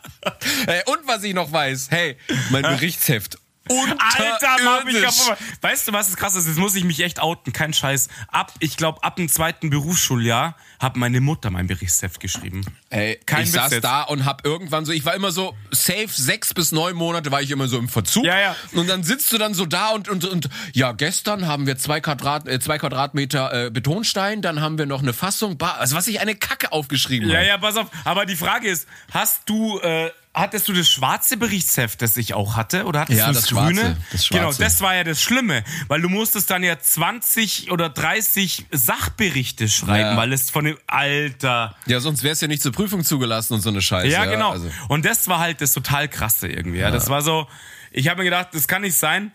Und 0.86 1.08
was 1.08 1.24
ich 1.24 1.34
noch 1.34 1.52
weiß, 1.52 1.88
hey, 1.90 2.18
mein 2.50 2.64
Berichtsheft. 2.64 3.38
Alter, 3.70 4.64
Mann, 4.64 4.88
ich 4.88 4.98
glaub, 4.98 5.38
weißt 5.62 5.88
du, 5.88 5.94
was 5.94 6.08
das 6.08 6.18
krass 6.18 6.36
ist? 6.36 6.48
Jetzt 6.48 6.58
muss 6.58 6.76
ich 6.76 6.84
mich 6.84 7.00
echt 7.02 7.20
outen, 7.20 7.54
kein 7.54 7.74
Scheiß. 7.74 8.10
Ab, 8.28 8.54
ich 8.60 8.76
glaube, 8.76 9.04
ab 9.04 9.16
dem 9.16 9.30
zweiten 9.30 9.70
Berufsschuljahr 9.70 10.58
hat 10.82 10.96
meine 10.98 11.22
Mutter 11.22 11.52
mein 11.52 11.68
Berichtsheft 11.68 12.20
geschrieben. 12.20 12.66
Ey, 12.90 13.20
Kein 13.26 13.44
ich 13.44 13.50
Witz 13.50 13.62
saß 13.62 13.72
jetzt. 13.72 13.84
da 13.84 14.02
und 14.02 14.26
hab 14.26 14.44
irgendwann 14.46 14.84
so, 14.84 14.92
ich 14.92 15.06
war 15.06 15.14
immer 15.14 15.32
so 15.32 15.56
safe 15.70 16.08
sechs 16.10 16.54
bis 16.54 16.72
neun 16.72 16.96
Monate 16.96 17.32
war 17.32 17.42
ich 17.42 17.52
immer 17.52 17.68
so 17.68 17.78
im 17.78 17.88
Verzug. 17.88 18.26
Ja, 18.26 18.40
ja. 18.40 18.56
Und 18.74 18.90
dann 18.90 19.04
sitzt 19.04 19.32
du 19.32 19.38
dann 19.38 19.54
so 19.54 19.66
da 19.68 19.90
und 19.90 20.10
und 20.10 20.26
und 20.26 20.50
ja, 20.74 20.92
gestern 20.92 21.46
haben 21.48 21.68
wir 21.68 21.78
zwei 21.78 22.02
Quadrat 22.02 22.48
äh, 22.48 22.60
zwei 22.60 22.80
Quadratmeter 22.80 23.68
äh, 23.68 23.70
Betonstein, 23.70 24.42
dann 24.42 24.60
haben 24.60 24.78
wir 24.80 24.88
noch 24.88 25.02
eine 25.04 25.14
Fassung, 25.14 25.58
also 25.62 25.96
was 25.96 26.08
ich 26.08 26.20
eine 26.20 26.34
Kacke 26.36 26.72
aufgeschrieben 26.72 27.30
Ja, 27.30 27.38
habe. 27.38 27.48
ja, 27.48 27.58
pass 27.60 27.78
auf. 27.78 27.88
Aber 28.04 28.26
die 28.26 28.36
Frage 28.36 28.68
ist, 28.68 28.88
hast 29.14 29.44
du, 29.48 29.80
äh, 29.82 30.10
hattest 30.34 30.68
du 30.68 30.74
das 30.74 30.90
schwarze 30.90 31.38
Berichtsheft, 31.38 32.02
das 32.02 32.18
ich 32.18 32.34
auch 32.34 32.56
hatte? 32.56 32.86
Oder 32.86 33.02
hattest 33.02 33.20
Ja, 33.20 33.28
du 33.28 33.34
das 33.34 33.42
das, 33.44 33.50
schwarze, 33.50 33.74
grüne? 33.76 33.98
das 34.12 34.26
schwarze. 34.26 34.46
Genau, 34.46 34.54
das 34.58 34.82
war 34.82 34.96
ja 34.96 35.04
das 35.04 35.22
Schlimme. 35.22 35.64
Weil 35.90 36.02
du 36.02 36.10
musstest 36.10 36.50
dann 36.50 36.64
ja 36.64 36.80
20 36.80 37.70
oder 37.72 37.90
30 37.90 38.66
Sachberichte 38.72 39.68
schreiben, 39.70 40.12
Ja. 40.12 40.18
weil 40.18 40.34
es 40.34 40.50
von 40.50 40.71
dem 40.76 40.78
Alter. 40.88 41.76
Ja, 41.86 42.00
sonst 42.00 42.24
wär's 42.24 42.42
ja 42.42 42.48
nicht 42.48 42.62
zur 42.62 42.72
Prüfung 42.72 43.04
zugelassen 43.04 43.54
und 43.54 43.62
so 43.62 43.70
eine 43.70 43.82
Scheiße. 43.82 44.08
Ja, 44.10 44.26
genau. 44.26 44.52
Also, 44.52 44.70
Und 44.90 45.06
das 45.06 45.28
war 45.28 45.40
halt 45.40 45.62
das 45.62 45.74
total 45.74 46.08
krasse 46.08 46.48
irgendwie. 46.48 46.80
Ja. 46.80 46.92
Das 46.92 47.10
war 47.10 47.22
so, 47.22 47.48
ich 47.92 48.08
habe 48.08 48.20
mir 48.20 48.26
gedacht, 48.26 48.50
das 48.54 48.68
kann 48.68 48.82
nicht 48.82 48.96
sein. 48.96 49.32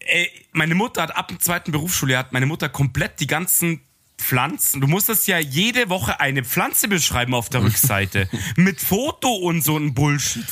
Ey, 0.00 0.30
meine 0.52 0.74
Mutter 0.74 1.02
hat 1.02 1.16
ab 1.16 1.28
dem 1.28 1.38
zweiten 1.40 1.72
Berufsschuljahr 1.72 2.20
hat 2.20 2.32
meine 2.32 2.46
Mutter 2.46 2.68
komplett 2.68 3.20
die 3.20 3.26
ganzen 3.26 3.80
Pflanzen. 4.16 4.80
Du 4.80 4.86
musstest 4.86 5.28
ja 5.28 5.38
jede 5.38 5.88
Woche 5.90 6.18
eine 6.20 6.44
Pflanze 6.44 6.88
beschreiben 6.88 7.34
auf 7.34 7.48
der 7.50 7.62
Rückseite. 7.64 8.28
mit 8.56 8.80
Foto 8.80 9.28
und 9.34 9.62
so 9.62 9.76
ein 9.76 9.94
Bullshit. 9.94 10.44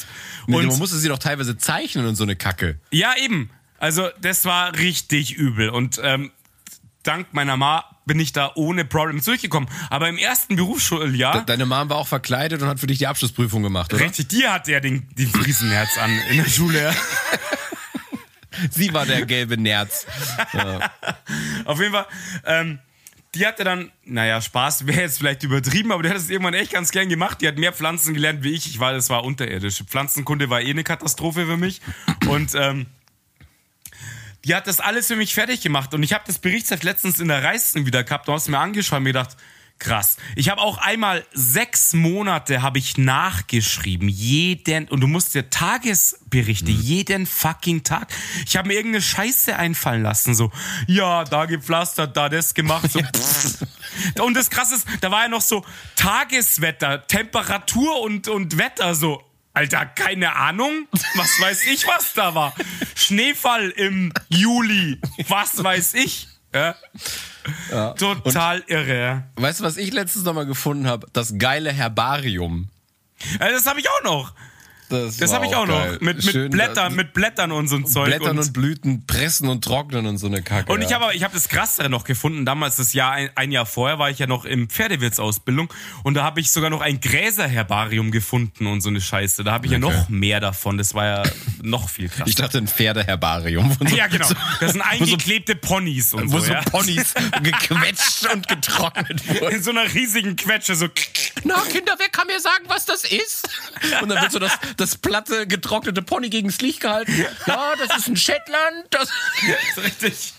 nee, 0.47 0.57
Und 0.57 0.67
man 0.67 0.79
musste 0.79 0.97
sie 0.99 1.09
doch 1.09 1.19
teilweise 1.19 1.57
zeichnen 1.57 2.07
und 2.07 2.15
so 2.17 2.23
eine 2.25 2.37
Kacke. 2.37 2.79
ja, 2.91 3.15
eben. 3.17 3.51
Also, 3.79 4.09
das 4.23 4.45
war 4.47 4.75
richtig 4.79 5.35
übel. 5.35 5.69
Und 5.69 6.01
ähm, 6.03 6.31
dank 7.03 7.35
meiner 7.35 7.57
Ma 7.59 7.85
bin 8.07 8.19
ich 8.19 8.33
da 8.33 8.53
ohne 8.55 8.85
Problems 8.85 9.25
durchgekommen. 9.25 9.69
Aber 9.91 10.09
im 10.09 10.17
ersten 10.17 10.57
Berufsschuljahr. 10.57 11.45
Deine 11.45 11.67
Mom 11.67 11.91
war 11.91 11.99
auch 11.99 12.07
verkleidet 12.07 12.63
und 12.63 12.69
hat 12.69 12.81
für 12.81 12.87
dich 12.87 12.99
die 12.99 13.07
Abschlussprüfung 13.07 13.63
gemacht, 13.63 13.93
oder? 13.93 14.05
Richtig, 14.05 14.29
die 14.29 14.47
hatte 14.47 14.73
ja 14.73 14.81
den, 14.81 15.09
den 15.19 15.29
Friesenherz 15.29 15.99
an 15.99 16.11
in 16.31 16.39
der 16.39 16.51
Schule. 16.51 16.95
Sie 18.71 18.93
war 18.93 19.07
der 19.07 19.27
gelbe 19.27 19.57
Nerz. 19.57 20.07
Auf 21.65 21.81
jeden 21.81 21.93
Fall, 21.93 22.07
ähm, 22.45 22.79
die 23.35 23.47
hatte 23.47 23.65
dann, 23.65 23.91
naja, 24.05 24.41
Spaß 24.41 24.87
wäre 24.87 25.03
jetzt 25.03 25.19
vielleicht 25.19 25.43
übertrieben, 25.43 25.93
aber 25.93 26.03
die 26.03 26.09
hat 26.09 26.17
es 26.17 26.31
irgendwann 26.31 26.55
echt 26.55 26.73
ganz 26.73 26.91
gern 26.91 27.09
gemacht. 27.09 27.41
Die 27.41 27.49
hat 27.49 27.59
mehr 27.59 27.73
Pflanzen 27.73 28.15
gelernt 28.15 28.43
wie 28.43 28.53
ich. 28.53 28.67
Ich 28.67 28.81
war, 28.81 28.93
das 28.93 29.11
war 29.11 29.25
unterirdisch. 29.25 29.83
Pflanzenkunde 29.85 30.49
war 30.49 30.63
eh 30.63 30.71
eine 30.71 30.85
Katastrophe 30.85 31.45
für 31.45 31.57
mich. 31.57 31.83
Und 32.29 32.55
ähm, 32.55 32.87
die 34.47 34.55
hat 34.55 34.67
das 34.67 34.81
alles 34.81 35.09
für 35.09 35.17
mich 35.17 35.35
fertig 35.35 35.61
gemacht. 35.61 35.93
Und 35.93 36.03
ich 36.03 36.13
habe 36.13 36.25
das 36.27 36.39
Berichtsheft 36.39 36.85
letztens 36.85 37.19
in 37.19 37.29
der 37.29 37.43
Reisten 37.43 37.85
wieder 37.85 38.05
gehabt. 38.05 38.29
Du 38.29 38.33
hast 38.33 38.49
mir 38.49 38.59
angeschaut 38.59 38.99
und 38.99 39.03
mir 39.03 39.11
gedacht, 39.11 39.37
krass. 39.79 40.17
Ich 40.37 40.49
habe 40.49 40.61
auch 40.61 40.79
einmal 40.79 41.25
sechs 41.33 41.93
Monate 41.93 42.63
habe 42.63 42.79
ich 42.79 42.97
nachgeschrieben. 42.97 44.09
Jeden, 44.09 44.89
und 44.89 45.01
du 45.01 45.09
musst 45.09 45.35
dir 45.35 45.51
Tagesberichte, 45.51 46.71
jeden 46.71 47.27
fucking 47.27 47.83
Tag. 47.83 48.09
Ich 48.47 48.57
habe 48.57 48.69
mir 48.69 48.75
irgendeine 48.75 49.03
Scheiße 49.03 49.57
einfallen 49.57 50.03
lassen. 50.03 50.35
So, 50.35 50.53
ja, 50.87 51.25
da 51.25 51.47
gepflastert, 51.47 52.17
da 52.17 52.29
das 52.29 52.55
gemacht. 52.55 52.91
So, 52.91 53.01
und 54.23 54.35
das 54.35 54.49
krasse 54.49 54.77
ist, 54.77 54.87
da 55.01 55.11
war 55.11 55.23
ja 55.23 55.29
noch 55.29 55.43
so 55.43 55.65
Tageswetter, 55.97 57.07
Temperatur 57.07 58.01
und, 58.01 58.29
und 58.29 58.59
Wetter 58.59 58.95
so. 58.95 59.23
Alter, 59.57 59.87
keine 59.87 60.37
Ahnung. 60.37 60.87
Was 61.15 61.41
weiß 61.41 61.67
ich, 61.69 61.87
was 61.87 62.13
da 62.13 62.35
war? 62.35 62.55
Schneefall 62.95 63.71
im 63.71 64.13
Juli. 64.29 65.01
Was 65.29 65.65
weiß 65.65 65.95
ich? 65.95 66.29
Ja. 66.53 66.75
Total 67.95 68.63
irre. 68.67 69.25
Weißt 69.37 69.61
du, 69.61 69.65
was 69.65 69.79
ich 69.79 69.95
letztens 69.95 70.27
noch 70.27 70.35
mal 70.35 70.45
gefunden 70.45 70.87
habe? 70.87 71.07
Das 71.15 71.39
geile 71.39 71.73
Herbarium. 71.73 72.69
Ja, 73.41 73.49
das 73.49 73.65
habe 73.65 73.81
ich 73.81 73.89
auch 73.89 74.03
noch. 74.05 74.35
Das 74.89 75.21
war 75.21 75.31
habe 75.37 75.47
ich 75.47 75.55
auch 75.55 75.67
geil. 75.67 75.93
noch. 75.95 76.01
Mit, 76.01 76.23
Schön, 76.23 76.43
mit 76.45 76.53
Blättern, 76.53 76.75
da- 76.75 76.91
mit 76.91 77.13
Blättern 77.13 77.53
und 77.53 77.69
so 77.69 77.77
ein 77.77 77.87
Zeug. 77.87 78.07
Blättern 78.07 78.39
und, 78.39 78.47
und 78.47 78.53
Blüten 78.53 79.07
pressen 79.07 79.49
und 79.49 79.65
trocknen 79.65 80.07
und 80.07 80.19
so 80.19 80.27
eine 80.27 80.43
Kacke. 80.43 80.73
und 80.73 80.83
ich 80.83 80.91
ja. 80.91 81.01
habe 81.01 81.15
ich 81.15 81.25
hab 81.25 81.33
das 81.33 81.49
Krassere 81.49 81.89
noch 81.91 82.05
gefunden. 82.05 82.45
Damals, 82.47 82.77
das 82.77 82.93
Jahr, 82.93 83.13
ein, 83.13 83.31
ein 83.35 83.51
Jahr 83.53 83.67
vorher, 83.67 83.99
war 83.99 84.11
ich 84.11 84.19
ja 84.19 84.27
noch 84.27 84.45
im 84.45 84.69
Pferdewirtsausbildung. 84.69 85.73
Und 86.05 86.15
da 86.15 86.23
habe 86.23 86.41
ich 86.41 86.51
sogar 86.51 86.71
noch 86.71 86.81
ein 86.81 87.01
Gräserherbarium 87.01 88.11
gefunden 88.11 88.67
und 88.67 88.81
so 88.81 88.89
eine 88.89 89.01
Scheiße. 89.01 89.45
Da 89.45 89.53
habe 89.53 89.67
ich 89.67 89.73
ja 89.73 89.79
Okay. 89.79 89.87
noch 89.95 90.09
mehr 90.09 90.41
davon. 90.41 90.79
Das 90.79 90.95
war 90.95 91.05
ja 91.05 91.23
noch 91.63 91.89
viel 91.91 92.09
krasser. 92.09 92.27
Ich 92.29 92.35
dachte 92.35 92.59
ein 92.59 92.69
Pferdeherbarium. 92.69 93.77
Wo 93.81 93.87
so, 93.89 93.97
ja, 93.97 94.07
genau. 94.07 94.27
So, 94.27 94.35
Das 94.61 94.73
sind 94.73 94.81
eingeklebte 94.83 95.55
Ponys 95.57 96.15
und 96.15 96.33
wo 96.33 96.39
so. 96.39 96.47
so 96.47 96.53
ja. 96.53 96.63
Ponys 96.63 97.13
gequetscht 97.43 98.27
und 98.33 98.49
getrocknet 98.49 99.27
wurden. 99.29 99.57
In 99.57 99.63
so 99.63 99.71
einer 99.71 99.93
riesigen 99.93 100.37
Quetsche, 100.37 100.75
so. 100.75 100.87
Na, 101.45 101.55
Kinder, 101.71 101.95
wer 101.99 102.09
kann 102.09 102.27
mir 102.27 102.41
sagen, 102.41 102.65
was 102.69 102.85
das 102.87 103.05
ist? 103.05 103.49
Und 104.03 104.09
dann 104.09 104.21
wird 104.23 104.33
so 104.33 104.39
das, 104.39 104.53
das 104.77 104.97
platte, 104.97 105.47
getrocknete 105.47 106.03
Pony 106.03 106.29
gegen 106.29 106.49
das 106.49 106.61
Licht 106.61 106.81
gehalten. 106.81 107.13
Ja, 107.47 107.75
das 107.79 107.99
ist 107.99 108.09
ein 108.09 108.17
Shetland. 108.17 108.85
Das 108.91 109.09
ist 109.71 109.79
richtig. 109.85 110.33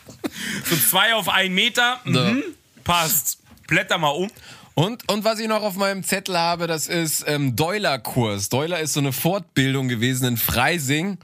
So 0.66 0.76
zwei 0.76 1.16
auf 1.16 1.30
einen 1.30 1.56
Meter. 1.56 2.02
Mhm. 2.04 2.44
Passt. 2.84 3.40
Blätter 3.68 3.98
mal 3.98 4.10
um. 4.10 4.30
Und, 4.76 5.10
und 5.12 5.24
was 5.24 5.40
ich 5.40 5.48
noch 5.48 5.64
auf 5.64 5.76
meinem 5.76 6.04
Zettel 6.04 6.38
habe, 6.38 6.68
das 6.68 6.86
ist 6.88 7.24
ähm, 7.28 7.56
Deuler-Kurs. 7.56 8.50
Deuler 8.50 8.80
ist 8.80 8.94
so 8.94 9.00
eine 9.00 9.12
Fortbildung 9.12 9.88
gewesen 9.88 10.28
in 10.28 10.38
Freising. 10.38 11.18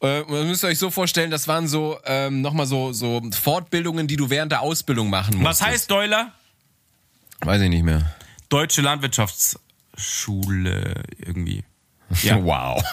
Äh, 0.00 0.22
müsst 0.22 0.62
euch 0.64 0.78
so 0.78 0.92
vorstellen, 0.92 1.32
das 1.32 1.48
waren 1.48 1.66
so 1.66 1.98
ähm, 2.04 2.42
nochmal 2.42 2.66
so, 2.66 2.92
so 2.92 3.20
Fortbildungen, 3.32 4.06
die 4.06 4.14
du 4.16 4.30
während 4.30 4.52
der 4.52 4.60
Ausbildung 4.60 5.10
machen 5.10 5.38
musst. 5.38 5.46
Was 5.46 5.62
heißt 5.62 5.90
Euler? 5.90 6.32
Weiß 7.40 7.60
ich 7.60 7.70
nicht 7.70 7.82
mehr. 7.82 8.14
Deutsche 8.48 8.82
Landwirtschaftsschule 8.82 11.02
irgendwie. 11.18 11.64
Ja. 12.22 12.36
Wow. 12.46 12.82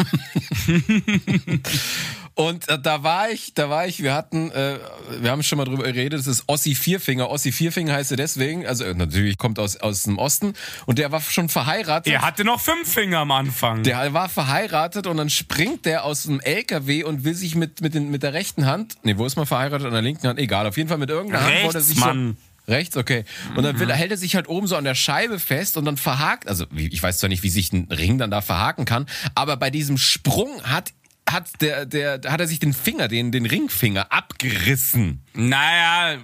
Und 2.35 2.67
äh, 2.67 2.79
da 2.79 3.03
war 3.03 3.29
ich, 3.29 3.53
da 3.53 3.69
war 3.69 3.85
ich, 3.85 4.01
wir 4.01 4.15
hatten, 4.15 4.49
äh, 4.51 4.79
wir 5.19 5.29
haben 5.29 5.43
schon 5.43 5.57
mal 5.59 5.65
drüber 5.65 5.83
geredet, 5.83 6.19
das 6.19 6.25
ist 6.25 6.45
Ossi 6.47 6.73
Vierfinger. 6.73 7.29
Ossi 7.29 7.51
Vierfinger 7.51 7.93
heißt 7.93 8.09
er 8.09 8.17
deswegen, 8.17 8.65
also 8.65 8.85
äh, 8.85 8.95
natürlich 8.95 9.37
kommt 9.37 9.59
aus, 9.59 9.77
aus 9.77 10.03
dem 10.03 10.17
Osten 10.17 10.53
und 10.87 10.97
der 10.97 11.11
war 11.11 11.21
schon 11.21 11.49
verheiratet. 11.49 12.11
Er 12.11 12.23
hatte 12.23 12.43
noch 12.43 12.59
fünf 12.59 12.91
Finger 12.91 13.19
am 13.19 13.31
Anfang. 13.31 13.83
Der 13.83 14.13
war 14.13 14.29
verheiratet 14.29 15.05
und 15.05 15.17
dann 15.17 15.29
springt 15.29 15.85
der 15.85 16.05
aus 16.05 16.23
dem 16.23 16.39
LKW 16.39 17.03
und 17.03 17.23
will 17.23 17.35
sich 17.35 17.53
mit, 17.53 17.81
mit, 17.81 17.93
den, 17.93 18.09
mit 18.09 18.23
der 18.23 18.33
rechten 18.33 18.65
Hand, 18.65 18.95
nee, 19.03 19.15
wo 19.17 19.27
ist 19.27 19.35
man 19.35 19.45
verheiratet? 19.45 19.85
An 19.85 19.93
der 19.93 20.01
linken 20.01 20.27
Hand? 20.27 20.39
Egal, 20.39 20.65
auf 20.65 20.77
jeden 20.77 20.89
Fall 20.89 20.97
mit 20.97 21.11
irgendeiner 21.11 21.45
Hand 21.45 21.53
wollte 21.65 21.67
er 21.67 21.75
Rechts, 21.75 21.87
sich 21.89 21.99
so, 21.99 22.05
Mann. 22.05 22.37
Rechts, 22.67 22.95
okay. 22.95 23.25
Und 23.55 23.63
dann 23.63 23.79
will, 23.79 23.91
hält 23.91 24.11
er 24.11 24.17
sich 24.17 24.35
halt 24.35 24.47
oben 24.47 24.67
so 24.67 24.75
an 24.75 24.85
der 24.85 24.95
Scheibe 24.95 25.39
fest 25.39 25.75
und 25.75 25.85
dann 25.85 25.97
verhakt, 25.97 26.47
also 26.47 26.65
ich 26.75 27.01
weiß 27.01 27.17
zwar 27.17 27.27
nicht, 27.27 27.43
wie 27.43 27.49
sich 27.49 27.73
ein 27.73 27.87
Ring 27.91 28.17
dann 28.17 28.31
da 28.31 28.41
verhaken 28.41 28.85
kann, 28.85 29.05
aber 29.35 29.57
bei 29.57 29.69
diesem 29.69 29.97
Sprung 29.97 30.63
hat 30.63 30.93
hat 31.29 31.61
der 31.61 31.85
der 31.85 32.19
hat 32.27 32.41
er 32.41 32.47
sich 32.47 32.59
den 32.59 32.73
Finger, 32.73 33.07
den 33.07 33.31
den 33.31 33.45
Ringfinger 33.45 34.11
abgerissen. 34.11 35.23
Naja, 35.33 36.19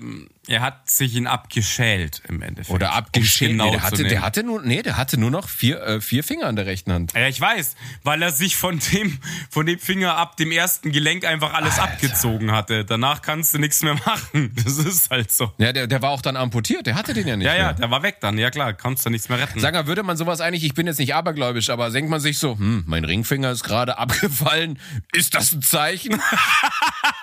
er 0.50 0.62
hat 0.62 0.90
sich 0.90 1.16
ihn 1.16 1.28
abgeschält 1.28 2.22
im 2.28 2.42
Endeffekt. 2.42 2.74
oder 2.76 2.94
abgeschält. 2.94 3.52
genau 3.52 3.66
nee, 3.66 3.72
der 3.72 3.80
zu 3.82 3.86
hatte 3.86 4.04
der 4.04 4.22
hatte 4.22 4.44
nur 4.44 4.62
nee, 4.62 4.82
der 4.82 4.98
hatte 4.98 5.18
nur 5.20 5.32
noch 5.32 5.48
vier 5.48 5.82
äh, 5.82 6.02
vier 6.02 6.24
Finger 6.24 6.48
an 6.48 6.56
der 6.56 6.66
rechten 6.66 6.92
Hand. 6.92 7.14
Ja, 7.16 7.28
ich 7.28 7.40
weiß, 7.40 7.76
weil 8.04 8.22
er 8.22 8.32
sich 8.32 8.56
von 8.58 8.80
dem, 8.92 9.20
von 9.50 9.66
dem 9.66 9.80
Finger 9.80 10.18
ab 10.18 10.38
dem 10.38 10.52
ersten 10.52 10.92
Gelenk 10.92 11.24
einfach 11.26 11.54
alles 11.54 11.80
Alter. 11.80 11.94
abgezogen 11.94 12.52
hatte. 12.52 12.84
Danach 12.86 13.22
kannst 13.22 13.54
du 13.54 13.60
nichts 13.60 13.82
mehr 13.84 13.94
machen. 14.06 14.52
Das 14.64 14.78
ist 14.78 15.10
halt 15.10 15.32
so. 15.32 15.54
Ja, 15.58 15.72
der 15.72 15.88
der 15.88 16.02
war 16.02 16.10
auch 16.12 16.22
dann 16.22 16.36
amputiert, 16.36 16.86
der 16.88 16.96
hatte 16.96 17.14
den 17.14 17.28
ja 17.28 17.38
nicht 17.38 17.46
Ja, 17.46 17.54
mehr. 17.54 17.62
ja, 17.62 17.74
der 17.74 17.92
war 17.92 18.04
weg 18.04 18.18
dann. 18.22 18.38
Ja 18.38 18.50
klar, 18.50 18.74
kannst 18.74 19.06
du 19.06 19.10
nichts 19.10 19.30
mehr 19.30 19.40
retten. 19.40 19.60
Sag 19.60 19.74
mal, 19.76 19.88
würde 19.88 20.04
man 20.04 20.18
sowas 20.18 20.42
eigentlich, 20.42 20.64
ich 20.64 20.74
bin 20.74 20.88
jetzt 20.88 21.00
nicht 21.00 21.14
abergläubisch, 21.16 21.70
aber 21.70 21.90
denkt 21.92 22.10
man 22.10 22.20
sich 22.20 22.40
so, 22.40 22.58
hm, 22.58 22.84
mein 22.88 23.06
Ringfinger 23.06 23.52
ist 23.52 23.64
gerade 23.64 23.98
abgefallen, 24.00 24.80
ist 25.14 25.36
das 25.36 25.52
ein 25.54 25.62
Zeichen? 25.62 26.20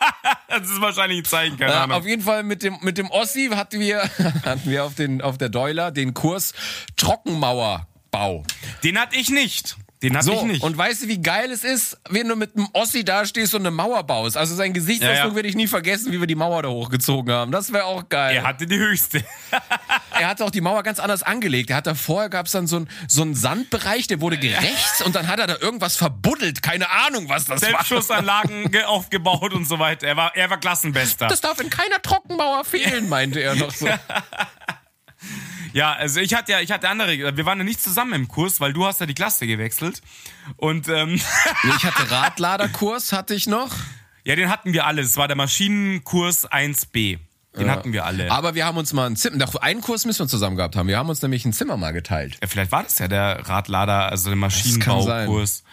Das 0.61 0.71
ist 0.71 0.81
wahrscheinlich 0.81 1.19
ein 1.19 1.25
Zeichen, 1.25 1.57
keine 1.59 1.73
Äh, 1.73 1.77
Ahnung. 1.77 1.97
auf 1.99 2.07
jeden 2.07 2.23
Fall 2.23 2.43
mit 2.43 2.63
dem, 2.63 2.79
mit 2.83 2.99
dem 2.99 3.11
Ossi 3.11 3.51
hatten 3.55 3.81
wir, 3.81 4.03
hatten 4.45 4.71
wir 4.71 4.85
auf, 4.85 4.95
den, 4.95 5.21
auf 5.23 5.39
der 5.39 5.49
Deuler 5.49 5.91
den 5.91 6.15
Kurs 6.15 6.53
Trockenmauerbau. 6.97 8.45
Den 8.83 8.99
hatte 8.99 9.17
ich 9.17 9.31
nicht. 9.31 9.77
Den 10.03 10.15
hatte 10.15 10.27
So, 10.27 10.33
ich 10.35 10.43
nicht. 10.43 10.63
und 10.63 10.77
weißt 10.77 11.05
du, 11.05 11.09
wie 11.09 11.23
geil 11.23 11.51
es 11.51 11.65
ist, 11.65 11.97
wenn 12.11 12.29
du 12.29 12.37
mit 12.37 12.55
einem 12.55 12.69
Ossi 12.75 13.03
dastehst 13.03 13.55
und 13.55 13.63
eine 13.63 13.71
Mauer 13.71 14.05
baust? 14.05 14.37
Also 14.37 14.55
sein 14.55 14.75
Gesichtsausdruck 14.75 15.17
Ja, 15.19 15.29
ja. 15.29 15.35
werde 15.35 15.49
ich 15.49 15.55
nie 15.55 15.67
vergessen, 15.67 16.13
wie 16.13 16.21
wir 16.21 16.27
die 16.27 16.35
Mauer 16.35 16.63
da 16.63 16.69
hochgezogen 16.69 17.33
haben. 17.33 17.51
Das 17.51 17.73
wäre 17.73 17.85
auch 17.87 18.07
geil. 18.11 18.37
er 18.37 18.43
hatte 18.43 18.67
die 18.67 18.77
höchste. 18.77 19.25
er 20.21 20.29
hat 20.29 20.43
auch 20.43 20.51
die 20.51 20.61
Mauer 20.61 20.83
ganz 20.83 20.99
anders 21.01 21.23
angelegt. 21.23 21.71
Er 21.71 21.77
hat 21.77 21.87
da 21.87 21.95
vorher 21.95 22.29
gab 22.29 22.45
es 22.45 22.53
dann 22.53 22.67
so 22.67 22.77
einen 22.77 22.89
so 23.09 23.23
einen 23.23 23.35
Sandbereich, 23.35 24.07
der 24.07 24.21
wurde 24.21 24.37
gerechts 24.37 25.01
und 25.03 25.15
dann 25.17 25.29
hat 25.29 25.39
er 25.39 25.47
da 25.47 25.57
irgendwas 25.61 25.97
verbuddelt. 25.97 26.63
Keine 26.63 26.91
Ahnung, 26.91 27.31
was 27.31 27.47
das 27.47 27.63
war. 27.63 27.69
Selbstschussanlagen 27.71 28.71
ge- 28.71 28.83
aufgebaut 28.85 29.55
und 29.55 29.67
so 29.67 29.79
weiter. 29.79 30.07
Er 30.07 30.17
war, 30.19 30.37
er 30.37 30.51
war 30.51 30.59
Klassenbester. 30.61 31.29
Das 31.29 31.41
darf 31.41 31.59
in 31.59 31.71
keiner 31.71 32.03
Trockenmauer 32.03 32.65
fehlen, 32.67 33.09
meinte 33.09 33.41
er 33.41 33.55
noch 33.55 33.71
so. 33.71 33.89
Ja, 35.73 35.93
also 35.93 36.21
ich 36.21 36.35
hatte 36.35 36.53
ja, 36.53 36.61
ich 36.61 36.71
hatte 36.71 36.89
andere, 36.89 37.37
wir 37.37 37.47
waren 37.47 37.59
ja 37.59 37.65
nicht 37.65 37.83
zusammen 37.83 38.13
im 38.15 38.29
Kurs, 38.29 38.61
weil 38.61 38.73
du 38.73 38.87
hast 38.87 39.01
ja 39.01 39.07
die 39.07 39.15
Klasse 39.15 39.47
gewechselt. 39.47 40.03
Und 40.57 40.89
ähm, 40.89 41.15
Ich 41.77 41.85
hatte 41.85 42.11
Radladerkurs, 42.11 43.13
hatte 43.13 43.35
ich 43.35 43.47
noch. 43.47 43.71
ja, 44.25 44.37
den 44.37 44.49
hatten 44.49 44.73
wir 44.73 44.87
alle. 44.87 45.03
Es 45.03 45.17
war 45.17 45.29
der 45.29 45.37
Maschinenkurs 45.37 46.51
1b. 46.51 47.19
Den 47.59 47.71
hatten 47.71 47.93
wir 47.95 48.05
alle. 48.05 48.31
Aber 48.31 48.55
wir 48.55 48.67
haben 48.67 48.77
uns 48.77 48.93
mal 48.93 49.07
ein 49.07 49.17
Zimmer, 49.17 49.47
einen 49.63 49.81
Kurs 49.81 50.05
müssen 50.05 50.25
wir 50.25 50.29
zusammen 50.29 50.57
gehabt 50.57 50.77
haben. 50.77 50.89
Wir 50.89 50.99
haben 50.99 51.09
uns 51.09 51.23
nämlich 51.23 51.45
ein 51.47 51.55
Zimmer 51.55 51.79
mal 51.79 51.93
geteilt. 51.93 52.37
Ja, 52.43 52.49
vielleicht 52.49 52.71
war 52.71 52.83
das 52.83 52.99
ja 52.99 53.09
der 53.09 53.49
Radlader, 53.49 54.11
also 54.11 54.29
der 54.29 54.37
Maschinenbaukurs. 54.37 55.65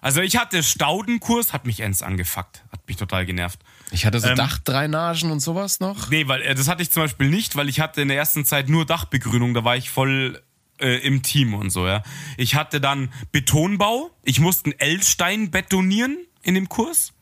Also 0.00 0.20
ich 0.20 0.36
hatte 0.36 0.62
Staudenkurs, 0.62 1.52
hat 1.52 1.66
mich 1.66 1.80
ends 1.80 2.02
angefuckt, 2.02 2.62
hat 2.72 2.80
mich 2.86 2.96
total 2.96 3.26
genervt. 3.26 3.58
Ich 3.92 4.06
hatte 4.06 4.18
so 4.20 4.28
Ähm, 4.28 4.36
Dachdrainagen 4.36 5.30
und 5.30 5.40
sowas 5.40 5.78
noch. 5.80 6.08
Nee, 6.10 6.26
weil 6.28 6.42
äh, 6.42 6.54
das 6.54 6.68
hatte 6.68 6.82
ich 6.82 6.90
zum 6.90 7.02
Beispiel 7.04 7.28
nicht, 7.28 7.56
weil 7.56 7.68
ich 7.68 7.78
hatte 7.80 8.00
in 8.02 8.08
der 8.08 8.16
ersten 8.16 8.44
Zeit 8.44 8.68
nur 8.68 8.86
Dachbegrünung, 8.86 9.54
da 9.54 9.64
war 9.64 9.76
ich 9.76 9.90
voll 9.90 10.42
äh, 10.80 10.96
im 11.06 11.22
Team 11.22 11.54
und 11.54 11.70
so, 11.70 11.86
ja. 11.86 12.02
Ich 12.36 12.54
hatte 12.54 12.80
dann 12.80 13.12
Betonbau, 13.32 14.10
ich 14.24 14.40
musste 14.40 14.70
einen 14.70 14.80
L-Stein 14.80 15.50
betonieren 15.50 16.16
in 16.42 16.54
dem 16.54 16.68
Kurs. 16.68 17.12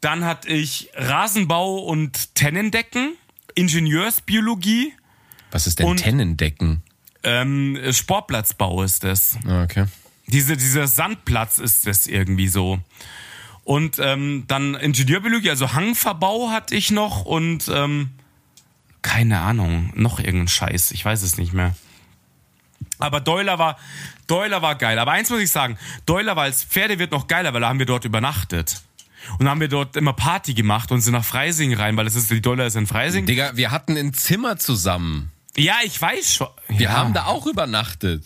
Dann 0.00 0.24
hatte 0.24 0.48
ich 0.48 0.88
Rasenbau 0.94 1.76
und 1.80 2.34
Tennendecken, 2.34 3.12
Ingenieursbiologie, 3.54 4.92
Was 5.50 5.66
ist 5.66 5.78
denn 5.78 5.86
Und- 5.86 5.98
Tennendecken? 5.98 6.82
ähm, 7.22 7.78
Sportplatzbau 7.90 8.82
ist 8.82 9.04
das. 9.04 9.36
Ah, 9.46 9.62
Okay. 9.64 9.84
Diese, 10.26 10.56
dieser 10.56 10.86
Sandplatz 10.86 11.58
ist 11.58 11.86
das 11.88 12.06
irgendwie 12.06 12.46
so. 12.48 12.78
Und 13.70 14.00
ähm, 14.00 14.46
dann 14.48 14.74
Ingenieurbiologie, 14.74 15.48
also 15.48 15.74
Hangverbau 15.74 16.50
hatte 16.50 16.74
ich 16.74 16.90
noch 16.90 17.24
und 17.24 17.70
ähm, 17.72 18.10
keine 19.00 19.42
Ahnung, 19.42 19.92
noch 19.94 20.18
irgendein 20.18 20.48
Scheiß, 20.48 20.90
ich 20.90 21.04
weiß 21.04 21.22
es 21.22 21.38
nicht 21.38 21.52
mehr. 21.52 21.76
Aber 22.98 23.20
Deuler 23.20 23.60
war, 23.60 23.78
Deuler 24.26 24.60
war 24.60 24.74
geil. 24.74 24.98
Aber 24.98 25.12
eins 25.12 25.30
muss 25.30 25.38
ich 25.38 25.52
sagen, 25.52 25.78
Deuler 26.04 26.34
war 26.34 26.42
als 26.42 26.64
Pferdewirt 26.64 27.12
noch 27.12 27.28
geiler, 27.28 27.54
weil 27.54 27.60
da 27.60 27.68
haben 27.68 27.78
wir 27.78 27.86
dort 27.86 28.04
übernachtet. 28.04 28.82
Und 29.34 29.42
dann 29.42 29.50
haben 29.50 29.60
wir 29.60 29.68
dort 29.68 29.94
immer 29.94 30.14
Party 30.14 30.54
gemacht 30.54 30.90
und 30.90 31.00
sind 31.00 31.12
nach 31.12 31.24
Freising 31.24 31.72
rein, 31.72 31.96
weil 31.96 32.06
das 32.06 32.16
ist, 32.16 32.28
die 32.28 32.42
Deuler 32.42 32.66
ist 32.66 32.74
in 32.74 32.88
Freising. 32.88 33.24
Digga, 33.24 33.52
wir 33.54 33.70
hatten 33.70 33.96
ein 33.96 34.12
Zimmer 34.14 34.56
zusammen. 34.56 35.30
Ja, 35.56 35.76
ich 35.84 36.02
weiß 36.02 36.34
schon. 36.34 36.48
Wir 36.66 36.86
ja. 36.86 36.94
haben 36.94 37.14
da 37.14 37.26
auch 37.26 37.46
übernachtet. 37.46 38.24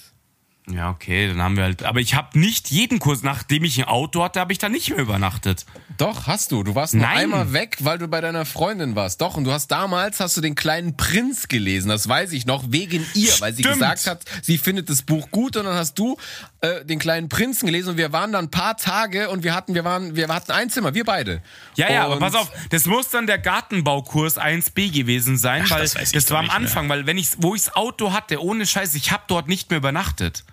Ja, 0.70 0.88
okay, 0.88 1.28
dann 1.28 1.42
haben 1.42 1.56
wir 1.56 1.64
halt. 1.64 1.82
Aber 1.82 2.00
ich 2.00 2.14
habe 2.14 2.38
nicht 2.38 2.70
jeden 2.70 2.98
Kurs, 2.98 3.22
nachdem 3.22 3.64
ich 3.64 3.78
ein 3.78 3.84
Auto 3.84 4.24
hatte, 4.24 4.40
habe 4.40 4.50
ich 4.52 4.58
da 4.58 4.70
nicht 4.70 4.88
mehr 4.88 4.98
übernachtet. 4.98 5.66
Doch, 5.98 6.26
hast 6.26 6.52
du. 6.52 6.62
Du 6.62 6.74
warst 6.74 6.94
nur 6.94 7.02
Nein. 7.02 7.18
einmal 7.18 7.52
weg, 7.52 7.76
weil 7.80 7.98
du 7.98 8.08
bei 8.08 8.22
deiner 8.22 8.46
Freundin 8.46 8.96
warst. 8.96 9.20
Doch, 9.20 9.36
und 9.36 9.44
du 9.44 9.52
hast 9.52 9.68
damals 9.68 10.20
hast 10.20 10.38
du 10.38 10.40
den 10.40 10.54
kleinen 10.54 10.96
Prinz 10.96 11.48
gelesen. 11.48 11.90
Das 11.90 12.08
weiß 12.08 12.32
ich 12.32 12.46
noch, 12.46 12.64
wegen 12.68 13.06
ihr, 13.12 13.32
weil 13.40 13.52
sie 13.52 13.62
Stimmt. 13.62 13.74
gesagt 13.80 14.06
hat, 14.06 14.24
sie 14.40 14.56
findet 14.56 14.88
das 14.88 15.02
Buch 15.02 15.30
gut 15.30 15.58
und 15.58 15.64
dann 15.66 15.76
hast 15.76 15.98
du 15.98 16.16
äh, 16.64 16.84
den 16.84 16.98
kleinen 16.98 17.28
Prinzen 17.28 17.66
gelesen 17.66 17.90
und 17.90 17.96
wir 17.96 18.12
waren 18.12 18.32
dann 18.32 18.46
ein 18.46 18.50
paar 18.50 18.76
Tage 18.76 19.30
und 19.30 19.42
wir 19.44 19.54
hatten, 19.54 19.74
wir 19.74 19.84
waren, 19.84 20.16
wir 20.16 20.28
hatten 20.28 20.52
ein 20.52 20.70
Zimmer, 20.70 20.94
wir 20.94 21.04
beide. 21.04 21.42
Ja, 21.76 21.90
ja, 21.92 22.04
aber 22.04 22.14
Und- 22.14 22.20
pass 22.20 22.34
auf, 22.34 22.50
das 22.70 22.86
muss 22.86 23.08
dann 23.10 23.26
der 23.26 23.38
Gartenbaukurs 23.38 24.38
1b 24.38 24.90
gewesen 24.92 25.36
sein, 25.36 25.68
weil 25.70 25.82
das 25.82 25.94
das, 26.12 26.30
war 26.30 26.38
am 26.38 26.44
nicht 26.44 26.52
mehr. 26.52 26.60
Anfang, 26.62 26.88
weil 26.88 27.06
wenn 27.06 27.18
ich, 27.18 27.30
wo 27.38 27.54
ich 27.54 27.64
das 27.64 27.74
Auto 27.76 28.12
hatte, 28.12 28.42
ohne 28.42 28.66
Scheiß, 28.66 28.94
ich 28.94 29.10
habe 29.12 29.24
dort 29.28 29.48
nicht 29.48 29.70
mehr 29.70 29.78
übernachtet. 29.78 30.44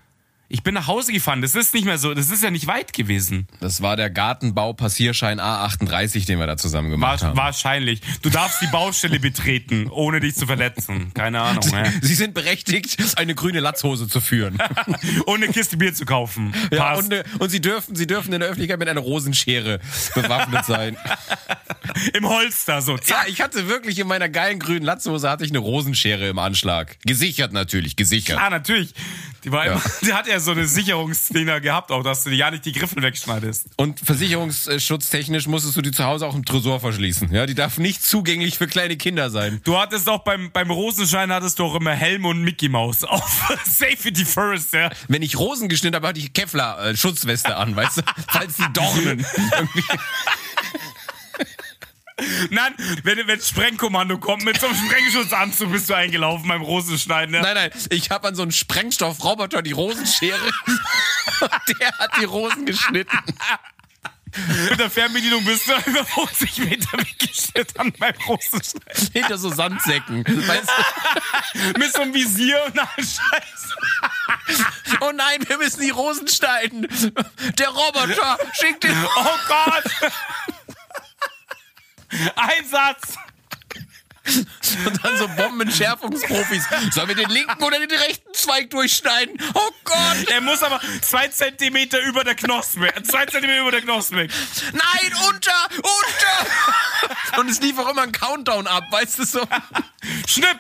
Ich 0.54 0.64
bin 0.64 0.74
nach 0.74 0.88
Hause 0.88 1.14
gefahren. 1.14 1.42
Das 1.42 1.56
ist 1.56 1.74
nicht 1.74 1.86
mehr 1.86 1.98
so, 1.98 2.14
das 2.14 2.30
ist 2.30 2.44
ja 2.44 2.52
nicht 2.52 2.68
weit 2.68 2.92
gewesen. 2.92 3.48
Das 3.62 3.82
war 3.82 3.96
der 3.96 4.10
Gartenbau-Passierschein 4.10 5.40
A38, 5.40 6.26
den 6.26 6.40
wir 6.40 6.48
da 6.48 6.58
zusammen 6.58 6.90
gemacht 6.90 7.22
War, 7.22 7.30
haben. 7.30 7.38
wahrscheinlich. 7.38 8.02
Du 8.22 8.30
darfst 8.30 8.62
die 8.62 8.68
Baustelle 8.68 9.20
betreten, 9.22 9.88
ohne 9.90 10.20
dich 10.20 10.36
zu 10.36 10.46
verletzen. 10.46 11.14
Keine 11.14 11.40
Ahnung. 11.42 11.64
Ja. 11.72 11.86
Sie 12.02 12.16
sind 12.16 12.34
berechtigt, 12.34 12.98
eine 13.18 13.34
grüne 13.34 13.62
Latzhose 13.62 14.10
zu 14.10 14.20
führen. 14.20 14.58
Und 15.26 15.42
eine 15.42 15.54
Kiste 15.54 15.78
Bier 15.78 15.94
zu 15.94 16.04
kaufen. 16.06 16.54
Ja, 16.72 16.80
Passt. 16.96 17.04
und, 17.04 17.14
äh, 17.14 17.24
und 17.40 17.50
sie 17.50 17.62
dürfen, 17.62 17.96
sie 17.96 18.08
dürfen 18.08 18.34
in 18.34 18.42
der 18.42 18.50
Öffentlichkeit 18.50 18.80
mit 18.80 18.90
einer 18.90 19.02
Rosenschere 19.02 19.80
bewaffnet 20.14 20.66
sein. 20.66 20.98
Im 22.14 22.28
Holster 22.28 22.82
so. 22.82 22.96
Ja, 22.96 23.02
Zack. 23.02 23.30
ich 23.30 23.42
hatte 23.42 23.68
wirklich 23.70 24.00
in 24.00 24.08
meiner 24.08 24.28
geilen 24.30 24.60
grünen 24.60 24.84
Latzhose 24.86 25.30
hatte 25.30 25.46
ich 25.46 25.52
eine 25.52 25.60
Rosenschere 25.60 26.28
im 26.28 26.40
Anschlag. 26.40 26.98
Gesichert 27.06 27.54
natürlich, 27.54 27.96
gesichert. 27.96 28.38
Ah, 28.40 28.50
natürlich. 28.50 28.94
Die, 29.44 29.52
war 29.52 29.66
immer, 29.66 29.82
die 30.02 30.14
hat 30.14 30.28
ja 30.28 30.40
so 30.42 30.52
eine 30.52 30.68
Sicherungsdinger 30.68 31.62
gehabt, 31.62 31.92
auch 31.92 32.04
dass 32.04 32.24
du 32.24 32.32
ja 32.32 32.52
nicht 32.52 32.66
die 32.66 32.72
Griffel 32.72 33.02
wegschneidest. 33.02 33.68
Und 33.78 34.00
versicherungsschutztechnisch 34.00 35.48
musstest 35.48 35.76
du 35.78 35.82
die 35.82 35.92
zu 35.92 36.04
Hause 36.04 36.28
auch 36.28 36.36
im 36.36 36.46
Tresor 36.46 36.80
verschließen. 36.80 37.34
Ja, 37.34 37.46
die 37.46 37.56
darf 37.56 37.78
nicht 37.78 38.04
zugänglich 38.04 38.58
für 38.58 38.68
kleine 38.68 38.98
Kinder 38.98 39.30
sein. 39.30 39.62
Du 39.64 39.78
hattest 39.78 40.10
auch 40.10 40.24
beim, 40.24 40.52
beim 40.52 40.72
Rosenschein 40.72 41.32
hattest 41.32 41.60
du 41.60 41.66
auch 41.66 41.76
immer 41.76 41.92
Helm 41.94 42.26
und 42.26 42.42
Mickey 42.42 42.70
Maus 42.70 43.04
auf 43.04 43.54
Safety 43.66 44.26
First, 44.26 44.74
ja. 44.74 44.90
Wenn 45.08 45.22
ich 45.22 45.38
Rosen 45.38 45.70
geschnitten 45.70 45.96
habe, 45.96 46.08
hatte 46.08 46.20
ich 46.20 46.34
Kevlar-Schutzweste 46.34 47.56
an, 47.56 47.76
weißt 47.76 47.98
du? 47.98 48.02
Falls 48.28 48.58
die 48.58 48.74
Dornen 48.74 49.26
irgendwie. 49.52 49.84
Nein, 52.50 52.74
wenn, 53.04 53.28
wenn 53.28 53.42
Sprengkommando 53.42 54.18
kommt 54.18 54.44
mit 54.44 54.60
so 54.60 54.68
einem 54.68 54.76
Sprengschutzanzug, 54.76 55.72
bist 55.72 55.90
du 55.90 55.94
eingelaufen 55.94 56.48
beim 56.48 56.62
Rosenschneiden. 56.62 57.40
Nein, 57.42 57.56
nein, 57.56 57.72
ich 57.90 58.12
habe 58.12 58.28
an 58.28 58.36
so 58.36 58.42
einen 58.42 58.52
Sprengstoffroboter 58.52 59.62
die 59.62 59.72
Rosenschere. 59.72 60.52
Und 61.42 61.52
der 61.80 61.98
hat 61.98 62.12
die 62.20 62.26
Rosen 62.26 62.66
geschnitten. 62.66 63.18
Mit 64.70 64.80
der 64.80 64.90
Fernbedienung 64.90 65.44
bist 65.44 65.68
du 65.68 65.74
über 65.90 66.06
50 66.06 66.60
Meter 66.60 66.98
weggestellt 66.98 67.78
an 67.78 67.92
beim 68.00 68.14
Rosenschneiden. 68.28 69.10
Hinter 69.12 69.38
so 69.38 69.50
Sandsäcken. 69.50 70.26
Weißt 70.26 70.70
du? 70.70 71.80
Mit 71.80 71.92
so 71.92 72.02
einem 72.02 72.14
Visier 72.14 72.64
und 72.66 72.76
na 72.76 72.88
Scheiße. 72.96 73.76
Oh 75.02 75.12
nein, 75.14 75.44
wir 75.48 75.58
müssen 75.58 75.82
die 75.82 75.90
Rosen 75.90 76.28
schneiden. 76.28 76.88
Der 77.58 77.70
Roboter 77.70 78.38
schickt 78.54 78.84
den. 78.84 78.96
Oh 79.18 79.38
Gott! 79.48 80.12
Einsatz! 82.36 83.16
Und 84.86 85.04
dann 85.04 85.18
so 85.18 85.28
Bombenentschärfungsprofis. 85.30 86.64
Sollen 86.92 87.08
wir 87.08 87.16
den 87.16 87.30
linken 87.30 87.64
oder 87.64 87.80
den 87.80 87.90
rechten 87.90 88.32
Zweig 88.34 88.70
durchschneiden? 88.70 89.36
Oh 89.56 89.72
Gott! 89.84 90.30
Er 90.32 90.42
muss 90.42 90.62
aber 90.62 90.80
zwei 91.02 91.28
Zentimeter 91.28 92.00
über 92.02 92.24
der 92.24 92.36
Knospe. 92.36 92.88
Zwei 93.04 93.26
Zentimeter 93.26 93.62
über 93.62 93.72
der 93.72 93.82
Knospe. 93.82 94.28
Nein, 94.72 95.14
unter! 95.28 95.70
Unter! 95.78 97.40
Und 97.40 97.50
es 97.50 97.62
lief 97.62 97.78
auch 97.80 97.90
immer 97.90 98.04
ein 98.04 98.12
Countdown 98.12 98.68
ab, 98.68 98.84
weißt 98.92 99.20
du 99.20 99.26
so? 99.26 99.42
Schnipp! 100.28 100.60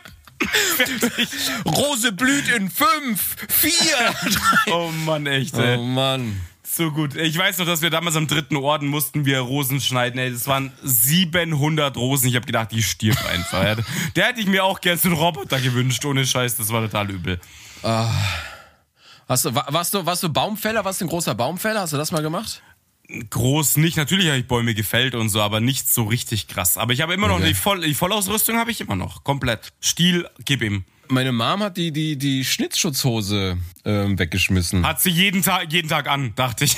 Fertig. 0.76 1.30
Rose 1.66 2.12
blüht 2.14 2.48
in 2.50 2.72
fünf, 2.72 3.36
vier, 3.48 4.16
drei. 4.24 4.72
Oh 4.74 4.90
Mann, 4.90 5.28
echt, 5.28 5.54
Oh 5.54 5.62
ey. 5.62 5.78
Mann. 5.78 6.42
So 6.74 6.90
gut. 6.92 7.16
Ich 7.16 7.38
weiß 7.38 7.58
noch, 7.58 7.66
dass 7.66 7.82
wir 7.82 7.90
damals 7.90 8.16
am 8.16 8.28
dritten 8.28 8.56
Orden 8.56 8.88
mussten 8.88 9.26
wir 9.26 9.40
Rosen 9.40 9.82
schneiden. 9.82 10.18
Ey, 10.20 10.32
das 10.32 10.48
waren 10.48 10.72
700 10.84 11.98
Rosen. 11.98 12.30
Ich 12.30 12.36
habe 12.36 12.46
gedacht, 12.46 12.72
die 12.72 12.82
stirbt 12.82 13.26
einfach. 13.26 13.84
Der 14.16 14.28
hätte 14.28 14.40
ich 14.40 14.48
mir 14.48 14.64
auch 14.64 14.80
gern 14.80 14.98
so 14.98 15.10
einen 15.10 15.18
Roboter 15.18 15.60
gewünscht. 15.60 16.06
Ohne 16.06 16.26
Scheiß, 16.26 16.56
das 16.56 16.70
war 16.70 16.82
total 16.82 17.10
übel. 17.12 17.42
Hast 17.84 19.46
du, 19.46 19.54
wa- 19.56 19.66
warst 19.70 19.94
du, 19.94 20.06
warst 20.06 20.24
du 20.24 20.30
Baumfäller? 20.30 20.86
Warst 20.86 21.02
du 21.02 21.06
ein 21.06 21.10
großer 21.10 21.36
Baumfäller? 21.36 21.82
Hast 21.82 21.92
du 21.94 21.98
das 21.98 22.12
mal 22.12 22.22
gemacht? 22.22 22.62
Groß 23.30 23.76
nicht. 23.78 23.98
Natürlich 23.98 24.28
habe 24.28 24.38
ich 24.38 24.48
Bäume 24.48 24.74
gefällt 24.74 25.16
und 25.16 25.28
so, 25.28 25.42
aber 25.42 25.60
nicht 25.60 25.92
so 25.92 26.04
richtig 26.06 26.48
krass. 26.48 26.78
Aber 26.78 26.94
ich 26.94 27.02
habe 27.02 27.14
immer 27.14 27.28
noch 27.28 27.36
Okay. 27.40 27.50
die, 27.50 27.54
Voll, 27.54 27.82
die 27.82 27.94
Vollausrüstung 27.94 28.58
habe 28.58 28.72
ich 28.72 28.80
immer 28.80 28.96
noch. 28.96 29.26
Komplett. 29.26 29.74
Stiel, 29.82 30.28
gib 30.46 30.62
ihm. 30.62 30.86
Meine 31.12 31.34
Mom 31.34 31.62
hat 31.62 31.76
die, 31.76 31.92
die, 31.92 32.16
die 32.16 32.46
Schnitzschutzhose 32.46 33.58
ähm, 33.84 34.18
weggeschmissen. 34.18 34.88
Hat 34.88 35.02
sie 35.02 35.10
jeden 35.10 35.44
Tag, 35.44 35.72
jeden 35.72 35.90
Tag 35.90 36.08
an, 36.08 36.34
dachte 36.36 36.64
ich. 36.64 36.78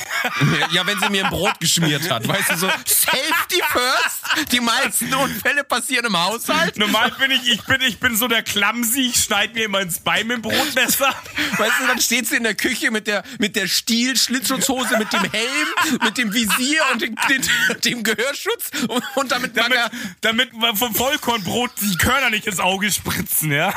Ja, 0.72 0.88
wenn 0.88 1.00
sie 1.00 1.10
mir 1.10 1.26
ein 1.26 1.30
Brot 1.30 1.60
geschmiert 1.60 2.10
hat. 2.10 2.28
Weißt 2.28 2.50
du, 2.50 2.58
so 2.58 2.68
Safety 2.86 3.62
first. 3.72 4.52
Die 4.52 4.60
meisten 4.60 5.14
Unfälle 5.14 5.64
passieren 5.64 6.08
im 6.08 6.18
Haushalt. 6.18 6.78
Normal 6.78 7.12
bin 7.20 7.30
ich, 7.30 7.48
ich 7.48 7.62
bin, 7.64 7.82
ich 7.82 8.00
bin 8.00 8.16
so 8.16 8.28
der 8.28 8.42
Clumsy. 8.42 9.02
Ich 9.14 9.18
schneide 9.24 9.54
mir 9.54 9.66
immer 9.66 9.82
ins 9.82 10.00
Bein 10.00 10.26
mit 10.26 10.38
dem 10.38 10.42
Brotmesser. 10.42 11.14
Weißt 11.58 11.74
du, 11.82 11.88
dann 11.88 12.02
steht 12.02 12.28
sie 12.28 12.38
in 12.38 12.44
der 12.44 12.56
Küche 12.56 12.90
mit 12.90 13.06
der, 13.06 13.24
mit 13.38 13.56
der 13.56 13.68
Stiel-Schlitzschutzhose, 13.68 14.98
mit 14.98 15.14
dem 15.14 15.30
Helm, 15.32 16.00
mit 16.04 16.18
dem 16.18 16.34
Visier 16.34 16.82
und 16.92 17.02
dem, 17.04 17.16
dem, 17.30 17.42
dem 17.82 18.04
Gehörschutz 18.04 18.72
und, 18.88 19.04
und 19.16 19.32
damit, 19.32 19.56
Damit, 19.56 19.78
Maga- 19.78 19.92
damit 20.22 20.50
vom 20.76 20.96
Vollkornbrot 20.96 21.70
die 21.82 21.98
Körner 21.98 22.32
nicht 22.32 22.48
ins 22.48 22.60
Auge 22.60 22.92
spritzen, 22.92 23.52
ja. 23.52 23.72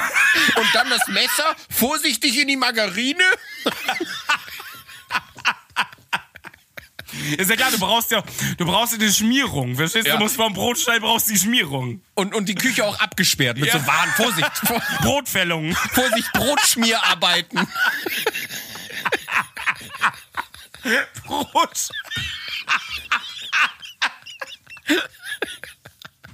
Und 0.57 0.67
dann 0.75 0.89
das 0.91 1.07
Messer 1.09 1.55
vorsichtig 1.71 2.39
in 2.39 2.49
die 2.49 2.57
Margarine. 2.57 3.23
Ist 7.39 7.49
ja 7.49 7.57
klar, 7.57 7.71
du 7.71 7.79
brauchst 7.79 8.11
ja, 8.11 8.23
du 8.59 8.67
brauchst 8.67 8.93
ja 8.93 8.99
die 8.99 9.11
Schmierung. 9.13 9.75
Verstehst 9.77 10.07
du? 10.07 10.11
Ja. 10.11 10.17
Du 10.17 10.23
musst 10.25 10.37
beim 10.37 10.53
Brotstein 10.53 11.01
brauchst 11.01 11.31
die 11.31 11.39
Schmierung. 11.39 12.03
Und, 12.15 12.35
und 12.35 12.47
die 12.49 12.55
Küche 12.55 12.85
auch 12.85 12.99
abgesperrt 13.01 13.57
mit 13.59 13.73
Ja. 13.73 13.79
so 13.79 13.87
Warn, 13.87 14.11
Vorsicht, 14.11 14.51
Vor- 14.67 14.83
Brotfällung. 15.01 15.75
Vorsicht, 15.75 16.31
Brotschmierarbeiten. 16.35 17.67
Brot. 21.27 21.89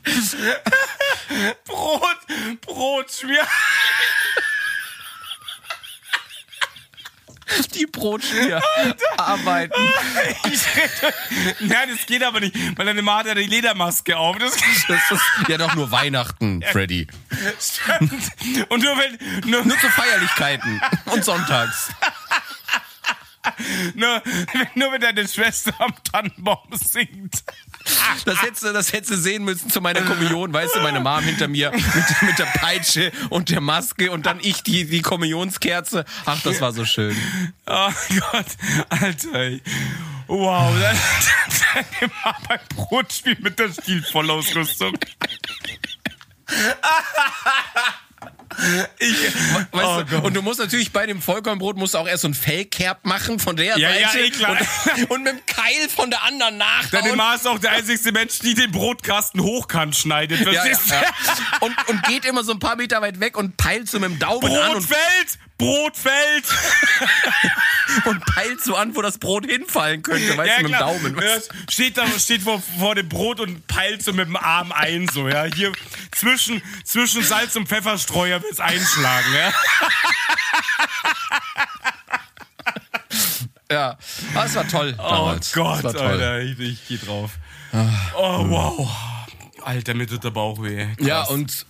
Brot, 1.64 2.18
Brot, 2.60 3.10
schmier. 3.12 3.46
Die 7.74 7.86
Brotschmierarbeiten. 7.86 9.76
Ich 10.50 10.66
rede. 10.76 11.14
Nein, 11.60 11.88
das 11.90 12.06
geht 12.06 12.22
aber 12.24 12.40
nicht, 12.40 12.54
weil 12.76 12.86
deine 12.86 13.02
Mama 13.02 13.20
hat 13.20 13.26
ja 13.26 13.34
die 13.34 13.44
Ledermaske 13.44 14.16
auf. 14.16 14.38
Das 14.38 14.54
Das 14.88 15.10
ist 15.10 15.22
ja 15.48 15.58
doch 15.58 15.74
nur 15.74 15.90
Weihnachten, 15.90 16.62
Freddy. 16.72 17.06
stimmt. 17.60 18.30
Und 18.70 18.82
nur 18.82 18.96
wenn, 18.98 19.50
nur, 19.50 19.64
Nur 19.64 19.78
zu 19.78 19.88
Feierlichkeiten 19.90 20.80
und 21.06 21.24
sonntags. 21.24 21.90
nur, 23.94 24.22
nur 24.74 24.92
wenn 24.92 25.00
deine 25.00 25.26
Schwester 25.28 25.74
am 25.78 25.94
Tannenbaum 26.10 26.68
singt. 26.72 27.44
Das 28.24 28.42
hättest, 28.42 28.62
du, 28.62 28.72
das 28.72 28.92
hättest 28.92 29.10
du 29.12 29.16
sehen 29.16 29.44
müssen 29.44 29.70
zu 29.70 29.80
meiner 29.80 30.02
Kommunion, 30.02 30.52
weißt 30.52 30.76
du, 30.76 30.80
meine 30.80 31.00
Mom 31.00 31.22
hinter 31.24 31.48
mir 31.48 31.70
mit, 31.72 32.22
mit 32.22 32.38
der 32.38 32.46
Peitsche 32.46 33.12
und 33.30 33.50
der 33.50 33.60
Maske 33.60 34.10
und 34.10 34.26
dann 34.26 34.38
ich 34.40 34.62
die, 34.62 34.84
die 34.84 35.02
Kommunionskerze. 35.02 36.04
Ach, 36.24 36.40
das 36.42 36.60
war 36.60 36.72
so 36.72 36.84
schön. 36.84 37.16
Oh 37.66 37.90
Gott, 38.30 38.46
Alter. 38.88 39.58
Wow, 40.26 40.74
dann 41.74 41.84
immer 42.00 42.36
beim 42.48 42.60
Brotspiel 42.74 43.36
mit 43.40 43.58
der 43.58 43.72
Stilvollausrüstung. 43.72 44.96
Ich, 48.98 49.16
Weißt 49.72 49.84
oh 49.84 50.02
du? 50.02 50.18
Und 50.20 50.34
du 50.34 50.42
musst 50.42 50.60
natürlich 50.60 50.92
bei 50.92 51.06
dem 51.06 51.20
Vollkornbrot 51.20 51.76
musst 51.76 51.94
du 51.94 51.98
auch 51.98 52.06
erst 52.06 52.22
so 52.22 52.28
ein 52.28 52.34
Fellkerb 52.34 53.04
machen 53.04 53.38
von 53.38 53.56
der 53.56 53.78
Ja, 53.78 53.90
ja, 53.90 54.08
Seite 54.08 54.20
eh 54.20 54.30
klar. 54.30 54.56
Und, 54.96 55.04
und 55.10 55.22
mit 55.24 55.32
dem 55.32 55.46
Keil 55.46 55.88
von 55.88 56.10
der 56.10 56.22
anderen 56.24 56.58
nachhauen. 56.58 57.16
Ma 57.16 57.34
ist 57.34 57.46
auch 57.46 57.58
der 57.58 57.72
einzige 57.72 58.12
Mensch, 58.12 58.38
die 58.40 58.54
den 58.54 58.70
Brotkasten 58.70 59.42
hochkant 59.42 59.96
schneidet. 59.96 60.40
ja, 60.40 60.52
ja, 60.52 60.64
ja. 60.66 61.02
Und, 61.60 61.76
und 61.88 62.02
geht 62.04 62.24
immer 62.24 62.44
so 62.44 62.52
ein 62.52 62.58
paar 62.58 62.76
Meter 62.76 63.00
weit 63.02 63.20
weg 63.20 63.36
und 63.36 63.56
peilt 63.56 63.88
so 63.88 63.98
mit 63.98 64.10
dem 64.10 64.18
Daumen 64.18 64.56
an 64.56 64.76
und, 64.76 64.88
Brotfeld! 65.62 66.44
Brotfeld! 66.44 68.06
und 68.06 68.24
peilt 68.24 68.62
so 68.62 68.76
an, 68.76 68.94
wo 68.94 69.02
das 69.02 69.18
Brot 69.18 69.46
hinfallen 69.46 70.02
könnte, 70.02 70.36
weißt 70.36 70.58
du, 70.58 70.62
mit 70.64 70.72
dem 70.72 70.78
Daumen. 70.78 71.16
Ja, 71.20 71.38
steht 71.70 71.96
da, 71.96 72.06
steht 72.18 72.42
vor, 72.42 72.62
vor 72.78 72.94
dem 72.94 73.08
Brot 73.08 73.40
und 73.40 73.66
peilt 73.66 74.02
so 74.02 74.12
mit 74.12 74.26
dem 74.26 74.36
Arm 74.36 74.72
ein, 74.72 75.08
so, 75.08 75.28
ja. 75.28 75.44
Hier 75.44 75.72
zwischen, 76.12 76.62
zwischen 76.84 77.22
Salz 77.22 77.56
und 77.56 77.68
Pfefferstreuer 77.68 78.42
wird's 78.42 78.60
einschlagen, 78.60 79.34
ja. 79.34 79.52
Ja, 83.70 83.96
Ah, 84.34 84.42
das 84.42 84.54
war 84.54 84.68
toll 84.68 84.92
damals. 84.92 85.56
Oh 85.56 85.62
Gott, 85.62 85.76
das 85.78 85.84
war 85.84 85.92
toll. 85.94 86.10
Alter, 86.22 86.40
ich, 86.42 86.60
ich 86.60 86.88
geh 86.88 86.98
drauf. 86.98 87.30
Oh, 88.14 88.50
wow. 88.50 88.90
Alter, 89.64 89.94
mir 89.94 90.06
tut 90.06 90.22
der 90.24 90.30
Bauch 90.30 90.62
weh. 90.62 90.88
Krass. 90.96 91.06
Ja, 91.06 91.22
und 91.22 91.64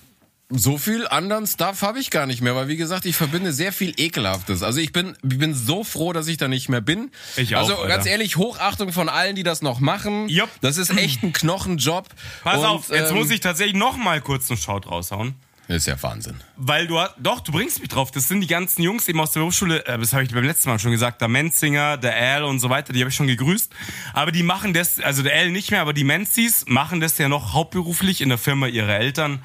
so 0.55 0.79
viel 0.79 1.07
anderen 1.09 1.47
Stuff 1.47 1.83
habe 1.83 1.99
ich 1.99 2.11
gar 2.11 2.27
nicht 2.27 2.43
mehr, 2.43 2.55
weil 2.55 2.69
wie 2.69 2.77
gesagt, 2.77 3.07
ich 3.07 3.17
verbinde 3.17 3.53
sehr 3.53 3.73
viel 3.73 3.95
Ekelhaftes. 3.97 4.63
Also 4.63 4.81
ich 4.81 4.93
bin, 4.93 5.17
ich 5.23 5.39
bin 5.39 5.55
so 5.55 5.85
froh, 5.85 6.13
dass 6.13 6.29
ich 6.29 6.37
da 6.37 6.49
nicht 6.49 6.69
mehr 6.69 6.81
bin. 6.81 7.11
Ich 7.37 7.57
auch, 7.57 7.61
Also 7.61 7.77
ganz 7.89 8.07
ehrlich, 8.07 8.37
Hochachtung 8.37 8.93
von 8.93 9.09
allen, 9.09 9.37
die 9.37 9.43
das 9.43 9.63
noch 9.63 9.81
machen. 9.81 10.29
Jupp. 10.29 10.51
Das 10.61 10.77
ist 10.77 10.97
echt 10.97 11.23
ein 11.23 11.33
Knochenjob. 11.33 12.09
Pass 12.45 12.59
Und, 12.59 12.67
auf, 12.67 12.89
jetzt 12.91 13.11
ähm, 13.11 13.17
muss 13.17 13.31
ich 13.31 13.41
tatsächlich 13.41 13.77
noch 13.77 13.97
mal 13.97 14.21
kurz 14.21 14.51
einen 14.51 14.59
Shout 14.59 14.83
raushauen. 14.87 15.35
Ist 15.69 15.87
ja 15.87 16.01
Wahnsinn. 16.03 16.35
Weil 16.57 16.87
du 16.87 16.99
hast, 16.99 17.15
doch, 17.19 17.41
du 17.41 17.53
bringst 17.53 17.81
mich 17.81 17.89
drauf. 17.89 18.11
Das 18.11 18.29
sind 18.29 18.41
die 18.41 18.47
ganzen 18.47 18.83
Jungs 18.83 19.09
eben 19.09 19.21
aus 19.21 19.31
der 19.31 19.41
Berufsschule, 19.41 19.87
äh, 19.87 19.97
das 19.97 20.13
habe 20.13 20.25
ich 20.25 20.33
beim 20.33 20.45
letzten 20.45 20.69
Mal 20.69 20.79
schon 20.79 20.91
gesagt, 20.91 21.21
der 21.21 21.29
Menzinger, 21.29 21.97
der 21.97 22.15
Al 22.17 22.45
und 22.45 22.59
so 22.59 22.69
weiter, 22.69 22.93
die 22.93 23.01
habe 23.01 23.11
ich 23.11 23.15
schon 23.15 23.29
gegrüßt. 23.29 23.73
Aber 24.13 24.33
die 24.33 24.43
machen 24.43 24.75
das, 24.75 24.99
also 25.01 25.23
der 25.23 25.35
Al 25.35 25.51
nicht 25.51 25.71
mehr, 25.71 25.81
aber 25.81 25.93
die 25.93 26.05
Menzis 26.05 26.65
machen 26.67 27.01
das 27.01 27.17
ja 27.19 27.29
noch 27.29 27.53
hauptberuflich 27.55 28.21
in 28.21 28.29
der 28.29 28.39
Firma 28.39 28.67
ihrer 28.67 28.97
Eltern, 28.97 29.43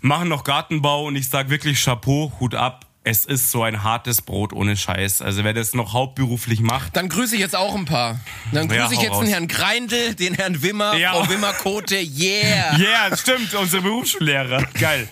machen 0.00 0.28
noch 0.28 0.44
Gartenbau 0.44 1.06
und 1.06 1.16
ich 1.16 1.28
sag 1.28 1.50
wirklich 1.50 1.82
Chapeau, 1.82 2.32
Hut 2.40 2.54
ab. 2.54 2.86
Es 3.02 3.24
ist 3.24 3.50
so 3.50 3.62
ein 3.62 3.82
hartes 3.82 4.20
Brot 4.20 4.52
ohne 4.52 4.76
Scheiß. 4.76 5.22
Also 5.22 5.42
wer 5.42 5.54
das 5.54 5.72
noch 5.74 5.94
hauptberuflich 5.94 6.60
macht, 6.60 6.96
Dann 6.96 7.08
grüße 7.08 7.34
ich 7.34 7.40
jetzt 7.40 7.56
auch 7.56 7.74
ein 7.74 7.86
paar. 7.86 8.20
Dann 8.52 8.68
grüße 8.68 8.78
Ja, 8.78 8.92
ich 8.92 9.00
jetzt 9.00 9.12
raus. 9.12 9.20
den 9.24 9.28
Herrn 9.30 9.48
Greindl, 9.48 10.14
den 10.14 10.34
Herrn 10.34 10.62
Wimmer, 10.62 10.94
Ja. 10.96 11.12
Frau 11.12 11.28
Wimmer-Kote, 11.30 11.96
yeah. 11.96 12.76
Ja, 12.78 13.16
stimmt, 13.16 13.54
unsere 13.54 13.82
Berufsschullehrer. 13.82 14.66
Geil. 14.78 15.08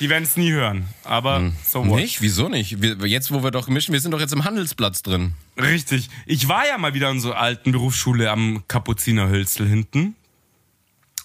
Die 0.00 0.08
werden 0.08 0.24
es 0.24 0.36
nie 0.36 0.50
hören. 0.50 0.88
Aber 1.04 1.52
so 1.64 1.86
what. 1.86 2.00
Nicht? 2.00 2.22
Wieso 2.22 2.48
nicht? 2.48 2.82
Wir, 2.82 2.96
jetzt, 3.06 3.32
wo 3.32 3.42
wir 3.42 3.50
doch 3.52 3.68
mischen, 3.68 3.92
wir 3.92 4.00
sind 4.00 4.10
doch 4.10 4.20
jetzt 4.20 4.32
im 4.32 4.44
Handelsplatz 4.44 5.02
drin. 5.02 5.34
Richtig. 5.60 6.08
Ich 6.26 6.48
war 6.48 6.66
ja 6.66 6.76
mal 6.76 6.92
wieder 6.94 7.10
in 7.10 7.20
so 7.20 7.32
alten 7.34 7.70
Berufsschule 7.72 8.30
am 8.30 8.64
Kapuzinerhölzl 8.68 9.66
hinten. 9.66 10.16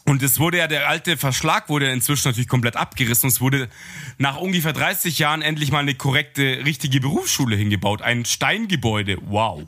Und 0.05 0.23
es 0.23 0.39
wurde 0.39 0.57
ja, 0.57 0.67
der 0.67 0.89
alte 0.89 1.15
Verschlag 1.15 1.69
wurde 1.69 1.89
inzwischen 1.91 2.27
natürlich 2.27 2.47
komplett 2.47 2.75
abgerissen. 2.75 3.29
Es 3.29 3.39
wurde 3.39 3.69
nach 4.17 4.37
ungefähr 4.37 4.73
30 4.73 5.19
Jahren 5.19 5.41
endlich 5.41 5.71
mal 5.71 5.79
eine 5.79 5.93
korrekte, 5.95 6.61
richtige 6.65 6.99
Berufsschule 6.99 7.55
hingebaut. 7.55 8.01
Ein 8.01 8.25
Steingebäude. 8.25 9.17
Wow. 9.27 9.63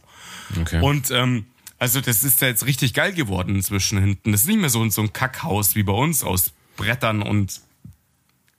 Okay. 0.59 0.81
Und 0.81 1.11
ähm, 1.11 1.45
also 1.79 2.01
das 2.01 2.23
ist 2.23 2.41
ja 2.41 2.47
jetzt 2.47 2.65
richtig 2.65 2.93
geil 2.93 3.13
geworden 3.13 3.55
inzwischen 3.55 3.99
hinten. 3.99 4.31
Das 4.31 4.41
ist 4.41 4.47
nicht 4.47 4.59
mehr 4.59 4.69
so, 4.69 4.81
ein- 4.81 4.91
so 4.91 5.01
ein 5.01 5.13
Kackhaus 5.13 5.75
wie 5.75 5.83
bei 5.83 5.93
uns 5.93 6.23
aus 6.23 6.51
Brettern 6.77 7.21
und 7.21 7.61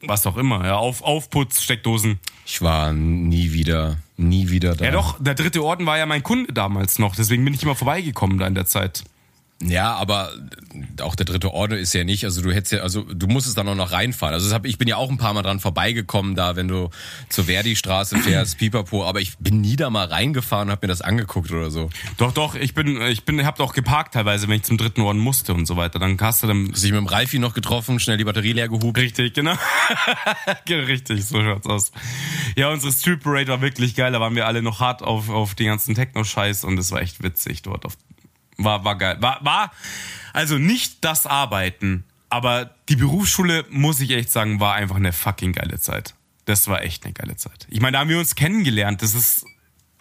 was 0.01 0.27
auch 0.27 0.37
immer. 0.37 0.65
Ja, 0.65 0.77
auf, 0.77 1.03
Aufputz, 1.03 1.63
Steckdosen. 1.63 2.21
ich 2.47 2.61
war 2.63 2.93
nie 2.93 3.53
wieder, 3.53 3.97
nie 4.17 4.51
wieder 4.51 4.75
da. 4.77 4.85
Ja 4.85 4.91
doch, 4.91 5.17
der 5.19 5.35
dritte 5.35 5.65
Orden 5.65 5.87
war 5.87 5.97
ja 5.99 6.07
mein 6.07 6.23
Kunde 6.23 6.53
damals 6.53 6.99
noch. 6.99 7.17
Deswegen 7.17 7.45
bin 7.45 7.55
ich 7.55 7.63
immer 7.63 7.75
vorbeigekommen 7.75 8.39
da 8.39 8.47
in 8.47 8.55
der 8.55 8.67
Zeit. 8.67 9.05
Ja, 9.67 9.95
aber 9.95 10.33
auch 11.01 11.15
der 11.15 11.27
dritte 11.27 11.53
Orde 11.53 11.79
ist 11.79 11.93
ja 11.95 12.05
nicht, 12.05 12.25
also 12.25 12.43
du 12.43 12.53
hättest 12.53 12.73
ja, 12.73 12.81
also 12.81 13.03
du 13.03 13.27
musstest 13.27 13.57
dann 13.59 13.69
auch 13.69 13.75
noch 13.75 13.93
reinfahren. 13.93 14.35
Also 14.35 14.53
hab, 14.55 14.67
ich 14.67 14.79
bin 14.79 14.89
ja 14.89 14.97
auch 14.97 15.11
ein 15.11 15.19
paar 15.19 15.35
Mal 15.35 15.43
dran 15.43 15.61
vorbeigekommen 15.61 16.35
da, 16.35 16.57
wenn 16.57 16.69
du 16.69 16.91
zur 17.29 17.45
Verdi-Straße 17.45 18.19
fährst, 18.19 18.59
Pipapo, 18.59 19.05
aber 19.05 19.21
ich 19.21 19.37
bin 19.39 19.61
nie 19.61 19.77
da 19.77 19.91
mal 19.91 20.07
reingefahren 20.07 20.69
und 20.69 20.73
hab 20.73 20.83
mir 20.83 20.89
das 20.89 21.03
angeguckt 21.03 21.51
oder 21.51 21.71
so. 21.71 21.91
Doch, 22.17 22.33
doch, 22.33 22.55
ich 22.55 22.75
bin, 22.75 23.01
ich 23.03 23.25
bin, 23.25 23.45
hab 23.45 23.57
doch 23.57 23.73
geparkt 23.73 24.15
teilweise, 24.15 24.49
wenn 24.49 24.57
ich 24.57 24.63
zum 24.63 24.79
dritten 24.79 25.01
Orden 25.01 25.21
musste 25.21 25.55
und 25.55 25.67
so 25.67 25.77
weiter. 25.77 25.99
Dann 25.99 26.17
hast 26.21 26.43
du 26.43 26.47
dann. 26.47 26.71
Hast 26.73 26.85
dich 26.85 26.93
mit 26.93 27.01
dem 27.01 27.07
Ralfi 27.07 27.39
noch 27.39 27.55
getroffen, 27.55 28.01
schnell 28.01 28.17
die 28.17 28.25
Batterie 28.25 28.53
leer 28.53 28.69
gehupt. 28.69 28.97
Richtig, 28.99 29.35
genau. 29.35 29.55
Genau, 30.67 30.85
Richtig, 30.85 31.25
so 31.25 31.43
schaut's 31.43 31.67
aus. 31.67 31.93
Ja, 32.57 32.71
unsere 32.71 32.93
Street 32.93 33.23
Parade 33.23 33.49
war 33.49 33.61
wirklich 33.61 33.95
geil. 33.95 34.13
Da 34.13 34.21
waren 34.21 34.35
wir 34.35 34.47
alle 34.47 34.63
noch 34.63 34.81
hart 34.81 35.03
auf, 35.03 35.29
auf 35.29 35.55
den 35.55 35.67
ganzen 35.67 35.95
Techno-Scheiß 35.95 36.65
und 36.65 36.79
es 36.79 36.91
war 36.93 37.01
echt 37.01 37.23
witzig 37.23 37.63
dort. 37.63 37.85
Auf, 37.85 37.97
war, 38.57 38.85
war 38.85 38.97
geil. 38.97 39.17
War, 39.21 39.45
war, 39.45 39.71
also 40.33 40.59
nicht 40.59 41.05
das 41.05 41.27
Arbeiten, 41.27 42.05
aber 42.29 42.75
die 42.89 42.97
Berufsschule, 42.97 43.65
muss 43.71 44.01
ich 44.01 44.11
echt 44.11 44.31
sagen, 44.31 44.61
war 44.61 44.75
einfach 44.75 44.97
eine 44.97 45.13
fucking 45.13 45.53
geile 45.53 45.79
Zeit. 45.79 46.15
Das 46.47 46.69
war 46.69 46.83
echt 46.83 47.05
eine 47.05 47.15
geile 47.15 47.37
Zeit. 47.37 47.67
Ich 47.71 47.81
meine, 47.81 47.93
da 47.93 48.01
haben 48.01 48.11
wir 48.11 48.19
uns 48.19 48.35
kennengelernt. 48.35 49.03
Das 49.03 49.15
ist, 49.15 49.47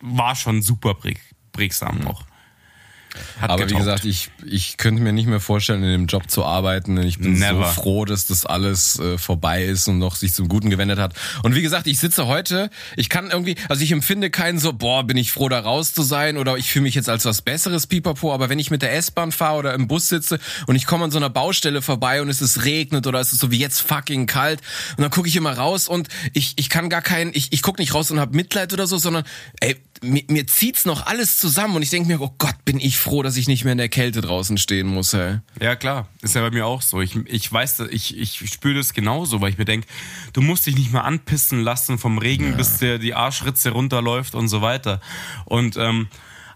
war 0.01 0.35
schon 0.35 0.61
super 0.61 0.93
präg, 0.95 1.19
prägsam 1.51 1.99
noch. 1.99 2.25
Hat 3.39 3.49
Aber 3.49 3.63
wie 3.63 3.67
getaugt. 3.67 3.79
gesagt, 3.79 4.05
ich, 4.05 4.29
ich 4.45 4.77
könnte 4.77 5.01
mir 5.01 5.13
nicht 5.13 5.27
mehr 5.27 5.39
vorstellen, 5.39 5.83
in 5.83 5.91
dem 5.91 6.05
Job 6.07 6.29
zu 6.29 6.43
arbeiten. 6.45 6.97
Ich 6.97 7.19
bin 7.19 7.33
Never. 7.33 7.67
so 7.67 7.81
froh, 7.81 8.05
dass 8.05 8.27
das 8.27 8.45
alles 8.45 8.99
äh, 8.99 9.17
vorbei 9.17 9.63
ist 9.63 9.87
und 9.87 9.99
noch 9.99 10.15
sich 10.15 10.33
zum 10.33 10.47
Guten 10.47 10.69
gewendet 10.69 10.99
hat. 10.99 11.13
Und 11.43 11.55
wie 11.55 11.61
gesagt, 11.61 11.87
ich 11.87 11.99
sitze 11.99 12.27
heute, 12.27 12.69
ich 12.95 13.09
kann 13.09 13.29
irgendwie, 13.31 13.55
also 13.69 13.83
ich 13.83 13.91
empfinde 13.91 14.29
keinen 14.29 14.59
so, 14.59 14.73
boah, 14.73 15.03
bin 15.03 15.17
ich 15.17 15.31
froh, 15.31 15.49
da 15.49 15.59
raus 15.59 15.93
zu 15.93 16.03
sein 16.03 16.37
oder 16.37 16.57
ich 16.57 16.71
fühle 16.71 16.83
mich 16.83 16.95
jetzt 16.95 17.09
als 17.09 17.25
was 17.25 17.41
Besseres, 17.41 17.87
pipapo. 17.87 18.33
Aber 18.33 18.49
wenn 18.49 18.59
ich 18.59 18.71
mit 18.71 18.81
der 18.81 18.95
S-Bahn 18.95 19.31
fahre 19.31 19.59
oder 19.59 19.73
im 19.73 19.87
Bus 19.87 20.09
sitze 20.09 20.39
und 20.67 20.75
ich 20.75 20.85
komme 20.85 21.05
an 21.05 21.11
so 21.11 21.17
einer 21.17 21.29
Baustelle 21.29 21.81
vorbei 21.81 22.21
und 22.21 22.29
es 22.29 22.41
ist 22.41 22.65
regnet 22.65 23.07
oder 23.07 23.19
es 23.19 23.33
ist 23.33 23.39
so 23.39 23.51
wie 23.51 23.59
jetzt 23.59 23.81
fucking 23.81 24.25
kalt 24.25 24.61
und 24.97 25.01
dann 25.01 25.11
gucke 25.11 25.27
ich 25.27 25.35
immer 25.35 25.53
raus 25.53 25.87
und 25.87 26.07
ich, 26.33 26.53
ich 26.57 26.69
kann 26.69 26.89
gar 26.89 27.01
keinen, 27.01 27.31
ich, 27.33 27.51
ich 27.51 27.61
gucke 27.61 27.81
nicht 27.81 27.93
raus 27.93 28.11
und 28.11 28.19
habe 28.19 28.35
Mitleid 28.35 28.73
oder 28.73 28.87
so, 28.87 28.97
sondern 28.97 29.23
ey, 29.59 29.75
mir, 30.01 30.23
mir 30.27 30.47
zieht's 30.47 30.85
noch 30.85 31.05
alles 31.05 31.37
zusammen 31.37 31.75
und 31.75 31.81
ich 31.81 31.89
denke 31.89 32.07
mir, 32.07 32.21
oh 32.21 32.33
Gott, 32.37 32.55
bin 32.65 32.79
ich 32.79 32.97
froh, 33.03 33.21
dass 33.21 33.37
ich 33.37 33.47
nicht 33.47 33.63
mehr 33.63 33.73
in 33.73 33.77
der 33.77 33.89
Kälte 33.89 34.21
draußen 34.21 34.57
stehen 34.57 34.87
muss, 34.87 35.13
ey. 35.13 35.39
Ja, 35.61 35.75
klar. 35.75 36.07
Ist 36.21 36.35
ja 36.35 36.41
bei 36.41 36.51
mir 36.51 36.65
auch 36.65 36.81
so. 36.81 37.01
Ich, 37.01 37.15
ich 37.25 37.51
weiß, 37.51 37.81
ich, 37.91 38.17
ich 38.17 38.49
spüre 38.51 38.75
das 38.75 38.93
genauso, 38.93 39.41
weil 39.41 39.51
ich 39.51 39.57
mir 39.57 39.65
denke, 39.65 39.87
du 40.33 40.41
musst 40.41 40.65
dich 40.65 40.75
nicht 40.75 40.91
mehr 40.91 41.03
anpissen 41.03 41.61
lassen 41.61 41.99
vom 41.99 42.17
Regen, 42.17 42.57
bis 42.57 42.77
dir 42.79 42.97
die 42.97 43.13
Arschritze 43.13 43.71
runterläuft 43.71 44.35
und 44.35 44.47
so 44.47 44.61
weiter. 44.61 45.01
Und, 45.45 45.77
ähm, 45.77 46.07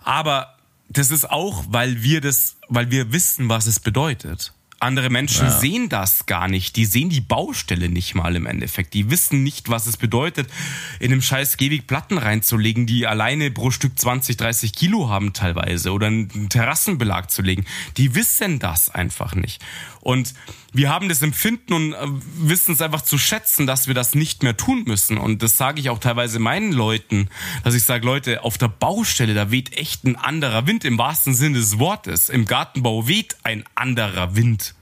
aber 0.03 0.55
das 0.89 1.11
ist 1.11 1.29
auch, 1.29 1.65
weil 1.69 2.01
wir 2.01 2.21
das, 2.21 2.57
weil 2.69 2.91
wir 2.91 3.11
wissen, 3.11 3.49
was 3.49 3.67
es 3.67 3.79
bedeutet. 3.79 4.53
Andere 4.79 5.09
Menschen 5.09 5.47
ja. 5.47 5.59
sehen 5.59 5.89
das 5.89 6.25
gar 6.25 6.47
nicht. 6.47 6.75
Die 6.75 6.85
sehen 6.85 7.09
die 7.09 7.21
Baustelle 7.21 7.89
nicht 7.89 8.15
mal 8.15 8.35
im 8.35 8.45
Endeffekt. 8.45 8.93
Die 8.93 9.09
wissen 9.09 9.43
nicht, 9.43 9.69
was 9.69 9.87
es 9.87 9.97
bedeutet, 9.97 10.49
in 10.99 11.11
einem 11.11 11.21
scheiß 11.21 11.57
Gehweg 11.57 11.87
Platten 11.87 12.17
reinzulegen, 12.17 12.85
die 12.85 13.07
alleine 13.07 13.49
pro 13.51 13.71
Stück 13.71 13.97
20, 13.97 14.37
30 14.37 14.73
Kilo 14.73 15.09
haben 15.09 15.33
teilweise 15.33 15.91
oder 15.91 16.07
einen 16.07 16.49
Terrassenbelag 16.49 17.31
zu 17.31 17.41
legen. 17.41 17.65
Die 17.97 18.15
wissen 18.15 18.59
das 18.59 18.89
einfach 18.89 19.35
nicht. 19.35 19.63
Und 20.07 20.35
wir 20.71 20.87
haben 20.87 21.09
das 21.09 21.21
Empfinden 21.21 21.73
und 21.73 21.91
äh, 21.91 21.97
wissen 22.37 22.73
es 22.73 22.81
einfach 22.81 23.01
zu 23.01 23.17
schätzen, 23.17 23.67
dass 23.67 23.87
wir 23.87 23.93
das 23.93 24.15
nicht 24.15 24.41
mehr 24.41 24.55
tun 24.55 24.85
müssen. 24.85 25.17
Und 25.17 25.43
das 25.43 25.57
sage 25.57 25.81
ich 25.81 25.89
auch 25.89 25.99
teilweise 25.99 26.39
meinen 26.39 26.71
Leuten, 26.71 27.27
dass 27.65 27.75
ich 27.75 27.83
sage, 27.83 28.05
Leute, 28.05 28.45
auf 28.45 28.57
der 28.57 28.69
Baustelle, 28.69 29.33
da 29.33 29.51
weht 29.51 29.77
echt 29.77 30.05
ein 30.05 30.15
anderer 30.15 30.65
Wind 30.65 30.85
im 30.85 30.97
wahrsten 30.97 31.33
Sinne 31.33 31.57
des 31.57 31.77
Wortes. 31.77 32.29
Im 32.29 32.45
Gartenbau 32.45 33.09
weht 33.09 33.35
ein 33.43 33.65
anderer 33.75 34.37
Wind. 34.37 34.75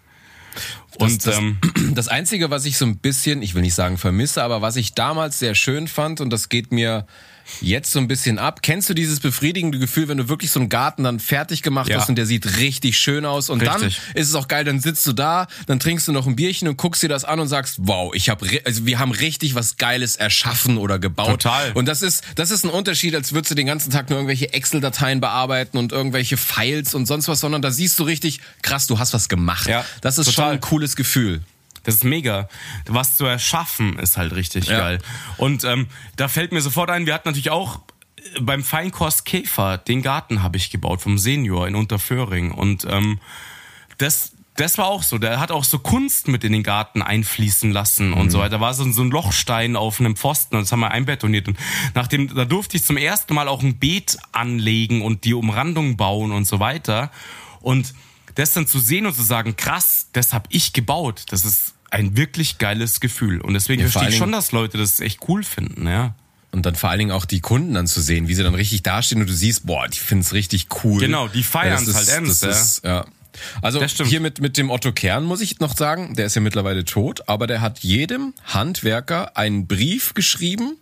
Und 0.99 1.25
das, 1.25 1.39
ähm, 1.39 1.57
das 1.95 2.07
Einzige, 2.07 2.51
was 2.51 2.65
ich 2.65 2.77
so 2.77 2.85
ein 2.85 2.99
bisschen, 2.99 3.41
ich 3.41 3.55
will 3.55 3.63
nicht 3.63 3.73
sagen 3.73 3.97
vermisse, 3.97 4.43
aber 4.43 4.61
was 4.61 4.75
ich 4.75 4.93
damals 4.93 5.39
sehr 5.39 5.55
schön 5.55 5.87
fand, 5.87 6.21
und 6.21 6.29
das 6.29 6.49
geht 6.49 6.71
mir 6.71 7.07
jetzt 7.61 7.91
so 7.91 7.99
ein 7.99 8.07
bisschen 8.07 8.39
ab. 8.39 8.61
Kennst 8.61 8.89
du 8.89 8.93
dieses 8.93 9.19
befriedigende 9.19 9.79
Gefühl, 9.79 10.07
wenn 10.07 10.17
du 10.17 10.29
wirklich 10.29 10.51
so 10.51 10.59
einen 10.59 10.69
Garten 10.69 11.03
dann 11.03 11.19
fertig 11.19 11.61
gemacht 11.61 11.89
ja. 11.89 11.99
hast 11.99 12.09
und 12.09 12.15
der 12.15 12.25
sieht 12.25 12.57
richtig 12.57 12.97
schön 12.97 13.25
aus 13.25 13.49
und 13.49 13.61
richtig. 13.61 14.01
dann 14.03 14.15
ist 14.21 14.29
es 14.29 14.35
auch 14.35 14.47
geil, 14.47 14.63
dann 14.63 14.79
sitzt 14.79 15.05
du 15.07 15.13
da, 15.13 15.47
dann 15.67 15.79
trinkst 15.79 16.07
du 16.07 16.11
noch 16.11 16.27
ein 16.27 16.35
Bierchen 16.35 16.67
und 16.67 16.77
guckst 16.77 17.03
dir 17.03 17.09
das 17.09 17.25
an 17.25 17.39
und 17.39 17.47
sagst, 17.47 17.77
wow, 17.81 18.13
ich 18.13 18.29
habe 18.29 18.47
also 18.65 18.85
wir 18.85 18.99
haben 18.99 19.11
richtig 19.11 19.55
was 19.55 19.77
geiles 19.77 20.15
erschaffen 20.15 20.77
oder 20.77 20.99
gebaut. 20.99 21.41
Total. 21.41 21.71
Und 21.73 21.87
das 21.87 22.01
ist 22.01 22.23
das 22.35 22.51
ist 22.51 22.63
ein 22.63 22.69
Unterschied, 22.69 23.15
als 23.15 23.33
würdest 23.33 23.51
du 23.51 23.55
den 23.55 23.67
ganzen 23.67 23.91
Tag 23.91 24.09
nur 24.09 24.19
irgendwelche 24.19 24.53
Excel 24.53 24.81
Dateien 24.81 25.21
bearbeiten 25.21 25.77
und 25.77 25.91
irgendwelche 25.91 26.37
Files 26.37 26.93
und 26.93 27.05
sonst 27.05 27.27
was, 27.27 27.39
sondern 27.39 27.61
da 27.61 27.71
siehst 27.71 27.99
du 27.99 28.03
richtig 28.03 28.39
krass, 28.61 28.87
du 28.87 28.99
hast 28.99 29.13
was 29.13 29.29
gemacht. 29.29 29.67
Ja, 29.67 29.85
das 30.01 30.17
ist 30.17 30.27
total. 30.27 30.45
schon 30.45 30.53
ein 30.55 30.61
cooles 30.61 30.95
Gefühl. 30.95 31.41
Das 31.85 31.95
ist 31.95 32.03
mega. 32.03 32.49
Was 32.87 33.15
zu 33.15 33.25
erschaffen 33.25 33.97
ist 33.97 34.17
halt 34.17 34.35
richtig 34.35 34.65
ja. 34.65 34.79
geil. 34.79 34.99
Und 35.37 35.63
ähm, 35.63 35.87
da 36.17 36.27
fällt 36.27 36.51
mir 36.51 36.61
sofort 36.61 36.89
ein, 36.89 37.05
wir 37.05 37.13
hatten 37.13 37.29
natürlich 37.29 37.51
auch 37.51 37.79
äh, 38.35 38.41
beim 38.41 38.63
Feinkost 38.63 39.23
Käfer, 39.25 39.77
den 39.77 40.01
Garten 40.01 40.43
habe 40.43 40.57
ich 40.57 40.71
gebaut 40.71 41.01
vom 41.01 41.17
Senior 41.17 41.67
in 41.67 41.75
Unterföhring. 41.75 42.51
Und 42.51 42.85
ähm, 42.89 43.19
das, 43.99 44.33
das 44.55 44.77
war 44.79 44.87
auch 44.87 45.03
so. 45.03 45.19
Der 45.19 45.39
hat 45.39 45.51
auch 45.51 45.63
so 45.63 45.77
Kunst 45.77 46.27
mit 46.27 46.43
in 46.43 46.53
den 46.53 46.63
Garten 46.63 47.03
einfließen 47.03 47.71
lassen 47.71 48.13
und 48.13 48.25
mhm. 48.25 48.29
so 48.31 48.39
weiter. 48.39 48.49
Da 48.57 48.61
war 48.61 48.73
so, 48.73 48.91
so 48.91 49.03
ein 49.03 49.11
Lochstein 49.11 49.75
auf 49.75 49.99
einem 49.99 50.15
Pfosten 50.15 50.55
und 50.55 50.63
das 50.63 50.71
haben 50.71 50.79
wir 50.79 50.91
einbetoniert. 50.91 51.47
Und 51.47 51.57
nachdem, 51.93 52.33
da 52.33 52.45
durfte 52.45 52.77
ich 52.77 52.83
zum 52.83 52.97
ersten 52.97 53.35
Mal 53.35 53.47
auch 53.47 53.61
ein 53.61 53.77
Beet 53.77 54.17
anlegen 54.31 55.03
und 55.03 55.23
die 55.23 55.35
Umrandung 55.35 55.97
bauen 55.97 56.31
und 56.31 56.45
so 56.45 56.59
weiter. 56.59 57.11
Und 57.61 57.93
das 58.35 58.53
dann 58.53 58.67
zu 58.67 58.79
sehen 58.79 59.05
und 59.05 59.13
zu 59.13 59.23
sagen, 59.23 59.55
krass, 59.55 60.09
das 60.13 60.33
habe 60.33 60.47
ich 60.49 60.73
gebaut. 60.73 61.25
Das 61.29 61.45
ist 61.45 61.74
ein 61.95 62.17
wirklich 62.17 62.57
geiles 62.57 62.99
Gefühl. 62.99 63.39
Und 63.39 63.53
deswegen 63.53 63.81
ja, 63.81 63.87
verstehe 63.87 64.09
ich 64.09 64.17
schon, 64.17 64.33
dass 64.33 64.51
Leute 64.51 64.77
das 64.77 64.99
echt 64.99 65.19
cool 65.29 65.43
finden, 65.43 65.87
ja. 65.87 66.13
Und 66.51 66.65
dann 66.65 66.75
vor 66.75 66.89
allen 66.89 66.99
Dingen 66.99 67.11
auch 67.11 67.25
die 67.25 67.39
Kunden 67.39 67.73
dann 67.73 67.87
zu 67.87 68.01
sehen, 68.01 68.27
wie 68.27 68.33
sie 68.33 68.43
dann 68.43 68.55
richtig 68.55 68.83
dastehen 68.83 69.21
und 69.21 69.29
du 69.29 69.33
siehst, 69.33 69.65
boah, 69.65 69.87
die 69.87 69.97
finden 69.97 70.21
es 70.21 70.33
richtig 70.33 70.67
cool. 70.83 70.99
Genau, 70.99 71.27
die 71.27 71.43
feiern 71.43 71.83
es 71.83 71.95
halt 71.95 72.07
ernst, 72.09 72.43
ja. 72.43 72.49
Ist, 72.49 72.83
ja. 72.83 73.05
Also 73.61 73.83
hier 73.83 74.21
mit, 74.21 74.39
mit 74.39 74.57
dem 74.57 74.69
Otto 74.69 74.91
Kern 74.91 75.23
muss 75.23 75.41
ich 75.41 75.59
noch 75.59 75.75
sagen, 75.75 76.15
der 76.15 76.25
ist 76.25 76.35
ja 76.35 76.41
mittlerweile 76.41 76.85
tot, 76.85 77.27
aber 77.27 77.47
der 77.47 77.61
hat 77.61 77.79
jedem 77.79 78.33
Handwerker 78.45 79.37
einen 79.37 79.67
Brief 79.67 80.13
geschrieben, 80.13 80.77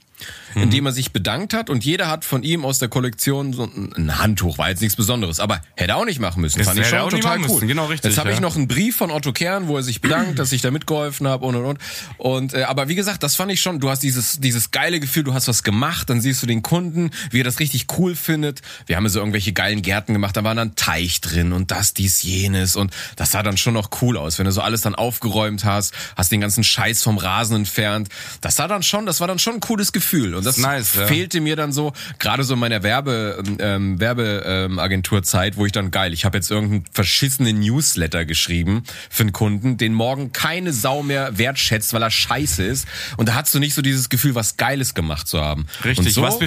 mhm. 0.55 0.63
indem 0.63 0.85
er 0.85 0.91
sich 0.91 1.11
bedankt 1.11 1.53
hat 1.53 1.69
und 1.69 1.83
jeder 1.83 2.09
hat 2.09 2.25
von 2.25 2.43
ihm 2.43 2.65
aus 2.65 2.79
der 2.79 2.89
Kollektion 2.89 3.53
so 3.53 3.63
ein 3.63 4.19
Handtuch, 4.19 4.57
war 4.57 4.69
jetzt 4.69 4.81
nichts 4.81 4.95
Besonderes, 4.95 5.39
aber 5.39 5.61
hätte 5.75 5.95
auch 5.95 6.05
nicht 6.05 6.19
machen 6.19 6.41
müssen. 6.41 6.59
Das 6.59 6.67
Fand 6.67 6.79
ich 6.79 6.87
schon 6.87 7.09
total 7.09 7.39
cool. 7.39 7.47
Müssen. 7.47 7.67
Genau 7.67 7.85
richtig. 7.85 8.11
Jetzt 8.11 8.19
habe 8.19 8.29
ja. 8.29 8.35
ich 8.35 8.41
noch 8.41 8.55
einen 8.55 8.67
Brief 8.67 8.97
von 8.97 9.11
Otto 9.11 9.31
Kern, 9.31 9.67
wo 9.67 9.77
er 9.77 9.83
sich 9.83 10.01
bedankt, 10.01 10.39
dass 10.39 10.51
ich 10.51 10.61
da 10.61 10.71
mitgeholfen 10.71 11.27
habe 11.27 11.45
und 11.45 11.55
und 11.55 11.65
und. 11.65 11.79
Und 12.17 12.53
äh, 12.53 12.63
aber 12.63 12.87
wie 12.87 12.95
gesagt, 12.95 13.23
das 13.23 13.35
fand 13.35 13.51
ich 13.51 13.61
schon. 13.61 13.79
Du 13.79 13.89
hast 13.89 14.01
dieses 14.01 14.39
dieses 14.39 14.71
geile 14.71 14.99
Gefühl, 14.99 15.23
du 15.23 15.33
hast 15.33 15.47
was 15.47 15.63
gemacht, 15.63 16.09
dann 16.09 16.21
siehst 16.21 16.41
du 16.43 16.47
den 16.47 16.63
Kunden, 16.63 17.11
wie 17.31 17.41
er 17.41 17.43
das 17.43 17.59
richtig 17.59 17.87
cool 17.97 18.15
findet. 18.15 18.61
Wir 18.85 18.95
haben 18.95 19.07
so 19.09 19.19
irgendwelche 19.19 19.53
geilen 19.53 19.81
Gärten 19.81 20.13
gemacht, 20.13 20.35
da 20.37 20.43
war 20.43 20.55
dann 20.55 20.75
Teich 20.75 21.21
drin 21.21 21.53
und 21.53 21.71
das, 21.71 21.93
dies, 21.93 22.23
jenes 22.23 22.75
und 22.75 22.93
das 23.15 23.31
sah 23.31 23.43
dann 23.43 23.57
schon 23.57 23.73
noch 23.73 23.89
cool 24.01 24.17
aus, 24.17 24.39
wenn 24.39 24.45
du 24.45 24.51
so 24.51 24.61
alles 24.61 24.81
dann 24.81 24.95
aufgeräumt 24.95 25.65
hast, 25.65 25.93
hast 26.15 26.31
den 26.31 26.41
ganzen 26.41 26.63
Scheiß 26.63 27.03
vom 27.03 27.17
Rasen 27.17 27.55
entfernt. 27.55 28.09
Das 28.41 28.55
sah 28.55 28.67
dann 28.67 28.83
schon, 28.83 29.05
das 29.05 29.19
war 29.19 29.27
dann 29.27 29.39
schon 29.39 29.55
ein 29.55 29.59
cooles 29.59 29.91
Gefühl 29.91 30.35
und 30.35 30.42
das 30.43 30.57
nice, 30.57 30.95
ja. 30.95 31.07
fehlte 31.07 31.41
mir 31.41 31.55
dann 31.55 31.71
so, 31.71 31.93
gerade 32.19 32.43
so 32.43 32.53
in 32.53 32.59
meiner 32.59 32.83
Werbe, 32.83 33.43
ähm, 33.59 33.99
Werbeagenturzeit, 33.99 35.57
wo 35.57 35.65
ich 35.65 35.71
dann 35.71 35.91
geil, 35.91 36.13
ich 36.13 36.25
habe 36.25 36.37
jetzt 36.37 36.51
irgendeinen 36.51 36.85
verschissenen 36.91 37.59
Newsletter 37.59 38.25
geschrieben 38.25 38.83
für 39.09 39.23
einen 39.23 39.33
Kunden, 39.33 39.77
den 39.77 39.93
morgen 39.93 40.31
keine 40.31 40.73
Sau 40.73 41.03
mehr 41.03 41.37
wertschätzt, 41.37 41.93
weil 41.93 42.03
er 42.03 42.11
scheiße 42.11 42.63
ist. 42.63 42.87
Und 43.17 43.29
da 43.29 43.35
hast 43.35 43.53
du 43.53 43.59
nicht 43.59 43.73
so 43.73 43.81
dieses 43.81 44.09
Gefühl, 44.09 44.35
was 44.35 44.57
Geiles 44.57 44.93
gemacht 44.93 45.27
zu 45.27 45.41
haben. 45.41 45.65
Richtig, 45.83 46.13
so, 46.13 46.21
was 46.21 46.39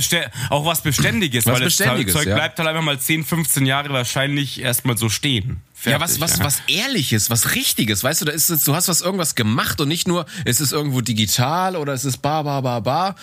auch 0.50 0.64
was 0.64 0.82
Beständiges, 0.82 1.46
was 1.46 1.54
weil 1.54 1.64
Beständiges, 1.64 2.12
das 2.12 2.22
Zeug 2.22 2.30
ja. 2.30 2.36
bleibt 2.36 2.58
halt 2.58 2.68
einfach 2.68 2.82
mal 2.82 2.98
10, 2.98 3.24
15 3.24 3.66
Jahre 3.66 3.90
wahrscheinlich 3.90 4.60
erstmal 4.60 4.96
so 4.96 5.08
stehen. 5.08 5.60
Fertig, 5.78 6.00
ja, 6.00 6.00
was, 6.00 6.20
was, 6.20 6.38
ja. 6.38 6.44
was 6.44 6.62
Ehrliches, 6.68 7.28
was 7.28 7.54
Richtiges, 7.54 8.02
weißt 8.02 8.22
du, 8.22 8.24
da 8.24 8.32
ist 8.32 8.48
es, 8.48 8.64
du 8.64 8.74
hast 8.74 8.88
was 8.88 9.02
irgendwas 9.02 9.34
gemacht 9.34 9.78
und 9.78 9.88
nicht 9.88 10.08
nur, 10.08 10.24
ist 10.46 10.62
es 10.62 10.72
irgendwo 10.72 11.02
digital 11.02 11.76
oder 11.76 11.92
ist 11.92 12.04
es 12.04 12.16
ba, 12.16 12.42
ba, 12.42 12.62
ba, 12.62 12.80
ba. 12.80 13.14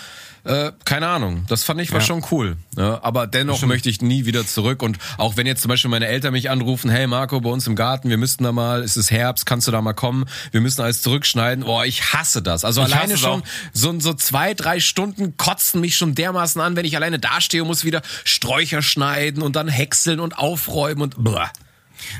Äh, 0.43 0.71
keine 0.85 1.07
Ahnung. 1.07 1.45
Das 1.47 1.63
fand 1.63 1.81
ich 1.81 1.91
war 1.91 2.01
ja. 2.01 2.05
schon 2.05 2.23
cool. 2.29 2.57
Ja, 2.77 3.01
aber 3.01 3.25
dennoch 3.27 3.61
möchte 3.63 3.89
ich 3.89 4.01
nie 4.01 4.25
wieder 4.25 4.45
zurück. 4.45 4.83
Und 4.83 4.97
auch 5.17 5.35
wenn 5.35 5.47
jetzt 5.47 5.61
zum 5.61 5.69
Beispiel 5.69 5.89
meine 5.89 6.05
Eltern 6.07 6.33
mich 6.33 6.51
anrufen, 6.51 6.91
hey 6.91 7.07
Marco, 7.07 7.41
bei 7.41 7.49
uns 7.49 7.65
im 7.65 7.75
Garten, 7.75 8.09
wir 8.09 8.17
müssten 8.17 8.43
da 8.43 8.51
mal, 8.51 8.83
es 8.83 8.97
ist 8.97 9.09
Herbst, 9.09 9.45
kannst 9.45 9.67
du 9.67 9.71
da 9.71 9.81
mal 9.81 9.93
kommen? 9.93 10.25
Wir 10.51 10.59
müssen 10.59 10.81
alles 10.81 11.01
zurückschneiden. 11.01 11.63
Boah, 11.63 11.85
ich 11.85 12.13
hasse 12.13 12.41
das. 12.41 12.65
Also 12.65 12.85
ich 12.85 12.93
alleine 12.93 13.17
schon 13.17 13.41
so, 13.71 13.97
so 13.99 14.13
zwei, 14.13 14.53
drei 14.53 14.79
Stunden 14.79 15.37
kotzen 15.37 15.81
mich 15.81 15.95
schon 15.95 16.13
dermaßen 16.13 16.61
an, 16.61 16.75
wenn 16.75 16.85
ich 16.85 16.97
alleine 16.97 17.19
dastehe 17.19 17.61
und 17.61 17.67
muss 17.69 17.85
wieder 17.85 18.01
Sträucher 18.25 18.81
schneiden 18.81 19.41
und 19.41 19.55
dann 19.55 19.69
häckseln 19.69 20.19
und 20.19 20.37
aufräumen 20.37 21.01
und 21.01 21.23
blah. 21.23 21.51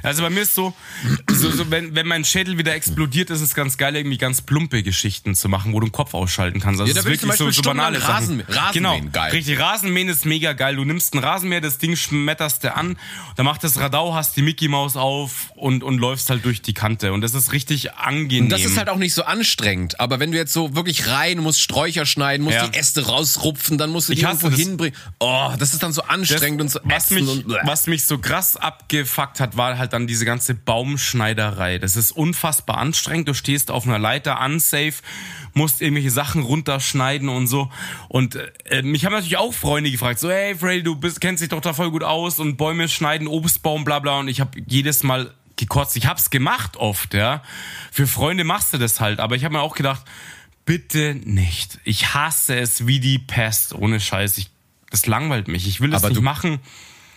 Also 0.01 0.21
bei 0.23 0.29
mir 0.29 0.41
ist 0.41 0.55
so, 0.55 0.73
so, 1.31 1.51
so 1.51 1.69
wenn, 1.71 1.95
wenn 1.95 2.07
mein 2.07 2.25
Schädel 2.25 2.57
wieder 2.57 2.73
explodiert, 2.73 3.29
ist 3.29 3.41
es 3.41 3.55
ganz 3.55 3.77
geil, 3.77 3.95
irgendwie 3.95 4.17
ganz 4.17 4.41
plumpe 4.41 4.83
Geschichten 4.83 5.35
zu 5.35 5.49
machen, 5.49 5.73
wo 5.73 5.79
du 5.79 5.87
den 5.87 5.91
Kopf 5.91 6.13
ausschalten 6.13 6.59
kannst. 6.59 6.81
Also 6.81 6.89
ja, 6.89 7.01
da 7.01 7.07
ist 7.07 7.21
wirklich 7.21 7.37
so, 7.37 7.49
so 7.51 7.61
banale 7.61 8.01
Rasen, 8.01 8.39
Sachen. 8.39 8.53
Rasenmähen, 8.53 8.73
genau, 8.73 9.11
geil. 9.11 9.31
Richtig, 9.31 9.59
Rasenmähen 9.59 10.09
ist 10.09 10.25
mega 10.25 10.53
geil. 10.53 10.75
Du 10.75 10.85
nimmst 10.85 11.13
ein 11.13 11.19
Rasenmäher, 11.19 11.61
das 11.61 11.77
Ding 11.77 11.95
schmetterst 11.95 12.63
du 12.63 12.75
an, 12.75 12.97
dann 13.35 13.45
macht 13.45 13.63
das 13.63 13.79
Radau, 13.79 14.13
hast 14.13 14.37
die 14.37 14.41
Mickey 14.41 14.67
Maus 14.67 14.95
auf 14.95 15.51
und, 15.55 15.83
und 15.83 15.97
läufst 15.97 16.29
halt 16.29 16.45
durch 16.45 16.61
die 16.61 16.73
Kante. 16.73 17.13
Und 17.13 17.21
das 17.21 17.33
ist 17.33 17.51
richtig 17.51 17.93
angenehm. 17.93 18.45
Und 18.45 18.49
das 18.49 18.63
ist 18.63 18.77
halt 18.77 18.89
auch 18.89 18.97
nicht 18.97 19.13
so 19.13 19.23
anstrengend. 19.23 19.99
Aber 19.99 20.19
wenn 20.19 20.31
du 20.31 20.37
jetzt 20.37 20.53
so 20.53 20.75
wirklich 20.75 21.07
rein 21.07 21.39
musst, 21.39 21.61
Sträucher 21.61 22.05
schneiden, 22.05 22.43
musst 22.43 22.57
ja. 22.57 22.67
die 22.67 22.77
Äste 22.77 23.05
rausrupfen, 23.05 23.77
dann 23.77 23.89
musst 23.89 24.09
du 24.09 24.13
die 24.13 24.21
irgendwo 24.21 24.49
hinbringen. 24.49 24.97
Oh, 25.19 25.51
das 25.57 25.73
ist 25.73 25.83
dann 25.83 25.93
so 25.93 26.03
anstrengend 26.03 26.61
das, 26.61 26.75
und 26.75 26.83
so 26.83 26.89
was 26.89 27.09
mich, 27.11 27.27
und, 27.27 27.45
was 27.63 27.87
mich 27.87 28.05
so 28.05 28.17
krass 28.17 28.57
abgefuckt 28.57 29.39
hat, 29.39 29.57
war 29.57 29.72
halt 29.77 29.93
dann 29.93 30.07
diese 30.07 30.25
ganze 30.25 30.53
Baumschneiderei. 30.53 31.77
Das 31.77 31.95
ist 31.95 32.11
unfassbar 32.11 32.77
anstrengend. 32.77 33.27
Du 33.27 33.33
stehst 33.33 33.71
auf 33.71 33.85
einer 33.87 33.99
Leiter 33.99 34.39
unsafe, 34.41 35.01
musst 35.53 35.81
irgendwelche 35.81 36.11
Sachen 36.11 36.43
runterschneiden 36.43 37.29
und 37.29 37.47
so. 37.47 37.71
Und 38.07 38.37
äh, 38.65 38.81
mich 38.81 39.05
haben 39.05 39.13
natürlich 39.13 39.37
auch 39.37 39.53
Freunde 39.53 39.91
gefragt, 39.91 40.19
so 40.19 40.29
hey 40.29 40.55
Freddy, 40.55 40.83
du 40.83 40.95
bist, 40.95 41.21
kennst 41.21 41.41
dich 41.41 41.49
doch 41.49 41.61
da 41.61 41.73
voll 41.73 41.91
gut 41.91 42.03
aus 42.03 42.39
und 42.39 42.57
Bäume 42.57 42.87
schneiden, 42.89 43.27
Obstbaum, 43.27 43.83
bla 43.83 43.99
bla. 43.99 44.19
Und 44.19 44.27
ich 44.27 44.41
habe 44.41 44.59
jedes 44.67 45.03
Mal 45.03 45.33
gekotzt. 45.55 45.95
Ich 45.95 46.07
hab's 46.07 46.29
gemacht 46.29 46.77
oft, 46.77 47.13
ja. 47.13 47.43
Für 47.91 48.07
Freunde 48.07 48.43
machst 48.43 48.73
du 48.73 48.77
das 48.77 48.99
halt. 48.99 49.19
Aber 49.19 49.35
ich 49.35 49.43
habe 49.45 49.53
mir 49.53 49.61
auch 49.61 49.75
gedacht, 49.75 50.03
bitte 50.65 51.15
nicht. 51.15 51.79
Ich 51.83 52.13
hasse 52.13 52.55
es 52.55 52.87
wie 52.87 52.99
die 52.99 53.19
Pest. 53.19 53.73
Ohne 53.73 53.99
Scheiß. 53.99 54.37
Ich, 54.37 54.49
das 54.89 55.05
langweilt 55.05 55.47
mich. 55.47 55.67
Ich 55.67 55.81
will 55.81 55.89
das 55.89 56.03
nicht 56.03 56.21
machen. 56.21 56.59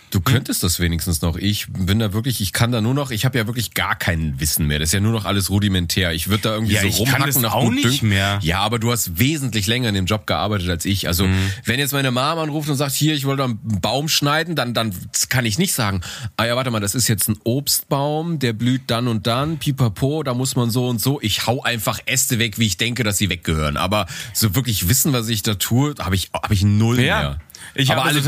Du 0.09 0.21
könntest 0.21 0.63
das 0.63 0.79
wenigstens 0.79 1.21
noch. 1.21 1.35
Ich 1.35 1.67
bin 1.67 1.99
da 1.99 2.13
wirklich, 2.13 2.39
ich 2.39 2.53
kann 2.53 2.71
da 2.71 2.79
nur 2.79 2.93
noch, 2.93 3.11
ich 3.11 3.25
habe 3.25 3.37
ja 3.37 3.45
wirklich 3.45 3.73
gar 3.73 3.95
kein 3.95 4.39
Wissen 4.39 4.65
mehr. 4.65 4.79
Das 4.79 4.89
ist 4.89 4.93
ja 4.93 5.01
nur 5.01 5.11
noch 5.11 5.25
alles 5.25 5.49
rudimentär. 5.49 6.13
Ich 6.13 6.29
würde 6.29 6.43
da 6.43 6.53
irgendwie 6.53 6.75
ja, 6.75 6.81
so 6.81 6.87
ich 6.87 6.99
rumhacken 6.99 7.23
kann 7.23 7.29
das 7.29 7.41
nach 7.41 7.53
auch 7.53 7.69
nicht 7.69 7.83
dünken. 7.83 8.09
mehr. 8.09 8.39
Ja, 8.41 8.59
aber 8.59 8.79
du 8.79 8.89
hast 8.89 9.19
wesentlich 9.19 9.67
länger 9.67 9.89
in 9.89 9.95
dem 9.95 10.05
Job 10.05 10.25
gearbeitet 10.25 10.69
als 10.69 10.85
ich. 10.85 11.09
Also, 11.09 11.27
mhm. 11.27 11.51
wenn 11.65 11.77
jetzt 11.77 11.91
meine 11.91 12.11
Mama 12.11 12.41
anruft 12.41 12.69
und 12.69 12.77
sagt, 12.77 12.93
hier, 12.93 13.15
ich 13.15 13.25
wollte 13.25 13.43
einen 13.43 13.59
Baum 13.61 14.07
schneiden, 14.07 14.55
dann 14.55 14.73
dann 14.73 14.93
kann 15.27 15.45
ich 15.45 15.57
nicht 15.57 15.73
sagen, 15.73 16.01
ah 16.37 16.45
ja, 16.45 16.55
warte 16.55 16.71
mal, 16.71 16.79
das 16.79 16.95
ist 16.95 17.09
jetzt 17.09 17.27
ein 17.27 17.37
Obstbaum, 17.43 18.39
der 18.39 18.53
blüht 18.53 18.83
dann 18.87 19.09
und 19.09 19.27
dann, 19.27 19.57
pipapo, 19.57 20.23
da 20.23 20.33
muss 20.33 20.55
man 20.55 20.69
so 20.69 20.87
und 20.87 21.01
so. 21.01 21.19
Ich 21.21 21.47
hau 21.47 21.63
einfach 21.63 21.99
Äste 22.05 22.39
weg, 22.39 22.59
wie 22.59 22.67
ich 22.67 22.77
denke, 22.77 23.03
dass 23.03 23.17
sie 23.17 23.29
weggehören. 23.29 23.75
Aber 23.75 24.07
so 24.33 24.55
wirklich 24.55 24.87
wissen, 24.87 25.11
was 25.11 25.27
ich 25.27 25.43
da 25.43 25.55
tue, 25.55 25.95
habe 25.99 26.15
ich 26.15 26.29
hab 26.33 26.51
ich 26.51 26.63
null 26.63 26.99
ja. 27.01 27.19
mehr. 27.19 27.39
Ich 27.75 27.91
habe 27.91 28.03
also 28.03 28.21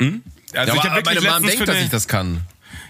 hm? 0.00 0.22
Also 0.56 0.74
ja, 0.74 0.78
ich 0.78 0.90
habe 0.90 1.02
meine 1.04 1.20
Mom 1.20 1.42
denkt, 1.42 1.68
dass 1.68 1.80
ich 1.80 1.90
das 1.90 2.08
kann. 2.08 2.42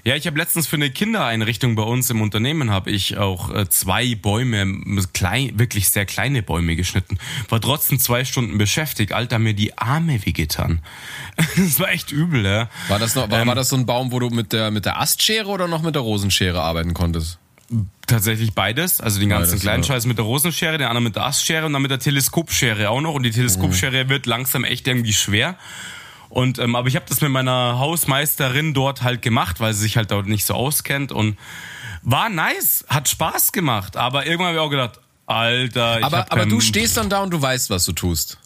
Ja, 0.05 0.15
ich 0.15 0.27
habe 0.29 0.39
letztens 0.39 0.69
für 0.69 0.77
eine 0.77 0.89
Kindereinrichtung 0.91 1.75
bei 1.75 1.83
uns 1.83 2.09
im 2.11 2.21
Unternehmen 2.23 2.71
habe 2.71 2.93
ich 2.93 3.19
auch 3.19 3.53
äh, 3.53 3.69
zwei 3.69 4.15
Bäume, 4.15 4.81
klein, 5.13 5.59
wirklich 5.59 5.89
sehr 5.89 6.07
kleine 6.07 6.43
Bäume 6.43 6.77
geschnitten. 6.77 7.19
War 7.49 7.61
trotzdem 7.61 7.99
zwei 7.99 8.25
Stunden 8.25 8.57
beschäftigt. 8.57 9.13
Alter, 9.13 9.41
mir 9.41 9.55
die 9.55 9.77
Arme 9.77 10.25
wehgetan. 10.25 10.81
das 11.57 11.81
war 11.81 11.91
echt 11.91 12.13
übel, 12.13 12.45
ja. 12.45 12.69
War 12.87 13.01
das 13.01 13.17
noch, 13.17 13.29
war, 13.31 13.41
ähm, 13.41 13.49
war 13.49 13.57
das 13.57 13.69
so 13.69 13.77
ein 13.77 13.85
Baum, 13.85 14.13
wo 14.13 14.21
du 14.21 14.31
mit 14.31 14.53
der 14.53 14.71
mit 14.71 14.85
der 14.85 15.01
Astschere 15.01 15.49
oder 15.49 15.67
noch 15.67 15.83
mit 15.83 15.97
der 15.97 16.03
Rosenschere 16.03 16.63
arbeiten 16.63 16.95
konntest? 16.95 17.39
Tatsächlich 18.07 18.53
beides. 18.53 19.01
Also 19.01 19.19
den 19.19 19.29
ganzen 19.29 19.51
Beides, 19.51 19.63
kleinen 19.63 19.83
ja. 19.83 19.89
Scheiß 19.89 20.07
mit 20.07 20.19
der 20.19 20.25
Rosenschere, 20.25 20.79
den 20.79 20.87
anderen 20.87 21.03
mit 21.03 21.17
der 21.17 21.27
Astschere 21.27 21.67
und 21.67 21.73
dann 21.73 21.83
mit 21.83 21.91
der 21.91 21.99
Teleskopschere 21.99 22.91
auch 22.91 23.01
noch. 23.01 23.15
Und 23.15 23.25
die 23.25 23.33
Teleskopschere 23.33 24.09
wird 24.09 24.27
langsam 24.27 24.63
echt 24.63 24.87
irgendwie 24.87 25.13
schwer. 25.13 25.57
Und 26.29 26.59
ähm, 26.59 26.75
aber 26.77 26.89
ich 26.89 26.97
habe 26.97 27.07
das 27.09 27.21
mit 27.21 27.31
meiner 27.31 27.79
Hausmeisterin 27.79 28.75
dort 28.75 29.03
halt 29.03 29.23
gemacht, 29.23 29.61
weil 29.61 29.73
sie 29.75 29.83
sich 29.83 29.97
halt 29.97 30.11
dort 30.11 30.27
nicht 30.27 30.45
so 30.45 30.55
auskennt 30.55 31.13
und 31.13 31.39
war 32.03 32.29
nice, 32.29 32.85
hat 32.89 33.09
Spaß 33.09 33.53
gemacht. 33.53 33.97
Aber 33.97 34.27
irgendwann 34.27 34.49
habe 34.49 34.57
ich 34.59 34.63
auch 34.63 34.71
gedacht, 34.71 35.01
Alter, 35.27 35.99
ich 35.99 36.05
Aber, 36.05 36.31
aber 36.31 36.47
du 36.47 36.61
stehst 36.61 36.97
dann 36.97 37.11
da 37.11 37.23
und 37.23 37.31
du 37.31 37.41
weißt, 37.43 37.71
was 37.71 37.85
du 37.85 37.93
tust. 37.93 38.39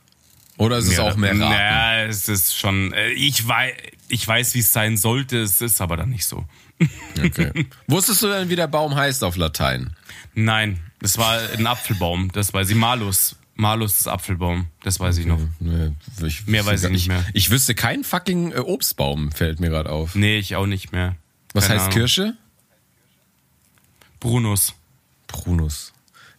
Oder 0.57 0.78
ist 0.78 0.89
es 0.89 0.98
auch 0.98 1.16
mehr 1.16 1.31
Raten? 1.31 1.39
Naja, 1.40 2.05
es 2.05 2.28
ist 2.28 2.57
schon. 2.59 2.93
äh, 2.93 3.11
Ich 3.12 3.47
weiß, 3.47 3.73
ich 4.09 4.27
weiß, 4.28 4.55
wie 4.55 4.59
es 4.59 4.73
sein 4.73 4.97
sollte. 4.98 5.39
Es 5.40 5.61
ist 5.62 5.81
aber 5.81 5.97
dann 5.97 6.11
nicht 6.11 6.27
so. 6.27 6.44
Okay. 7.23 7.66
Wusstest 7.86 8.23
du 8.23 8.28
denn, 8.28 8.48
wie 8.48 8.57
der 8.57 8.66
Baum 8.66 8.94
heißt 8.94 9.23
auf 9.24 9.36
Latein? 9.36 9.94
Nein, 10.35 10.81
das 11.01 11.19
war 11.19 11.39
ein 11.57 11.66
Apfelbaum. 11.66 12.31
Das 12.32 12.55
weiß 12.55 12.70
ich. 12.70 12.77
Malus. 13.61 14.01
Ist 14.01 14.09
Apfelbaum. 14.09 14.66
Das 14.82 14.99
weiß 15.01 15.19
ich 15.19 15.27
noch. 15.27 15.39
Nee, 15.61 15.93
ich 16.27 16.47
Mehr 16.47 16.65
weiß 16.66 16.82
ich 16.85 16.91
nicht 16.91 17.09
mehr. 17.09 17.24
Ich 17.35 17.51
wüsste 17.51 17.74
keinen 17.74 18.05
fucking 18.05 18.53
äh, 18.53 18.57
Obstbaum, 18.59 19.31
fällt 19.32 19.61
mir 19.61 19.69
gerade 19.70 19.91
auf. 19.91 20.15
Nee, 20.15 20.39
ich 20.39 20.57
auch 20.57 20.66
nicht 20.66 20.93
mehr. 20.93 21.16
Was 21.53 21.66
Keine 21.69 21.74
heißt 21.81 21.87
Ahnung. 21.89 21.99
Kirsche? 21.99 22.35
Brunus. 24.19 24.74
Prunus. 25.27 25.93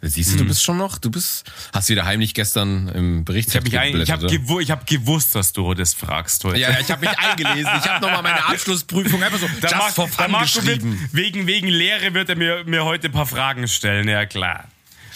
Siehst 0.03 0.33
du, 0.33 0.37
du 0.37 0.45
bist 0.45 0.63
schon 0.63 0.77
noch, 0.77 0.97
du 0.97 1.11
bist, 1.11 1.43
hast 1.73 1.89
wieder 1.89 2.05
heimlich 2.05 2.33
gestern 2.33 2.87
im 2.87 3.23
Bericht 3.23 3.49
Ich 3.49 3.55
habe 3.55 3.65
mich 3.65 3.77
ein, 3.77 4.01
ich 4.01 4.09
hab 4.09 4.21
gewu 4.21 4.59
ich 4.59 4.71
hab 4.71 4.87
gewusst, 4.87 5.35
dass 5.35 5.53
du 5.53 5.75
das 5.75 5.93
fragst 5.93 6.43
heute. 6.43 6.57
ja, 6.57 6.71
ja, 6.71 6.79
ich 6.79 6.89
habe 6.89 7.05
mich 7.05 7.15
eingelesen. 7.19 7.69
Ich 7.77 7.87
habe 7.87 8.03
nochmal 8.03 8.23
meine 8.23 8.43
Abschlussprüfung 8.47 9.21
einfach 9.21 9.37
so 9.37 9.47
Da 9.61 9.67
just 9.67 9.75
Mar- 9.77 9.91
for 9.91 10.07
fun 10.07 10.35
geschrieben. 10.41 11.07
wegen, 11.11 11.45
wegen 11.45 11.67
Lehre 11.67 12.15
wird 12.15 12.29
er 12.29 12.35
mir, 12.35 12.63
mir 12.65 12.83
heute 12.83 13.09
ein 13.09 13.11
paar 13.11 13.27
Fragen 13.27 13.67
stellen, 13.67 14.07
ja 14.07 14.25
klar. 14.25 14.67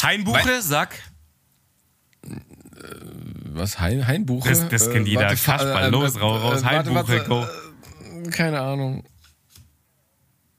Heinbuche, 0.03 0.61
sag. 0.61 0.95
Was, 3.53 3.79
Hein, 3.79 4.05
Heinbuche? 4.07 4.49
Das, 4.49 4.67
das 4.69 4.91
kennt 4.91 5.07
Äh, 5.07 5.11
jeder. 5.11 5.21
warte, 5.23 5.35
Kasperl, 5.37 5.83
äh, 5.85 5.89
los, 5.89 6.15
äh, 6.15 6.19
raus, 6.19 6.41
raus. 6.41 6.61
äh, 6.61 6.65
Heinbuche, 6.65 6.95
warte, 7.29 7.49
äh, 8.25 8.29
Keine 8.31 8.59
Ahnung. 8.61 9.03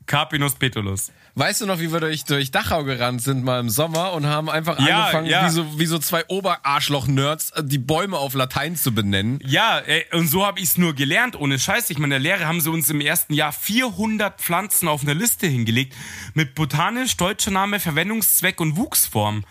Carpinus 0.06 0.54
petulus. 0.54 1.10
Weißt 1.34 1.60
du 1.60 1.66
noch, 1.66 1.80
wie 1.80 1.92
wir 1.92 2.00
durch, 2.00 2.24
durch 2.24 2.50
Dachau 2.50 2.84
gerannt 2.84 3.20
sind 3.20 3.44
mal 3.44 3.60
im 3.60 3.68
Sommer 3.68 4.12
und 4.14 4.24
haben 4.24 4.48
einfach 4.48 4.78
Ja, 4.78 5.00
angefangen, 5.00 5.26
ja. 5.26 5.44
Wie, 5.44 5.50
so, 5.50 5.78
wie 5.78 5.84
so 5.84 5.98
zwei 5.98 6.24
Oberarschloch-Nerds, 6.28 7.50
äh, 7.50 7.64
die 7.64 7.76
Bäume 7.78 8.16
auf 8.16 8.32
Latein 8.32 8.76
zu 8.76 8.94
benennen? 8.94 9.38
Ja, 9.44 9.80
äh, 9.80 10.04
und 10.12 10.28
so 10.28 10.46
habe 10.46 10.60
ich 10.60 10.66
es 10.66 10.78
nur 10.78 10.94
gelernt, 10.94 11.38
ohne 11.38 11.58
Scheiß. 11.58 11.90
Ich 11.90 11.98
meine, 11.98 12.16
in 12.16 12.22
der 12.22 12.30
Lehre 12.32 12.46
haben 12.48 12.60
sie 12.62 12.70
uns 12.70 12.88
im 12.88 13.00
ersten 13.02 13.34
Jahr 13.34 13.52
400 13.52 14.40
Pflanzen 14.40 14.88
auf 14.88 15.02
eine 15.02 15.12
Liste 15.12 15.46
hingelegt 15.46 15.94
mit 16.32 16.54
botanisch, 16.54 17.16
deutscher 17.18 17.50
Name, 17.50 17.80
Verwendungszweck 17.80 18.58
und 18.60 18.76
Wuchsform. 18.76 19.44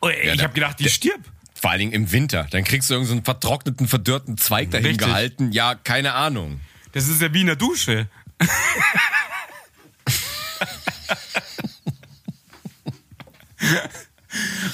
Oh, 0.00 0.08
ey, 0.08 0.30
ich 0.30 0.36
der- 0.38 0.44
habe 0.44 0.54
gedacht, 0.54 0.80
die 0.80 0.88
stirbt. 0.88 1.30
Vor 1.60 1.70
allen 1.70 1.80
Dingen 1.80 1.92
im 1.92 2.10
Winter. 2.10 2.46
Dann 2.50 2.64
kriegst 2.64 2.88
du 2.88 2.94
irgendeinen 2.94 3.08
so 3.08 3.14
einen 3.16 3.24
vertrockneten, 3.24 3.86
verdörrten 3.86 4.38
Zweig 4.38 4.70
dahin 4.70 4.86
Richtig. 4.86 5.06
gehalten. 5.06 5.52
Ja, 5.52 5.74
keine 5.74 6.14
Ahnung. 6.14 6.60
Das 6.92 7.06
ist 7.06 7.20
ja 7.20 7.34
wie 7.34 7.42
in 7.42 7.48
der 7.48 7.56
Dusche. 7.56 8.08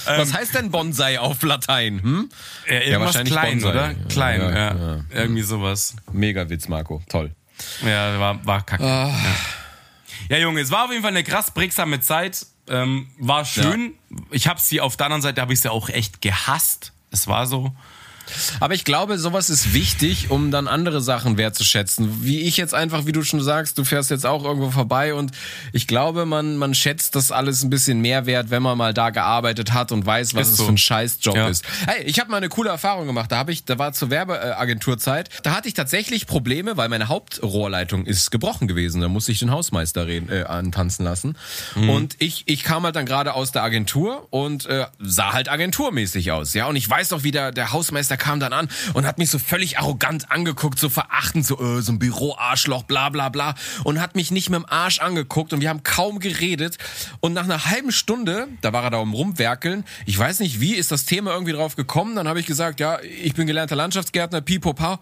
Was 0.04 0.32
heißt 0.32 0.54
denn 0.54 0.70
Bonsai 0.70 1.18
auf 1.18 1.42
Latein? 1.42 2.02
Hm? 2.02 2.28
Ja, 2.68 2.72
irgendwas 2.74 3.00
wahrscheinlich 3.06 3.32
klein, 3.32 3.52
Bonsai. 3.60 3.70
oder? 3.70 3.86
Ja, 3.90 3.94
Klein, 4.08 4.40
ja, 4.40 4.50
ja, 4.50 4.74
ja. 4.74 5.00
Irgendwie 5.10 5.42
sowas. 5.42 5.96
Mega 6.12 6.48
Witz, 6.48 6.68
Marco. 6.68 7.02
Toll. 7.08 7.34
Ja, 7.84 8.18
war, 8.20 8.46
war 8.46 8.64
kacke. 8.64 8.84
Ah. 8.84 9.08
Ja. 9.08 10.36
ja, 10.36 10.42
Junge, 10.42 10.60
es 10.60 10.70
war 10.70 10.84
auf 10.84 10.90
jeden 10.90 11.02
Fall 11.02 11.10
eine 11.10 11.24
krass 11.24 11.50
prägsame 11.50 12.00
Zeit. 12.00 12.46
Ähm, 12.68 13.08
war 13.18 13.44
schön. 13.44 13.94
Ich 14.30 14.46
habe 14.48 14.60
sie 14.60 14.80
auf 14.80 14.96
der 14.96 15.06
anderen 15.06 15.22
Seite 15.22 15.40
habe 15.40 15.52
ich 15.52 15.60
sie 15.60 15.70
auch 15.70 15.88
echt 15.88 16.20
gehasst. 16.20 16.92
Es 17.10 17.26
war 17.28 17.46
so. 17.46 17.72
Aber 18.60 18.74
ich 18.74 18.84
glaube, 18.84 19.18
sowas 19.18 19.50
ist 19.50 19.72
wichtig, 19.74 20.30
um 20.30 20.50
dann 20.50 20.68
andere 20.68 21.00
Sachen 21.00 21.36
wertzuschätzen. 21.38 22.24
Wie 22.24 22.40
ich 22.42 22.56
jetzt 22.56 22.74
einfach, 22.74 23.06
wie 23.06 23.12
du 23.12 23.22
schon 23.22 23.40
sagst, 23.42 23.78
du 23.78 23.84
fährst 23.84 24.10
jetzt 24.10 24.26
auch 24.26 24.44
irgendwo 24.44 24.70
vorbei 24.70 25.14
und 25.14 25.32
ich 25.72 25.86
glaube, 25.86 26.26
man, 26.26 26.56
man 26.56 26.74
schätzt 26.74 27.14
das 27.16 27.30
alles 27.32 27.62
ein 27.62 27.70
bisschen 27.70 28.00
mehr 28.00 28.26
wert, 28.26 28.50
wenn 28.50 28.62
man 28.62 28.76
mal 28.78 28.94
da 28.94 29.10
gearbeitet 29.10 29.72
hat 29.72 29.92
und 29.92 30.04
weiß, 30.06 30.34
was 30.34 30.46
Ist 30.48 30.52
es 30.52 30.56
so. 30.58 30.64
für 30.66 30.72
ein 30.72 30.78
Scheißjob 30.78 31.36
Ja. 31.36 31.48
ist. 31.48 31.64
Hey, 31.86 32.04
ich 32.04 32.18
habe 32.20 32.30
mal 32.30 32.36
eine 32.38 32.48
coole 32.48 32.70
Erfahrung 32.70 33.06
gemacht. 33.06 33.30
Da 33.32 33.36
habe 33.38 33.52
ich, 33.52 33.64
da 33.64 33.78
war 33.78 33.92
zur 33.92 34.10
Werbeagenturzeit, 34.10 35.28
da 35.42 35.54
hatte 35.56 35.68
ich 35.68 35.74
tatsächlich 35.74 36.26
Probleme, 36.26 36.76
weil 36.76 36.88
meine 36.88 37.08
Hauptrohrleitung 37.08 38.06
ist 38.06 38.30
gebrochen 38.30 38.68
gewesen. 38.68 39.00
Da 39.00 39.08
musste 39.08 39.32
ich 39.32 39.38
den 39.38 39.50
Hausmeister 39.50 40.06
reden, 40.06 40.28
äh, 40.30 40.44
antanzen 40.44 41.04
lassen. 41.04 41.36
Mhm. 41.74 41.90
Und 41.90 42.16
ich, 42.18 42.44
ich 42.46 42.62
kam 42.64 42.84
halt 42.84 42.96
dann 42.96 43.06
gerade 43.06 43.34
aus 43.34 43.52
der 43.52 43.62
Agentur 43.62 44.26
und 44.30 44.66
äh, 44.66 44.86
sah 44.98 45.32
halt 45.32 45.48
agenturmäßig 45.48 46.32
aus. 46.32 46.54
Ja, 46.54 46.66
und 46.66 46.76
ich 46.76 46.88
weiß 46.88 47.10
noch, 47.10 47.22
wie 47.22 47.30
der, 47.30 47.52
der 47.52 47.72
Hausmeister 47.72 48.15
kam 48.16 48.40
dann 48.40 48.52
an 48.52 48.68
und 48.94 49.06
hat 49.06 49.18
mich 49.18 49.30
so 49.30 49.38
völlig 49.38 49.78
arrogant 49.78 50.30
angeguckt, 50.30 50.78
so 50.78 50.88
verachtend, 50.88 51.46
so, 51.46 51.60
äh, 51.60 51.82
so 51.82 51.92
ein 51.92 51.98
Büroarschloch, 51.98 52.84
bla 52.84 53.08
bla 53.08 53.28
bla. 53.28 53.54
Und 53.84 54.00
hat 54.00 54.16
mich 54.16 54.30
nicht 54.30 54.50
mit 54.50 54.60
dem 54.60 54.66
Arsch 54.66 55.00
angeguckt 55.00 55.52
und 55.52 55.60
wir 55.60 55.68
haben 55.68 55.82
kaum 55.82 56.18
geredet. 56.18 56.78
Und 57.20 57.32
nach 57.32 57.44
einer 57.44 57.66
halben 57.66 57.92
Stunde, 57.92 58.48
da 58.60 58.72
war 58.72 58.84
er 58.84 58.90
da 58.90 58.98
um 58.98 59.12
rumwerkeln, 59.12 59.84
ich 60.04 60.18
weiß 60.18 60.40
nicht 60.40 60.60
wie, 60.60 60.74
ist 60.74 60.92
das 60.92 61.04
Thema 61.04 61.32
irgendwie 61.32 61.52
drauf 61.52 61.76
gekommen. 61.76 62.16
Dann 62.16 62.28
habe 62.28 62.40
ich 62.40 62.46
gesagt, 62.46 62.80
ja, 62.80 62.98
ich 63.00 63.34
bin 63.34 63.46
gelernter 63.46 63.76
Landschaftsgärtner, 63.76 64.40
pipo, 64.40 64.72
pau. 64.72 64.98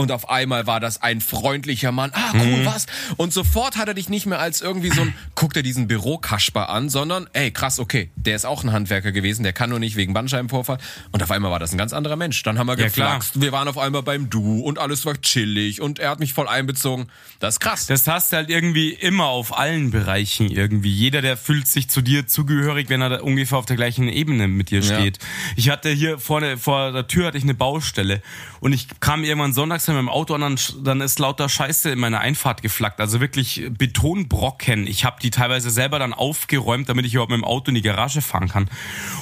Und 0.00 0.12
auf 0.12 0.30
einmal 0.30 0.66
war 0.66 0.80
das 0.80 1.02
ein 1.02 1.20
freundlicher 1.20 1.92
Mann. 1.92 2.10
Ah, 2.14 2.32
cool, 2.34 2.64
was? 2.64 2.86
Und 3.18 3.34
sofort 3.34 3.76
hat 3.76 3.86
er 3.86 3.92
dich 3.92 4.08
nicht 4.08 4.24
mehr 4.24 4.38
als 4.38 4.62
irgendwie 4.62 4.88
so 4.88 5.02
ein, 5.02 5.12
guckt 5.34 5.58
er 5.58 5.62
diesen 5.62 5.88
Bürokasper 5.88 6.70
an, 6.70 6.88
sondern, 6.88 7.28
ey, 7.34 7.50
krass, 7.50 7.78
okay, 7.78 8.10
der 8.16 8.34
ist 8.34 8.46
auch 8.46 8.64
ein 8.64 8.72
Handwerker 8.72 9.12
gewesen, 9.12 9.42
der 9.42 9.52
kann 9.52 9.68
nur 9.68 9.78
nicht 9.78 9.96
wegen 9.96 10.14
Bandscheibenvorfall. 10.14 10.78
Und 11.12 11.22
auf 11.22 11.30
einmal 11.30 11.50
war 11.50 11.58
das 11.58 11.72
ein 11.72 11.76
ganz 11.78 11.92
anderer 11.92 12.16
Mensch. 12.16 12.42
Dann 12.44 12.58
haben 12.58 12.66
wir 12.66 12.78
Ja, 12.78 12.88
klar. 12.88 13.18
geflaxt, 13.18 13.42
wir 13.42 13.52
waren 13.52 13.68
auf 13.68 13.76
einmal 13.76 14.02
beim 14.02 14.30
Du 14.30 14.60
und 14.60 14.78
alles 14.78 15.04
war 15.04 15.20
chillig 15.20 15.82
und 15.82 15.98
er 15.98 16.08
hat 16.08 16.18
mich 16.18 16.32
voll 16.32 16.48
einbezogen. 16.48 17.08
Das 17.40 17.56
ist 17.56 17.60
krass. 17.60 17.86
Das 17.86 18.06
hast 18.06 18.32
du 18.32 18.36
halt 18.36 18.48
irgendwie 18.48 18.90
immer 18.94 19.26
auf 19.26 19.58
allen 19.58 19.90
Bereichen 19.90 20.50
irgendwie. 20.50 20.90
Jeder, 20.94 21.20
der 21.20 21.36
fühlt 21.36 21.66
sich 21.66 21.90
zu 21.90 22.00
dir 22.00 22.26
zugehörig, 22.26 22.88
wenn 22.88 23.02
er 23.02 23.10
da 23.10 23.20
ungefähr 23.20 23.58
auf 23.58 23.66
der 23.66 23.76
gleichen 23.76 24.08
Ebene 24.08 24.48
mit 24.48 24.70
dir 24.70 24.80
Ja. 24.80 24.94
steht. 24.98 25.18
Ich 25.56 25.68
hatte 25.68 25.90
hier 25.90 26.18
vorne, 26.18 26.56
vor 26.56 26.90
der 26.92 27.06
Tür 27.06 27.26
hatte 27.26 27.36
ich 27.36 27.44
eine 27.44 27.52
Baustelle 27.54 28.22
und 28.60 28.72
ich 28.72 28.88
kam 29.00 29.24
irgendwann 29.24 29.52
sonntags 29.52 29.84
mit 29.94 30.02
dem 30.02 30.08
Auto 30.08 30.34
und 30.34 30.40
dann, 30.40 30.58
dann 30.82 31.00
ist 31.00 31.18
lauter 31.18 31.48
Scheiße 31.48 31.90
in 31.90 31.98
meiner 31.98 32.20
Einfahrt 32.20 32.62
geflackt. 32.62 33.00
Also 33.00 33.20
wirklich 33.20 33.68
Betonbrocken. 33.70 34.86
Ich 34.86 35.04
habe 35.04 35.16
die 35.22 35.30
teilweise 35.30 35.70
selber 35.70 35.98
dann 35.98 36.12
aufgeräumt, 36.12 36.88
damit 36.88 37.06
ich 37.06 37.14
überhaupt 37.14 37.30
mit 37.30 37.40
dem 37.40 37.44
Auto 37.44 37.68
in 37.68 37.74
die 37.74 37.82
Garage 37.82 38.22
fahren 38.22 38.48
kann. 38.48 38.68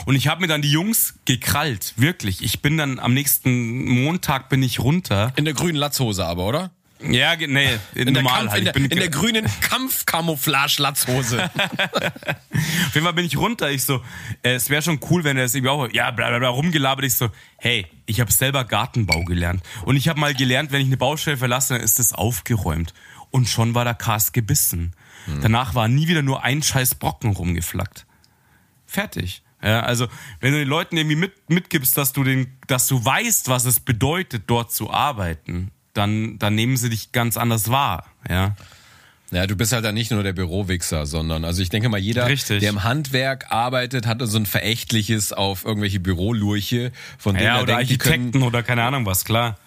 Und 0.06 0.14
ich 0.14 0.28
habe 0.28 0.40
mir 0.40 0.46
dann 0.46 0.62
die 0.62 0.70
Jungs 0.70 1.18
gekrallt. 1.24 1.94
Wirklich. 1.96 2.42
Ich 2.42 2.62
bin 2.62 2.76
dann 2.76 2.98
am 2.98 3.14
nächsten 3.14 3.84
Montag 3.86 4.48
bin 4.48 4.62
ich 4.62 4.80
runter. 4.80 5.32
in 5.36 5.44
der 5.44 5.54
grünen 5.54 5.76
Latzhose 5.76 6.24
aber, 6.24 6.46
oder? 6.46 6.70
Ja, 7.00 7.36
nee, 7.36 7.78
In 7.94 8.12
der, 8.12 8.22
normal 8.22 8.40
Kampf, 8.40 8.52
halt. 8.52 8.76
in 8.76 8.88
der, 8.88 8.92
in 8.92 8.98
der 8.98 9.08
grünen 9.08 9.46
Kampfcamouflage-Latzhose. 9.60 11.44
Auf 11.54 12.94
jeden 12.94 13.04
Fall 13.04 13.12
bin 13.12 13.24
ich 13.24 13.36
runter. 13.36 13.70
Ich 13.70 13.84
so, 13.84 14.02
äh, 14.42 14.54
es 14.54 14.68
wäre 14.70 14.82
schon 14.82 14.98
cool, 15.10 15.24
wenn 15.24 15.36
er 15.36 15.44
das 15.44 15.54
irgendwie 15.54 15.70
auch, 15.70 15.88
ja, 15.92 16.10
bla 16.10 16.28
bla 16.28 16.38
bla, 16.38 16.48
rumgelabert. 16.48 17.04
Ich 17.04 17.14
so, 17.14 17.30
hey, 17.58 17.86
ich 18.06 18.20
habe 18.20 18.32
selber 18.32 18.64
Gartenbau 18.64 19.24
gelernt. 19.24 19.62
Und 19.84 19.96
ich 19.96 20.08
habe 20.08 20.18
mal 20.18 20.34
gelernt, 20.34 20.72
wenn 20.72 20.80
ich 20.80 20.86
eine 20.86 20.96
Baustelle 20.96 21.36
verlasse, 21.36 21.74
dann 21.74 21.82
ist 21.82 21.98
das 21.98 22.12
aufgeräumt. 22.12 22.94
Und 23.30 23.48
schon 23.48 23.74
war 23.74 23.84
der 23.84 23.94
Cast 23.94 24.32
gebissen. 24.32 24.94
Danach 25.42 25.74
war 25.74 25.88
nie 25.88 26.08
wieder 26.08 26.22
nur 26.22 26.42
ein 26.42 26.62
scheiß 26.62 26.94
Brocken 26.94 27.32
rumgeflackt. 27.32 28.06
Fertig. 28.86 29.42
Ja, 29.62 29.80
also, 29.80 30.06
wenn 30.40 30.52
du 30.52 30.58
den 30.58 30.68
Leuten 30.68 30.96
irgendwie 30.96 31.16
mit, 31.16 31.50
mitgibst, 31.50 31.98
dass 31.98 32.12
du 32.12 32.24
den, 32.24 32.56
dass 32.66 32.86
du 32.86 33.04
weißt, 33.04 33.48
was 33.48 33.66
es 33.66 33.80
bedeutet, 33.80 34.44
dort 34.46 34.72
zu 34.72 34.90
arbeiten, 34.90 35.70
dann, 35.98 36.38
dann 36.38 36.54
nehmen 36.54 36.76
sie 36.76 36.88
dich 36.90 37.12
ganz 37.12 37.36
anders 37.36 37.70
wahr, 37.70 38.06
ja. 38.28 38.56
Ja, 39.30 39.46
du 39.46 39.56
bist 39.56 39.72
halt 39.74 39.84
dann 39.84 39.94
nicht 39.94 40.10
nur 40.10 40.22
der 40.22 40.32
Bürowichser, 40.32 41.04
sondern, 41.04 41.44
also 41.44 41.60
ich 41.60 41.68
denke 41.68 41.90
mal, 41.90 41.98
jeder, 41.98 42.26
Richtig. 42.28 42.60
der 42.60 42.70
im 42.70 42.82
Handwerk 42.82 43.50
arbeitet, 43.50 44.06
hat 44.06 44.22
so 44.22 44.38
ein 44.38 44.46
verächtliches 44.46 45.34
auf 45.34 45.66
irgendwelche 45.66 46.00
Bürolurche, 46.00 46.92
von 47.18 47.34
denen 47.34 47.46
Ja, 47.46 47.56
er 47.56 47.62
oder 47.62 47.76
denkt, 47.76 47.90
die 47.90 47.98
können, 47.98 48.14
Architekten 48.14 48.42
oder 48.42 48.62
keine 48.62 48.84
Ahnung 48.84 49.04
was, 49.04 49.26
klar. 49.26 49.58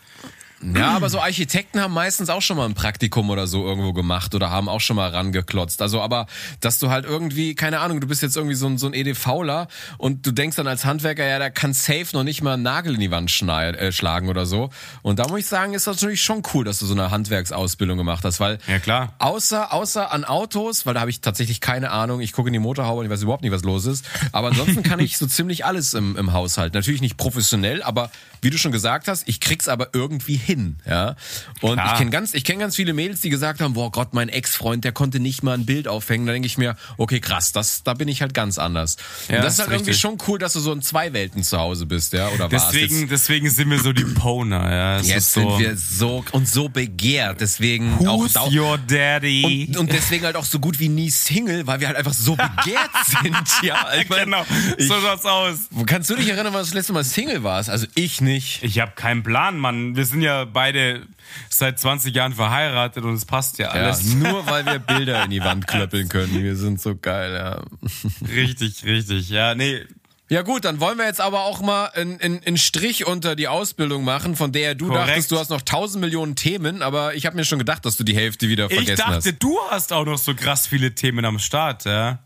Ja, 0.64 0.92
aber 0.96 1.10
so 1.10 1.20
Architekten 1.20 1.82
haben 1.82 1.94
meistens 1.94 2.30
auch 2.30 2.42
schon 2.42 2.58
mal 2.58 2.66
ein 2.66 2.74
Praktikum 2.74 3.30
oder 3.30 3.48
so 3.48 3.66
irgendwo 3.66 3.94
gemacht 3.94 4.36
oder 4.36 4.52
haben 4.52 4.70
auch 4.70 4.82
schon 4.82 4.96
mal 4.96 5.10
rangeklotzt. 5.10 5.82
Also, 5.82 6.02
aber 6.02 6.28
dass 6.60 6.80
du 6.80 6.90
halt 6.90 7.06
irgendwie, 7.06 7.56
keine 7.56 7.80
Ahnung, 7.80 8.00
du 8.00 8.08
bist 8.08 8.22
jetzt 8.22 8.38
irgendwie 8.38 8.56
so 8.56 8.68
ein, 8.68 8.78
so 8.78 8.88
ein 8.88 8.94
EDVler 8.94 9.68
und 9.98 10.26
du 10.26 10.32
denkst 10.32 10.58
dann 10.58 10.68
als 10.68 10.86
Handwerker, 10.86 11.26
ja, 11.26 11.40
der 11.40 11.52
kann 11.52 11.74
safe 11.74 12.08
noch 12.14 12.24
nicht 12.24 12.42
mal 12.44 12.54
einen 12.54 12.64
Nagel 12.64 12.94
in 12.94 13.00
die 13.00 13.12
Wand 13.12 13.32
schneid, 13.32 13.76
äh, 13.76 13.92
schlagen 13.92 14.30
oder 14.30 14.46
so. 14.46 14.70
Und 15.02 15.20
da 15.20 15.28
muss 15.28 15.40
ich 15.40 15.46
sagen, 15.48 15.74
ist 15.74 15.88
das 15.88 15.98
natürlich 15.98 16.22
schon 16.22 16.44
cool, 16.54 16.64
dass 16.64 16.80
du 16.80 16.86
so 16.86 16.94
eine 16.94 17.10
Handwerksausbildung 17.10 17.98
gemacht 17.98 18.24
hast, 18.24 18.40
weil 18.40 18.60
Ja, 18.68 18.80
klar. 18.80 19.14
Außer, 19.20 19.74
außer 19.74 20.12
an 20.12 20.26
Autos, 20.26 20.86
weil 20.86 20.94
da 20.94 21.02
habe 21.02 21.10
ich 21.10 21.22
tatsächlich 21.22 21.62
keine 21.62 21.92
Ahnung. 21.92 22.22
Ich 22.22 22.34
gucke 22.34 22.50
in 22.50 22.54
die 22.54 22.60
Motorhaube 22.60 23.00
und 23.00 23.06
ich 23.06 23.12
weiß 23.12 23.24
überhaupt 23.24 23.44
nicht, 23.44 23.52
was 23.52 23.64
los 23.64 23.86
ist. 23.86 24.06
Aber 24.32 24.50
ansonsten 24.50 24.84
kann 24.84 25.00
ich 25.00 25.18
so 25.18 25.26
ziemlich 25.26 25.66
alles 25.66 25.94
im, 25.94 26.18
im 26.18 26.34
Haushalt. 26.34 26.74
Natürlich 26.74 27.02
nicht 27.02 27.18
professionell, 27.18 27.82
aber 27.82 28.12
wie 28.42 28.50
du 28.50 28.58
schon 28.58 28.72
gesagt 28.72 29.08
hast, 29.08 29.28
ich 29.28 29.40
krieg's 29.40 29.68
aber 29.68 29.90
irgendwie 29.94 30.36
hin. 30.36 30.51
Hin, 30.52 30.78
ja. 30.88 31.16
Und 31.62 31.74
Klar. 31.74 31.94
ich 31.94 31.98
kenne 31.98 32.12
ganz, 32.12 32.34
ich 32.34 32.44
kenne 32.44 32.60
ganz 32.60 32.76
viele 32.76 32.94
Mädels, 32.94 33.22
die 33.22 33.30
gesagt 33.30 33.62
haben, 33.62 33.74
boah 33.74 33.92
Gott, 33.92 34.14
mein 34.14 34.30
Ex-Freund, 34.30 34.84
der 34.84 34.92
konnte 34.92 35.20
nicht 35.20 35.44
mal 35.44 35.54
ein 35.54 35.66
Bild 35.66 35.88
aufhängen. 35.88 36.26
Da 36.26 36.34
denke 36.34 36.46
ich 36.46 36.58
mir, 36.58 36.76
okay, 36.98 37.20
krass, 37.20 37.52
das, 37.52 37.84
da 37.84 37.94
bin 37.94 38.08
ich 38.08 38.22
halt 38.22 38.34
ganz 38.34 38.58
anders. 38.58 38.98
Ja, 39.30 39.38
und 39.38 39.46
das 39.46 39.54
ist 39.54 39.60
halt 39.60 39.70
irgendwie 39.70 39.92
richtig. 39.92 40.02
schon 40.02 40.18
cool, 40.28 40.40
dass 40.40 40.54
du 40.54 40.60
so 40.60 40.72
in 40.74 40.82
zwei 40.82 41.14
Welten 41.14 41.44
zu 41.44 41.58
Hause 41.58 41.86
bist, 41.86 42.14
ja, 42.14 42.30
oder 42.30 42.52
warst. 42.52 42.74
Deswegen, 42.74 43.08
deswegen 43.08 43.50
sind 43.50 43.70
wir 43.70 43.80
so 43.80 43.94
die 43.94 44.04
Poner, 44.04 44.72
ja. 44.72 44.98
Es 45.00 45.08
jetzt 45.08 45.18
ist 45.18 45.34
so, 45.34 45.58
sind 45.58 45.60
wir 45.60 45.78
so 45.78 46.24
und 46.32 46.48
so 46.48 46.70
begehrt, 46.70 47.42
deswegen 47.42 48.00
Who's 48.00 48.36
auch 48.36 48.52
your 48.52 48.78
daddy? 48.78 49.68
und, 49.70 49.78
und 49.78 49.92
deswegen 49.92 50.26
halt 50.26 50.36
auch 50.36 50.46
so 50.46 50.60
gut 50.60 50.80
wie 50.80 50.90
nie 50.90 51.10
Single, 51.10 51.68
weil 51.68 51.80
wir 51.80 51.88
halt 51.88 51.98
einfach 51.98 52.14
so 52.14 52.36
begehrt 52.36 52.90
sind. 53.06 53.64
Ja, 53.64 53.88
ich 54.00 54.10
mein, 54.10 54.26
genau, 54.26 54.46
so 54.78 55.00
schaut's 55.02 55.26
aus. 55.26 55.58
Kannst 55.86 56.10
du 56.10 56.16
dich 56.16 56.28
erinnern, 56.28 56.54
wann 56.54 56.62
du 56.62 56.66
das 56.66 56.74
letzte 56.74 56.94
Mal 56.94 57.04
Single 57.04 57.44
warst? 57.44 57.70
Also 57.70 57.88
ich 57.96 58.22
nicht. 58.22 58.64
Ich 58.64 58.80
habe 58.80 58.92
keinen 58.96 59.24
Plan, 59.24 59.58
Mann. 59.58 59.96
Wir 59.96 60.06
sind 60.06 60.22
ja 60.22 60.41
beide 60.46 61.02
seit 61.50 61.80
20 61.80 62.14
Jahren 62.16 62.34
verheiratet 62.34 63.04
und 63.04 63.14
es 63.14 63.26
passt 63.26 63.58
ja 63.58 63.68
Ja, 63.76 63.84
alles. 63.84 64.04
nur 64.16 64.46
weil 64.48 64.66
wir 64.66 64.80
Bilder 64.80 65.24
in 65.24 65.32
die 65.32 65.42
Wand 65.44 65.68
klöppeln 65.68 66.10
können. 66.10 66.42
Wir 66.44 66.56
sind 66.56 66.82
so 66.82 66.96
geil, 66.96 67.34
ja. 67.34 67.62
Richtig, 68.28 68.84
richtig. 68.86 69.30
Ja, 69.30 69.56
nee. 69.56 69.86
Ja 70.30 70.44
gut, 70.44 70.64
dann 70.64 70.80
wollen 70.80 70.98
wir 70.98 71.06
jetzt 71.06 71.20
aber 71.20 71.42
auch 71.44 71.60
mal 71.60 71.88
einen, 71.88 72.56
Strich 72.58 73.06
unter 73.06 73.36
die 73.36 73.50
Ausbildung 73.50 74.06
machen, 74.06 74.38
von 74.38 74.54
der 74.54 74.76
du 74.76 74.88
Korrekt. 74.88 75.10
dachtest, 75.10 75.32
du 75.32 75.38
hast 75.38 75.50
noch 75.50 75.62
tausend 75.62 76.00
Millionen 76.00 76.38
Themen, 76.38 76.82
aber 76.82 77.16
ich 77.16 77.26
habe 77.26 77.36
mir 77.36 77.44
schon 77.44 77.60
gedacht, 77.60 77.86
dass 77.86 77.98
du 77.98 78.06
die 78.06 78.16
Hälfte 78.16 78.48
wieder 78.48 78.68
Ich 78.72 78.76
vergessen 78.76 78.98
dachte, 78.98 79.16
hast. 79.32 79.44
du 79.44 79.58
hast 79.70 79.92
auch 79.92 80.06
noch 80.06 80.18
so 80.18 80.34
krass 80.34 80.68
viele 80.68 80.96
Themen 80.96 81.26
am 81.26 81.38
Start, 81.38 81.84
ja. 81.84 82.20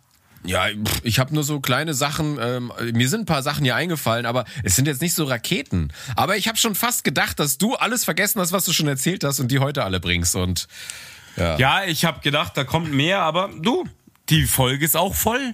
Ja, 0.47 0.67
ich 1.03 1.19
habe 1.19 1.33
nur 1.33 1.43
so 1.43 1.59
kleine 1.59 1.93
Sachen, 1.93 2.37
ähm, 2.39 2.71
mir 2.93 3.09
sind 3.09 3.21
ein 3.21 3.25
paar 3.25 3.43
Sachen 3.43 3.63
hier 3.63 3.75
eingefallen, 3.75 4.25
aber 4.25 4.45
es 4.63 4.75
sind 4.75 4.87
jetzt 4.87 5.01
nicht 5.01 5.13
so 5.15 5.25
Raketen. 5.25 5.91
Aber 6.15 6.37
ich 6.37 6.47
habe 6.47 6.57
schon 6.57 6.75
fast 6.75 7.03
gedacht, 7.03 7.39
dass 7.39 7.57
du 7.57 7.75
alles 7.75 8.05
vergessen 8.05 8.39
hast, 8.39 8.51
was 8.51 8.65
du 8.65 8.73
schon 8.73 8.87
erzählt 8.87 9.23
hast 9.23 9.39
und 9.39 9.49
die 9.51 9.59
heute 9.59 9.83
alle 9.83 9.99
bringst. 9.99 10.35
Und 10.35 10.67
Ja, 11.37 11.83
ich 11.83 12.05
habe 12.05 12.21
gedacht, 12.21 12.53
da 12.55 12.63
kommt 12.63 12.91
mehr, 12.93 13.19
aber 13.19 13.49
du, 13.61 13.85
die 14.29 14.45
Folge 14.45 14.85
ist 14.85 14.95
auch 14.95 15.13
voll. 15.15 15.53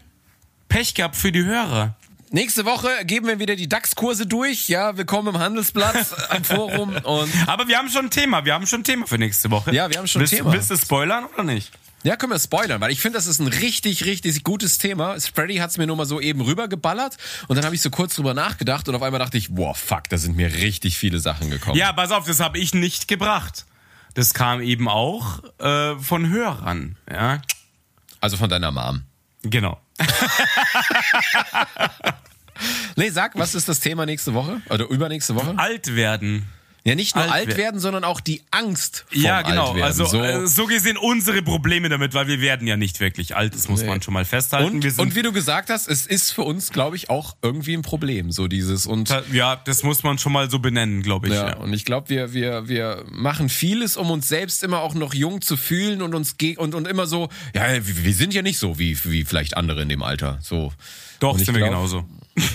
Pech 0.70 0.94
gehabt 0.94 1.16
für 1.16 1.32
die 1.32 1.44
Hörer. 1.44 1.96
nächste 2.30 2.64
Woche 2.66 2.88
geben 3.04 3.28
wir 3.28 3.40
wieder 3.40 3.56
die 3.58 3.68
DAX-Kurse 3.68 4.26
durch. 4.26 4.70
Ja, 4.70 4.96
willkommen 4.96 5.36
im 5.36 5.40
Handelsblatt, 5.42 6.06
am 6.30 6.44
Forum 6.46 6.96
und 7.04 7.30
Aber 7.48 7.68
wir 7.68 7.78
haben 7.78 7.90
schon 7.90 8.06
ein 8.06 8.12
Thema, 8.12 8.46
wir 8.46 8.54
haben 8.54 8.66
schon 8.68 8.82
ein 8.82 8.84
Thema 8.86 9.06
für 9.08 9.18
nächste 9.18 9.52
Woche. 9.52 9.74
Ja, 9.76 9.90
wir 9.90 9.98
haben 9.98 10.08
schon 10.08 10.22
ein 10.22 10.28
Thema. 10.28 10.54
Willst 10.54 10.72
du 10.72 10.78
spoilern 10.78 11.26
oder 11.26 11.44
nicht? 11.44 11.72
Ja, 12.04 12.16
können 12.16 12.32
wir 12.32 12.40
spoilern, 12.40 12.82
weil 12.82 12.92
ich 12.92 13.00
finde, 13.00 13.18
das 13.18 13.28
ist 13.28 13.40
ein 13.40 13.48
richtig, 13.48 14.06
richtig 14.06 14.44
gutes 14.44 14.78
Thema. 14.78 15.16
Freddy 15.20 15.58
hat's 15.58 15.78
mir 15.78 15.86
nur 15.88 15.96
mal 15.96 16.06
so 16.06 16.20
eben 16.20 16.42
rübergeballert 16.42 17.18
und 17.48 17.56
dann 17.56 17.66
habe 17.66 17.76
ich 17.76 17.82
so 17.82 17.90
kurz 17.90 18.16
drüber 18.16 18.34
nachgedacht 18.34 18.90
und 18.90 18.96
auf 18.96 19.04
einmal 19.04 19.20
dachte 19.20 19.38
ich, 19.38 19.54
boah, 19.54 19.76
fuck, 19.76 20.10
da 20.10 20.18
sind 20.18 20.36
mir 20.36 20.54
richtig 20.54 20.98
viele 20.98 21.20
Sachen 21.20 21.50
gekommen. 21.50 21.78
Ja, 21.78 21.94
pass 21.94 22.12
auf, 22.12 22.26
das 22.26 22.40
habe 22.40 22.58
ich 22.58 22.74
nicht 22.74 23.08
gebracht. 23.08 23.66
Das 24.14 24.34
kam 24.34 24.62
eben 24.62 24.88
auch 24.90 25.42
äh, 25.60 25.96
von 26.00 26.30
Hörern, 26.30 26.98
ja. 27.10 27.42
Also 28.20 28.38
von 28.38 28.50
deiner 28.50 28.72
Mom. 28.72 29.04
Genau. 29.44 29.80
Nee, 32.96 33.10
sag, 33.10 33.38
was 33.38 33.56
ist 33.56 33.68
das 33.68 33.80
Thema 33.80 34.06
nächste 34.06 34.34
Woche? 34.34 34.62
Oder 34.70 34.88
übernächste 34.88 35.36
Woche? 35.36 35.58
Alt 35.58 35.96
werden. 35.96 36.48
Ja, 36.84 36.96
nicht 36.96 37.16
nur 37.16 37.26
Alt 37.26 37.32
alt, 37.34 37.48
wer- 37.50 37.58
werden, 37.58 37.80
sondern 37.80 38.04
auch 38.04 38.20
die 38.22 38.42
Angst 38.50 39.06
vom 39.12 39.22
Ja, 39.22 39.44
genau. 39.44 39.74
Also 39.74 40.06
so. 40.06 40.24
äh, 40.24 40.48
so 40.48 40.66
gesehen 40.66 40.98
unsere 40.98 41.44
Probleme 41.44 41.90
damit, 41.90 42.16
weil 42.16 42.26
wir 42.28 42.42
werden 42.42 42.66
ja 42.68 42.76
nicht 42.76 43.00
wirklich 43.00 43.36
alt, 43.36 43.54
das 43.54 43.68
muss 43.70 43.84
man 43.84 44.02
schon 44.02 44.16
mal 44.16 44.26
festhalten. 44.26 44.78
und, 44.78 44.84
wir 44.84 44.90
sind, 44.90 45.00
und 45.06 45.16
wie 45.16 45.22
du 45.22 45.32
gesagt 45.32 45.70
hast, 45.70 45.88
es 45.88 46.08
ist 46.08 46.32
für 46.32 46.42
uns, 46.42 46.72
glaube 46.72 46.96
ich, 46.96 47.12
auch 47.12 47.36
irgendwie 47.44 47.76
ein 47.76 47.84
Problem, 47.84 48.32
so 48.32 48.48
dieses 48.48 48.88
und 48.88 49.14
ja, 49.32 49.58
das 49.58 49.84
muss 49.84 50.02
man 50.02 50.18
schon 50.18 50.32
mal 50.34 50.50
so 50.50 50.58
benennen, 50.58 51.04
glaube 51.04 51.28
ich. 51.28 51.34
Ja, 51.36 51.50
Ja. 51.50 51.58
und 51.58 51.72
ich 51.74 51.86
glaube, 51.86 52.10
wir, 52.10 52.34
wir, 52.34 52.68
wir 52.68 53.06
machen 53.12 53.50
vieles, 53.50 53.96
um 53.96 54.10
uns 54.10 54.28
selbst 54.28 54.64
immer 54.64 54.80
auch 54.82 54.96
noch 54.96 55.14
jung 55.14 55.42
zu 55.42 55.58
fühlen 55.58 56.02
und 56.02 56.16
uns 56.16 56.38
ge 56.38 56.58
und, 56.58 56.74
und 56.74 56.88
immer 56.88 57.06
so, 57.06 57.30
ja, 57.54 57.74
wir, 57.86 58.04
wir 58.06 58.14
sind 58.16 58.34
ja 58.34 58.42
nicht 58.42 58.58
so 58.58 58.80
wie, 58.80 58.98
wie 59.04 59.24
vielleicht 59.24 59.56
andere 59.56 59.84
in 59.84 59.90
dem 59.90 60.02
Alter. 60.02 60.40
So. 60.42 60.74
Doch, 61.20 61.38
sind 61.38 61.48
wir 61.50 61.54
glaub- 61.60 61.70
genauso. 61.70 62.06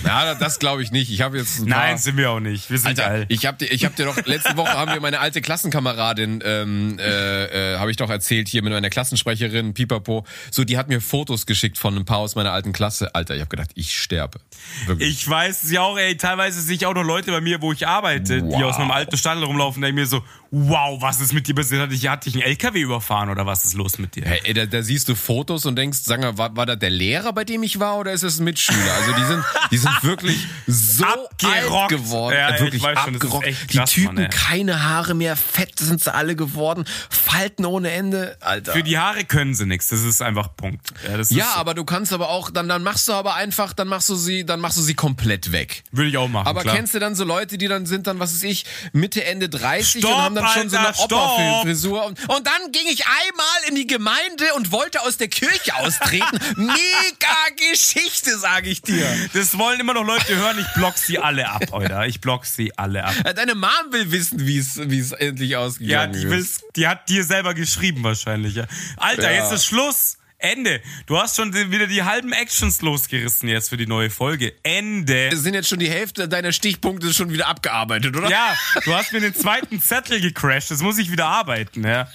Ja, 0.05 0.35
das 0.35 0.59
glaube 0.59 0.83
ich 0.83 0.91
nicht. 0.91 1.11
Ich 1.11 1.21
habe 1.21 1.37
jetzt 1.37 1.59
ein 1.59 1.65
Nein, 1.69 1.89
paar, 1.91 1.97
sind 1.97 2.17
wir 2.17 2.31
auch 2.31 2.39
nicht. 2.39 2.69
Wir 2.69 2.77
sind 2.77 2.87
Alter, 2.99 3.03
geil. 3.09 3.25
ich 3.29 3.45
habe 3.45 3.57
dir, 3.57 3.65
ich 3.65 3.85
hab 3.85 3.95
dir 3.95 4.05
doch 4.05 4.17
letzte 4.25 4.55
Woche 4.57 4.71
haben 4.73 4.91
wir 4.93 4.99
meine 5.01 5.19
alte 5.19 5.41
Klassenkameradin, 5.41 6.41
ähm, 6.45 6.97
äh, 6.99 7.73
äh, 7.73 7.77
habe 7.77 7.91
ich 7.91 7.97
doch 7.97 8.09
erzählt 8.09 8.47
hier 8.47 8.63
mit 8.63 8.73
meiner 8.73 8.89
Klassensprecherin 8.89 9.73
Pipapo. 9.73 10.25
So, 10.51 10.63
die 10.63 10.77
hat 10.77 10.87
mir 10.87 11.01
Fotos 11.01 11.45
geschickt 11.45 11.77
von 11.77 11.95
ein 11.97 12.05
paar 12.05 12.17
aus 12.19 12.35
meiner 12.35 12.51
alten 12.51 12.73
Klasse. 12.73 13.13
Alter, 13.15 13.35
ich 13.35 13.41
habe 13.41 13.49
gedacht, 13.49 13.71
ich 13.75 13.97
sterbe. 13.99 14.39
Wirklich. 14.85 15.09
Ich 15.09 15.29
weiß 15.29 15.63
es 15.63 15.71
ja 15.71 15.81
auch, 15.81 15.97
ey, 15.97 16.17
teilweise 16.17 16.61
sehe 16.61 16.75
ich 16.75 16.85
auch 16.85 16.93
noch 16.93 17.03
Leute 17.03 17.31
bei 17.31 17.41
mir, 17.41 17.61
wo 17.61 17.71
ich 17.73 17.87
arbeite, 17.87 18.41
die 18.41 18.47
Wow. 18.47 18.63
aus 18.63 18.77
meinem 18.77 18.91
alten 18.91 19.17
Stadel 19.17 19.43
rumlaufen, 19.43 19.81
denke 19.81 19.99
mir 20.01 20.07
so, 20.07 20.23
wow, 20.51 21.01
was 21.01 21.19
ist 21.21 21.33
mit 21.33 21.47
dir 21.47 21.55
passiert? 21.55 21.81
Hatte 21.81 21.93
ich, 21.93 22.07
hatte 22.07 22.29
ich 22.29 22.35
einen 22.35 22.43
LKW 22.43 22.79
überfahren 22.81 23.29
oder 23.29 23.45
was 23.45 23.65
ist 23.65 23.73
los 23.73 23.97
mit 23.99 24.15
dir? 24.15 24.23
Hey, 24.25 24.39
ey, 24.45 24.53
da, 24.53 24.65
da 24.65 24.81
siehst 24.81 25.09
du 25.09 25.15
Fotos 25.15 25.65
und 25.65 25.75
denkst, 25.75 25.99
sag 26.03 26.21
mal, 26.21 26.37
war, 26.37 26.55
war 26.55 26.65
das 26.65 26.79
der 26.79 26.89
Lehrer, 26.89 27.33
bei 27.33 27.43
dem 27.43 27.63
ich 27.63 27.79
war, 27.79 27.97
oder 27.97 28.11
ist 28.13 28.23
es 28.23 28.39
ein 28.39 28.43
Mitschüler? 28.45 28.93
Also 28.93 29.13
die 29.13 29.25
sind, 29.25 29.43
die 29.71 29.76
sind 29.77 30.03
wirklich 30.03 30.47
so 30.67 31.03
Abgerockt. 31.41 31.89
geworden. 31.89 32.35
Ja, 32.35 32.55
ich 32.55 32.61
wirklich 32.61 32.83
weiß 32.83 32.97
abgerockt. 32.97 33.45
echt 33.47 33.73
die 33.73 33.77
krass, 33.77 33.91
Typen, 33.91 34.15
Mann, 34.15 34.29
keine 34.29 34.83
Haare 34.83 35.13
mehr, 35.13 35.35
fett 35.35 35.77
sind 35.79 36.03
sie 36.03 36.13
alle 36.13 36.35
geworden, 36.35 36.85
Falten 37.09 37.65
ohne 37.65 37.91
Ende. 37.91 38.37
Alter. 38.41 38.73
Für 38.73 38.83
die 38.83 38.97
Haare 38.97 39.25
können 39.25 39.53
sie 39.55 39.65
nichts, 39.65 39.89
das 39.89 40.01
ist 40.01 40.21
einfach 40.21 40.55
Punkt. 40.55 40.87
Ja, 41.07 41.21
ja, 41.29 41.53
aber 41.55 41.73
du 41.73 41.83
kannst 41.85 42.13
aber 42.13 42.29
auch, 42.29 42.49
dann, 42.49 42.67
dann 42.69 42.83
machst 42.83 43.07
du 43.07 43.13
aber 43.13 43.35
einfach, 43.35 43.73
dann 43.73 43.87
machst 43.87 44.09
du 44.09 44.15
sie, 44.15 44.45
dann 44.45 44.59
machst 44.59 44.77
du 44.77 44.81
sie 44.81 44.93
komplett 44.95 45.51
weg. 45.51 45.83
Würde 45.91 46.09
ich 46.09 46.17
auch 46.17 46.27
machen, 46.27 46.47
Aber 46.47 46.61
klar. 46.61 46.75
kennst 46.75 46.93
du 46.93 46.99
dann 46.99 47.15
so 47.15 47.23
Leute, 47.23 47.57
die 47.57 47.67
dann 47.67 47.85
sind 47.85 48.07
dann, 48.07 48.19
was 48.19 48.33
weiß 48.33 48.43
ich, 48.43 48.65
Mitte, 48.93 49.23
Ende 49.23 49.49
30 49.49 50.01
Stopp, 50.01 50.11
und 50.11 50.17
haben 50.21 50.35
dann 50.35 50.47
schon 50.47 50.69
so 50.69 50.77
eine 50.77 50.87
Alter. 50.87 51.03
Opa-Frisur. 51.03 52.05
Und, 52.05 52.19
und 52.29 52.47
dann 52.47 52.71
ging 52.71 52.87
ich 52.89 53.05
einmal 53.05 53.69
in 53.69 53.75
die 53.75 53.87
Gemeinde 53.87 54.45
und 54.55 54.71
wollte 54.71 55.01
aus 55.01 55.17
der 55.17 55.27
Kirche 55.27 55.75
austreten. 55.75 56.39
Mega 56.55 57.71
Geschichte, 57.71 58.37
sage 58.37 58.69
ich 58.69 58.81
dir. 58.81 59.05
Das 59.33 59.56
wollen 59.57 59.79
immer 59.79 59.93
noch 59.93 60.05
Leute 60.05 60.35
hören, 60.35 60.57
ich 60.59 60.73
block 60.75 60.97
sie 60.97 61.19
alle 61.19 61.49
ab, 61.49 61.73
Alter. 61.73 62.05
Ich 62.07 62.21
block 62.21 62.45
sie 62.45 62.77
alle 62.77 63.03
ab. 63.03 63.13
Deine 63.35 63.55
Mom 63.55 63.69
will 63.91 64.11
wissen, 64.11 64.45
wie 64.45 64.57
es 64.57 64.77
es 64.77 65.11
endlich 65.11 65.51
Ja, 65.51 65.59
ausgegangen 65.59 66.13
die, 66.13 66.19
ist. 66.19 66.29
will's, 66.29 66.61
die 66.75 66.87
hat 66.87 67.07
dir 67.09 67.23
selber 67.23 67.53
geschrieben 67.53 68.03
wahrscheinlich. 68.03 68.55
Ja. 68.55 68.65
Alter, 68.97 69.31
Ja. 69.31 69.43
jetzt 69.43 69.51
ist 69.53 69.65
Schluss. 69.65 70.17
Ende. 70.39 70.81
Du 71.07 71.17
hast 71.17 71.35
schon 71.35 71.51
wieder 71.71 71.87
die 71.87 72.03
halben 72.03 72.31
Actions 72.31 72.83
losgerissen 72.83 73.49
jetzt 73.49 73.69
für 73.69 73.77
die 73.77 73.87
neue 73.87 74.11
Folge. 74.11 74.53
Ende. 74.61 75.29
Es 75.29 75.39
sind 75.41 75.55
jetzt 75.55 75.67
schon 75.67 75.79
die 75.79 75.89
Hälfte 75.89 76.27
deiner 76.29 76.51
Stichpunkte 76.51 77.11
schon 77.11 77.31
wieder 77.31 77.47
abgearbeitet, 77.47 78.15
oder? 78.15 78.29
Ja, 78.29 78.55
du 78.85 78.93
hast 78.93 79.11
mir 79.13 79.19
den 79.19 79.33
zweiten 79.33 79.81
Zettel 79.81 80.21
gecrashed. 80.21 80.69
Das 80.69 80.81
muss 80.83 80.99
ich 80.99 81.11
wieder 81.11 81.25
arbeiten, 81.25 81.83
ja. 81.83 82.07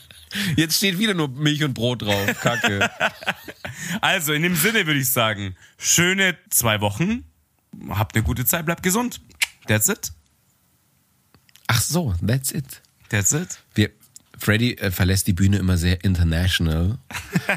Jetzt 0.54 0.76
steht 0.76 1.00
wieder 1.00 1.14
nur 1.14 1.26
Milch 1.30 1.64
und 1.64 1.74
Brot 1.74 2.02
drauf. 2.02 2.26
Kacke. 2.40 2.88
Also, 4.00 4.32
in 4.32 4.42
dem 4.42 4.54
Sinne 4.56 4.86
würde 4.86 5.00
ich 5.00 5.10
sagen, 5.10 5.56
schöne 5.78 6.36
zwei 6.50 6.80
Wochen. 6.80 7.24
Habt 7.90 8.14
eine 8.14 8.24
gute 8.24 8.44
Zeit, 8.44 8.66
bleibt 8.66 8.82
gesund. 8.82 9.20
That's 9.66 9.88
it. 9.88 10.12
Ach 11.68 11.80
so, 11.80 12.14
that's 12.26 12.50
it. 12.52 12.82
That's 13.08 13.32
it. 13.32 13.60
Wir, 13.74 13.90
Freddy 14.38 14.74
äh, 14.74 14.90
verlässt 14.90 15.26
die 15.28 15.32
Bühne 15.32 15.58
immer 15.58 15.76
sehr 15.76 16.02
international. 16.04 16.98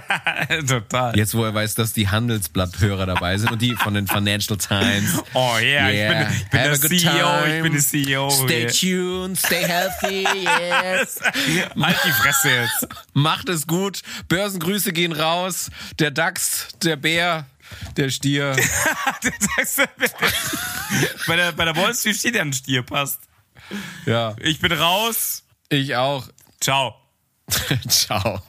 Total. 0.68 1.18
Jetzt, 1.18 1.34
wo 1.34 1.44
er 1.44 1.54
weiß, 1.54 1.74
dass 1.76 1.94
die 1.94 2.10
Handelsblatthörer 2.10 3.08
dabei 3.08 3.38
sind 3.38 3.52
und 3.52 3.62
die 3.62 3.74
von 3.74 3.94
den 3.96 4.08
Financial 4.08 4.58
Times. 4.58 5.24
Oh 5.34 5.58
yeah, 5.60 5.90
Yeah. 5.90 6.22
ich 6.22 6.28
bin, 6.28 6.38
ich 6.38 6.50
bin 6.50 6.62
der 6.62 6.80
CEO, 6.80 6.90
ich 6.90 7.02
time. 7.02 7.62
bin 7.64 7.74
der 7.74 7.82
CEO. 7.82 8.30
Stay 8.30 8.62
yeah. 8.62 8.72
tuned, 8.72 9.38
stay 9.38 9.64
healthy, 9.66 10.24
yes. 10.24 11.20
Halt 11.76 11.98
die 12.06 12.12
Fresse 12.12 12.50
jetzt. 12.50 12.88
Macht 13.14 13.50
es 13.50 13.66
gut. 13.68 14.02
Börsengrüße 14.28 14.94
gehen 14.94 15.12
raus. 15.12 15.72
Der 16.00 16.12
DAX, 16.12 16.68
der 16.84 16.96
Bär, 16.96 17.46
der 17.98 18.10
Stier. 18.10 18.56
bei, 21.28 21.36
der, 21.36 21.52
bei 21.52 21.66
der 21.66 21.76
Wall 21.76 21.94
Street 21.94 22.16
steht 22.18 22.36
ja 22.36 22.42
ein 22.42 22.54
Stier, 22.54 22.84
passt. 22.84 23.22
Ja, 24.06 24.36
Ich 24.40 24.60
bin 24.60 24.72
raus. 24.72 25.44
ich 25.70 25.96
auch. 25.96 26.28
Ciao. 26.60 26.96
Ciao. 27.88 28.42